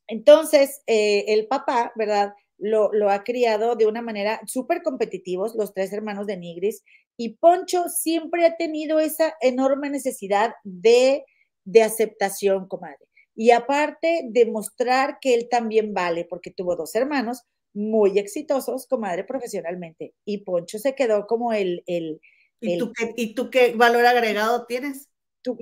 entonces, 0.07 0.81
el 0.85 1.47
papá, 1.47 1.93
¿verdad? 1.95 2.33
Lo, 2.59 2.91
ha 3.09 3.23
criado 3.23 3.75
de 3.75 3.85
una 3.85 4.01
manera 4.01 4.41
súper 4.45 4.81
competitivos, 4.81 5.55
los 5.55 5.73
tres 5.73 5.93
hermanos 5.93 6.25
de 6.25 6.37
Nigris, 6.37 6.83
y 7.15 7.37
Poncho 7.37 7.85
siempre 7.89 8.45
ha 8.45 8.57
tenido 8.57 8.99
esa 8.99 9.35
enorme 9.41 9.89
necesidad 9.89 10.53
de, 10.63 11.23
de 11.65 11.83
aceptación, 11.83 12.67
comadre. 12.67 13.07
Y 13.35 13.51
aparte, 13.51 14.23
demostrar 14.29 15.19
que 15.21 15.35
él 15.35 15.47
también 15.49 15.93
vale, 15.93 16.25
porque 16.25 16.51
tuvo 16.51 16.75
dos 16.75 16.95
hermanos 16.95 17.43
muy 17.73 18.17
exitosos, 18.17 18.87
comadre, 18.87 19.23
profesionalmente. 19.23 20.15
Y 20.25 20.39
Poncho 20.39 20.79
se 20.79 20.95
quedó 20.95 21.27
como 21.27 21.53
el... 21.53 21.83
el, 21.85 22.19
¿Y, 22.59 22.79
tú 22.79 22.91
qué, 22.91 23.13
¿Y 23.15 23.35
tú 23.35 23.51
qué 23.51 23.73
valor 23.75 24.05
agregado 24.05 24.65
tienes? 24.65 25.09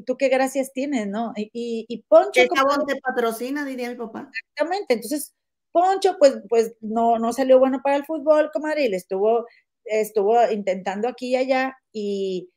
tú, 0.05 0.17
qué 0.17 0.29
gracias 0.29 0.73
tienes, 0.73 1.07
¿no? 1.07 1.33
Y, 1.35 1.85
y 1.87 2.03
Poncho... 2.07 2.31
¿Qué 2.33 2.47
jabón 2.53 2.85
te 2.87 2.99
patrocina, 2.99 3.65
diría 3.65 3.89
mi 3.89 3.95
papá? 3.95 4.29
Exactamente, 4.33 4.93
entonces 4.93 5.33
Poncho 5.75 6.15
pues, 6.17 6.37
pues 6.47 6.73
no, 6.79 7.19
no 7.19 7.33
salió 7.33 7.59
bueno 7.59 7.81
para 7.83 7.97
el 7.97 8.05
fútbol, 8.05 8.49
comadre, 8.53 8.85
y 8.85 8.87
le 8.87 8.95
estuvo, 8.95 9.45
estuvo 9.83 10.37
intentando 10.49 11.09
aquí 11.09 11.31
y 11.31 11.35
allá, 11.35 11.77
y, 11.91 12.49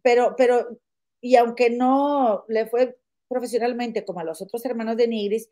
pero, 0.00 0.34
pero, 0.38 0.78
y 1.20 1.34
aunque 1.34 1.70
no 1.70 2.44
le 2.46 2.66
fue 2.66 2.96
profesionalmente 3.28 4.04
como 4.04 4.20
a 4.20 4.24
los 4.24 4.42
otros 4.42 4.64
hermanos 4.64 4.96
de 4.96 5.08
Nigris, 5.08 5.48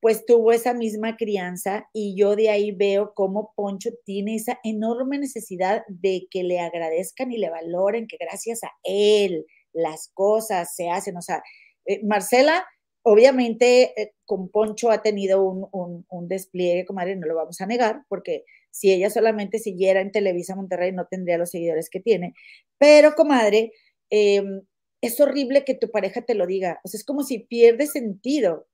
pues 0.00 0.24
tuvo 0.24 0.52
esa 0.52 0.72
misma 0.72 1.18
crianza 1.18 1.86
y 1.92 2.16
yo 2.16 2.34
de 2.34 2.48
ahí 2.48 2.72
veo 2.72 3.12
cómo 3.14 3.52
Poncho 3.54 3.90
tiene 4.06 4.36
esa 4.36 4.58
enorme 4.64 5.18
necesidad 5.18 5.82
de 5.88 6.28
que 6.30 6.44
le 6.44 6.60
agradezcan 6.60 7.30
y 7.30 7.36
le 7.36 7.50
valoren 7.50 8.06
que 8.06 8.16
gracias 8.18 8.64
a 8.64 8.70
él, 8.84 9.44
las 9.74 10.10
cosas 10.14 10.74
se 10.74 10.88
hacen. 10.88 11.18
O 11.18 11.22
sea, 11.22 11.42
eh, 11.84 12.00
Marcela, 12.04 12.66
obviamente 13.02 14.00
eh, 14.00 14.14
con 14.26 14.48
Poncho 14.50 14.90
ha 14.90 15.02
tenido 15.02 15.42
un, 15.42 16.04
un, 16.08 16.28
despliegue, 16.28 16.84
comadre, 16.84 17.16
no 17.16 17.26
lo 17.26 17.36
vamos 17.36 17.60
a 17.60 17.66
negar, 17.66 18.04
porque 18.08 18.44
si 18.70 18.92
ella 18.92 19.08
solamente 19.10 19.58
siguiera 19.58 20.00
en 20.00 20.12
Televisa 20.12 20.56
Monterrey 20.56 20.92
no 20.92 21.06
tendría 21.06 21.38
los 21.38 21.50
seguidores 21.50 21.88
que 21.88 22.00
tiene. 22.00 22.34
Pero, 22.78 23.14
comadre, 23.14 23.72
em, 24.10 24.62
es 25.00 25.20
horrible 25.20 25.64
que 25.64 25.74
tu 25.74 25.90
pareja 25.90 26.22
te 26.22 26.34
lo 26.34 26.46
diga. 26.46 26.80
O 26.84 26.88
sea, 26.88 26.98
es 26.98 27.04
como 27.04 27.22
si 27.22 27.38
pierde 27.40 27.86
sentido 27.86 28.66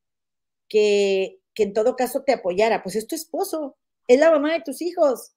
que, 0.69 1.39
que 1.55 1.65
en 1.65 1.73
todo 1.75 1.97
caso 1.97 2.25
te 2.25 2.33
apoyara. 2.33 2.83
Pues 2.83 2.97
es 2.97 3.07
tu 3.07 3.15
esposo, 3.15 3.77
es 4.09 4.19
la 4.19 4.31
mamá 4.31 4.55
de 4.55 4.63
tus 4.63 4.83
hijos. 4.83 5.35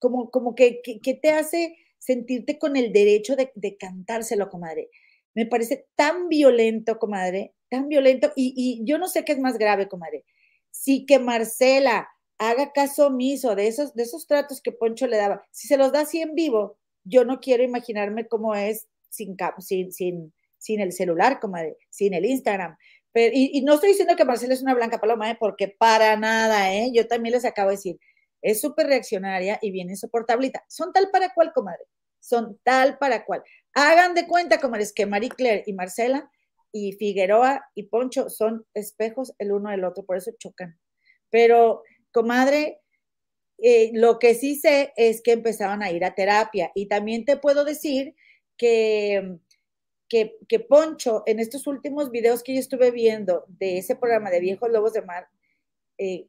Como, 0.00 0.30
como 0.30 0.54
que, 0.56 0.80
que 0.82 1.14
te 1.14 1.30
hace 1.30 1.76
sentirte 2.02 2.58
con 2.58 2.76
el 2.76 2.92
derecho 2.92 3.36
de, 3.36 3.76
cantárselo, 3.78 4.50
comadre. 4.50 4.90
Me 5.34 5.46
parece 5.46 5.86
tan 5.94 6.28
violento, 6.28 6.98
comadre, 6.98 7.54
tan 7.72 7.88
violento. 7.88 8.30
Y, 8.36 8.82
yo 8.84 8.98
no 8.98 9.08
sé 9.08 9.24
qué 9.24 9.32
es 9.32 9.38
más 9.38 9.56
grave, 9.56 9.88
comadre. 9.88 10.24
Si 10.70 11.06
que 11.06 11.18
Marcela 11.18 12.08
haga 12.36 12.72
caso 12.72 13.06
omiso 13.06 13.56
de 13.56 13.66
esos, 13.66 13.94
de 13.94 14.02
esos 14.02 14.26
tratos 14.26 14.60
que 14.60 14.72
Poncho 14.72 15.06
le 15.06 15.16
daba, 15.16 15.42
si 15.50 15.68
se 15.68 15.78
los 15.78 15.90
da 15.90 16.00
así 16.00 16.20
en 16.20 16.34
vivo, 16.34 16.76
yo 17.04 17.24
no 17.24 17.40
quiero 17.40 17.62
imaginarme 17.62 18.28
cómo 18.28 18.54
es 18.54 18.88
sin, 19.08 19.36
sin, 19.58 19.90
sin, 19.90 20.34
sin 20.58 20.80
el 20.80 20.92
celular, 20.92 21.40
comadre, 21.40 21.78
sin 21.88 22.12
el 22.12 22.26
Instagram. 22.26 22.76
Pero, 23.10 23.32
y, 23.34 23.62
no 23.62 23.74
estoy 23.74 23.90
diciendo 23.90 24.16
que 24.16 24.26
Marcela 24.26 24.52
es 24.52 24.62
una 24.62 24.74
blanca 24.74 25.00
paloma, 25.00 25.30
¿eh? 25.30 25.36
porque 25.40 25.68
para 25.68 26.16
nada, 26.18 26.74
¿eh? 26.74 26.90
Yo 26.92 27.06
también 27.06 27.34
les 27.34 27.46
acabo 27.46 27.70
de 27.70 27.76
decir, 27.76 27.98
es 28.42 28.60
súper 28.60 28.86
reaccionaria 28.86 29.58
y 29.62 29.70
bien 29.70 29.88
insoportablita. 29.88 30.62
Son 30.68 30.92
tal 30.92 31.10
para 31.10 31.32
cual, 31.32 31.52
comadre. 31.54 31.84
Son 32.20 32.58
tal 32.64 32.98
para 32.98 33.24
cual. 33.24 33.42
Hagan 33.72 34.14
de 34.14 34.26
cuenta, 34.26 34.60
comadres, 34.60 34.92
que 34.92 35.06
Marie 35.06 35.30
Claire 35.30 35.64
y 35.66 35.72
Marcela 35.72 36.30
y 36.72 36.92
Figueroa 36.92 37.70
y 37.74 37.84
Poncho 37.84 38.30
son 38.30 38.66
espejos 38.74 39.34
el 39.38 39.52
uno 39.52 39.70
del 39.70 39.84
otro, 39.84 40.04
por 40.04 40.16
eso 40.16 40.32
chocan. 40.38 40.78
Pero, 41.30 41.82
comadre, 42.10 42.80
eh, 43.58 43.90
lo 43.94 44.18
que 44.18 44.34
sí 44.34 44.56
sé 44.56 44.92
es 44.96 45.20
que 45.22 45.32
empezaron 45.32 45.82
a 45.82 45.90
ir 45.92 46.04
a 46.04 46.14
terapia. 46.14 46.72
Y 46.74 46.86
también 46.86 47.24
te 47.24 47.36
puedo 47.36 47.64
decir 47.64 48.14
que, 48.56 49.38
que, 50.08 50.60
Poncho, 50.60 51.22
en 51.26 51.40
estos 51.40 51.66
últimos 51.66 52.10
videos 52.10 52.42
que 52.42 52.54
yo 52.54 52.60
estuve 52.60 52.90
viendo 52.90 53.44
de 53.48 53.78
ese 53.78 53.96
programa 53.96 54.30
de 54.30 54.40
Viejos 54.40 54.70
Lobos 54.70 54.92
de 54.92 55.02
Mar, 55.02 55.28
eh, 55.98 56.26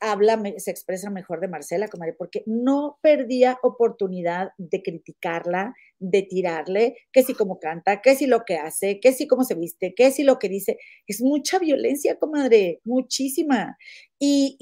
habla, 0.00 0.40
se 0.58 0.70
expresa 0.70 1.10
mejor 1.10 1.40
de 1.40 1.48
Marcela, 1.48 1.88
comadre, 1.88 2.14
porque 2.14 2.42
no 2.46 2.98
perdía 3.02 3.58
oportunidad 3.62 4.50
de 4.58 4.82
criticarla, 4.82 5.74
de 5.98 6.22
tirarle, 6.22 6.96
que 7.12 7.22
si 7.22 7.34
como 7.34 7.58
canta, 7.58 8.02
que 8.02 8.14
si 8.14 8.26
lo 8.26 8.44
que 8.44 8.58
hace, 8.58 9.00
que 9.00 9.12
si 9.12 9.26
cómo 9.26 9.44
se 9.44 9.54
viste, 9.54 9.94
que 9.94 10.10
si 10.10 10.22
lo 10.22 10.38
que 10.38 10.48
dice. 10.48 10.78
Es 11.06 11.22
mucha 11.22 11.58
violencia, 11.58 12.18
comadre, 12.18 12.80
muchísima. 12.84 13.76
Y, 14.18 14.56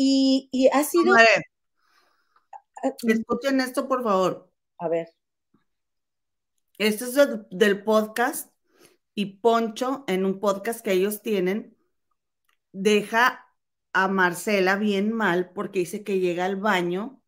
y, 0.50 0.68
ha 0.72 0.84
sido... 0.84 1.04
Comadre, 1.04 1.28
ah, 2.82 2.92
mm. 3.02 3.10
escuchen 3.10 3.60
esto, 3.60 3.88
por 3.88 4.02
favor. 4.02 4.50
A 4.78 4.88
ver. 4.88 5.08
Esto 6.78 7.04
es 7.04 7.14
del 7.50 7.84
podcast 7.84 8.50
y 9.14 9.36
Poncho 9.36 10.04
en 10.08 10.24
un 10.24 10.40
podcast 10.40 10.80
que 10.80 10.92
ellos 10.92 11.22
tienen 11.22 11.76
deja 12.72 13.43
a 13.94 14.08
Marcela 14.08 14.76
bien 14.76 15.12
mal 15.12 15.50
porque 15.54 15.78
dice 15.78 16.04
que 16.04 16.18
llega 16.18 16.44
al 16.44 16.56
baño 16.56 17.22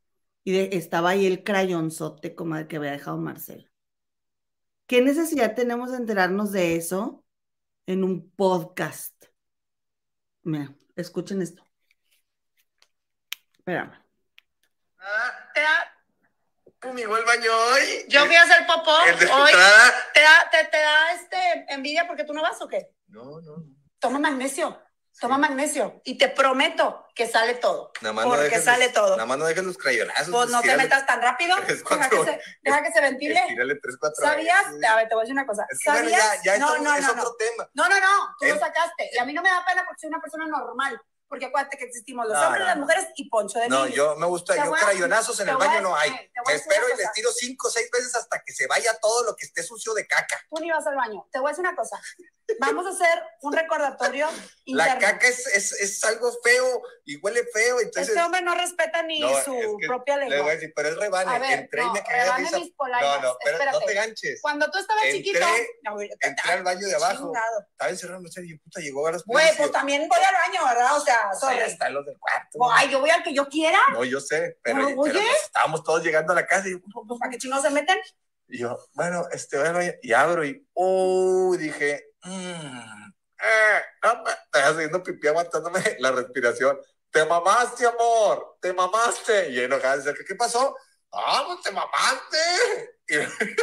y 0.45 0.59
estaba 0.77 1.11
ahí 1.11 1.25
el 1.27 1.43
crayonzote 1.43 2.35
como 2.35 2.57
el 2.57 2.67
que 2.67 2.77
había 2.77 2.91
dejado 2.93 3.17
Marcela. 3.17 3.71
¿Qué 4.87 5.01
necesidad 5.01 5.55
tenemos 5.55 5.93
de 5.93 5.99
enterarnos 5.99 6.53
de 6.53 6.77
eso 6.77 7.25
en 7.87 8.05
un 8.05 8.31
podcast? 8.31 9.15
Mira, 10.43 10.75
escuchen 10.97 11.41
esto. 11.41 11.65
Espérame. 13.59 13.93
Ah, 14.99 15.51
te 15.55 15.61
da... 15.61 15.93
el 16.83 17.25
baño 17.25 17.51
hoy. 17.51 18.05
Yo 18.09 18.27
fui 18.27 18.35
a 18.35 18.43
hacer 18.43 18.67
popó 18.67 18.93
hoy. 18.93 19.53
¿Te 20.15 20.21
da, 20.21 20.51
te, 20.51 20.65
te 20.69 20.77
da 20.77 21.13
este, 21.13 21.75
envidia 21.75 22.07
porque 22.07 22.25
tú 22.25 22.33
no 22.33 22.43
vas 22.43 22.61
o 22.61 22.69
qué? 22.69 22.91
No, 23.09 23.41
no, 23.41 23.57
no. 23.57 23.65
Toma 23.99 24.19
magnesio. 24.19 24.86
Toma 25.21 25.39
magnesio. 25.39 26.01
Y 26.05 26.19
te 26.19 26.29
prometo 26.29 27.07
que 27.15 27.27
sale 27.27 27.55
todo. 27.55 27.91
Nada 28.03 28.13
más 28.13 28.25
no 28.27 28.31
porque 28.33 28.45
dejes 28.45 28.65
sale 28.65 28.85
los- 28.87 28.93
todo. 28.95 29.11
Nada 29.17 29.25
más 29.27 29.39
no 29.39 29.47
dejes 29.47 29.65
los 29.65 29.79
crayonazos. 29.79 30.29
Pues 30.31 30.51
no 30.51 30.61
te 30.61 30.77
metas 30.77 31.07
tan 31.07 31.23
rápido. 31.23 31.57
tres, 31.65 31.79
Deja 31.83 31.97
cuatro. 31.97 32.25
que, 32.25 32.31
se, 32.33 32.41
deja 32.63 32.83
que 32.83 32.93
se 32.93 33.01
ventile. 33.01 33.43
Tres, 33.83 33.97
cuatro 33.99 34.25
¿Sabías? 34.27 34.67
veces. 34.73 34.85
A 34.91 34.97
ver, 34.97 35.09
te 35.09 35.15
voy 35.15 35.23
a 35.23 35.25
decir 35.25 35.33
una 35.33 35.47
cosa. 35.47 35.67
Es 35.71 35.79
que 35.83 35.91
bueno, 35.91 36.11
¿Sabías? 36.11 36.43
ya, 36.45 36.53
ya 36.55 36.59
no, 36.59 36.77
no, 36.79 36.95
es 36.95 37.03
no, 37.05 37.11
otro 37.13 37.23
no. 37.25 37.35
tema. 37.37 37.69
No, 37.75 37.89
no, 37.89 37.99
no. 38.01 38.35
Tú 38.39 38.47
lo 38.47 38.55
El- 38.55 38.61
sacaste. 38.61 39.11
Y 39.13 39.19
a 39.19 39.25
mí 39.25 39.33
no 39.33 39.41
me 39.43 39.49
da 39.49 39.65
pena 39.65 39.85
porque 39.87 40.01
soy 40.01 40.09
una 40.09 40.21
persona 40.21 40.47
normal. 40.47 41.01
Porque 41.29 41.47
acuérdate 41.47 41.77
que 41.77 41.85
existimos 41.87 42.27
los 42.27 42.35
No, 42.39 42.47
hombres, 42.47 42.61
no, 42.61 42.67
las 42.67 42.77
no. 42.77 42.83
mujeres 42.83 43.07
y 43.17 43.29
Poncho 43.29 43.59
de 43.59 43.69
No, 43.69 43.81
Nigris. 43.81 43.97
yo 43.97 44.15
me 44.17 44.27
gusta, 44.27 44.55
yo 44.65 44.71
crayonazos 44.73 45.41
en 45.41 45.49
el 45.49 45.57
baño 45.57 45.81
no 45.81 45.97
hay. 45.97 46.11
Me 46.47 46.55
espero 46.55 46.85
y 46.95 46.97
les 46.97 47.11
tiro 47.13 47.31
cinco 47.33 47.67
o 47.69 47.71
seis 47.71 47.91
veces 47.91 48.15
hasta 48.15 48.41
que 48.45 48.53
se 48.53 48.67
vaya 48.69 48.97
todo 49.01 49.25
lo 49.25 49.35
que 49.35 49.45
esté 49.47 49.63
sucio 49.65 49.93
de 49.95 50.07
caca. 50.07 50.41
Tú 50.51 50.61
ni 50.63 50.71
vas 50.71 50.87
al 50.87 50.95
baño. 50.97 51.27
Te 51.33 51.41
voy 51.41 51.49
a 51.49 51.51
decir 51.51 51.65
una 51.67 51.75
cosa. 51.75 52.01
Vamos 52.61 52.87
a 52.87 52.91
hacer 52.91 53.23
un 53.43 53.53
recordatorio 53.55 54.29
La 54.67 54.89
interno. 54.89 55.01
caca 55.01 55.27
es, 55.27 55.47
es, 55.49 55.73
es 55.73 56.05
algo 56.05 56.33
feo 56.45 56.81
y 57.05 57.17
huele 57.21 57.45
feo, 57.53 57.81
entonces... 57.81 58.11
Este 58.11 58.23
hombre 58.23 58.41
no 58.43 58.55
respeta 58.55 59.03
ni 59.03 59.19
No, 59.19 59.29
su 59.43 59.53
es 59.55 59.67
que 59.81 59.87
propia 59.89 60.17
Le 60.17 60.27
voy 60.27 60.33
a 60.33 60.37
lengua. 60.37 60.53
decir, 60.53 60.73
pero 60.77 60.89
es 60.91 60.97
rebane. 60.97 61.39
Ver, 61.41 61.59
Entré 61.59 61.83
y 61.83 61.87
no, 61.87 61.93
me 61.93 62.03
cagué 62.05 62.17
de 62.19 62.23
rebane 62.25 62.45
risa. 62.45 62.59
mis 62.61 62.73
polainas. 62.75 63.21
No, 63.23 63.29
no, 63.33 63.39
pero 63.45 63.59
no 63.59 63.65
Espérate. 63.65 63.87
te 63.87 63.95
ganches. 63.95 64.39
Cuando 64.43 64.71
tú 64.71 64.79
estabas 64.79 65.03
Entré- 65.07 65.17
chiquito. 65.25 65.47
No, 65.83 66.01
Entré 66.01 66.53
al 66.53 66.63
baño 66.63 66.87
de 66.87 66.95
abajo. 66.95 67.25
chingado. 67.25 67.61
Estaba 67.73 67.91
encerrado, 67.91 68.21
no 68.21 68.29
sé, 68.29 68.43
y 68.45 68.57
puta, 68.59 68.81
llegó 68.81 69.09
a 69.09 69.13
las 69.13 69.25
Güey, 69.25 69.57
pues 69.57 69.73
también 69.73 70.09
voy 70.09 70.21
al 70.21 70.35
baño, 70.35 70.65
¿verdad? 70.69 70.97
O 70.97 71.01
sea, 71.01 71.16
Ahí 71.31 71.39
sorry. 71.41 71.59
están 71.61 71.95
los 71.95 72.05
del 72.07 72.19
cuarto. 72.19 72.59
Ay, 72.73 72.91
yo 72.91 73.01
voy 73.01 73.11
al 73.11 73.23
que 73.23 73.35
yo 73.35 73.49
quiera. 73.49 73.79
No, 73.93 74.05
yo 74.05 74.21
sé, 74.21 74.59
pero, 74.63 74.79
No, 74.79 74.85
pero, 74.87 74.97
pues, 74.97 75.17
estábamos 75.45 75.83
todos 75.85 76.03
llegando 76.03 76.33
a 76.33 76.37
la 76.37 76.47
casa 76.47 76.69
y 76.69 76.73
yo, 76.73 76.79
Pues, 77.07 77.19
¿Para 77.19 77.31
qué 77.31 77.39
chingados 77.39 77.65
se 77.65 77.71
meten? 77.71 77.99
y 78.49 78.59
yo, 78.59 78.79
bueno, 78.93 79.27
este, 79.33 79.59
baño, 79.59 79.93
y 80.03 80.13
abro 80.13 80.45
y, 80.45 80.65
uh, 80.75 81.57
dije, 81.57 82.11
mmm, 82.23 83.11
eh, 83.43 83.83
no, 84.05 84.25
estaba 84.29 84.69
haciendo 84.69 85.03
pipí 85.03 85.27
aguantándome 85.29 85.81
la 85.99 86.13
respiración. 86.13 86.79
Te 87.11 87.25
mamaste, 87.25 87.87
amor, 87.87 88.57
te 88.61 88.73
mamaste. 88.73 89.51
Y 89.51 89.61
enojada, 89.61 89.97
dice, 89.99 90.15
¿qué, 90.15 90.25
qué 90.25 90.35
pasó? 90.35 90.77
Ah, 91.13 91.45
pues 91.47 91.61
te 91.63 91.71
mamaste. 91.73 92.39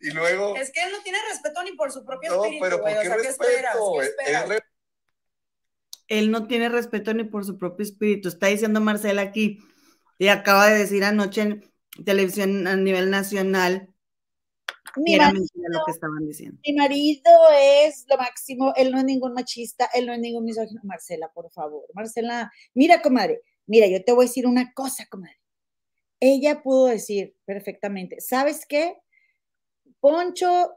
Y, 0.00 0.08
y 0.08 0.10
luego, 0.12 0.54
Es 0.56 0.70
que 0.72 0.82
él 0.82 0.92
no 0.92 1.02
tiene 1.02 1.18
respeto 1.28 1.62
ni 1.64 1.72
por 1.72 1.90
su 1.92 2.04
propio 2.04 2.30
no, 2.30 2.44
espíritu, 2.44 2.62
pero 2.64 2.78
güey. 2.78 2.94
¿por 2.94 3.00
O 3.00 3.02
qué 3.02 3.08
sea, 3.08 3.16
¿qué 3.18 3.28
esperas? 3.28 3.74
respeto? 3.74 3.92
¿Qué 3.98 4.04
Es- 4.04 4.08
esperas? 4.10 4.50
es 4.50 4.62
Él 6.08 6.30
no 6.30 6.46
tiene 6.46 6.68
respeto 6.68 7.14
ni 7.14 7.24
por 7.24 7.44
su 7.44 7.58
propio 7.58 7.84
espíritu. 7.84 8.28
Está 8.28 8.48
diciendo 8.48 8.80
Marcela 8.80 9.22
aquí 9.22 9.58
y 10.18 10.28
acaba 10.28 10.68
de 10.68 10.78
decir 10.80 11.04
anoche 11.04 11.42
en 11.42 11.64
televisión 12.04 12.66
a 12.66 12.76
nivel 12.76 13.10
nacional 13.10 13.88
que 15.04 15.14
Mi, 15.14 15.16
era 15.16 15.26
ma- 15.26 15.30
mentira 15.30 15.68
lo 15.70 15.82
que 15.82 15.90
estaban 15.92 16.26
diciendo. 16.26 16.60
mi 16.66 16.72
marido 16.74 17.30
es 17.60 18.04
lo 18.08 18.16
máximo, 18.16 18.72
él 18.76 18.90
no 18.90 18.98
es 18.98 19.04
ningún 19.04 19.32
machista, 19.34 19.88
él 19.94 20.06
no 20.06 20.12
es 20.14 20.18
ningún 20.20 20.44
misógino. 20.44 20.80
Marcela, 20.84 21.30
por 21.32 21.50
favor, 21.52 21.84
Marcela, 21.94 22.50
mira, 22.74 23.00
comadre, 23.02 23.42
mira, 23.66 23.86
yo 23.86 24.02
te 24.04 24.12
voy 24.12 24.24
a 24.24 24.28
decir 24.28 24.46
una 24.46 24.72
cosa, 24.74 25.06
comadre. 25.08 25.36
Ella 26.20 26.62
pudo 26.62 26.86
decir 26.86 27.36
perfectamente, 27.46 28.20
¿sabes 28.20 28.66
qué? 28.68 28.96
Poncho 30.00 30.70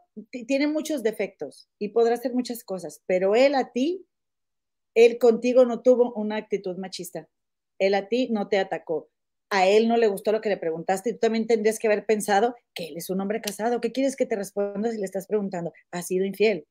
tiene 0.47 0.68
muchos 0.68 1.03
defectos 1.03 1.69
y 1.80 1.89
podrá 1.89 2.15
hacer 2.15 2.34
muchas 2.34 2.64
cosas, 2.64 3.01
pero 3.06 3.35
él 3.35 3.56
a 3.56 3.72
ti, 3.72 4.06
él 4.95 5.17
contigo 5.17 5.65
no 5.65 5.81
tuvo 5.81 6.13
una 6.13 6.37
actitud 6.37 6.77
machista. 6.77 7.27
Él 7.77 7.93
a 7.95 8.07
ti 8.07 8.29
no 8.31 8.47
te 8.47 8.57
atacó. 8.57 9.09
A 9.49 9.67
él 9.67 9.87
no 9.87 9.97
le 9.97 10.07
gustó 10.07 10.31
lo 10.31 10.41
que 10.41 10.49
le 10.49 10.57
preguntaste 10.57 11.09
y 11.09 11.13
tú 11.13 11.19
también 11.19 11.47
tendrías 11.47 11.79
que 11.79 11.87
haber 11.87 12.05
pensado 12.05 12.55
que 12.73 12.87
él 12.89 12.97
es 12.97 13.09
un 13.09 13.19
hombre 13.19 13.41
casado. 13.41 13.81
¿Qué 13.81 13.91
quieres 13.91 14.15
que 14.15 14.25
te 14.25 14.35
responda 14.35 14.91
si 14.91 14.97
le 14.97 15.05
estás 15.05 15.25
preguntando? 15.27 15.73
¿Ha 15.91 16.01
sido 16.03 16.25
infiel? 16.25 16.67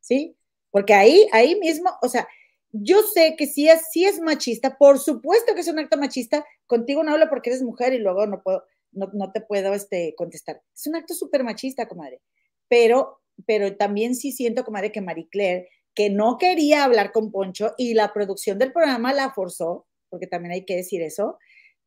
¿Sí? 0.00 0.36
Porque 0.70 0.94
ahí, 0.94 1.26
ahí 1.32 1.58
mismo, 1.58 1.90
o 2.02 2.08
sea, 2.08 2.28
yo 2.70 3.02
sé 3.02 3.34
que 3.36 3.46
sí 3.46 3.68
es, 3.68 3.90
sí 3.90 4.04
es 4.04 4.20
machista, 4.20 4.76
por 4.76 4.98
supuesto 4.98 5.54
que 5.54 5.62
es 5.62 5.68
un 5.68 5.78
acto 5.78 5.96
machista, 5.96 6.44
contigo 6.66 7.02
no 7.02 7.12
hablo 7.12 7.28
porque 7.28 7.50
eres 7.50 7.62
mujer 7.62 7.94
y 7.94 7.98
luego 7.98 8.26
no 8.26 8.42
puedo, 8.42 8.64
no, 8.92 9.10
no 9.14 9.32
te 9.32 9.40
puedo 9.40 9.74
este, 9.74 10.14
contestar. 10.16 10.62
Es 10.74 10.86
un 10.86 10.96
acto 10.96 11.14
súper 11.14 11.44
machista, 11.44 11.88
comadre. 11.88 12.20
Pero, 12.68 13.20
pero 13.46 13.76
también 13.76 14.14
sí 14.14 14.32
siento, 14.32 14.64
comadre, 14.64 14.92
que 14.92 15.00
Marie 15.00 15.28
Claire, 15.30 15.68
que 15.98 16.10
no 16.10 16.38
quería 16.38 16.84
hablar 16.84 17.10
con 17.10 17.32
Poncho 17.32 17.74
y 17.76 17.92
la 17.94 18.12
producción 18.12 18.56
del 18.56 18.72
programa 18.72 19.12
la 19.12 19.32
forzó, 19.32 19.88
porque 20.08 20.28
también 20.28 20.52
hay 20.52 20.64
que 20.64 20.76
decir 20.76 21.02
eso, 21.02 21.40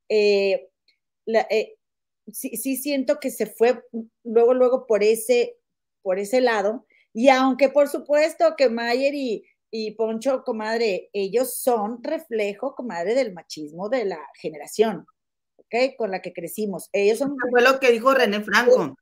eh, 0.10 0.68
la- 1.26 1.48
eh, 1.50 1.78
sí, 2.30 2.58
sí 2.58 2.76
siento 2.76 3.22
que 3.22 3.32
se 3.32 3.46
fue 3.46 3.82
luego, 4.26 4.54
luego 4.54 4.86
por 4.86 5.02
ese, 5.02 5.56
por 6.02 6.20
ese 6.20 6.42
lado. 6.42 6.86
Y 7.14 7.30
aunque 7.30 7.70
por 7.70 7.88
supuesto 7.88 8.56
que 8.58 8.68
Mayer 8.68 9.16
y, 9.16 9.46
y 9.72 9.92
Poncho, 9.92 10.44
comadre, 10.44 11.10
ellos 11.14 11.56
son 11.62 12.04
reflejo, 12.04 12.76
comadre, 12.76 13.16
del 13.16 13.32
machismo 13.32 13.88
de 13.88 14.04
la 14.04 14.20
generación, 14.42 15.06
¿ok? 15.56 15.96
Con 15.98 16.12
la 16.12 16.22
que 16.22 16.34
crecimos. 16.34 16.90
Ellos 16.92 17.20
son... 17.20 17.30
Eso 17.30 17.50
fue 17.50 17.62
lo 17.62 17.80
que 17.80 17.94
dijo 17.94 18.14
René 18.14 18.42
Franco. 18.42 18.94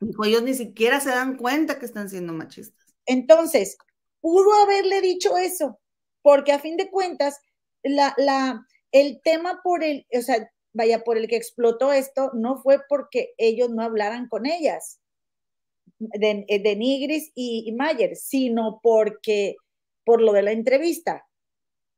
Dijo, 0.00 0.24
ellos 0.24 0.42
ni 0.42 0.54
siquiera 0.54 0.98
se 0.98 1.10
dan 1.10 1.36
cuenta 1.36 1.78
que 1.78 1.86
están 1.86 2.10
siendo 2.10 2.32
machistas. 2.32 2.84
Entonces, 3.06 3.78
pudo 4.20 4.52
haberle 4.62 5.00
dicho 5.00 5.36
eso, 5.36 5.80
porque 6.22 6.52
a 6.52 6.58
fin 6.58 6.76
de 6.76 6.90
cuentas, 6.90 7.38
la, 7.82 8.14
la, 8.16 8.66
el 8.92 9.20
tema 9.22 9.60
por 9.62 9.84
el, 9.84 10.06
o 10.16 10.22
sea, 10.22 10.50
vaya, 10.72 11.04
por 11.04 11.18
el 11.18 11.28
que 11.28 11.36
explotó 11.36 11.92
esto, 11.92 12.30
no 12.34 12.60
fue 12.62 12.80
porque 12.88 13.34
ellos 13.38 13.70
no 13.70 13.82
hablaran 13.82 14.28
con 14.28 14.46
ellas, 14.46 15.00
de, 15.98 16.44
de 16.48 16.76
Nigris 16.76 17.32
y, 17.34 17.64
y 17.66 17.72
Mayer, 17.72 18.16
sino 18.16 18.80
porque, 18.82 19.56
por 20.04 20.20
lo 20.22 20.32
de 20.32 20.42
la 20.42 20.52
entrevista. 20.52 21.26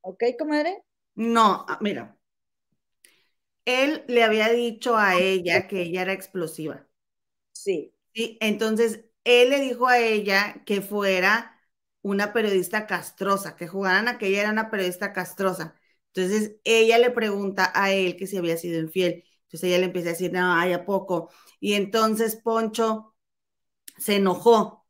¿Ok, 0.03 0.25
comadre? 0.39 0.83
No, 1.15 1.67
ah, 1.69 1.79
mira, 1.81 2.17
él 3.65 4.05
le 4.09 4.23
había 4.23 4.49
dicho 4.49 4.97
a 4.97 5.19
ella 5.19 5.67
que 5.69 5.83
ella 5.83 6.03
era 6.03 6.13
explosiva. 6.13 6.87
Sí. 7.53 7.93
Sí, 8.15 8.39
entonces 8.41 9.05
él 9.25 9.51
le 9.51 9.61
dijo 9.61 9.87
a 9.87 9.99
ella 9.99 10.63
que 10.67 10.81
fuera 10.81 11.60
una 12.03 12.33
periodista 12.33 12.87
castrosa, 12.87 13.57
que 13.57 13.69
jugaran 13.69 14.09
a 14.09 14.19
que 14.19 14.29
ella 14.29 14.41
era 14.43 14.51
una 14.53 14.71
periodista 14.71 15.13
castrosa. 15.13 15.75
Entonces 16.15 16.57
ella 16.65 16.99
le 16.99 17.11
pregunta 17.11 17.73
a 17.75 17.93
él 17.93 18.17
que 18.17 18.27
si 18.27 18.37
había 18.37 18.57
sido 18.57 18.81
infiel. 18.81 19.25
Entonces 19.45 19.65
ella 19.65 19.79
le 19.79 19.87
empieza 19.87 20.11
a 20.11 20.13
decir, 20.13 20.33
no, 20.33 20.55
hay 20.55 20.73
a 20.73 20.85
poco. 20.85 21.31
Y 21.61 21.75
entonces 21.75 22.37
Poncho 22.37 23.15
se 23.99 24.17
enojó, 24.17 24.87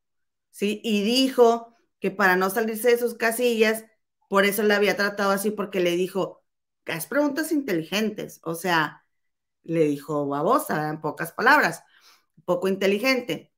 ¿sí? 0.50 0.80
Y 0.84 1.02
dijo 1.02 1.74
que 2.00 2.10
para 2.10 2.36
no 2.36 2.50
salirse 2.50 2.90
de 2.90 2.98
sus 2.98 3.14
casillas, 3.14 3.84
por 4.28 4.44
eso 4.44 4.62
le 4.62 4.74
había 4.74 4.96
tratado 4.96 5.32
así, 5.32 5.50
porque 5.50 5.80
le 5.80 5.92
dijo, 5.96 6.44
haz 6.86 7.06
preguntas 7.06 7.52
inteligentes. 7.52 8.40
O 8.44 8.54
sea, 8.54 9.04
le 9.62 9.84
dijo 9.84 10.26
babosa, 10.28 10.88
en 10.90 11.00
pocas 11.00 11.32
palabras 11.32 11.82
poco 12.50 12.68
inteligente. 12.68 13.49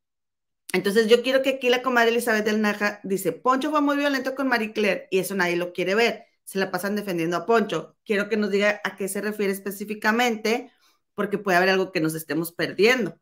Entonces 0.72 1.06
yo 1.08 1.22
quiero 1.22 1.42
que 1.42 1.50
aquí 1.50 1.68
la 1.68 1.82
comadre 1.82 2.10
Elizabeth 2.10 2.44
del 2.44 2.62
Naja 2.62 3.00
dice, 3.02 3.32
Poncho 3.32 3.70
fue 3.70 3.82
muy 3.82 3.96
violento 3.96 4.34
con 4.34 4.48
Marie 4.48 4.72
Claire 4.72 5.06
y 5.10 5.18
eso 5.18 5.34
nadie 5.34 5.56
lo 5.56 5.72
quiere 5.72 5.94
ver. 5.94 6.26
Se 6.44 6.58
la 6.58 6.70
pasan 6.70 6.96
defendiendo 6.96 7.36
a 7.36 7.46
Poncho. 7.46 7.96
Quiero 8.04 8.28
que 8.28 8.36
nos 8.38 8.50
diga 8.50 8.80
a 8.82 8.96
qué 8.96 9.06
se 9.08 9.20
refiere 9.20 9.52
específicamente, 9.52 10.72
porque 11.14 11.38
puede 11.38 11.58
haber 11.58 11.68
algo 11.68 11.92
que 11.92 12.00
nos 12.00 12.14
estemos 12.14 12.52
perdiendo. 12.52 13.18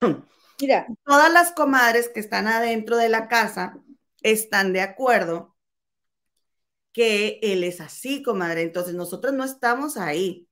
Mira, 0.60 0.86
Todas 1.04 1.32
las 1.32 1.52
comadres 1.52 2.08
que 2.08 2.20
están 2.20 2.46
adentro 2.46 2.96
de 2.96 3.08
la 3.08 3.28
casa 3.28 3.80
están 4.22 4.72
de 4.72 4.80
acuerdo 4.80 5.56
que 6.92 7.38
él 7.42 7.64
es 7.64 7.80
así, 7.80 8.22
comadre. 8.22 8.62
Entonces 8.62 8.94
nosotros 8.94 9.32
no 9.32 9.44
estamos 9.44 9.96
ahí. 9.96 10.48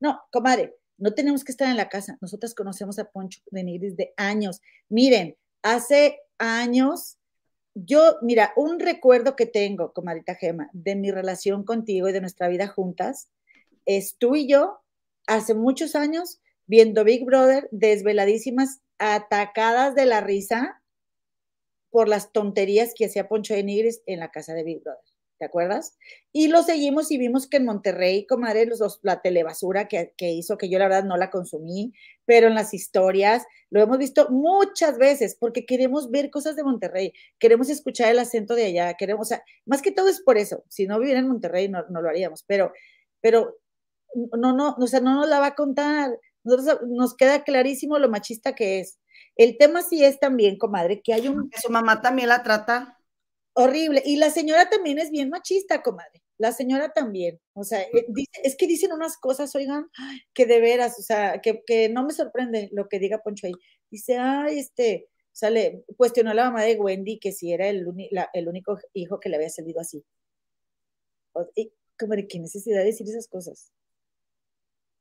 no, 0.00 0.20
comadre, 0.30 0.76
no 0.98 1.14
tenemos 1.14 1.44
que 1.44 1.52
estar 1.52 1.68
en 1.68 1.76
la 1.76 1.88
casa. 1.88 2.18
Nosotras 2.20 2.54
conocemos 2.54 2.98
a 2.98 3.10
Poncho 3.10 3.40
de 3.50 3.64
Nigris 3.64 3.96
de 3.96 4.14
años. 4.16 4.60
Miren, 4.88 5.36
hace 5.62 6.20
años, 6.38 7.18
yo, 7.74 8.16
mira, 8.22 8.52
un 8.56 8.78
recuerdo 8.78 9.36
que 9.36 9.46
tengo, 9.46 9.92
comadita 9.92 10.34
Gema, 10.34 10.70
de 10.72 10.94
mi 10.94 11.10
relación 11.10 11.64
contigo 11.64 12.08
y 12.08 12.12
de 12.12 12.20
nuestra 12.20 12.48
vida 12.48 12.68
juntas, 12.68 13.28
es 13.86 14.16
tú 14.18 14.36
y 14.36 14.48
yo, 14.48 14.80
hace 15.26 15.54
muchos 15.54 15.94
años, 15.94 16.40
viendo 16.66 17.04
Big 17.04 17.24
Brother, 17.24 17.68
desveladísimas, 17.72 18.80
atacadas 18.98 19.94
de 19.94 20.06
la 20.06 20.20
risa, 20.20 20.80
por 21.94 22.08
las 22.08 22.32
tonterías 22.32 22.92
que 22.92 23.06
hacía 23.06 23.28
Poncho 23.28 23.54
de 23.54 23.62
Nigris 23.62 24.02
en 24.06 24.18
la 24.18 24.32
casa 24.32 24.52
de 24.52 24.64
Big 24.64 24.82
Brother. 24.82 25.13
¿Te 25.38 25.44
acuerdas? 25.46 25.98
Y 26.32 26.48
lo 26.48 26.62
seguimos 26.62 27.10
y 27.10 27.18
vimos 27.18 27.48
que 27.48 27.56
en 27.56 27.64
Monterrey, 27.64 28.24
comadre, 28.26 28.66
los, 28.66 29.00
la 29.02 29.20
telebasura 29.20 29.88
que, 29.88 30.14
que 30.16 30.30
hizo, 30.30 30.56
que 30.56 30.68
yo 30.68 30.78
la 30.78 30.86
verdad 30.86 31.04
no 31.04 31.16
la 31.16 31.30
consumí, 31.30 31.92
pero 32.24 32.46
en 32.46 32.54
las 32.54 32.72
historias 32.72 33.44
lo 33.68 33.80
hemos 33.80 33.98
visto 33.98 34.28
muchas 34.30 34.96
veces 34.96 35.36
porque 35.38 35.66
queremos 35.66 36.10
ver 36.10 36.30
cosas 36.30 36.54
de 36.54 36.62
Monterrey, 36.62 37.12
queremos 37.40 37.68
escuchar 37.68 38.10
el 38.10 38.20
acento 38.20 38.54
de 38.54 38.66
allá, 38.66 38.94
queremos, 38.94 39.26
o 39.26 39.28
sea, 39.28 39.42
más 39.66 39.82
que 39.82 39.90
todo 39.90 40.08
es 40.08 40.20
por 40.20 40.38
eso. 40.38 40.64
Si 40.68 40.86
no 40.86 41.00
viviera 41.00 41.18
en 41.18 41.28
Monterrey 41.28 41.68
no, 41.68 41.84
no 41.90 42.00
lo 42.00 42.08
haríamos, 42.08 42.44
pero, 42.46 42.72
pero 43.20 43.58
no, 44.14 44.54
no, 44.54 44.76
o 44.78 44.86
sea, 44.86 45.00
no 45.00 45.14
nos 45.16 45.28
la 45.28 45.40
va 45.40 45.46
a 45.46 45.54
contar. 45.54 46.18
Nos 46.44 47.16
queda 47.16 47.42
clarísimo 47.42 47.98
lo 47.98 48.08
machista 48.08 48.54
que 48.54 48.80
es. 48.80 48.98
El 49.36 49.56
tema 49.58 49.82
sí 49.82 50.04
es 50.04 50.20
también, 50.20 50.58
comadre, 50.58 51.00
que 51.02 51.14
hay 51.14 51.28
un... 51.28 51.50
Su 51.60 51.72
mamá 51.72 52.02
también 52.02 52.28
la 52.28 52.42
trata 52.42 52.98
horrible. 53.54 54.02
Y 54.04 54.16
la 54.16 54.30
señora 54.30 54.68
también 54.68 54.98
es 54.98 55.10
bien 55.10 55.30
machista, 55.30 55.82
comadre. 55.82 56.22
La 56.38 56.52
señora 56.52 56.92
también. 56.92 57.40
O 57.54 57.64
sea, 57.64 57.82
eh, 57.82 58.06
dice, 58.08 58.30
es 58.42 58.56
que 58.56 58.66
dicen 58.66 58.92
unas 58.92 59.16
cosas, 59.16 59.54
oigan, 59.54 59.86
que 60.34 60.46
de 60.46 60.60
veras, 60.60 60.98
o 60.98 61.02
sea, 61.02 61.40
que, 61.40 61.62
que 61.66 61.88
no 61.88 62.04
me 62.04 62.12
sorprende 62.12 62.68
lo 62.72 62.88
que 62.88 62.98
diga 62.98 63.22
Poncho 63.22 63.46
ahí. 63.46 63.54
Dice, 63.90 64.18
ay, 64.18 64.58
este, 64.58 65.08
sale, 65.32 65.84
cuestionó 65.96 66.30
a 66.30 66.34
la 66.34 66.44
mamá 66.46 66.62
de 66.62 66.76
Wendy 66.76 67.18
que 67.18 67.32
si 67.32 67.52
era 67.52 67.68
el, 67.68 67.86
la, 68.10 68.28
el 68.32 68.48
único 68.48 68.78
hijo 68.92 69.20
que 69.20 69.28
le 69.28 69.36
había 69.36 69.50
salido 69.50 69.80
así. 69.80 70.04
O, 71.32 71.46
y, 71.54 71.72
comadre, 71.98 72.26
qué 72.28 72.40
necesidad 72.40 72.80
de 72.80 72.86
decir 72.86 73.08
esas 73.08 73.28
cosas. 73.28 73.72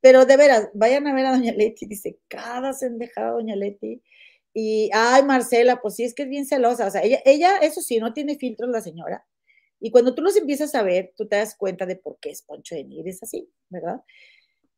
Pero 0.01 0.25
de 0.25 0.37
veras, 0.37 0.69
vayan 0.73 1.07
a 1.07 1.13
ver 1.13 1.25
a 1.25 1.31
Doña 1.31 1.53
Leti, 1.53 1.85
dice, 1.85 2.19
cada 2.27 2.73
sendejada 2.73 3.31
Doña 3.31 3.55
Leti. 3.55 4.03
Y, 4.53 4.89
ay, 4.93 5.23
Marcela, 5.23 5.81
pues 5.81 5.95
sí, 5.95 6.03
es 6.03 6.13
que 6.13 6.23
es 6.23 6.29
bien 6.29 6.45
celosa. 6.45 6.87
O 6.87 6.91
sea, 6.91 7.01
ella, 7.03 7.19
ella, 7.25 7.57
eso 7.57 7.81
sí, 7.81 7.97
no 7.99 8.13
tiene 8.13 8.37
filtros 8.37 8.69
la 8.69 8.81
señora. 8.81 9.25
Y 9.79 9.91
cuando 9.91 10.15
tú 10.15 10.21
los 10.21 10.37
empiezas 10.37 10.75
a 10.75 10.83
ver, 10.83 11.13
tú 11.17 11.27
te 11.27 11.35
das 11.35 11.55
cuenta 11.55 11.85
de 11.85 11.97
por 11.97 12.17
qué 12.19 12.29
es 12.29 12.41
Poncho 12.43 12.75
de 12.75 12.85
Nigris 12.85 13.21
así, 13.23 13.49
¿verdad? 13.69 14.01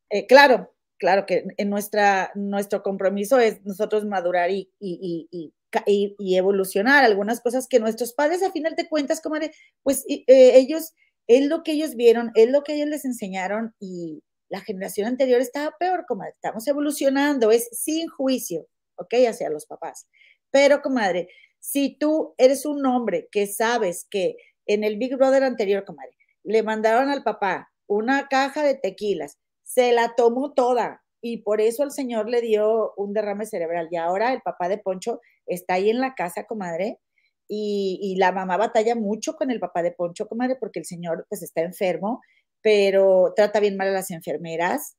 Eh, 0.10 0.26
claro, 0.28 0.74
claro 0.98 1.26
que 1.26 1.46
en 1.58 1.70
nuestra, 1.70 2.32
nuestro 2.36 2.82
compromiso 2.82 3.40
es 3.40 3.64
nosotros 3.66 4.06
madurar 4.06 4.50
y, 4.50 4.72
y, 4.80 5.28
y, 5.32 6.16
y, 6.18 6.36
evolucionar 6.38 7.04
algunas 7.04 7.42
cosas 7.42 7.68
que 7.68 7.80
nuestros 7.80 8.14
padres, 8.14 8.42
a 8.44 8.52
final 8.52 8.76
de 8.76 8.88
cuentas, 8.88 9.22
como 9.22 9.36
pues 9.84 10.06
eh, 10.08 10.24
ellos, 10.28 10.94
es 11.28 11.46
lo 11.48 11.64
que 11.64 11.74
ellos 11.74 11.96
vieron, 11.96 12.32
es 12.36 12.50
lo 12.50 12.64
que 12.64 12.74
ellos 12.76 12.90
les 12.90 13.06
enseñaron 13.06 13.76
y 13.80 14.24
la 14.50 14.62
generación 14.62 15.08
anterior 15.08 15.42
estaba 15.42 15.76
peor, 15.78 16.06
como 16.08 16.24
estamos 16.24 16.68
evolucionando, 16.68 17.52
es 17.52 17.68
sin 17.72 18.08
juicio, 18.08 18.68
¿ok? 18.98 19.14
Hacia 19.28 19.50
los 19.50 19.66
papás. 19.66 20.08
Pero, 20.52 20.82
comadre, 20.82 21.30
si 21.60 21.98
tú 21.98 22.36
eres 22.38 22.66
un 22.66 22.86
hombre 22.86 23.28
que 23.32 23.48
sabes 23.48 24.06
que 24.10 24.38
en 24.66 24.84
el 24.84 24.98
Big 24.98 25.16
Brother 25.16 25.44
anterior, 25.44 25.84
comadre, 25.86 26.16
le 26.44 26.64
mandaron 26.64 27.10
al 27.10 27.24
papá 27.24 27.72
una 27.88 28.28
caja 28.28 28.64
de 28.64 28.76
tequilas, 28.76 29.40
se 29.64 29.92
la 29.92 30.16
tomó 30.16 30.54
toda 30.54 31.04
y 31.22 31.38
por 31.38 31.62
eso 31.62 31.84
el 31.84 31.92
señor 31.92 32.30
le 32.30 32.42
dio 32.42 32.94
un 32.98 33.14
derrame 33.14 33.46
cerebral. 33.48 33.88
Y 33.90 33.96
ahora 33.98 34.32
el 34.32 34.42
papá 34.42 34.70
de 34.70 34.78
Poncho 34.78 35.22
está 35.48 35.76
ahí 35.76 35.90
en 35.90 36.00
la 36.00 36.14
casa, 36.14 36.44
comadre, 36.46 37.00
y, 37.48 38.00
y 38.02 38.16
la 38.18 38.32
mamá 38.32 38.58
batalla 38.58 38.96
mucho 38.96 39.36
con 39.36 39.52
el 39.52 39.60
papá 39.60 39.82
de 39.84 39.92
Poncho, 39.92 40.28
comadre, 40.28 40.56
porque 40.60 40.80
el 40.80 40.86
señor 40.86 41.26
pues 41.30 41.42
está 41.42 41.62
enfermo, 41.62 42.22
pero 42.62 43.34
trata 43.36 43.60
bien 43.60 43.76
mal 43.78 43.88
a 43.90 43.92
las 43.92 44.12
enfermeras. 44.12 44.98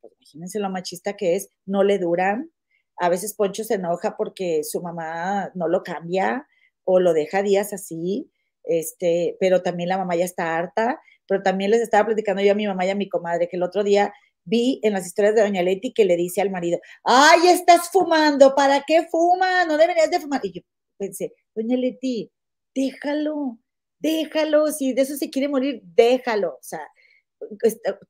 Pues 0.00 0.14
imagínense 0.20 0.58
lo 0.58 0.70
machista 0.70 1.16
que 1.16 1.36
es, 1.36 1.50
no 1.66 1.82
le 1.82 1.98
duran, 1.98 2.50
a 2.98 3.08
veces 3.08 3.34
Poncho 3.34 3.64
se 3.64 3.74
enoja 3.74 4.16
porque 4.16 4.64
su 4.64 4.80
mamá 4.82 5.50
no 5.54 5.68
lo 5.68 5.82
cambia 5.82 6.46
o 6.84 7.00
lo 7.00 7.12
deja 7.12 7.42
días 7.42 7.72
así, 7.72 8.30
este, 8.64 9.36
pero 9.40 9.62
también 9.62 9.88
la 9.88 9.98
mamá 9.98 10.16
ya 10.16 10.24
está 10.24 10.56
harta, 10.56 11.00
pero 11.26 11.42
también 11.42 11.70
les 11.70 11.82
estaba 11.82 12.06
platicando 12.06 12.42
yo 12.42 12.52
a 12.52 12.56
mi 12.56 12.66
mamá 12.66 12.86
y 12.86 12.90
a 12.90 12.94
mi 12.94 13.08
comadre 13.08 13.48
que 13.48 13.56
el 13.56 13.62
otro 13.62 13.84
día 13.84 14.12
vi 14.44 14.80
en 14.82 14.94
las 14.94 15.06
historias 15.06 15.34
de 15.34 15.42
Doña 15.42 15.62
Leti 15.62 15.92
que 15.92 16.04
le 16.04 16.16
dice 16.16 16.40
al 16.40 16.50
marido, 16.50 16.78
ay, 17.04 17.48
estás 17.48 17.90
fumando, 17.90 18.54
¿para 18.54 18.82
qué 18.86 19.06
fuma? 19.10 19.64
No 19.66 19.76
deberías 19.76 20.10
de 20.10 20.20
fumar. 20.20 20.40
Y 20.44 20.52
yo 20.52 20.62
pensé, 20.96 21.34
Doña 21.54 21.76
Leti, 21.76 22.30
déjalo, 22.74 23.58
déjalo, 23.98 24.68
si 24.68 24.94
de 24.94 25.02
eso 25.02 25.16
se 25.16 25.30
quiere 25.30 25.48
morir, 25.48 25.82
déjalo, 25.84 26.54
o 26.54 26.62
sea, 26.62 26.86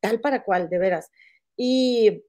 tal 0.00 0.20
para 0.20 0.44
cual, 0.44 0.68
de 0.68 0.78
veras. 0.78 1.10
Y, 1.56 2.22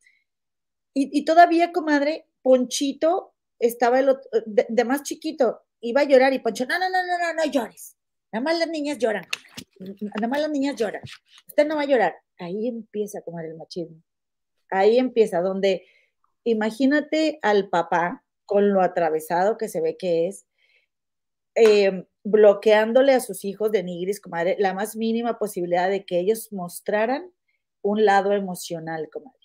y, 0.94 1.20
y 1.20 1.26
todavía, 1.26 1.72
comadre, 1.72 2.26
Ponchito 2.42 3.34
estaba 3.60 4.00
el 4.00 4.18
de, 4.46 4.86
más 4.86 5.04
chiquito, 5.04 5.62
iba 5.82 6.02
a 6.02 6.06
llorar 6.06 6.34
y 6.34 6.40
Poncho, 6.40 6.66
no, 6.66 6.80
no, 6.80 6.90
no, 6.90 7.06
no, 7.06 7.18
no, 7.18 7.34
no 7.34 7.52
llores. 7.52 7.98
Nada 8.32 8.44
más 8.44 8.60
las 8.60 8.70
niñas 8.70 8.98
lloran. 8.98 9.26
Nada 9.80 10.28
más 10.28 10.42
las 10.42 10.52
niñas 10.52 10.76
lloran. 10.76 11.02
Usted 11.48 11.68
no 11.68 11.76
va 11.76 11.82
a 11.82 11.86
llorar. 11.86 12.16
Ahí 12.38 12.68
empieza 12.68 13.20
a 13.20 13.22
comer 13.22 13.48
el 13.48 13.56
machismo. 13.56 14.02
Ahí 14.70 15.00
empieza, 15.00 15.42
donde 15.42 15.86
imagínate 16.44 17.40
al 17.42 17.70
papá 17.70 18.24
con 18.46 18.72
lo 18.72 18.82
atravesado 18.82 19.58
que 19.58 19.68
se 19.68 19.82
ve 19.82 19.98
que 19.98 20.28
es, 20.28 20.46
eh, 21.56 22.06
bloqueándole 22.24 23.14
a 23.14 23.20
sus 23.20 23.44
hijos 23.46 23.72
de 23.72 23.84
nigris, 23.84 24.22
comadre, 24.22 24.56
la 24.60 24.74
más 24.74 24.96
mínima 24.96 25.40
posibilidad 25.40 25.90
de 25.90 26.06
que 26.06 26.20
ellos 26.20 26.54
mostraran 26.54 27.32
un 27.82 28.06
lado 28.06 28.34
emocional, 28.34 29.10
comadre 29.12 29.39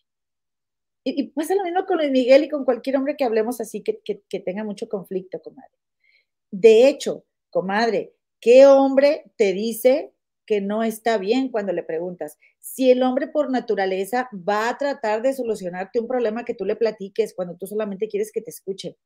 y, 1.05 1.29
pasa 1.29 1.55
lo 1.55 1.65
mismo 1.65 1.85
con 1.87 1.99
Luis 1.99 2.11
Miguel 2.11 2.45
y 2.45 2.49
con 2.49 2.65
cualquier 2.65 2.97
hombre 2.97 3.17
que 3.17 3.25
hablemos 3.25 3.61
así 3.61 3.83
que, 3.83 4.01
que, 4.03 4.41
tenga 4.41 4.65
mucho 4.65 4.89
conflicto, 4.89 5.41
comadre. 5.43 5.79
De 6.51 6.89
hecho, 6.89 7.25
comadre, 7.51 8.15
¿qué 8.41 8.67
hombre 8.67 9.25
te 9.37 9.53
dice 9.53 10.13
que 10.47 10.61
no 10.61 10.83
está 10.83 11.19
bien 11.19 11.51
cuando 11.51 11.73
le 11.73 11.83
preguntas? 11.83 12.39
Si 12.59 12.91
el 12.91 13.03
hombre 13.03 13.29
por 13.29 13.51
naturaleza 13.51 14.29
va 14.33 14.69
a 14.69 14.79
tratar 14.79 15.23
de 15.23 15.35
solucionarte 15.35 16.01
un 16.01 16.09
problema 16.09 16.45
que 16.45 16.55
tú 16.55 16.65
le 16.65 16.77
platiques 16.77 17.35
cuando 17.35 17.57
tú 17.57 17.67
solamente 17.67 18.09
quieres 18.09 18.33
que 18.33 18.41
te 18.41 18.51
escuche. 18.51 18.97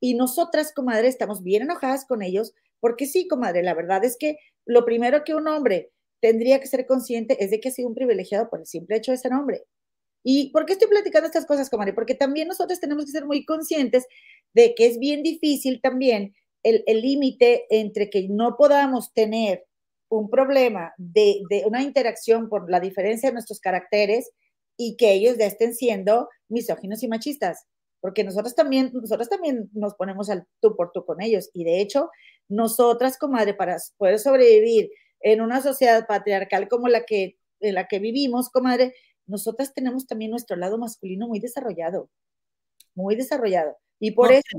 Y 0.00 0.14
nosotras, 0.14 0.72
comadre, 0.72 1.08
estamos 1.08 1.42
bien 1.42 1.62
enojadas 1.62 2.06
con 2.06 2.22
ellos 2.22 2.54
porque 2.80 3.06
sí, 3.06 3.26
comadre, 3.28 3.62
la 3.62 3.72
verdad 3.72 4.04
es 4.04 4.16
que 4.18 4.36
lo 4.66 4.84
primero 4.84 5.24
que 5.24 5.34
un 5.34 5.48
hombre 5.48 5.90
tendría 6.20 6.60
que 6.60 6.66
ser 6.66 6.86
consciente 6.86 7.42
es 7.42 7.50
de 7.50 7.60
que 7.60 7.68
ha 7.68 7.72
sido 7.72 7.88
un 7.88 7.94
privilegiado 7.94 8.48
por 8.50 8.60
el 8.60 8.66
simple 8.66 8.96
hecho 8.96 9.12
de 9.12 9.18
ser 9.18 9.32
hombre. 9.32 9.64
¿Y 10.24 10.50
por 10.50 10.66
qué 10.66 10.72
estoy 10.72 10.88
platicando 10.88 11.26
estas 11.26 11.46
cosas, 11.46 11.70
comadre? 11.70 11.92
Porque 11.92 12.16
también 12.16 12.48
nosotros 12.48 12.80
tenemos 12.80 13.04
que 13.04 13.12
ser 13.12 13.26
muy 13.26 13.44
conscientes 13.44 14.06
de 14.54 14.74
que 14.74 14.86
es 14.86 14.98
bien 14.98 15.22
difícil 15.22 15.80
también 15.80 16.34
el 16.62 17.02
límite 17.02 17.66
entre 17.68 18.08
que 18.08 18.26
no 18.30 18.56
podamos 18.56 19.12
tener 19.12 19.64
un 20.08 20.30
problema 20.30 20.94
de, 20.96 21.42
de, 21.50 21.64
una 21.66 21.82
interacción 21.82 22.48
por 22.48 22.70
la 22.70 22.80
diferencia 22.80 23.28
de 23.28 23.34
nuestros 23.34 23.60
caracteres 23.60 24.30
y 24.76 24.96
que 24.96 25.12
ellos 25.12 25.36
ya 25.38 25.46
estén 25.46 25.74
siendo 25.74 26.28
misóginos 26.48 27.02
y 27.02 27.08
machistas. 27.08 27.66
Porque 28.00 28.22
nosotros 28.22 28.54
también, 28.54 28.90
nosotros 28.92 29.28
también 29.28 29.70
nos 29.72 29.94
ponemos 29.94 30.28
al 30.28 30.46
tú 30.60 30.76
por 30.76 30.92
tú 30.92 31.04
con 31.04 31.22
ellos. 31.22 31.50
Y 31.54 31.64
de 31.64 31.80
hecho, 31.80 32.10
nosotras, 32.48 33.18
comadre, 33.18 33.54
para 33.54 33.76
poder 33.96 34.18
sobrevivir 34.18 34.90
en 35.20 35.40
una 35.40 35.62
sociedad 35.62 36.06
patriarcal 36.06 36.68
como 36.68 36.88
la 36.88 37.04
que, 37.04 37.38
en 37.60 37.74
la 37.74 37.86
que 37.86 37.98
vivimos, 37.98 38.50
comadre, 38.50 38.94
nosotras 39.26 39.72
tenemos 39.74 40.06
también 40.06 40.30
nuestro 40.30 40.56
lado 40.56 40.78
masculino 40.78 41.26
muy 41.28 41.40
desarrollado, 41.40 42.10
muy 42.94 43.16
desarrollado. 43.16 43.76
Y 43.98 44.12
por 44.12 44.32
eso... 44.32 44.58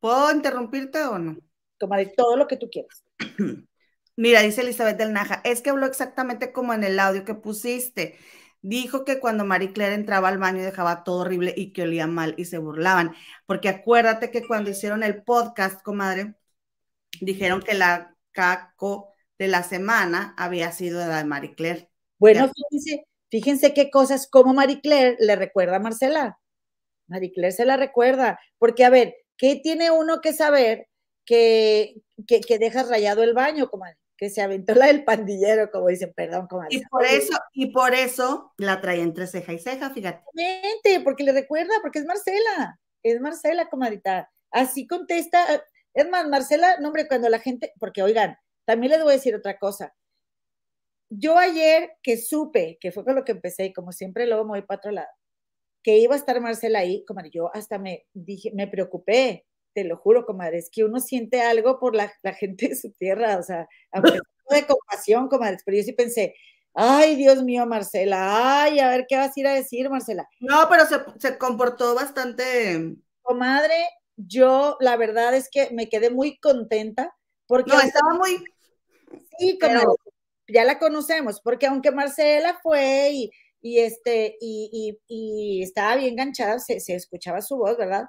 ¿Puedo 0.00 0.32
interrumpirte 0.32 1.02
o 1.04 1.18
no? 1.18 1.36
Toma 1.76 1.96
de 1.98 2.06
todo 2.06 2.36
lo 2.36 2.46
que 2.46 2.56
tú 2.56 2.68
quieras. 2.70 3.04
Mira, 4.16 4.42
dice 4.42 4.62
Elizabeth 4.62 4.96
del 4.96 5.12
Naja, 5.12 5.40
es 5.44 5.62
que 5.62 5.70
habló 5.70 5.86
exactamente 5.86 6.52
como 6.52 6.72
en 6.74 6.82
el 6.82 6.98
audio 6.98 7.24
que 7.24 7.34
pusiste. 7.34 8.18
Dijo 8.62 9.04
que 9.04 9.20
cuando 9.20 9.44
Marie 9.44 9.72
Claire 9.72 9.94
entraba 9.94 10.28
al 10.28 10.38
baño 10.38 10.62
dejaba 10.62 11.04
todo 11.04 11.20
horrible 11.20 11.54
y 11.56 11.72
que 11.72 11.82
olía 11.82 12.08
mal 12.08 12.34
y 12.36 12.46
se 12.46 12.58
burlaban. 12.58 13.14
Porque 13.46 13.68
acuérdate 13.68 14.30
que 14.32 14.44
cuando 14.46 14.70
hicieron 14.70 15.04
el 15.04 15.22
podcast, 15.22 15.82
comadre, 15.82 16.34
dijeron 17.20 17.62
que 17.62 17.74
la 17.74 18.16
caco 18.32 19.14
de 19.38 19.48
la 19.48 19.62
semana 19.62 20.34
había 20.36 20.72
sido 20.72 20.98
de 20.98 21.06
la 21.06 21.18
de 21.18 21.24
Marie 21.24 21.54
Claire. 21.54 21.90
Bueno, 22.18 22.50
fíjense, 22.52 23.06
Fíjense 23.30 23.74
qué 23.74 23.90
cosas 23.90 24.28
como 24.28 24.54
Marie 24.54 24.80
Claire 24.80 25.16
le 25.20 25.36
recuerda 25.36 25.76
a 25.76 25.80
Marcela. 25.80 26.38
Marie 27.06 27.32
Claire 27.32 27.52
se 27.52 27.64
la 27.64 27.76
recuerda, 27.76 28.38
porque 28.58 28.84
a 28.84 28.90
ver, 28.90 29.16
¿qué 29.36 29.56
tiene 29.56 29.90
uno 29.90 30.20
que 30.20 30.32
saber 30.32 30.88
que, 31.24 31.96
que, 32.26 32.40
que 32.40 32.58
deja 32.58 32.84
rayado 32.84 33.22
el 33.22 33.34
baño, 33.34 33.70
que 34.16 34.30
se 34.30 34.42
aventó 34.42 34.74
la 34.74 34.86
del 34.86 35.04
pandillero, 35.04 35.70
como 35.70 35.88
dicen, 35.88 36.12
perdón, 36.14 36.48
comadre. 36.48 36.76
Y 36.76 36.84
por 36.86 37.04
eso, 37.04 37.38
y 37.52 37.66
por 37.70 37.94
eso 37.94 38.52
la 38.56 38.80
trae 38.80 39.00
entre 39.00 39.26
ceja 39.26 39.52
y 39.52 39.58
ceja, 39.58 39.90
fíjate. 39.90 40.22
porque 41.04 41.24
le 41.24 41.32
recuerda, 41.32 41.74
porque 41.82 42.00
es 42.00 42.06
Marcela, 42.06 42.80
es 43.02 43.20
Marcela, 43.20 43.68
comadita. 43.68 44.30
Así 44.50 44.86
contesta, 44.86 45.62
es 45.94 46.08
más, 46.08 46.26
Marcela, 46.28 46.78
no, 46.80 46.88
hombre, 46.88 47.06
cuando 47.06 47.28
la 47.28 47.38
gente, 47.38 47.72
porque 47.78 48.02
oigan, 48.02 48.36
también 48.64 48.92
les 48.92 49.02
voy 49.02 49.12
a 49.12 49.16
decir 49.16 49.34
otra 49.34 49.58
cosa 49.58 49.94
yo 51.10 51.38
ayer 51.38 51.90
que 52.02 52.16
supe, 52.16 52.78
que 52.80 52.92
fue 52.92 53.04
con 53.04 53.14
lo 53.14 53.24
que 53.24 53.32
empecé, 53.32 53.66
y 53.66 53.72
como 53.72 53.92
siempre 53.92 54.26
luego 54.26 54.44
me 54.44 54.50
voy 54.50 54.62
para 54.62 54.78
otro 54.78 54.90
lado, 54.92 55.08
que 55.82 55.98
iba 55.98 56.14
a 56.14 56.18
estar 56.18 56.40
Marcela 56.40 56.80
ahí, 56.80 57.04
como 57.06 57.20
yo 57.32 57.50
hasta 57.54 57.78
me 57.78 58.06
dije, 58.12 58.52
me 58.54 58.66
preocupé. 58.66 59.46
te 59.74 59.84
lo 59.84 59.96
juro, 59.96 60.26
comadre, 60.26 60.58
es 60.58 60.70
que 60.70 60.84
uno 60.84 60.98
siente 61.00 61.40
algo 61.42 61.78
por 61.78 61.94
la, 61.94 62.12
la 62.22 62.34
gente 62.34 62.68
de 62.68 62.76
su 62.76 62.92
tierra, 62.92 63.38
o 63.38 63.42
sea, 63.42 63.68
aunque 63.92 64.12
de 64.50 64.66
compasión, 64.66 65.28
comadre, 65.28 65.58
pero 65.64 65.76
yo 65.76 65.84
sí 65.84 65.92
pensé, 65.92 66.34
ay, 66.74 67.16
Dios 67.16 67.42
mío, 67.42 67.66
Marcela, 67.66 68.62
ay, 68.62 68.80
a 68.80 68.88
ver 68.88 69.06
qué 69.08 69.16
vas 69.16 69.36
a 69.36 69.40
ir 69.40 69.46
a 69.46 69.54
decir, 69.54 69.88
Marcela. 69.90 70.28
No, 70.40 70.66
pero 70.68 70.86
se, 70.86 70.96
se 71.18 71.38
comportó 71.38 71.94
bastante. 71.94 72.96
Comadre, 73.22 73.74
yo 74.16 74.76
la 74.80 74.96
verdad 74.96 75.34
es 75.34 75.48
que 75.50 75.70
me 75.70 75.88
quedé 75.88 76.10
muy 76.10 76.38
contenta 76.38 77.14
porque... 77.46 77.70
No, 77.70 77.80
estaba 77.80 78.14
muy... 78.14 78.44
Sí, 79.38 79.58
comadre, 79.58 79.80
pero... 79.80 79.96
ya 80.48 80.64
la 80.64 80.78
conocemos, 80.78 81.40
porque 81.40 81.66
aunque 81.66 81.90
Marcela 81.90 82.58
fue 82.62 83.10
y, 83.12 83.30
y 83.60 83.78
este, 83.80 84.36
y, 84.40 84.98
y, 85.08 85.60
y, 85.60 85.62
estaba 85.62 85.96
bien 85.96 86.12
enganchada, 86.12 86.58
se, 86.58 86.80
se 86.80 86.94
escuchaba 86.94 87.42
su 87.42 87.56
voz, 87.56 87.76
¿verdad? 87.76 88.06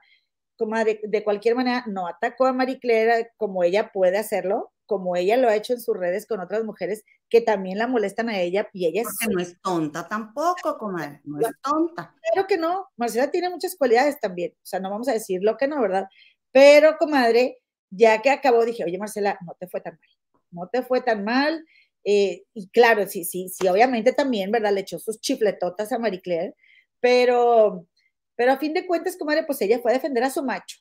Comadre, 0.57 0.99
de 1.03 1.23
cualquier 1.23 1.55
manera, 1.55 1.83
no 1.87 2.07
atacó 2.07 2.45
a 2.45 2.53
Marie 2.53 2.79
Claire 2.79 3.31
como 3.37 3.63
ella 3.63 3.91
puede 3.91 4.17
hacerlo, 4.17 4.71
como 4.85 5.15
ella 5.15 5.37
lo 5.37 5.47
ha 5.47 5.55
hecho 5.55 5.73
en 5.73 5.79
sus 5.79 5.95
redes 5.95 6.25
con 6.25 6.39
otras 6.39 6.63
mujeres 6.63 7.03
que 7.29 7.41
también 7.41 7.77
la 7.77 7.87
molestan 7.87 8.27
a 8.27 8.39
ella 8.39 8.67
y 8.73 8.87
ella 8.87 9.03
Porque 9.03 9.33
no 9.33 9.39
es 9.39 9.61
tonta 9.61 10.07
tampoco, 10.07 10.77
comadre, 10.79 11.21
no 11.25 11.39
es 11.39 11.47
tonta. 11.61 12.15
Claro 12.33 12.47
que 12.47 12.57
no, 12.57 12.87
Marcela 12.97 13.29
tiene 13.29 13.49
muchas 13.49 13.75
cualidades 13.75 14.19
también, 14.19 14.53
o 14.55 14.65
sea, 14.65 14.79
no 14.79 14.89
vamos 14.89 15.07
a 15.07 15.13
decir 15.13 15.41
lo 15.43 15.57
que 15.57 15.67
no, 15.67 15.79
¿verdad? 15.79 16.07
Pero, 16.51 16.97
comadre, 16.97 17.59
ya 17.91 18.21
que 18.21 18.31
acabó, 18.31 18.65
dije, 18.65 18.83
oye, 18.83 18.97
Marcela, 18.97 19.37
no 19.45 19.55
te 19.59 19.67
fue 19.67 19.81
tan 19.81 19.93
mal, 19.93 20.41
no 20.51 20.67
te 20.67 20.81
fue 20.81 21.01
tan 21.01 21.23
mal, 21.23 21.63
eh, 22.03 22.43
y 22.53 22.69
claro, 22.69 23.07
sí, 23.07 23.25
sí, 23.25 23.49
sí, 23.49 23.67
obviamente 23.67 24.13
también, 24.13 24.51
¿verdad? 24.51 24.73
Le 24.73 24.81
echó 24.81 24.99
sus 24.99 25.19
chifletotas 25.19 25.91
a 25.91 25.99
Marie 25.99 26.21
Claire, 26.21 26.55
pero, 26.99 27.87
pero 28.35 28.53
a 28.53 28.57
fin 28.57 28.73
de 28.73 28.85
cuentas, 28.85 29.17
comadre, 29.17 29.43
pues 29.43 29.61
ella 29.61 29.79
fue 29.79 29.91
a 29.91 29.95
defender 29.95 30.23
a 30.23 30.29
su 30.29 30.43
macho, 30.43 30.77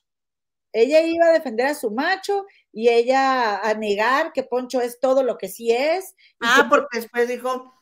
ella 0.71 1.01
iba 1.01 1.27
a 1.27 1.33
defender 1.33 1.65
a 1.65 1.75
su 1.75 1.91
macho 1.91 2.45
y 2.71 2.89
ella 2.89 3.59
a 3.59 3.73
negar 3.73 4.33
que 4.33 4.43
Poncho 4.43 4.81
es 4.81 4.99
todo 4.99 5.23
lo 5.23 5.37
que 5.37 5.49
sí 5.49 5.71
es. 5.71 6.15
Ah, 6.39 6.67
porque 6.69 6.99
después 6.99 7.27
dijo 7.27 7.73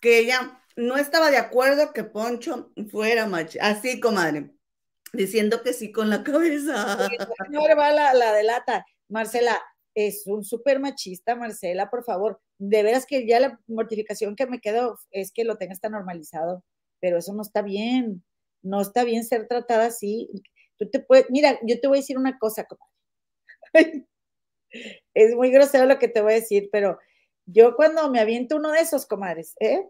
que 0.00 0.18
ella 0.18 0.60
no 0.76 0.96
estaba 0.96 1.30
de 1.30 1.36
acuerdo 1.36 1.92
que 1.92 2.04
Poncho 2.04 2.72
fuera 2.90 3.26
macho. 3.26 3.58
Así, 3.62 4.00
comadre, 4.00 4.50
diciendo 5.12 5.62
que 5.62 5.72
sí 5.72 5.92
con 5.92 6.10
la 6.10 6.24
cabeza. 6.24 7.08
Ahora 7.54 7.74
va 7.74 7.92
la, 7.92 8.14
la 8.14 8.32
delata. 8.32 8.84
Marcela, 9.08 9.60
es 9.94 10.26
un 10.26 10.42
súper 10.42 10.80
machista, 10.80 11.36
Marcela, 11.36 11.90
por 11.90 12.04
favor. 12.04 12.40
De 12.64 12.84
veras 12.84 13.06
que 13.06 13.26
ya 13.26 13.40
la 13.40 13.60
mortificación 13.66 14.36
que 14.36 14.46
me 14.46 14.60
quedo 14.60 14.96
es 15.10 15.32
que 15.32 15.42
lo 15.42 15.56
tengas 15.56 15.80
tan 15.80 15.92
normalizado, 15.92 16.62
pero 17.00 17.18
eso 17.18 17.34
no 17.34 17.42
está 17.42 17.60
bien. 17.62 18.22
No 18.62 18.80
está 18.80 19.02
bien 19.02 19.24
ser 19.24 19.48
tratada 19.48 19.86
así 19.86 20.30
Tú 20.78 20.88
te 20.90 21.00
puedes, 21.00 21.30
mira, 21.30 21.58
yo 21.62 21.80
te 21.80 21.88
voy 21.88 21.98
a 21.98 22.00
decir 22.00 22.18
una 22.18 22.38
cosa, 22.38 22.64
comadre. 22.64 24.06
es 25.14 25.34
muy 25.34 25.50
grosero 25.50 25.86
lo 25.86 25.98
que 25.98 26.08
te 26.08 26.20
voy 26.20 26.32
a 26.32 26.36
decir, 26.36 26.68
pero 26.72 26.98
yo 27.46 27.76
cuando 27.76 28.10
me 28.10 28.20
aviento 28.20 28.56
uno 28.56 28.72
de 28.72 28.80
esos, 28.80 29.06
comadres, 29.06 29.54
¿eh? 29.60 29.88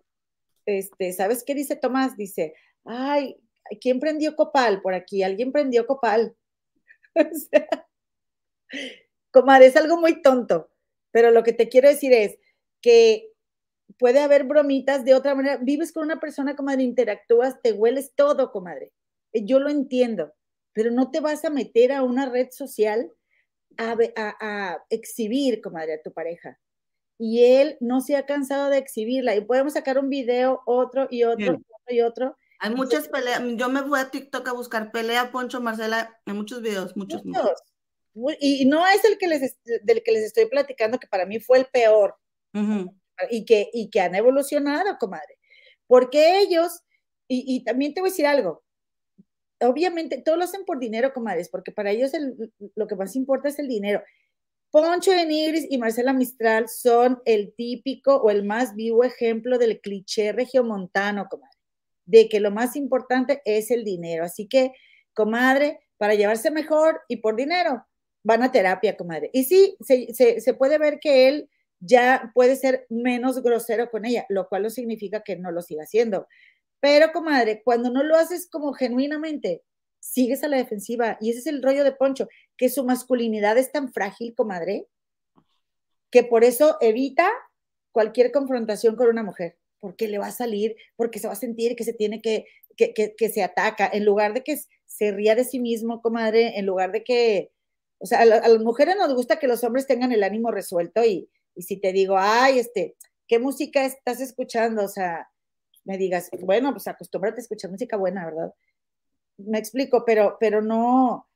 Este, 0.66 1.12
¿sabes 1.12 1.44
qué 1.44 1.54
dice 1.54 1.76
Tomás? 1.76 2.16
Dice, 2.16 2.54
ay, 2.84 3.36
¿quién 3.80 4.00
prendió 4.00 4.36
copal 4.36 4.82
por 4.82 4.94
aquí? 4.94 5.22
¿Alguien 5.22 5.52
prendió 5.52 5.86
copal? 5.86 6.36
o 7.14 7.34
sea, 7.50 7.88
comadre, 9.30 9.66
es 9.66 9.76
algo 9.76 9.98
muy 9.98 10.22
tonto, 10.22 10.70
pero 11.10 11.30
lo 11.30 11.42
que 11.42 11.52
te 11.52 11.68
quiero 11.68 11.88
decir 11.88 12.12
es 12.12 12.38
que 12.82 13.32
puede 13.98 14.20
haber 14.20 14.44
bromitas 14.44 15.04
de 15.04 15.14
otra 15.14 15.34
manera. 15.34 15.58
Vives 15.58 15.92
con 15.92 16.04
una 16.04 16.20
persona, 16.20 16.56
comadre, 16.56 16.82
interactúas, 16.82 17.62
te 17.62 17.72
hueles 17.72 18.12
todo, 18.14 18.50
comadre. 18.50 18.92
Yo 19.32 19.60
lo 19.60 19.70
entiendo, 19.70 20.34
pero 20.72 20.90
no 20.90 21.10
te 21.10 21.20
vas 21.20 21.44
a 21.44 21.50
meter 21.50 21.92
a 21.92 22.02
una 22.02 22.28
red 22.28 22.48
social 22.50 23.10
a, 23.78 23.96
a, 24.16 24.36
a, 24.40 24.84
exhibir, 24.90 25.60
comadre, 25.62 25.94
a 25.94 26.02
tu 26.02 26.12
pareja. 26.12 26.58
Y 27.18 27.44
él 27.44 27.76
no 27.80 28.00
se 28.00 28.16
ha 28.16 28.26
cansado 28.26 28.68
de 28.68 28.78
exhibirla. 28.78 29.36
Y 29.36 29.42
podemos 29.42 29.74
sacar 29.74 29.98
un 29.98 30.08
video, 30.08 30.60
otro 30.66 31.06
y 31.10 31.24
otro, 31.24 31.36
Bien. 31.36 31.64
y 31.88 32.00
otro. 32.00 32.36
Hay 32.58 32.74
muchas 32.74 33.08
peleas. 33.08 33.40
Yo 33.56 33.68
me 33.68 33.82
voy 33.82 34.00
a 34.00 34.10
TikTok 34.10 34.48
a 34.48 34.52
buscar 34.52 34.92
pelea, 34.92 35.30
Poncho, 35.30 35.60
Marcela, 35.60 36.20
en 36.26 36.36
muchos 36.36 36.62
videos, 36.62 36.96
muchos. 36.96 37.24
muchos. 37.24 37.62
muchos. 38.14 38.38
Y 38.40 38.64
no 38.66 38.86
es 38.86 39.04
el 39.04 39.18
que 39.18 39.26
les, 39.28 39.58
del 39.64 40.02
que 40.02 40.12
les 40.12 40.24
estoy 40.24 40.46
platicando, 40.46 40.98
que 40.98 41.06
para 41.06 41.26
mí 41.26 41.40
fue 41.40 41.58
el 41.58 41.66
peor. 41.66 42.16
Uh 42.54 42.58
-huh. 42.58 43.00
y, 43.30 43.44
que, 43.44 43.70
y 43.72 43.90
que 43.90 44.00
han 44.00 44.14
evolucionado, 44.14 44.96
comadre. 44.98 45.38
Porque 45.86 46.40
ellos, 46.40 46.80
y, 47.28 47.44
y 47.56 47.64
también 47.64 47.94
te 47.94 48.00
voy 48.00 48.08
a 48.08 48.12
decir 48.12 48.26
algo, 48.26 48.62
obviamente 49.60 50.20
todos 50.22 50.38
lo 50.38 50.44
hacen 50.44 50.64
por 50.64 50.78
dinero, 50.78 51.12
comadres, 51.12 51.48
porque 51.48 51.72
para 51.72 51.90
ellos 51.90 52.14
el, 52.14 52.52
lo 52.74 52.86
que 52.86 52.96
más 52.96 53.16
importa 53.16 53.48
es 53.48 53.58
el 53.58 53.68
dinero. 53.68 54.02
Poncho 54.70 55.10
de 55.10 55.26
Nigris 55.26 55.66
y 55.68 55.78
Marcela 55.78 56.12
Mistral 56.14 56.68
son 56.68 57.20
el 57.26 57.54
típico 57.54 58.16
o 58.16 58.30
el 58.30 58.42
más 58.42 58.74
vivo 58.74 59.04
ejemplo 59.04 59.58
del 59.58 59.80
cliché 59.80 60.32
regiomontano, 60.32 61.26
comadre, 61.28 61.58
de 62.06 62.28
que 62.28 62.40
lo 62.40 62.50
más 62.50 62.74
importante 62.74 63.42
es 63.44 63.70
el 63.70 63.84
dinero. 63.84 64.24
Así 64.24 64.48
que, 64.48 64.72
comadre, 65.12 65.80
para 65.98 66.14
llevarse 66.14 66.50
mejor 66.50 67.02
y 67.06 67.18
por 67.18 67.36
dinero, 67.36 67.84
van 68.24 68.42
a 68.42 68.50
terapia, 68.50 68.96
comadre. 68.96 69.28
Y 69.34 69.44
sí, 69.44 69.76
se, 69.80 70.14
se, 70.14 70.40
se 70.40 70.54
puede 70.54 70.78
ver 70.78 70.98
que 71.00 71.28
él 71.28 71.50
ya 71.84 72.30
puede 72.34 72.56
ser 72.56 72.86
menos 72.88 73.42
grosero 73.42 73.90
con 73.90 74.04
ella, 74.04 74.24
lo 74.28 74.48
cual 74.48 74.62
no 74.62 74.70
significa 74.70 75.22
que 75.22 75.36
no 75.36 75.50
lo 75.50 75.62
siga 75.62 75.82
haciendo. 75.82 76.28
Pero, 76.80 77.12
comadre, 77.12 77.62
cuando 77.64 77.90
no 77.90 78.04
lo 78.04 78.16
haces 78.16 78.48
como 78.48 78.72
genuinamente, 78.72 79.62
sigues 79.98 80.44
a 80.44 80.48
la 80.48 80.56
defensiva. 80.56 81.18
Y 81.20 81.30
ese 81.30 81.40
es 81.40 81.46
el 81.48 81.62
rollo 81.62 81.84
de 81.84 81.92
Poncho, 81.92 82.28
que 82.56 82.68
su 82.68 82.84
masculinidad 82.84 83.58
es 83.58 83.72
tan 83.72 83.92
frágil, 83.92 84.34
comadre, 84.34 84.86
que 86.10 86.22
por 86.22 86.44
eso 86.44 86.76
evita 86.80 87.28
cualquier 87.90 88.30
confrontación 88.30 88.94
con 88.94 89.08
una 89.08 89.24
mujer, 89.24 89.58
porque 89.80 90.06
le 90.06 90.18
va 90.18 90.28
a 90.28 90.32
salir, 90.32 90.76
porque 90.96 91.18
se 91.18 91.26
va 91.26 91.32
a 91.32 91.36
sentir 91.36 91.74
que 91.74 91.84
se 91.84 91.92
tiene 91.94 92.20
que, 92.22 92.46
que, 92.76 92.94
que, 92.94 93.28
se 93.28 93.42
ataca, 93.42 93.90
en 93.92 94.04
lugar 94.04 94.34
de 94.34 94.42
que 94.42 94.58
se 94.86 95.12
ría 95.12 95.34
de 95.34 95.44
sí 95.44 95.58
mismo, 95.58 96.00
comadre, 96.00 96.58
en 96.58 96.66
lugar 96.66 96.92
de 96.92 97.02
que, 97.02 97.50
o 97.98 98.06
sea, 98.06 98.20
a, 98.20 98.22
a 98.22 98.48
las 98.48 98.62
mujeres 98.62 98.96
nos 98.96 99.14
gusta 99.14 99.38
que 99.38 99.48
los 99.48 99.64
hombres 99.64 99.86
tengan 99.86 100.12
el 100.12 100.22
ánimo 100.22 100.50
resuelto 100.50 101.04
y, 101.04 101.28
y 101.54 101.62
si 101.62 101.76
te 101.78 101.92
digo, 101.92 102.16
ay, 102.18 102.58
este, 102.58 102.96
¿qué 103.26 103.38
música 103.38 103.84
estás 103.84 104.20
escuchando? 104.20 104.84
O 104.84 104.88
sea, 104.88 105.30
me 105.84 105.98
digas, 105.98 106.30
bueno, 106.40 106.72
pues 106.72 106.86
acostúmbrate 106.88 107.40
a 107.40 107.42
escuchar 107.42 107.70
música 107.70 107.96
buena, 107.96 108.24
¿verdad? 108.24 108.54
Me 109.38 109.58
explico, 109.58 110.04
pero, 110.04 110.36
pero 110.38 110.62
no, 110.62 111.28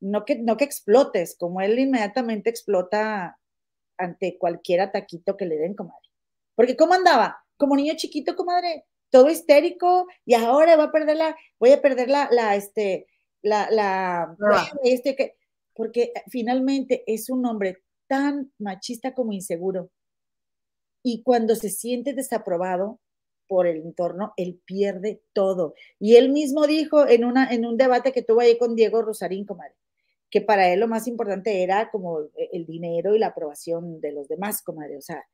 no 0.00 0.24
que, 0.24 0.36
no 0.36 0.56
que 0.56 0.64
explotes, 0.64 1.36
como 1.38 1.60
él 1.60 1.78
inmediatamente 1.78 2.50
explota 2.50 3.38
ante 3.96 4.38
cualquier 4.38 4.80
ataquito 4.80 5.36
que 5.36 5.46
le 5.46 5.56
den, 5.56 5.74
comadre. 5.74 6.08
Porque 6.54 6.76
¿cómo 6.76 6.94
andaba? 6.94 7.44
Como 7.56 7.76
niño 7.76 7.94
chiquito, 7.96 8.34
comadre, 8.34 8.84
todo 9.10 9.30
histérico, 9.30 10.06
y 10.24 10.34
ahora 10.34 10.76
va 10.76 10.84
a 10.84 10.92
perder 10.92 11.16
la, 11.16 11.36
voy 11.58 11.72
a 11.72 11.80
perder 11.80 12.08
la, 12.08 12.28
la, 12.32 12.56
este, 12.56 13.06
la, 13.42 13.70
la, 13.70 14.36
este, 14.82 15.14
que, 15.14 15.36
porque 15.74 16.12
finalmente 16.28 17.04
es 17.06 17.30
un 17.30 17.46
hombre 17.46 17.82
tan 18.12 18.52
machista 18.58 19.14
como 19.14 19.32
inseguro. 19.32 19.90
Y 21.02 21.22
cuando 21.22 21.56
se 21.56 21.70
siente 21.70 22.12
desaprobado, 22.12 23.00
por 23.48 23.66
el 23.66 23.78
entorno, 23.78 24.34
él 24.36 24.60
pierde 24.66 25.22
todo. 25.32 25.72
Y 25.98 26.16
él 26.16 26.28
mismo 26.28 26.66
dijo 26.66 27.08
en, 27.08 27.24
una, 27.24 27.50
en 27.50 27.64
un 27.64 27.78
debate 27.78 28.12
que 28.12 28.20
tuvo 28.20 28.40
ahí 28.40 28.58
con 28.58 28.76
Diego 28.76 29.00
Rosarín, 29.00 29.46
comadre, 29.46 29.74
que 30.30 30.42
para 30.42 30.68
él 30.68 30.80
lo 30.80 30.88
más 30.88 31.06
importante 31.06 31.62
era 31.62 31.90
como 31.90 32.18
el 32.36 32.66
dinero 32.66 33.16
y 33.16 33.18
la 33.18 33.28
aprobación 33.28 33.98
de 34.02 34.12
los 34.12 34.28
demás, 34.28 34.60
comadre. 34.60 34.98
O 34.98 35.02
sea, 35.02 35.24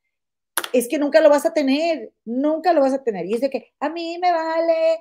es 0.71 0.87
que 0.87 0.99
nunca 0.99 1.19
lo 1.19 1.29
vas 1.29 1.45
a 1.45 1.53
tener, 1.53 2.13
nunca 2.23 2.71
lo 2.71 2.79
vas 2.79 2.93
a 2.93 3.03
tener. 3.03 3.25
Y 3.25 3.33
es 3.33 3.41
de 3.41 3.49
que 3.49 3.73
a 3.81 3.89
mí 3.89 4.17
me 4.21 4.31
vale, 4.31 4.99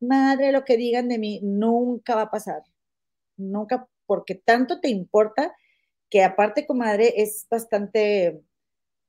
madre, 0.00 0.50
lo 0.50 0.64
que 0.64 0.76
digan 0.76 1.08
de 1.08 1.18
mí, 1.18 1.38
nunca 1.44 2.16
va 2.16 2.22
a 2.22 2.30
pasar. 2.30 2.64
Nunca, 3.36 3.88
porque 4.04 4.34
tanto 4.34 4.80
te 4.80 4.88
importa 4.88 5.54
que 6.10 6.22
aparte, 6.22 6.66
comadre, 6.66 7.14
es 7.22 7.46
bastante, 7.48 8.42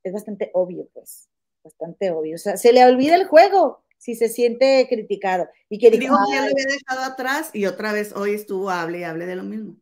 es 0.03 0.13
bastante 0.13 0.51
obvio, 0.53 0.87
pues 0.93 1.27
bastante 1.63 2.11
obvio. 2.11 2.35
O 2.35 2.39
sea, 2.39 2.57
se 2.57 2.71
le 2.71 2.85
olvida 2.85 3.15
el 3.15 3.27
juego 3.27 3.83
si 3.97 4.15
se 4.15 4.29
siente 4.29 4.85
criticado. 4.89 5.47
Y 5.69 5.77
que 5.77 5.91
dijo 5.91 6.15
que 6.25 6.35
ya 6.35 6.41
lo 6.41 6.51
había 6.51 6.65
dejado 6.65 7.03
atrás 7.03 7.51
y 7.53 7.65
otra 7.65 7.91
vez 7.91 8.13
hoy 8.15 8.33
estuvo 8.33 8.69
hable 8.69 8.99
y 8.99 9.03
hable 9.03 9.25
de 9.25 9.35
lo 9.35 9.43
mismo. 9.43 9.75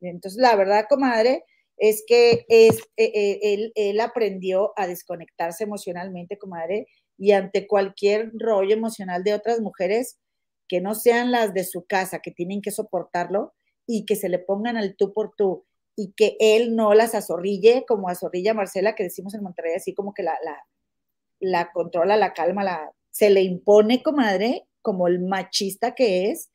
Entonces, 0.00 0.40
la 0.40 0.56
verdad, 0.56 0.86
comadre, 0.88 1.44
es 1.76 2.02
que 2.06 2.44
es, 2.48 2.78
eh, 2.96 3.38
él, 3.42 3.72
él 3.74 4.00
aprendió 4.00 4.72
a 4.76 4.86
desconectarse 4.86 5.64
emocionalmente, 5.64 6.38
comadre, 6.38 6.86
y 7.18 7.32
ante 7.32 7.66
cualquier 7.66 8.32
rollo 8.34 8.74
emocional 8.74 9.22
de 9.22 9.34
otras 9.34 9.60
mujeres 9.60 10.18
que 10.68 10.80
no 10.80 10.94
sean 10.94 11.30
las 11.30 11.52
de 11.52 11.64
su 11.64 11.84
casa, 11.84 12.20
que 12.20 12.30
tienen 12.30 12.62
que 12.62 12.70
soportarlo 12.70 13.52
y 13.86 14.06
que 14.06 14.16
se 14.16 14.28
le 14.28 14.38
pongan 14.38 14.76
al 14.76 14.96
tú 14.96 15.12
por 15.12 15.34
tú 15.36 15.66
y 16.02 16.12
que 16.16 16.36
él 16.40 16.74
no 16.76 16.94
las 16.94 17.14
azorrille 17.14 17.84
como 17.86 18.08
azorrilla 18.08 18.54
Marcela, 18.54 18.94
que 18.94 19.04
decimos 19.04 19.34
en 19.34 19.42
Monterrey, 19.42 19.74
así 19.74 19.94
como 19.94 20.14
que 20.14 20.22
la, 20.22 20.38
la, 20.44 20.56
la 21.40 21.72
controla, 21.72 22.16
la 22.16 22.32
calma, 22.32 22.64
la, 22.64 22.92
se 23.10 23.30
le 23.30 23.42
impone, 23.42 24.02
comadre, 24.02 24.66
como 24.82 25.08
el 25.08 25.20
machista 25.20 25.94
que 25.94 26.30
es, 26.30 26.50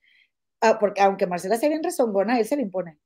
ah, 0.62 0.80
porque 0.80 1.02
aunque 1.02 1.28
Marcela 1.28 1.58
sea 1.58 1.70
bien 1.70 1.84
rezongona, 1.84 2.40
él 2.40 2.46
se 2.46 2.56
le 2.56 2.64
impone. 2.64 2.98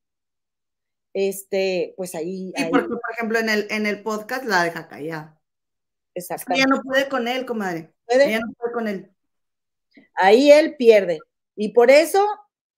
este, 1.13 1.93
pues 1.97 2.15
ahí. 2.15 2.53
Y 2.55 2.61
ahí- 2.61 2.69
porque, 2.69 2.87
por 2.87 3.11
ejemplo, 3.13 3.39
en 3.39 3.49
el, 3.49 3.67
en 3.71 3.85
el 3.85 4.01
podcast 4.03 4.45
la 4.45 4.63
deja 4.63 4.87
callada. 4.87 5.41
Exactamente. 6.15 6.61
ella 6.63 6.75
no 6.75 6.81
puede 6.83 7.09
con 7.09 7.27
él, 7.27 7.45
comadre. 7.45 7.93
¿Puede? 8.05 8.27
Ella 8.27 8.39
no 8.39 8.53
puede 8.53 8.73
con 8.73 8.87
él. 8.87 9.11
Ahí 10.15 10.51
él 10.51 10.75
pierde. 10.77 11.19
Y 11.55 11.69
por 11.73 11.89
eso, 11.91 12.25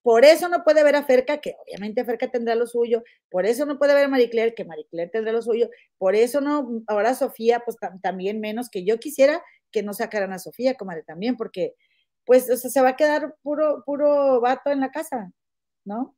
por 0.04 0.26
eso 0.26 0.50
no 0.50 0.64
puede 0.64 0.84
ver 0.84 0.96
a 0.96 1.04
Ferca, 1.04 1.40
que 1.42 1.56
obviamente 1.66 2.04
Ferca 2.06 2.30
tendrá 2.32 2.56
lo 2.56 2.68
suyo, 2.68 3.04
por 3.30 3.46
eso 3.46 3.66
no 3.66 3.78
puede 3.78 3.94
ver 3.94 4.06
a 4.06 4.08
Marie 4.08 4.30
Claire, 4.30 4.56
que 4.56 4.66
Marie 4.66 4.88
Claire 4.90 5.12
tendrá 5.12 5.32
lo 5.34 5.42
suyo, 5.42 5.70
por 5.98 6.16
eso 6.16 6.42
no, 6.42 6.84
ahora 6.88 7.14
Sofía, 7.16 7.62
pues 7.66 7.78
tam- 7.78 8.02
también 8.02 8.40
menos 8.40 8.70
que 8.70 8.84
yo 8.86 9.00
quisiera 9.00 9.44
que 9.72 9.84
no 9.84 9.94
sacaran 9.94 10.34
a 10.34 10.40
Sofía, 10.40 10.76
comadre, 10.76 11.04
también, 11.04 11.38
porque 11.38 11.76
pues 12.26 12.46
se 12.46 12.82
va 12.82 12.90
a 12.90 12.96
quedar 12.96 13.36
puro, 13.44 13.84
puro 13.86 14.42
vato 14.42 14.72
en 14.72 14.80
la 14.80 14.92
casa, 14.92 15.32
¿no? 15.86 16.16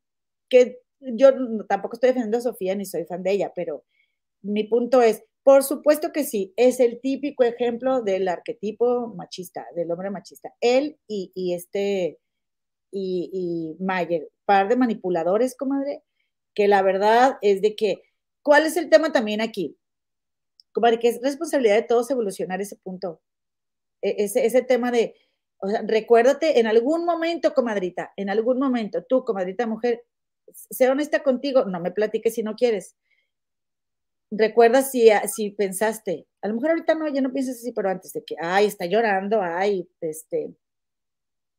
Que 0.50 0.80
yo 1.02 1.32
tampoco 1.68 1.96
estoy 1.96 2.10
defendiendo 2.10 2.38
a 2.40 2.42
Sofía 2.42 2.76
ni 2.76 2.86
soy 2.86 3.06
fan 3.06 3.24
de 3.24 3.32
ella, 3.32 3.52
pero 3.56 3.84
mi 4.42 4.64
punto 4.66 5.02
es, 5.02 5.24
por 5.44 5.64
supuesto 5.64 6.12
que 6.12 6.24
sí, 6.24 6.54
es 6.58 6.80
el 6.80 7.00
típico 7.02 7.44
ejemplo 7.44 8.02
del 8.02 8.28
arquetipo 8.28 9.08
machista, 9.16 9.66
del 9.76 9.92
hombre 9.92 10.10
machista. 10.10 10.54
Él 10.62 10.98
y, 11.08 11.32
y 11.36 11.54
este, 11.54 12.20
y, 12.94 13.76
y 13.80 13.84
Mayer, 13.84 14.30
par 14.46 14.70
de 14.70 14.78
manipuladores, 14.78 15.56
comadre, 15.56 16.04
que 16.56 16.68
la 16.70 16.82
verdad 16.84 17.38
es 17.42 17.62
de 17.62 17.76
que, 17.76 18.04
¿cuál 18.44 18.66
es 18.68 18.78
el 18.78 18.90
tema 18.90 19.12
también 19.12 19.42
aquí? 19.42 19.78
Comadre, 20.74 21.00
que 21.00 21.10
es 21.10 21.22
responsabilidad 21.22 21.76
de 21.76 21.84
todos 21.84 22.10
evolucionar 22.12 22.62
ese 22.62 22.76
punto. 22.78 23.22
E- 24.02 24.16
Ese, 24.26 24.46
ese 24.46 24.64
tema 24.64 24.92
de, 24.92 25.16
o 25.60 25.70
sea, 25.70 25.84
recuérdate 25.88 26.60
en 26.60 26.68
algún 26.68 27.06
momento, 27.06 27.54
comadrita, 27.54 28.14
en 28.18 28.30
algún 28.30 28.60
momento, 28.60 29.04
tú, 29.04 29.24
comadrita 29.26 29.68
mujer, 29.68 30.04
sé 30.54 30.90
honesta 30.90 31.24
contigo, 31.24 31.66
no 31.66 31.80
me 31.80 31.92
platiques 31.92 32.36
si 32.36 32.44
no 32.44 32.56
quieres. 32.56 32.96
Recuerda 34.32 34.82
si, 34.82 35.10
si 35.34 35.52
pensaste, 35.52 36.26
a 36.42 36.48
lo 36.48 36.56
mejor 36.56 36.72
ahorita 36.72 36.96
no, 36.96 37.08
ya 37.08 37.22
no 37.22 37.32
piensas 37.32 37.58
así, 37.58 37.72
pero 37.72 37.90
antes 37.90 38.14
de 38.14 38.24
que, 38.24 38.36
ay, 38.40 38.66
está 38.66 38.86
llorando, 38.88 39.42
ay, 39.42 39.88
este, 40.02 40.52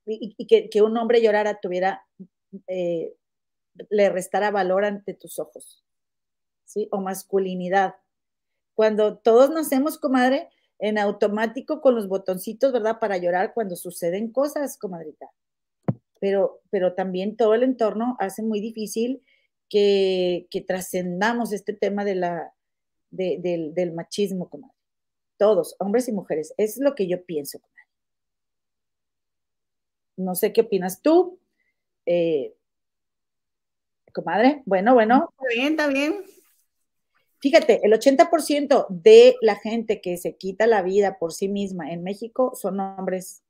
y, 0.07 0.47
que, 0.47 0.83
un 0.83 0.97
hombre 0.97 1.23
llorara, 1.23 1.61
tuviera, 1.61 2.07
eh, 2.67 3.15
le 3.91 4.09
restara 4.11 4.51
valor 4.51 4.85
ante 4.85 5.15
tus 5.15 5.39
ojos, 5.39 5.85
¿sí? 6.65 6.89
O 6.91 7.01
masculinidad. 7.01 7.95
Cuando 8.75 9.19
todos 9.19 9.51
nacemos, 9.51 9.99
comadre, 9.99 10.49
en 10.79 10.99
automático 10.99 11.81
con 11.81 11.95
los 11.95 12.09
botoncitos, 12.09 12.73
¿verdad? 12.73 12.99
Para 13.01 13.17
llorar 13.17 13.55
cuando 13.55 13.77
suceden 13.77 14.33
cosas, 14.33 14.77
comadrita. 14.77 15.31
Pero, 16.21 16.61
pero 16.71 16.95
también 16.95 17.37
todo 17.37 17.55
el 17.55 17.63
entorno 17.63 18.17
hace 18.19 18.43
muy 18.43 18.61
difícil 18.61 19.23
que, 19.69 20.47
que 20.51 20.61
trascendamos 20.61 21.53
este 21.53 21.73
tema 21.73 22.05
de 22.05 22.15
la, 22.17 22.55
de, 23.15 23.73
del, 23.75 23.93
machismo, 23.93 24.49
comadre. 24.49 24.75
Todos, 25.37 25.77
hombres 25.79 26.09
y 26.09 26.13
mujeres. 26.13 26.55
Es 26.57 26.79
lo 26.79 26.95
que 26.95 27.09
yo 27.09 27.25
pienso. 27.25 27.61
No 30.17 30.35
sé 30.35 30.53
qué 30.53 30.63
opinas 30.63 31.03
tú. 31.03 31.39
Eh, 32.07 32.55
comadre, 34.15 34.63
bueno, 34.65 34.95
bueno. 34.95 35.29
Está 35.31 35.55
bien, 35.55 35.73
está 35.73 35.87
bien. 35.89 36.25
Fíjate, 37.41 37.81
el 37.85 37.93
80% 37.93 38.87
de 38.89 39.37
la 39.43 39.57
gente 39.57 40.01
que 40.01 40.17
se 40.17 40.37
quita 40.37 40.67
la 40.67 40.81
vida 40.81 41.19
por 41.19 41.33
sí 41.35 41.49
misma 41.49 41.93
en 41.93 42.03
México 42.03 42.55
son 42.55 42.81
hombres. 42.81 43.43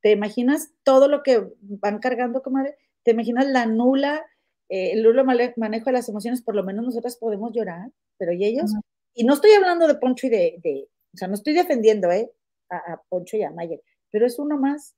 ¿Te 0.00 0.12
imaginas 0.12 0.70
todo 0.84 1.08
lo 1.08 1.22
que 1.22 1.46
van 1.60 1.98
cargando, 1.98 2.42
comadre? 2.42 2.78
¿Te 3.02 3.10
imaginas 3.10 3.46
la 3.46 3.66
nula, 3.66 4.24
eh, 4.70 4.92
el 4.92 5.02
nulo 5.02 5.24
manejo 5.24 5.84
de 5.86 5.92
las 5.92 6.08
emociones? 6.08 6.40
Por 6.40 6.54
lo 6.54 6.64
menos 6.64 6.84
nosotras 6.84 7.16
podemos 7.16 7.52
llorar, 7.52 7.90
pero 8.16 8.32
¿y 8.32 8.44
ellos? 8.44 8.70
Uh 8.72 8.78
-huh. 8.78 8.82
Y 9.12 9.24
no 9.24 9.34
estoy 9.34 9.52
hablando 9.52 9.86
de 9.86 9.96
Poncho 9.96 10.26
y 10.26 10.30
de, 10.30 10.58
de, 10.62 10.88
o 11.12 11.16
sea, 11.18 11.28
no 11.28 11.34
estoy 11.34 11.52
defendiendo, 11.52 12.10
¿eh? 12.10 12.32
A, 12.70 12.76
a 12.76 13.02
Poncho 13.08 13.36
y 13.36 13.42
a 13.42 13.50
Mayer, 13.50 13.82
pero 14.10 14.26
es 14.26 14.38
uno 14.38 14.56
más 14.56 14.95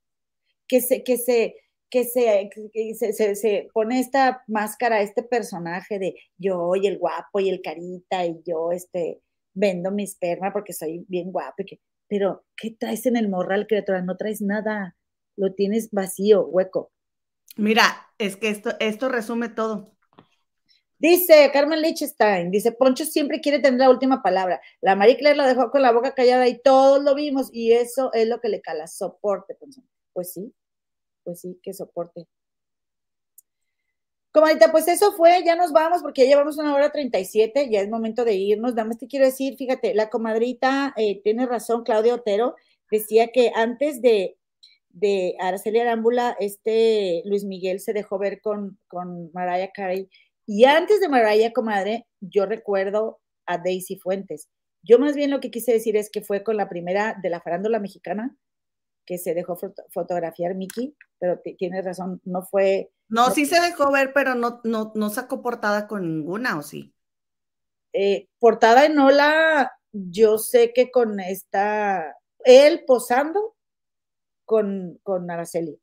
que 0.68 0.80
se, 0.80 1.02
que 1.02 1.16
se, 1.16 1.56
que 1.90 2.04
se, 2.04 2.50
que 2.72 2.94
se, 2.94 3.12
se, 3.12 3.34
se, 3.34 3.68
pone 3.72 4.00
esta 4.00 4.44
máscara, 4.46 5.00
este 5.00 5.22
personaje 5.22 5.98
de 5.98 6.14
yo 6.36 6.74
y 6.76 6.86
el 6.86 6.98
guapo 6.98 7.40
y 7.40 7.48
el 7.48 7.62
carita 7.62 8.26
y 8.26 8.40
yo 8.46 8.72
este, 8.72 9.20
vendo 9.54 9.90
mi 9.90 10.04
esperma 10.04 10.52
porque 10.52 10.72
soy 10.72 11.04
bien 11.08 11.32
guapo. 11.32 11.62
Y 11.62 11.64
que, 11.64 11.80
pero, 12.06 12.44
¿qué 12.56 12.76
traes 12.78 13.06
en 13.06 13.16
el 13.16 13.28
morral, 13.28 13.66
criatura? 13.66 14.02
No 14.02 14.16
traes 14.16 14.40
nada, 14.40 14.96
lo 15.36 15.54
tienes 15.54 15.90
vacío, 15.90 16.46
hueco. 16.46 16.92
Mira, 17.56 18.06
es 18.18 18.36
que 18.36 18.50
esto, 18.50 18.70
esto 18.78 19.08
resume 19.08 19.48
todo. 19.48 19.98
Dice 21.00 21.48
Carmen 21.52 21.80
Lichtenstein, 21.80 22.50
dice, 22.50 22.72
Poncho 22.72 23.04
siempre 23.04 23.40
quiere 23.40 23.60
tener 23.60 23.78
la 23.78 23.90
última 23.90 24.20
palabra. 24.20 24.60
La 24.80 24.96
Marie 24.96 25.16
Claire 25.16 25.36
la 25.36 25.46
dejó 25.46 25.70
con 25.70 25.80
la 25.80 25.92
boca 25.92 26.12
callada 26.12 26.48
y 26.48 26.60
todos 26.60 27.02
lo 27.02 27.14
vimos 27.14 27.50
y 27.52 27.72
eso 27.72 28.12
es 28.12 28.26
lo 28.26 28.40
que 28.40 28.48
le 28.48 28.60
cala, 28.60 28.88
soporte. 28.88 29.56
Pues 30.12 30.32
sí, 30.32 30.52
pues 31.28 31.40
sí, 31.40 31.60
que 31.62 31.74
soporte. 31.74 32.26
Comadita, 34.32 34.72
pues 34.72 34.88
eso 34.88 35.12
fue, 35.12 35.42
ya 35.44 35.56
nos 35.56 35.72
vamos 35.72 36.00
porque 36.00 36.22
ya 36.22 36.28
llevamos 36.28 36.56
una 36.56 36.74
hora 36.74 36.90
37, 36.90 37.68
ya 37.70 37.82
es 37.82 37.90
momento 37.90 38.24
de 38.24 38.32
irnos. 38.32 38.74
Nada 38.74 38.88
más 38.88 38.96
te 38.96 39.08
quiero 39.08 39.26
decir, 39.26 39.54
fíjate, 39.58 39.92
la 39.94 40.08
comadrita 40.08 40.94
eh, 40.96 41.20
tiene 41.22 41.44
razón, 41.44 41.82
Claudia 41.84 42.14
Otero, 42.14 42.56
decía 42.90 43.28
que 43.28 43.52
antes 43.54 44.00
de, 44.00 44.38
de 44.88 45.36
Araceli 45.38 45.80
Arámbula, 45.80 46.34
este 46.40 47.20
Luis 47.26 47.44
Miguel 47.44 47.80
se 47.80 47.92
dejó 47.92 48.18
ver 48.18 48.40
con, 48.40 48.78
con 48.88 49.30
Mariah 49.34 49.72
Carey. 49.74 50.08
Y 50.46 50.64
antes 50.64 50.98
de 51.00 51.10
Mariah, 51.10 51.52
comadre, 51.52 52.06
yo 52.22 52.46
recuerdo 52.46 53.20
a 53.44 53.58
Daisy 53.58 53.98
Fuentes. 53.98 54.48
Yo 54.82 54.98
más 54.98 55.14
bien 55.14 55.30
lo 55.30 55.40
que 55.40 55.50
quise 55.50 55.72
decir 55.72 55.94
es 55.98 56.08
que 56.08 56.22
fue 56.22 56.42
con 56.42 56.56
la 56.56 56.70
primera 56.70 57.18
de 57.22 57.28
la 57.28 57.42
farándula 57.42 57.80
mexicana, 57.80 58.34
que 59.08 59.16
se 59.16 59.32
dejó 59.32 59.56
foto 59.56 59.84
fotografiar 59.88 60.54
Miki, 60.54 60.94
pero 61.18 61.40
tienes 61.56 61.82
razón, 61.82 62.20
no 62.26 62.42
fue... 62.42 62.90
No, 63.08 63.28
no, 63.28 63.34
sí 63.34 63.46
se 63.46 63.58
dejó 63.58 63.90
ver, 63.90 64.12
pero 64.12 64.34
no, 64.34 64.60
no, 64.64 64.92
no 64.94 65.08
sacó 65.08 65.40
portada 65.40 65.88
con 65.88 66.02
ninguna, 66.02 66.58
¿o 66.58 66.62
sí? 66.62 66.94
Eh, 67.94 68.28
portada 68.38 68.84
en 68.84 68.98
Ola, 68.98 69.72
yo 69.92 70.36
sé 70.36 70.74
que 70.74 70.90
con 70.90 71.20
esta, 71.20 72.18
él 72.44 72.84
posando 72.86 73.56
con, 74.44 75.00
con 75.02 75.30
Araceli. 75.30 75.80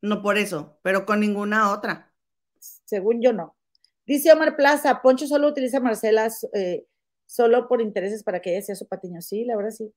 No 0.00 0.22
por 0.22 0.38
eso, 0.38 0.78
pero 0.80 1.04
con 1.04 1.20
ninguna 1.20 1.72
otra. 1.72 2.10
Según 2.58 3.20
yo 3.20 3.34
no. 3.34 3.54
Dice 4.06 4.32
Omar 4.32 4.56
Plaza, 4.56 5.02
Poncho 5.02 5.26
solo 5.26 5.46
utiliza 5.46 5.76
a 5.76 5.80
Marcela 5.80 6.26
eh, 6.54 6.86
solo 7.26 7.68
por 7.68 7.82
intereses 7.82 8.24
para 8.24 8.40
que 8.40 8.52
ella 8.52 8.62
sea 8.62 8.76
su 8.76 8.88
patiño. 8.88 9.20
Sí, 9.20 9.44
la 9.44 9.56
verdad 9.56 9.72
sí. 9.72 9.92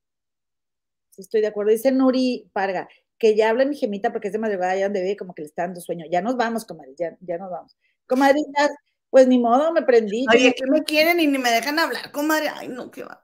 Sí, 1.16 1.22
estoy 1.22 1.40
de 1.40 1.46
acuerdo. 1.46 1.72
Dice 1.72 1.90
Nuri 1.92 2.50
Parga, 2.52 2.88
que 3.18 3.34
ya 3.34 3.48
habla 3.48 3.64
mi 3.64 3.74
gemita 3.74 4.12
porque 4.12 4.28
es 4.28 4.32
de 4.34 4.38
madrugada, 4.38 4.76
ya 4.76 4.84
donde 4.84 5.00
vive, 5.00 5.16
como 5.16 5.34
que 5.34 5.42
le 5.42 5.48
está 5.48 5.62
dando 5.62 5.80
sueño. 5.80 6.04
Ya 6.10 6.20
nos 6.20 6.36
vamos, 6.36 6.66
comadre, 6.66 6.94
ya, 6.98 7.16
ya 7.20 7.38
nos 7.38 7.50
vamos. 7.50 7.74
Comadritas, 8.06 8.70
pues 9.08 9.26
ni 9.26 9.38
modo, 9.38 9.72
me 9.72 9.80
prendí. 9.80 10.26
Oye, 10.30 10.54
que 10.54 10.66
me 10.66 10.84
quieren 10.84 11.18
y 11.18 11.26
ni 11.26 11.38
me 11.38 11.50
dejan 11.50 11.78
hablar, 11.78 12.12
comadre. 12.12 12.50
Ay, 12.54 12.68
no, 12.68 12.90
qué 12.90 13.02
va. 13.02 13.22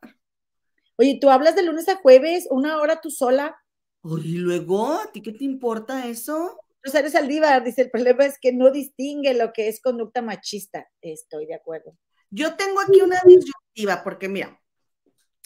Oye, 0.97 1.19
tú 1.21 1.29
hablas 1.29 1.55
de 1.55 1.65
lunes 1.65 1.87
a 1.91 1.97
jueves, 1.97 2.47
una 2.51 2.81
hora 2.81 3.03
tú 3.03 3.11
sola. 3.11 3.57
Oye, 4.01 4.31
¿y 4.31 4.39
luego? 4.39 4.95
¿A 4.95 5.13
ti 5.13 5.21
qué 5.21 5.33
te 5.33 5.45
importa 5.45 6.07
eso? 6.07 6.59
Tú 6.83 6.97
eres 6.97 7.15
Aldívar, 7.15 7.63
dice, 7.63 7.83
el 7.83 7.91
problema 7.91 8.25
es 8.25 8.39
que 8.41 8.55
no 8.55 8.71
distingue 8.71 9.35
lo 9.35 9.53
que 9.53 9.69
es 9.69 9.83
conducta 9.83 10.23
machista. 10.23 10.89
Estoy 11.03 11.45
de 11.45 11.55
acuerdo. 11.55 11.95
Yo 12.31 12.57
tengo 12.57 12.81
aquí 12.81 13.03
una 13.03 13.21
disyuntiva, 13.27 14.03
porque 14.03 14.31
mira, 14.31 14.62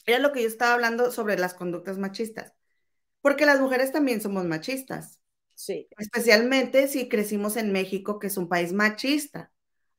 era 0.07 0.21
lo 0.21 0.33
que 0.33 0.43
yo 0.43 0.49
estaba 0.49 0.75
hablando 0.75 1.11
sobre 1.11 1.39
las 1.39 1.55
conductas 1.55 1.99
machistas. 1.99 2.53
Porque 3.21 3.47
las 3.47 3.61
mujeres 3.61 3.93
también 3.93 4.21
somos 4.21 4.45
machistas. 4.45 5.21
Sí. 5.55 5.89
Especialmente 5.99 6.87
si 6.87 7.09
crecimos 7.09 7.57
en 7.57 7.73
México, 7.73 8.19
que 8.19 8.29
es 8.29 8.37
un 8.37 8.49
país 8.49 8.73
machista. 8.73 9.53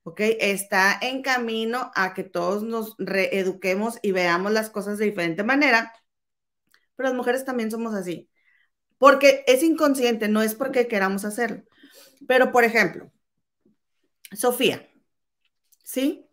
¿Ok? 0.04 0.22
Está 0.40 0.98
en 1.02 1.22
camino 1.22 1.92
a 1.94 2.14
que 2.14 2.24
todos 2.24 2.64
nos 2.64 2.96
reeduquemos 2.98 4.00
y 4.02 4.14
veamos 4.14 4.54
las 4.54 4.70
cosas 4.70 4.98
de 4.98 5.06
diferente 5.06 5.44
manera. 5.44 5.92
Pero 6.96 7.10
las 7.10 7.18
mujeres 7.18 7.44
también 7.44 7.70
somos 7.70 7.94
así. 7.94 8.30
Porque 8.98 9.44
es 9.48 9.62
inconsciente, 9.64 10.30
no 10.30 10.42
es 10.42 10.56
porque 10.56 10.88
queramos 10.88 11.26
hacerlo. 11.26 11.64
Pero, 12.26 12.52
por 12.52 12.64
ejemplo, 12.64 13.12
Sofía, 14.32 14.88
¿sí? 15.84 16.26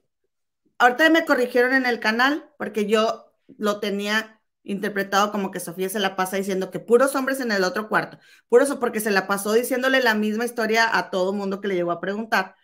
Ahorita 0.78 1.10
me 1.10 1.24
corrigieron 1.24 1.74
en 1.74 1.86
el 1.86 2.00
canal 2.00 2.50
porque 2.58 2.86
yo 2.86 3.33
lo 3.58 3.80
tenía 3.80 4.40
interpretado 4.64 5.30
como 5.30 5.50
que 5.50 5.60
Sofía 5.60 5.88
se 5.88 6.00
la 6.00 6.16
pasa 6.16 6.36
diciendo 6.36 6.70
que 6.70 6.80
puros 6.80 7.14
hombres 7.14 7.40
en 7.40 7.52
el 7.52 7.64
otro 7.64 7.88
cuarto, 7.88 8.18
puros 8.48 8.74
porque 8.76 9.00
se 9.00 9.10
la 9.10 9.26
pasó 9.26 9.52
diciéndole 9.52 10.00
la 10.02 10.14
misma 10.14 10.44
historia 10.46 10.96
a 10.96 11.10
todo 11.10 11.32
mundo 11.32 11.60
que 11.60 11.68
le 11.68 11.74
llegó 11.76 11.92
a 11.92 12.00
preguntar. 12.00 12.56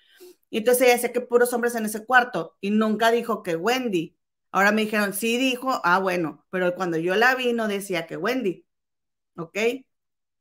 Y 0.49 0.59
entonces 0.59 0.83
ella 0.83 0.95
decía 0.95 1.13
que 1.13 1.21
puros 1.21 1.53
hombres 1.53 1.75
en 1.75 1.85
ese 1.87 2.05
cuarto 2.05 2.57
y 2.61 2.71
nunca 2.71 3.11
dijo 3.11 3.43
que 3.43 3.57
Wendy. 3.57 4.17
Ahora 4.51 4.73
me 4.73 4.83
dijeron, 4.83 5.13
sí 5.15 5.37
dijo, 5.39 5.81
ah, 5.85 6.01
bueno, 6.01 6.45
pero 6.51 6.75
cuando 6.75 6.97
yo 6.99 7.15
la 7.15 7.35
vi 7.37 7.53
no 7.53 7.69
decía 7.69 8.07
que 8.07 8.17
Wendy. 8.17 8.67
¿Ok? 9.37 9.57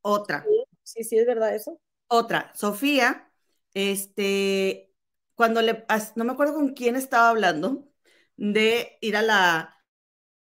Otra. 0.02 0.46
Sí, 0.84 1.04
sí, 1.04 1.18
es 1.18 1.28
verdad 1.28 1.54
eso. 1.54 1.80
Otra, 2.08 2.52
Sofía, 2.56 3.32
este, 3.76 4.92
cuando 5.36 5.62
le, 5.62 5.86
no 6.16 6.24
me 6.24 6.32
acuerdo 6.32 6.56
con 6.56 6.74
quién 6.74 6.96
estaba 6.96 7.30
hablando, 7.30 7.88
de 8.36 8.98
ir 9.02 9.16
a 9.16 9.22
la, 9.22 9.79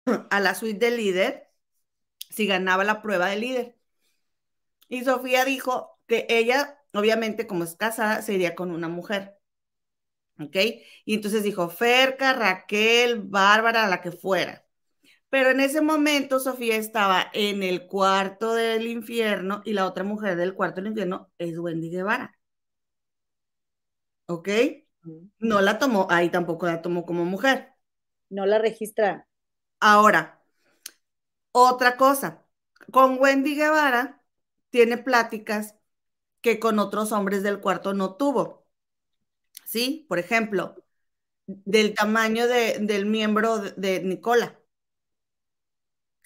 a 0.30 0.40
la 0.40 0.54
suite 0.54 0.78
del 0.86 0.96
líder 0.96 1.50
si 2.30 2.46
ganaba 2.46 2.84
la 2.84 3.02
prueba 3.02 3.28
de 3.28 3.36
líder. 3.38 3.76
Y 4.88 5.04
Sofía 5.04 5.44
dijo 5.44 5.98
que 6.08 6.26
ella, 6.28 6.78
obviamente, 6.92 7.46
como 7.46 7.62
es 7.64 7.76
casada, 7.76 8.20
se 8.22 8.34
iría 8.34 8.54
con 8.56 8.70
una 8.72 8.88
mujer. 8.88 9.38
¿Ok? 10.38 10.56
Y 11.04 11.14
entonces 11.14 11.42
dijo, 11.42 11.68
Ferca, 11.70 12.32
Raquel, 12.34 13.22
Bárbara, 13.22 13.88
la 13.88 14.00
que 14.02 14.12
fuera. 14.12 14.64
Pero 15.30 15.50
en 15.50 15.60
ese 15.60 15.82
momento 15.82 16.40
Sofía 16.40 16.76
estaba 16.76 17.26
en 17.34 17.62
el 17.62 17.86
cuarto 17.86 18.54
del 18.54 18.86
infierno 18.88 19.62
y 19.64 19.74
la 19.74 19.86
otra 19.86 20.04
mujer 20.04 20.36
del 20.36 20.54
cuarto 20.54 20.80
del 20.80 20.88
infierno 20.90 21.32
es 21.38 21.58
Wendy 21.58 21.90
Guevara. 21.90 22.36
¿Ok? 24.26 24.48
No 25.38 25.60
la 25.62 25.78
tomó, 25.78 26.06
ahí 26.10 26.30
tampoco 26.30 26.66
la 26.66 26.82
tomó 26.82 27.06
como 27.06 27.24
mujer. 27.24 27.72
No 28.30 28.46
la 28.46 28.58
registra. 28.60 29.26
Ahora, 29.88 30.42
otra 31.52 31.96
cosa, 31.96 32.44
con 32.92 33.18
Wendy 33.20 33.54
Guevara 33.56 34.22
tiene 34.70 34.98
pláticas 34.98 35.76
que 36.42 36.60
con 36.60 36.78
otros 36.80 37.12
hombres 37.12 37.42
del 37.42 37.60
cuarto 37.60 37.94
no 37.94 38.16
tuvo. 38.16 38.66
¿Sí? 39.64 40.06
Por 40.08 40.18
ejemplo, 40.18 40.76
del 41.46 41.94
tamaño 41.94 42.48
de, 42.48 42.78
del 42.80 43.06
miembro 43.06 43.58
de, 43.60 44.02
Nicola. 44.02 44.60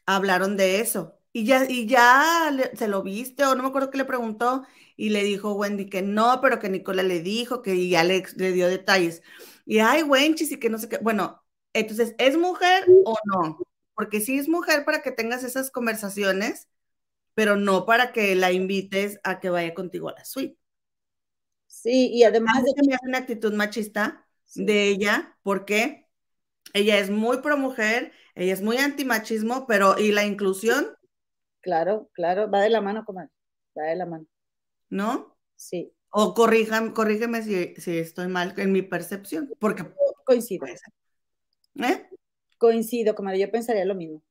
Hablaron 0.07 0.57
de 0.57 0.81
eso. 0.81 1.19
Y 1.33 1.45
ya, 1.45 1.65
y 1.69 1.87
ya 1.87 2.51
se 2.75 2.89
lo 2.89 3.03
viste, 3.03 3.45
o 3.45 3.55
no 3.55 3.63
me 3.63 3.69
acuerdo 3.69 3.91
que 3.91 3.99
le 3.99 4.05
preguntó, 4.05 4.65
y 4.97 5.11
le 5.11 5.23
dijo 5.23 5.53
Wendy 5.55 5.89
que 5.89 6.03
no, 6.03 6.41
pero 6.41 6.59
que 6.59 6.69
Nicola 6.69 7.03
le 7.05 7.21
dijo 7.21 7.63
que 7.63 7.89
ya 7.89 8.05
le, 8.05 8.25
le 8.37 8.53
dio 8.53 8.69
detalles. 8.69 9.23
Y 9.67 9.79
ay, 9.79 10.03
Wenchis, 10.03 10.53
y 10.53 10.59
que 10.59 10.71
no 10.71 10.79
sé 10.79 10.89
qué. 10.89 10.99
Bueno, 10.99 11.43
entonces, 11.73 12.15
¿es 12.19 12.37
mujer 12.37 12.99
o 13.03 13.17
no? 13.27 13.59
Porque 13.95 14.21
sí 14.21 14.39
es 14.39 14.49
mujer 14.49 14.85
para 14.85 15.03
que 15.03 15.13
tengas 15.13 15.45
esas 15.45 15.71
conversaciones, 15.71 16.69
pero 17.35 17.57
no 17.57 17.87
para 17.87 18.13
que 18.13 18.35
la 18.37 18.53
invites 18.53 19.21
a 19.25 19.41
que 19.41 19.51
vaya 19.51 19.75
contigo 19.75 20.09
a 20.11 20.15
la 20.15 20.25
suite. 20.27 20.59
Sí, 21.69 22.11
y 22.13 22.25
además 22.25 22.53
Más 22.55 22.65
de 22.65 22.73
que 22.75 22.97
una 23.07 23.19
actitud 23.19 23.53
machista 23.55 24.27
Sí. 24.47 24.67
de 24.67 24.89
ella, 24.89 25.37
porque 25.43 26.07
ella 26.75 26.99
es 26.99 27.11
muy 27.11 27.39
pro 27.43 27.57
mujer, 27.59 28.13
ella 28.37 28.55
es 28.55 28.63
muy 28.63 28.79
antimachismo, 28.79 29.67
pero 29.69 29.99
y 29.99 30.13
la 30.13 30.27
inclusión, 30.27 30.89
Claro, 31.67 32.11
claro, 32.13 32.51
va 32.51 32.61
de 32.63 32.69
la 32.71 32.81
mano, 32.83 33.05
comadre. 33.05 33.31
Va 33.79 33.85
de 33.85 33.97
la 33.97 34.07
mano. 34.07 34.27
¿no? 34.89 35.37
Sí, 35.57 35.93
O 36.11 36.35
corríjame, 36.35 36.93
corrígeme 36.95 37.43
si, 37.43 37.75
si 37.77 37.99
estoy 37.99 38.29
mal 38.29 38.55
en 38.59 38.73
mi 38.73 38.83
percepción, 38.83 39.51
porque 39.61 39.85
coincido. 40.25 40.67
¿Eh? 41.77 42.11
Coincido, 42.59 43.17
comadre. 43.17 43.41
Yo 43.41 43.51
pensaría 43.51 43.85
lo 43.85 43.97
mismo. 43.97 44.23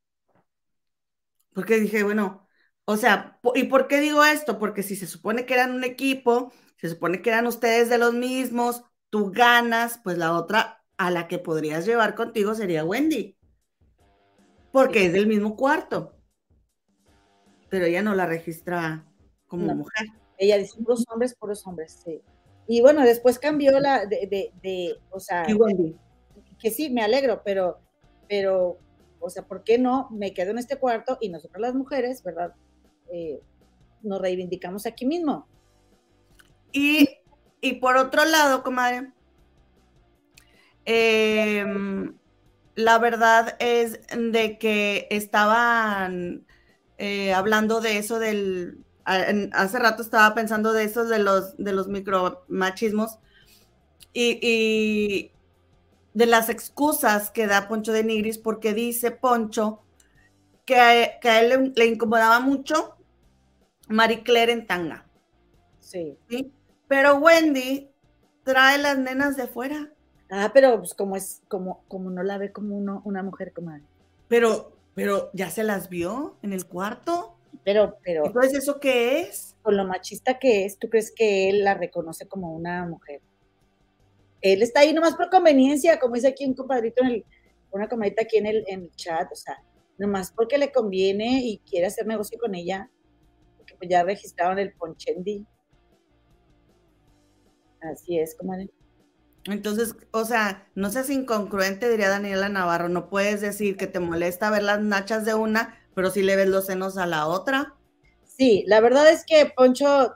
Porque 1.53 1.79
dije, 1.79 2.03
bueno, 2.03 2.47
o 2.85 2.97
sea, 2.97 3.39
¿y 3.55 3.65
por 3.65 3.87
qué 3.87 3.99
digo 3.99 4.23
esto? 4.23 4.59
Porque 4.59 4.83
si 4.83 4.95
se 4.95 5.07
supone 5.07 5.45
que 5.45 5.53
eran 5.53 5.73
un 5.73 5.83
equipo, 5.83 6.51
se 6.77 6.89
supone 6.89 7.21
que 7.21 7.29
eran 7.29 7.47
ustedes 7.47 7.89
de 7.89 7.97
los 7.97 8.13
mismos, 8.13 8.83
tú 9.09 9.31
ganas, 9.31 9.99
pues 10.03 10.17
la 10.17 10.33
otra 10.37 10.83
a 10.97 11.11
la 11.11 11.27
que 11.27 11.39
podrías 11.39 11.85
llevar 11.85 12.15
contigo 12.15 12.55
sería 12.55 12.85
Wendy. 12.85 13.37
Porque 14.71 15.05
es 15.05 15.13
del 15.13 15.27
mismo 15.27 15.55
cuarto. 15.55 16.15
Pero 17.69 17.85
ella 17.85 18.01
no 18.01 18.15
la 18.15 18.25
registra 18.25 19.05
como 19.47 19.67
No. 19.67 19.75
mujer. 19.75 20.07
Ella 20.37 20.57
dice 20.57 20.77
puros 20.81 21.05
hombres, 21.09 21.35
puros 21.35 21.65
hombres, 21.67 22.01
sí. 22.03 22.21
Y 22.67 22.81
bueno, 22.81 23.03
después 23.03 23.39
cambió 23.39 23.79
la 23.79 24.05
de, 24.05 24.27
de, 24.29 24.51
de 24.61 24.95
o 25.09 25.19
sea, 25.19 25.45
Y 25.47 25.53
Wendy. 25.53 25.95
Que 26.59 26.71
sí, 26.71 26.89
me 26.89 27.01
alegro, 27.01 27.41
pero, 27.43 27.79
pero, 28.27 28.77
o 29.19 29.29
sea, 29.29 29.43
¿por 29.43 29.63
qué 29.63 29.77
no 29.77 30.07
me 30.11 30.33
quedo 30.33 30.51
en 30.51 30.57
este 30.57 30.77
cuarto 30.77 31.17
y 31.21 31.29
nosotros 31.29 31.61
las 31.61 31.73
mujeres, 31.73 32.23
¿verdad? 32.23 32.53
Eh, 33.11 33.41
nos 34.01 34.21
reivindicamos 34.21 34.85
aquí 34.85 35.05
mismo. 35.05 35.47
Y, 36.71 37.09
y 37.61 37.73
por 37.75 37.97
otro 37.97 38.25
lado, 38.25 38.63
comadre, 38.63 39.11
em, 40.85 42.15
la 42.75 42.97
verdad 42.99 43.55
es 43.59 43.99
de 44.15 44.57
que 44.57 45.07
estaban 45.09 46.45
eh, 46.97 47.33
hablando 47.33 47.81
de 47.81 47.97
eso 47.97 48.19
del, 48.19 48.83
hace 49.05 49.79
rato 49.79 50.03
estaba 50.03 50.35
pensando 50.35 50.73
de 50.73 50.83
eso 50.83 51.05
de 51.05 51.19
los, 51.19 51.57
de 51.57 51.73
los 51.73 51.87
micromachismos 51.87 53.17
y, 54.13 54.39
y 54.41 55.31
de 56.13 56.25
las 56.25 56.49
excusas 56.49 57.31
que 57.31 57.47
da 57.47 57.67
Poncho 57.67 57.91
de 57.91 58.03
Nigris 58.03 58.37
porque 58.37 58.73
dice 58.73 59.11
Poncho 59.11 59.81
que 60.65 60.75
a, 60.77 61.19
que 61.19 61.29
a 61.29 61.41
él 61.41 61.49
le, 61.49 61.71
le 61.75 61.85
incomodaba 61.85 62.39
mucho 62.39 62.95
Marie 63.87 64.23
Claire 64.23 64.51
en 64.51 64.67
tanga. 64.67 65.05
Sí. 65.79 66.17
¿sí? 66.29 66.51
Pero 66.87 67.17
Wendy 67.17 67.89
trae 68.43 68.77
las 68.77 68.97
nenas 68.97 69.37
de 69.37 69.47
fuera. 69.47 69.89
Ah, 70.29 70.51
pero 70.53 70.77
pues 70.79 70.93
como 70.93 71.15
es, 71.15 71.41
como, 71.47 71.83
como 71.87 72.11
no 72.11 72.21
la 72.23 72.37
ve 72.37 72.51
como 72.51 72.77
uno, 72.77 73.01
una 73.05 73.23
mujer, 73.23 73.51
comadre. 73.51 73.83
Pero, 74.27 74.73
pero 74.93 75.31
ya 75.33 75.49
se 75.49 75.63
las 75.63 75.89
vio 75.89 76.37
en 76.43 76.53
el 76.53 76.67
cuarto. 76.67 77.35
Pero, 77.63 77.97
pero 78.03 78.25
Entonces, 78.27 78.59
¿eso 78.59 78.79
qué 78.79 79.21
es? 79.21 79.49
con 79.61 79.75
lo 79.75 79.85
machista 79.85 80.39
que 80.39 80.65
es, 80.65 80.79
¿tú 80.79 80.89
crees 80.89 81.11
que 81.11 81.49
él 81.49 81.63
la 81.63 81.73
reconoce 81.73 82.27
como 82.27 82.53
una 82.53 82.85
mujer? 82.85 83.21
Él 84.41 84.61
está 84.61 84.81
ahí 84.81 84.93
nomás 84.93 85.15
por 85.15 85.29
conveniencia, 85.29 85.99
como 85.99 86.15
dice 86.15 86.29
aquí 86.29 86.45
un 86.45 86.53
compadrito, 86.53 87.03
en 87.03 87.09
el, 87.09 87.25
una 87.71 87.87
comadita 87.87 88.23
aquí 88.23 88.37
en 88.37 88.45
el, 88.45 88.63
en 88.67 88.83
el 88.83 88.91
chat, 88.95 89.31
o 89.31 89.35
sea, 89.35 89.61
nomás 89.97 90.31
porque 90.31 90.57
le 90.57 90.71
conviene 90.71 91.41
y 91.43 91.59
quiere 91.59 91.87
hacer 91.87 92.07
negocio 92.07 92.39
con 92.39 92.55
ella, 92.55 92.89
porque 93.57 93.75
pues 93.75 93.89
ya 93.89 94.03
registraron 94.03 94.59
el 94.59 94.73
Ponchendi. 94.73 95.45
Así 97.81 98.17
es, 98.17 98.35
comadre. 98.35 98.69
Entonces, 99.45 99.95
o 100.11 100.25
sea, 100.25 100.67
no 100.75 100.89
seas 100.89 101.09
incongruente, 101.09 101.89
diría 101.89 102.09
Daniela 102.09 102.49
Navarro. 102.49 102.89
No 102.89 103.09
puedes 103.09 103.41
decir 103.41 103.77
que 103.77 103.87
te 103.87 103.99
molesta 103.99 104.49
ver 104.49 104.63
las 104.63 104.81
nachas 104.81 105.25
de 105.25 105.33
una, 105.33 105.79
pero 105.95 106.11
si 106.11 106.21
le 106.21 106.35
ves 106.35 106.49
los 106.49 106.65
senos 106.65 106.97
a 106.97 107.05
la 107.05 107.27
otra. 107.27 107.75
Sí, 108.25 108.63
la 108.67 108.79
verdad 108.81 109.09
es 109.09 109.25
que 109.25 109.51
Poncho, 109.55 110.13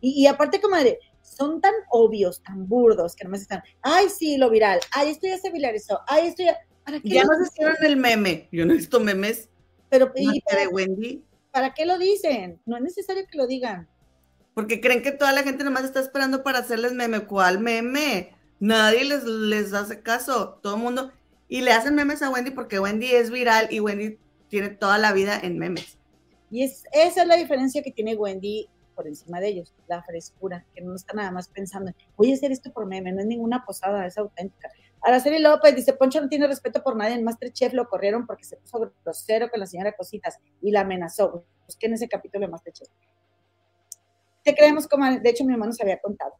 y, 0.00 0.22
y 0.22 0.26
aparte, 0.26 0.60
comadre, 0.60 0.98
son 1.36 1.60
tan 1.60 1.74
obvios, 1.90 2.42
tan 2.42 2.68
burdos, 2.68 3.14
que 3.16 3.24
nomás 3.24 3.42
están, 3.42 3.62
ay, 3.82 4.08
sí, 4.08 4.36
lo 4.36 4.50
viral, 4.50 4.80
ay, 4.92 5.10
esto 5.10 5.26
ya 5.26 5.38
se 5.38 5.50
viralizó, 5.50 6.00
ay, 6.06 6.28
esto 6.28 6.42
ya, 6.42 6.56
¿para 6.84 7.00
qué? 7.00 7.08
Ya 7.08 7.24
nos 7.24 7.48
hicieron 7.48 7.76
el 7.82 7.96
meme. 7.96 8.48
Yo 8.52 8.64
no 8.66 8.72
he 8.72 8.76
visto 8.76 9.00
memes 9.00 9.48
Pero, 9.88 10.12
¿y 10.14 10.40
para, 10.42 10.68
Wendy, 10.68 11.24
para 11.50 11.74
qué 11.74 11.86
lo 11.86 11.98
dicen? 11.98 12.60
No 12.66 12.76
es 12.76 12.82
necesario 12.82 13.24
que 13.30 13.38
lo 13.38 13.46
digan. 13.46 13.88
porque 14.54 14.80
creen 14.80 15.02
que 15.02 15.12
toda 15.12 15.32
la 15.32 15.42
gente 15.42 15.64
nomás 15.64 15.84
está 15.84 16.00
esperando 16.00 16.42
para 16.42 16.60
hacerles 16.60 16.92
meme. 16.92 17.26
¿Cuál 17.26 17.60
meme? 17.60 18.34
Nadie 18.60 19.04
les, 19.04 19.24
les 19.24 19.72
hace 19.72 20.00
caso. 20.00 20.60
Todo 20.62 20.76
el 20.76 20.80
mundo. 20.80 21.12
Y 21.48 21.60
le 21.60 21.72
hacen 21.72 21.94
memes 21.94 22.22
a 22.22 22.30
Wendy 22.30 22.50
porque 22.50 22.78
Wendy 22.78 23.12
es 23.12 23.30
viral 23.30 23.68
y 23.70 23.80
Wendy 23.80 24.18
tiene 24.48 24.70
toda 24.70 24.98
la 24.98 25.12
vida 25.12 25.38
en 25.42 25.58
memes. 25.58 25.98
Y 26.50 26.62
es, 26.62 26.84
esa 26.92 27.22
es 27.22 27.28
la 27.28 27.36
diferencia 27.36 27.82
que 27.82 27.90
tiene 27.90 28.14
Wendy 28.14 28.68
por 28.94 29.06
encima 29.06 29.40
de 29.40 29.48
ellos, 29.48 29.74
la 29.88 30.02
frescura, 30.02 30.64
que 30.74 30.80
no 30.80 30.94
está 30.94 31.14
nada 31.14 31.30
más 31.30 31.48
pensando, 31.48 31.92
voy 32.16 32.30
a 32.32 32.34
hacer 32.34 32.52
esto 32.52 32.72
por 32.72 32.86
meme, 32.86 33.12
no 33.12 33.20
es 33.20 33.26
ninguna 33.26 33.64
posada, 33.64 34.06
es 34.06 34.16
auténtica. 34.16 34.70
Araceli 35.02 35.38
López 35.38 35.74
dice, 35.76 35.92
Poncho 35.92 36.20
no 36.20 36.28
tiene 36.28 36.46
respeto 36.46 36.82
por 36.82 36.96
nadie, 36.96 37.14
en 37.14 37.24
Masterchef 37.24 37.74
lo 37.74 37.88
corrieron 37.88 38.26
porque 38.26 38.44
se 38.44 38.56
puso 38.56 38.92
grosero 39.04 39.50
con 39.50 39.60
la 39.60 39.66
señora 39.66 39.92
Cositas 39.92 40.38
y 40.62 40.70
la 40.70 40.80
amenazó. 40.80 41.44
Busqué 41.66 41.86
en 41.86 41.94
ese 41.94 42.08
capítulo 42.08 42.46
de 42.46 42.50
Masterchef. 42.50 42.88
Te 44.42 44.54
creemos 44.54 44.88
como, 44.88 45.04
de 45.10 45.30
hecho 45.30 45.44
mi 45.44 45.52
hermano 45.52 45.72
se 45.72 45.82
había 45.82 46.00
contado. 46.00 46.34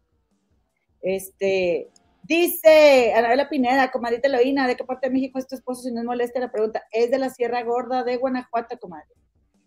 Este, 1.03 1.91
dice 2.23 3.13
Anabela 3.15 3.51
Pineda, 3.51 3.91
comadita 3.91 4.29
Eloína, 4.29 4.67
¿de 4.67 4.77
qué 4.77 4.85
parte 4.85 5.09
de 5.09 5.13
México 5.13 5.39
es 5.39 5.47
tu 5.47 5.55
esposo? 5.55 5.83
Si 5.83 5.93
no 5.93 6.01
es 6.01 6.07
molesta 6.07 6.41
la 6.41 6.51
pregunta, 6.51 6.85
es 6.91 7.11
de 7.11 7.19
la 7.19 7.29
Sierra 7.29 7.63
Gorda 7.63 8.03
de 8.03 8.17
Guanajuato, 8.17 8.79
comadre. 8.79 9.09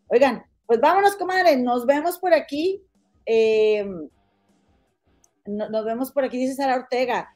Oigan, 0.07 0.43
pues 0.67 0.79
vámonos, 0.79 1.15
comadre, 1.15 1.57
nos 1.57 1.85
vemos 1.85 2.19
por 2.19 2.33
aquí. 2.33 2.83
Eh, 3.25 3.85
no- 5.45 5.69
nos 5.69 5.85
vemos 5.85 6.11
por 6.11 6.23
aquí, 6.25 6.37
dice 6.37 6.55
Sara 6.55 6.75
Ortega. 6.75 7.33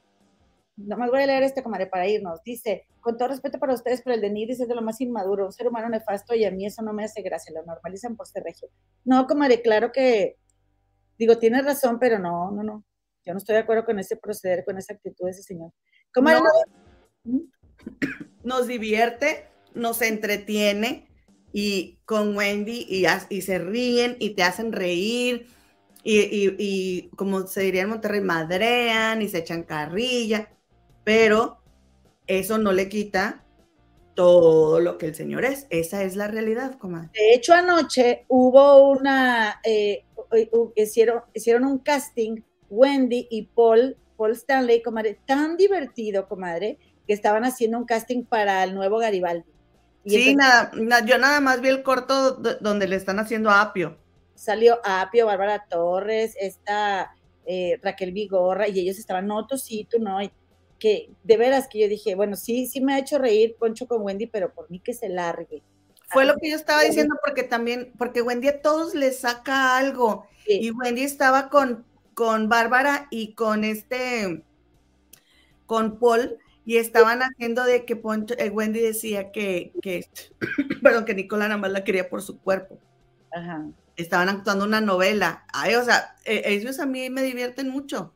Nomás 0.78 1.10
voy 1.10 1.22
a 1.24 1.26
leer 1.28 1.44
este, 1.44 1.64
comadre, 1.64 1.88
para 1.88 2.08
irnos. 2.08 2.42
Dice, 2.44 2.86
con 3.02 3.18
todo 3.18 3.30
respeto 3.30 3.60
para 3.60 3.74
ustedes, 3.74 4.02
pero 4.02 4.16
el 4.16 4.22
de 4.22 4.30
Nigris 4.30 4.60
es 4.60 4.68
de 4.68 4.76
lo 4.76 4.82
más 4.82 5.00
inmaduro, 5.02 5.46
un 5.46 5.52
ser 5.54 5.68
humano 5.68 5.90
nefasto 5.90 6.34
y 6.36 6.44
a 6.46 6.52
mí 6.52 6.66
eso 6.66 6.82
no 6.82 6.94
me 6.94 7.04
hace 7.04 7.22
gracia, 7.22 7.54
lo 7.54 7.64
normalizan 7.66 8.16
por 8.16 8.28
ser 8.28 8.44
regio. 8.44 8.70
No, 9.06 9.28
comadre, 9.28 9.62
claro 9.62 9.92
que, 9.92 10.38
digo, 11.18 11.38
tienes 11.38 11.66
razón, 11.66 12.00
pero 12.00 12.20
no, 12.20 12.52
no, 12.52 12.64
no. 12.64 12.84
Yo 13.24 13.34
no 13.34 13.38
estoy 13.38 13.54
de 13.56 13.62
acuerdo 13.62 13.86
con 13.86 14.00
ese 14.00 14.16
proceder, 14.18 14.66
con 14.66 14.78
esa 14.78 14.94
actitud 14.94 15.26
de 15.26 15.32
ese 15.32 15.44
señor. 15.44 15.72
Comadre, 16.14 16.40
No. 17.24 17.34
no- 17.34 17.42
Nos 18.44 18.68
divierte, 18.68 19.48
nos 19.76 20.02
entretiene 20.02 21.08
y 21.54 22.00
con 22.06 22.36
Wendy 22.36 22.86
y, 22.90 23.42
se 23.42 23.60
ríen 23.60 24.18
y 24.20 24.32
te 24.32 24.44
hacen 24.44 24.72
reír. 24.72 25.48
y, 26.04 27.10
como 27.16 27.48
se 27.48 27.62
diría 27.62 27.84
en 27.84 27.90
Monterrey, 27.90 28.22
madrean 28.22 29.22
y 29.22 29.30
se 29.30 29.40
echan 29.40 29.64
carrilla, 29.64 30.50
pero 31.04 31.60
eso 32.28 32.58
no 32.58 32.72
le 32.72 32.90
quita 32.90 33.44
todo 34.16 34.80
lo 34.80 34.98
que 34.98 35.08
el 35.08 35.16
Señor 35.16 35.46
es. 35.46 35.68
Esa 35.70 36.04
es 36.04 36.16
la 36.16 36.28
realidad, 36.28 36.78
comadre. 36.78 37.10
De 37.14 37.34
hecho, 37.34 37.54
anoche 37.54 38.26
hubo 38.28 38.90
una, 38.90 39.60
eh, 39.64 40.06
hicieron, 40.76 41.22
hicieron 41.34 41.66
un 41.66 41.80
casting, 41.80 42.42
Wendy 42.70 43.28
y 43.30 43.44
Paul, 43.44 43.98
Paul 44.18 44.32
Stanley, 44.32 44.82
comadre, 44.82 45.20
tan 45.26 45.58
divertido, 45.58 46.28
comadre, 46.28 46.78
que 47.08 47.14
estaban 47.14 47.44
haciendo 47.44 47.78
un 47.78 47.86
casting 47.86 48.24
para 48.24 48.64
el 48.64 48.76
nuevo 48.76 48.98
Garibaldi. 48.98 49.46
Y 50.04 50.10
sí, 50.12 50.36
nada, 50.36 50.72
yo 51.06 51.18
nada 51.18 51.40
más 51.42 51.62
vi 51.62 51.70
el 51.70 51.84
corto 51.84 52.34
donde 52.34 52.88
le 52.88 52.96
están 52.96 53.20
haciendo 53.20 53.50
a 53.50 53.62
Apio. 53.62 53.98
Salió 54.36 54.80
Apio, 54.84 55.28
Bárbara 55.28 55.66
Torres, 55.70 56.36
esta 56.40 57.16
eh, 57.46 57.80
Raquel 57.84 58.12
Vigorra, 58.12 58.68
y 58.68 58.80
ellos 58.80 58.98
estaban, 58.98 59.28
no, 59.28 59.46
tú 59.46 59.58
sí, 59.58 59.88
tú 59.90 60.00
no, 60.00 60.20
que 60.80 61.12
de 61.24 61.38
veras 61.38 61.68
que 61.68 61.80
yo 61.80 61.88
dije, 61.88 62.16
bueno, 62.16 62.36
sí, 62.36 62.66
sí 62.66 62.82
me 62.82 62.96
ha 62.96 63.00
hecho 63.00 63.20
reír 63.20 63.56
Poncho 63.60 63.88
con 63.88 64.02
Wendy, 64.02 64.26
pero 64.26 64.52
por 64.52 64.70
mí 64.72 64.80
que 64.80 64.96
se 64.96 65.10
largue. 65.10 65.62
Fue 66.10 66.26
lo 66.26 66.36
que 66.36 66.50
yo 66.50 66.56
estaba 66.56 66.82
diciendo, 66.82 67.16
porque 67.24 67.44
también, 67.44 67.94
porque 67.98 68.22
Wendy 68.22 68.48
a 68.48 68.62
todos 68.62 68.96
les 68.96 69.20
saca 69.20 69.78
algo. 69.78 70.28
Y 70.46 70.72
Wendy 70.72 71.04
estaba 71.04 71.50
con, 71.50 71.86
con 72.16 72.50
Bárbara 72.50 73.08
y 73.12 73.34
con 73.34 73.64
este, 73.64 74.44
con 75.68 76.00
Paul, 76.00 76.38
y 76.66 76.78
estaban 76.78 77.22
haciendo 77.22 77.64
de 77.64 77.86
que 77.86 77.96
Poncho, 77.96 78.36
eh, 78.38 78.50
Wendy 78.50 78.80
decía 78.80 79.32
que, 79.32 79.74
que 79.82 80.08
perdón, 80.84 81.06
que 81.06 81.16
Nicola 81.16 81.48
nada 81.48 81.60
más 81.60 81.72
la 81.72 81.84
quería 81.84 82.10
por 82.10 82.22
su 82.22 82.40
cuerpo. 82.40 82.78
Ajá. 83.32 83.66
Estaban 83.96 84.30
actuando 84.30 84.66
una 84.66 84.82
novela. 84.82 85.46
Ay, 85.54 85.76
o 85.76 85.84
sea, 85.84 86.16
e, 86.26 86.44
ellos 86.46 86.80
a 86.80 86.86
mí 86.86 87.10
me 87.10 87.24
divierten 87.24 87.70
mucho. 87.70 88.14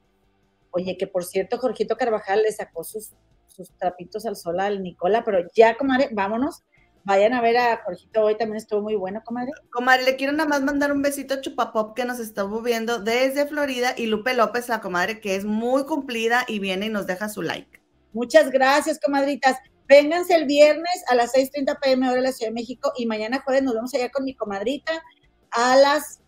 Oye, 0.72 0.98
que 0.98 1.08
por 1.08 1.24
cierto, 1.24 1.58
Jorgito 1.58 1.96
Carvajal 1.98 2.44
le 2.44 2.52
sacó 2.52 2.84
sus, 2.84 3.14
sus 3.48 3.72
trapitos 3.78 4.26
al 4.26 4.36
sol 4.36 4.60
al 4.60 4.84
Nicola, 4.84 5.24
pero 5.24 5.40
ya, 5.56 5.76
comadre, 5.78 6.10
vámonos. 6.12 6.64
Vayan 7.04 7.34
a 7.34 7.42
ver 7.42 7.56
a 7.58 7.84
Jorgito 7.84 8.24
hoy, 8.24 8.36
también 8.36 8.58
estuvo 8.58 8.82
muy 8.82 8.96
bueno, 8.96 9.22
comadre. 9.24 9.52
Comadre, 9.70 10.04
le 10.06 10.16
quiero 10.16 10.34
nada 10.34 10.50
más 10.50 10.64
mandar 10.64 10.92
un 10.92 11.04
besito 11.04 11.36
a 11.36 11.42
Chupapop 11.42 11.96
que 11.96 12.04
nos 12.04 12.20
estuvo 12.20 12.62
viendo 12.64 13.00
desde 13.00 13.46
Florida 13.46 13.94
y 13.96 14.08
Lupe 14.08 14.34
López, 14.34 14.70
la 14.70 14.82
comadre, 14.82 15.20
que 15.20 15.36
es 15.36 15.46
muy 15.46 15.86
cumplida 15.86 16.46
y 16.48 16.58
viene 16.58 16.88
y 16.88 16.90
nos 16.90 17.06
deja 17.06 17.30
su 17.30 17.44
like. 17.44 17.85
Muchas 18.16 18.50
gracias, 18.50 18.98
comadritas. 18.98 19.58
Vénganse 19.90 20.36
el 20.36 20.46
viernes 20.46 21.04
a 21.10 21.16
las 21.16 21.34
6:30 21.34 21.78
pm 21.82 22.08
hora 22.08 22.16
de 22.16 22.22
la 22.22 22.32
Ciudad 22.32 22.50
de 22.50 22.56
México 22.56 22.94
y 22.96 23.06
mañana 23.06 23.42
jueves 23.42 23.62
nos 23.62 23.76
vemos 23.76 23.94
allá 23.94 24.10
con 24.10 24.24
mi 24.24 24.34
comadrita 24.34 25.04
a 25.52 25.76
las 25.76 26.22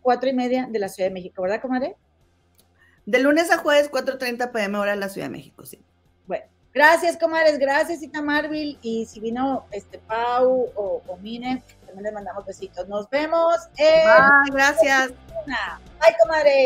cuatro 0.00 0.30
y 0.30 0.32
media 0.32 0.68
de 0.70 0.78
la 0.78 0.88
Ciudad 0.88 1.10
de 1.10 1.14
México, 1.14 1.42
¿verdad, 1.42 1.60
comadre? 1.60 1.96
De 3.04 3.18
lunes 3.18 3.50
a 3.50 3.58
jueves, 3.58 3.90
4.30 3.90 4.52
pm 4.52 4.78
hora 4.78 4.92
en 4.92 5.00
la 5.00 5.08
Ciudad 5.08 5.26
de 5.26 5.32
México, 5.32 5.66
sí. 5.66 5.82
Bueno, 6.28 6.44
gracias, 6.72 7.16
comadres, 7.16 7.58
gracias, 7.58 8.00
Ita 8.00 8.22
Marvil. 8.22 8.78
Y 8.80 9.06
si 9.06 9.18
vino 9.18 9.66
este 9.72 9.98
Pau 9.98 10.70
o, 10.76 11.02
o 11.04 11.16
Mine, 11.16 11.64
también 11.84 12.04
les 12.04 12.12
mandamos 12.12 12.46
besitos. 12.46 12.86
Nos 12.86 13.10
vemos. 13.10 13.56
Bye, 13.76 14.52
gracias. 14.52 15.08
Bye, 15.08 16.16
comadre. 16.22 16.52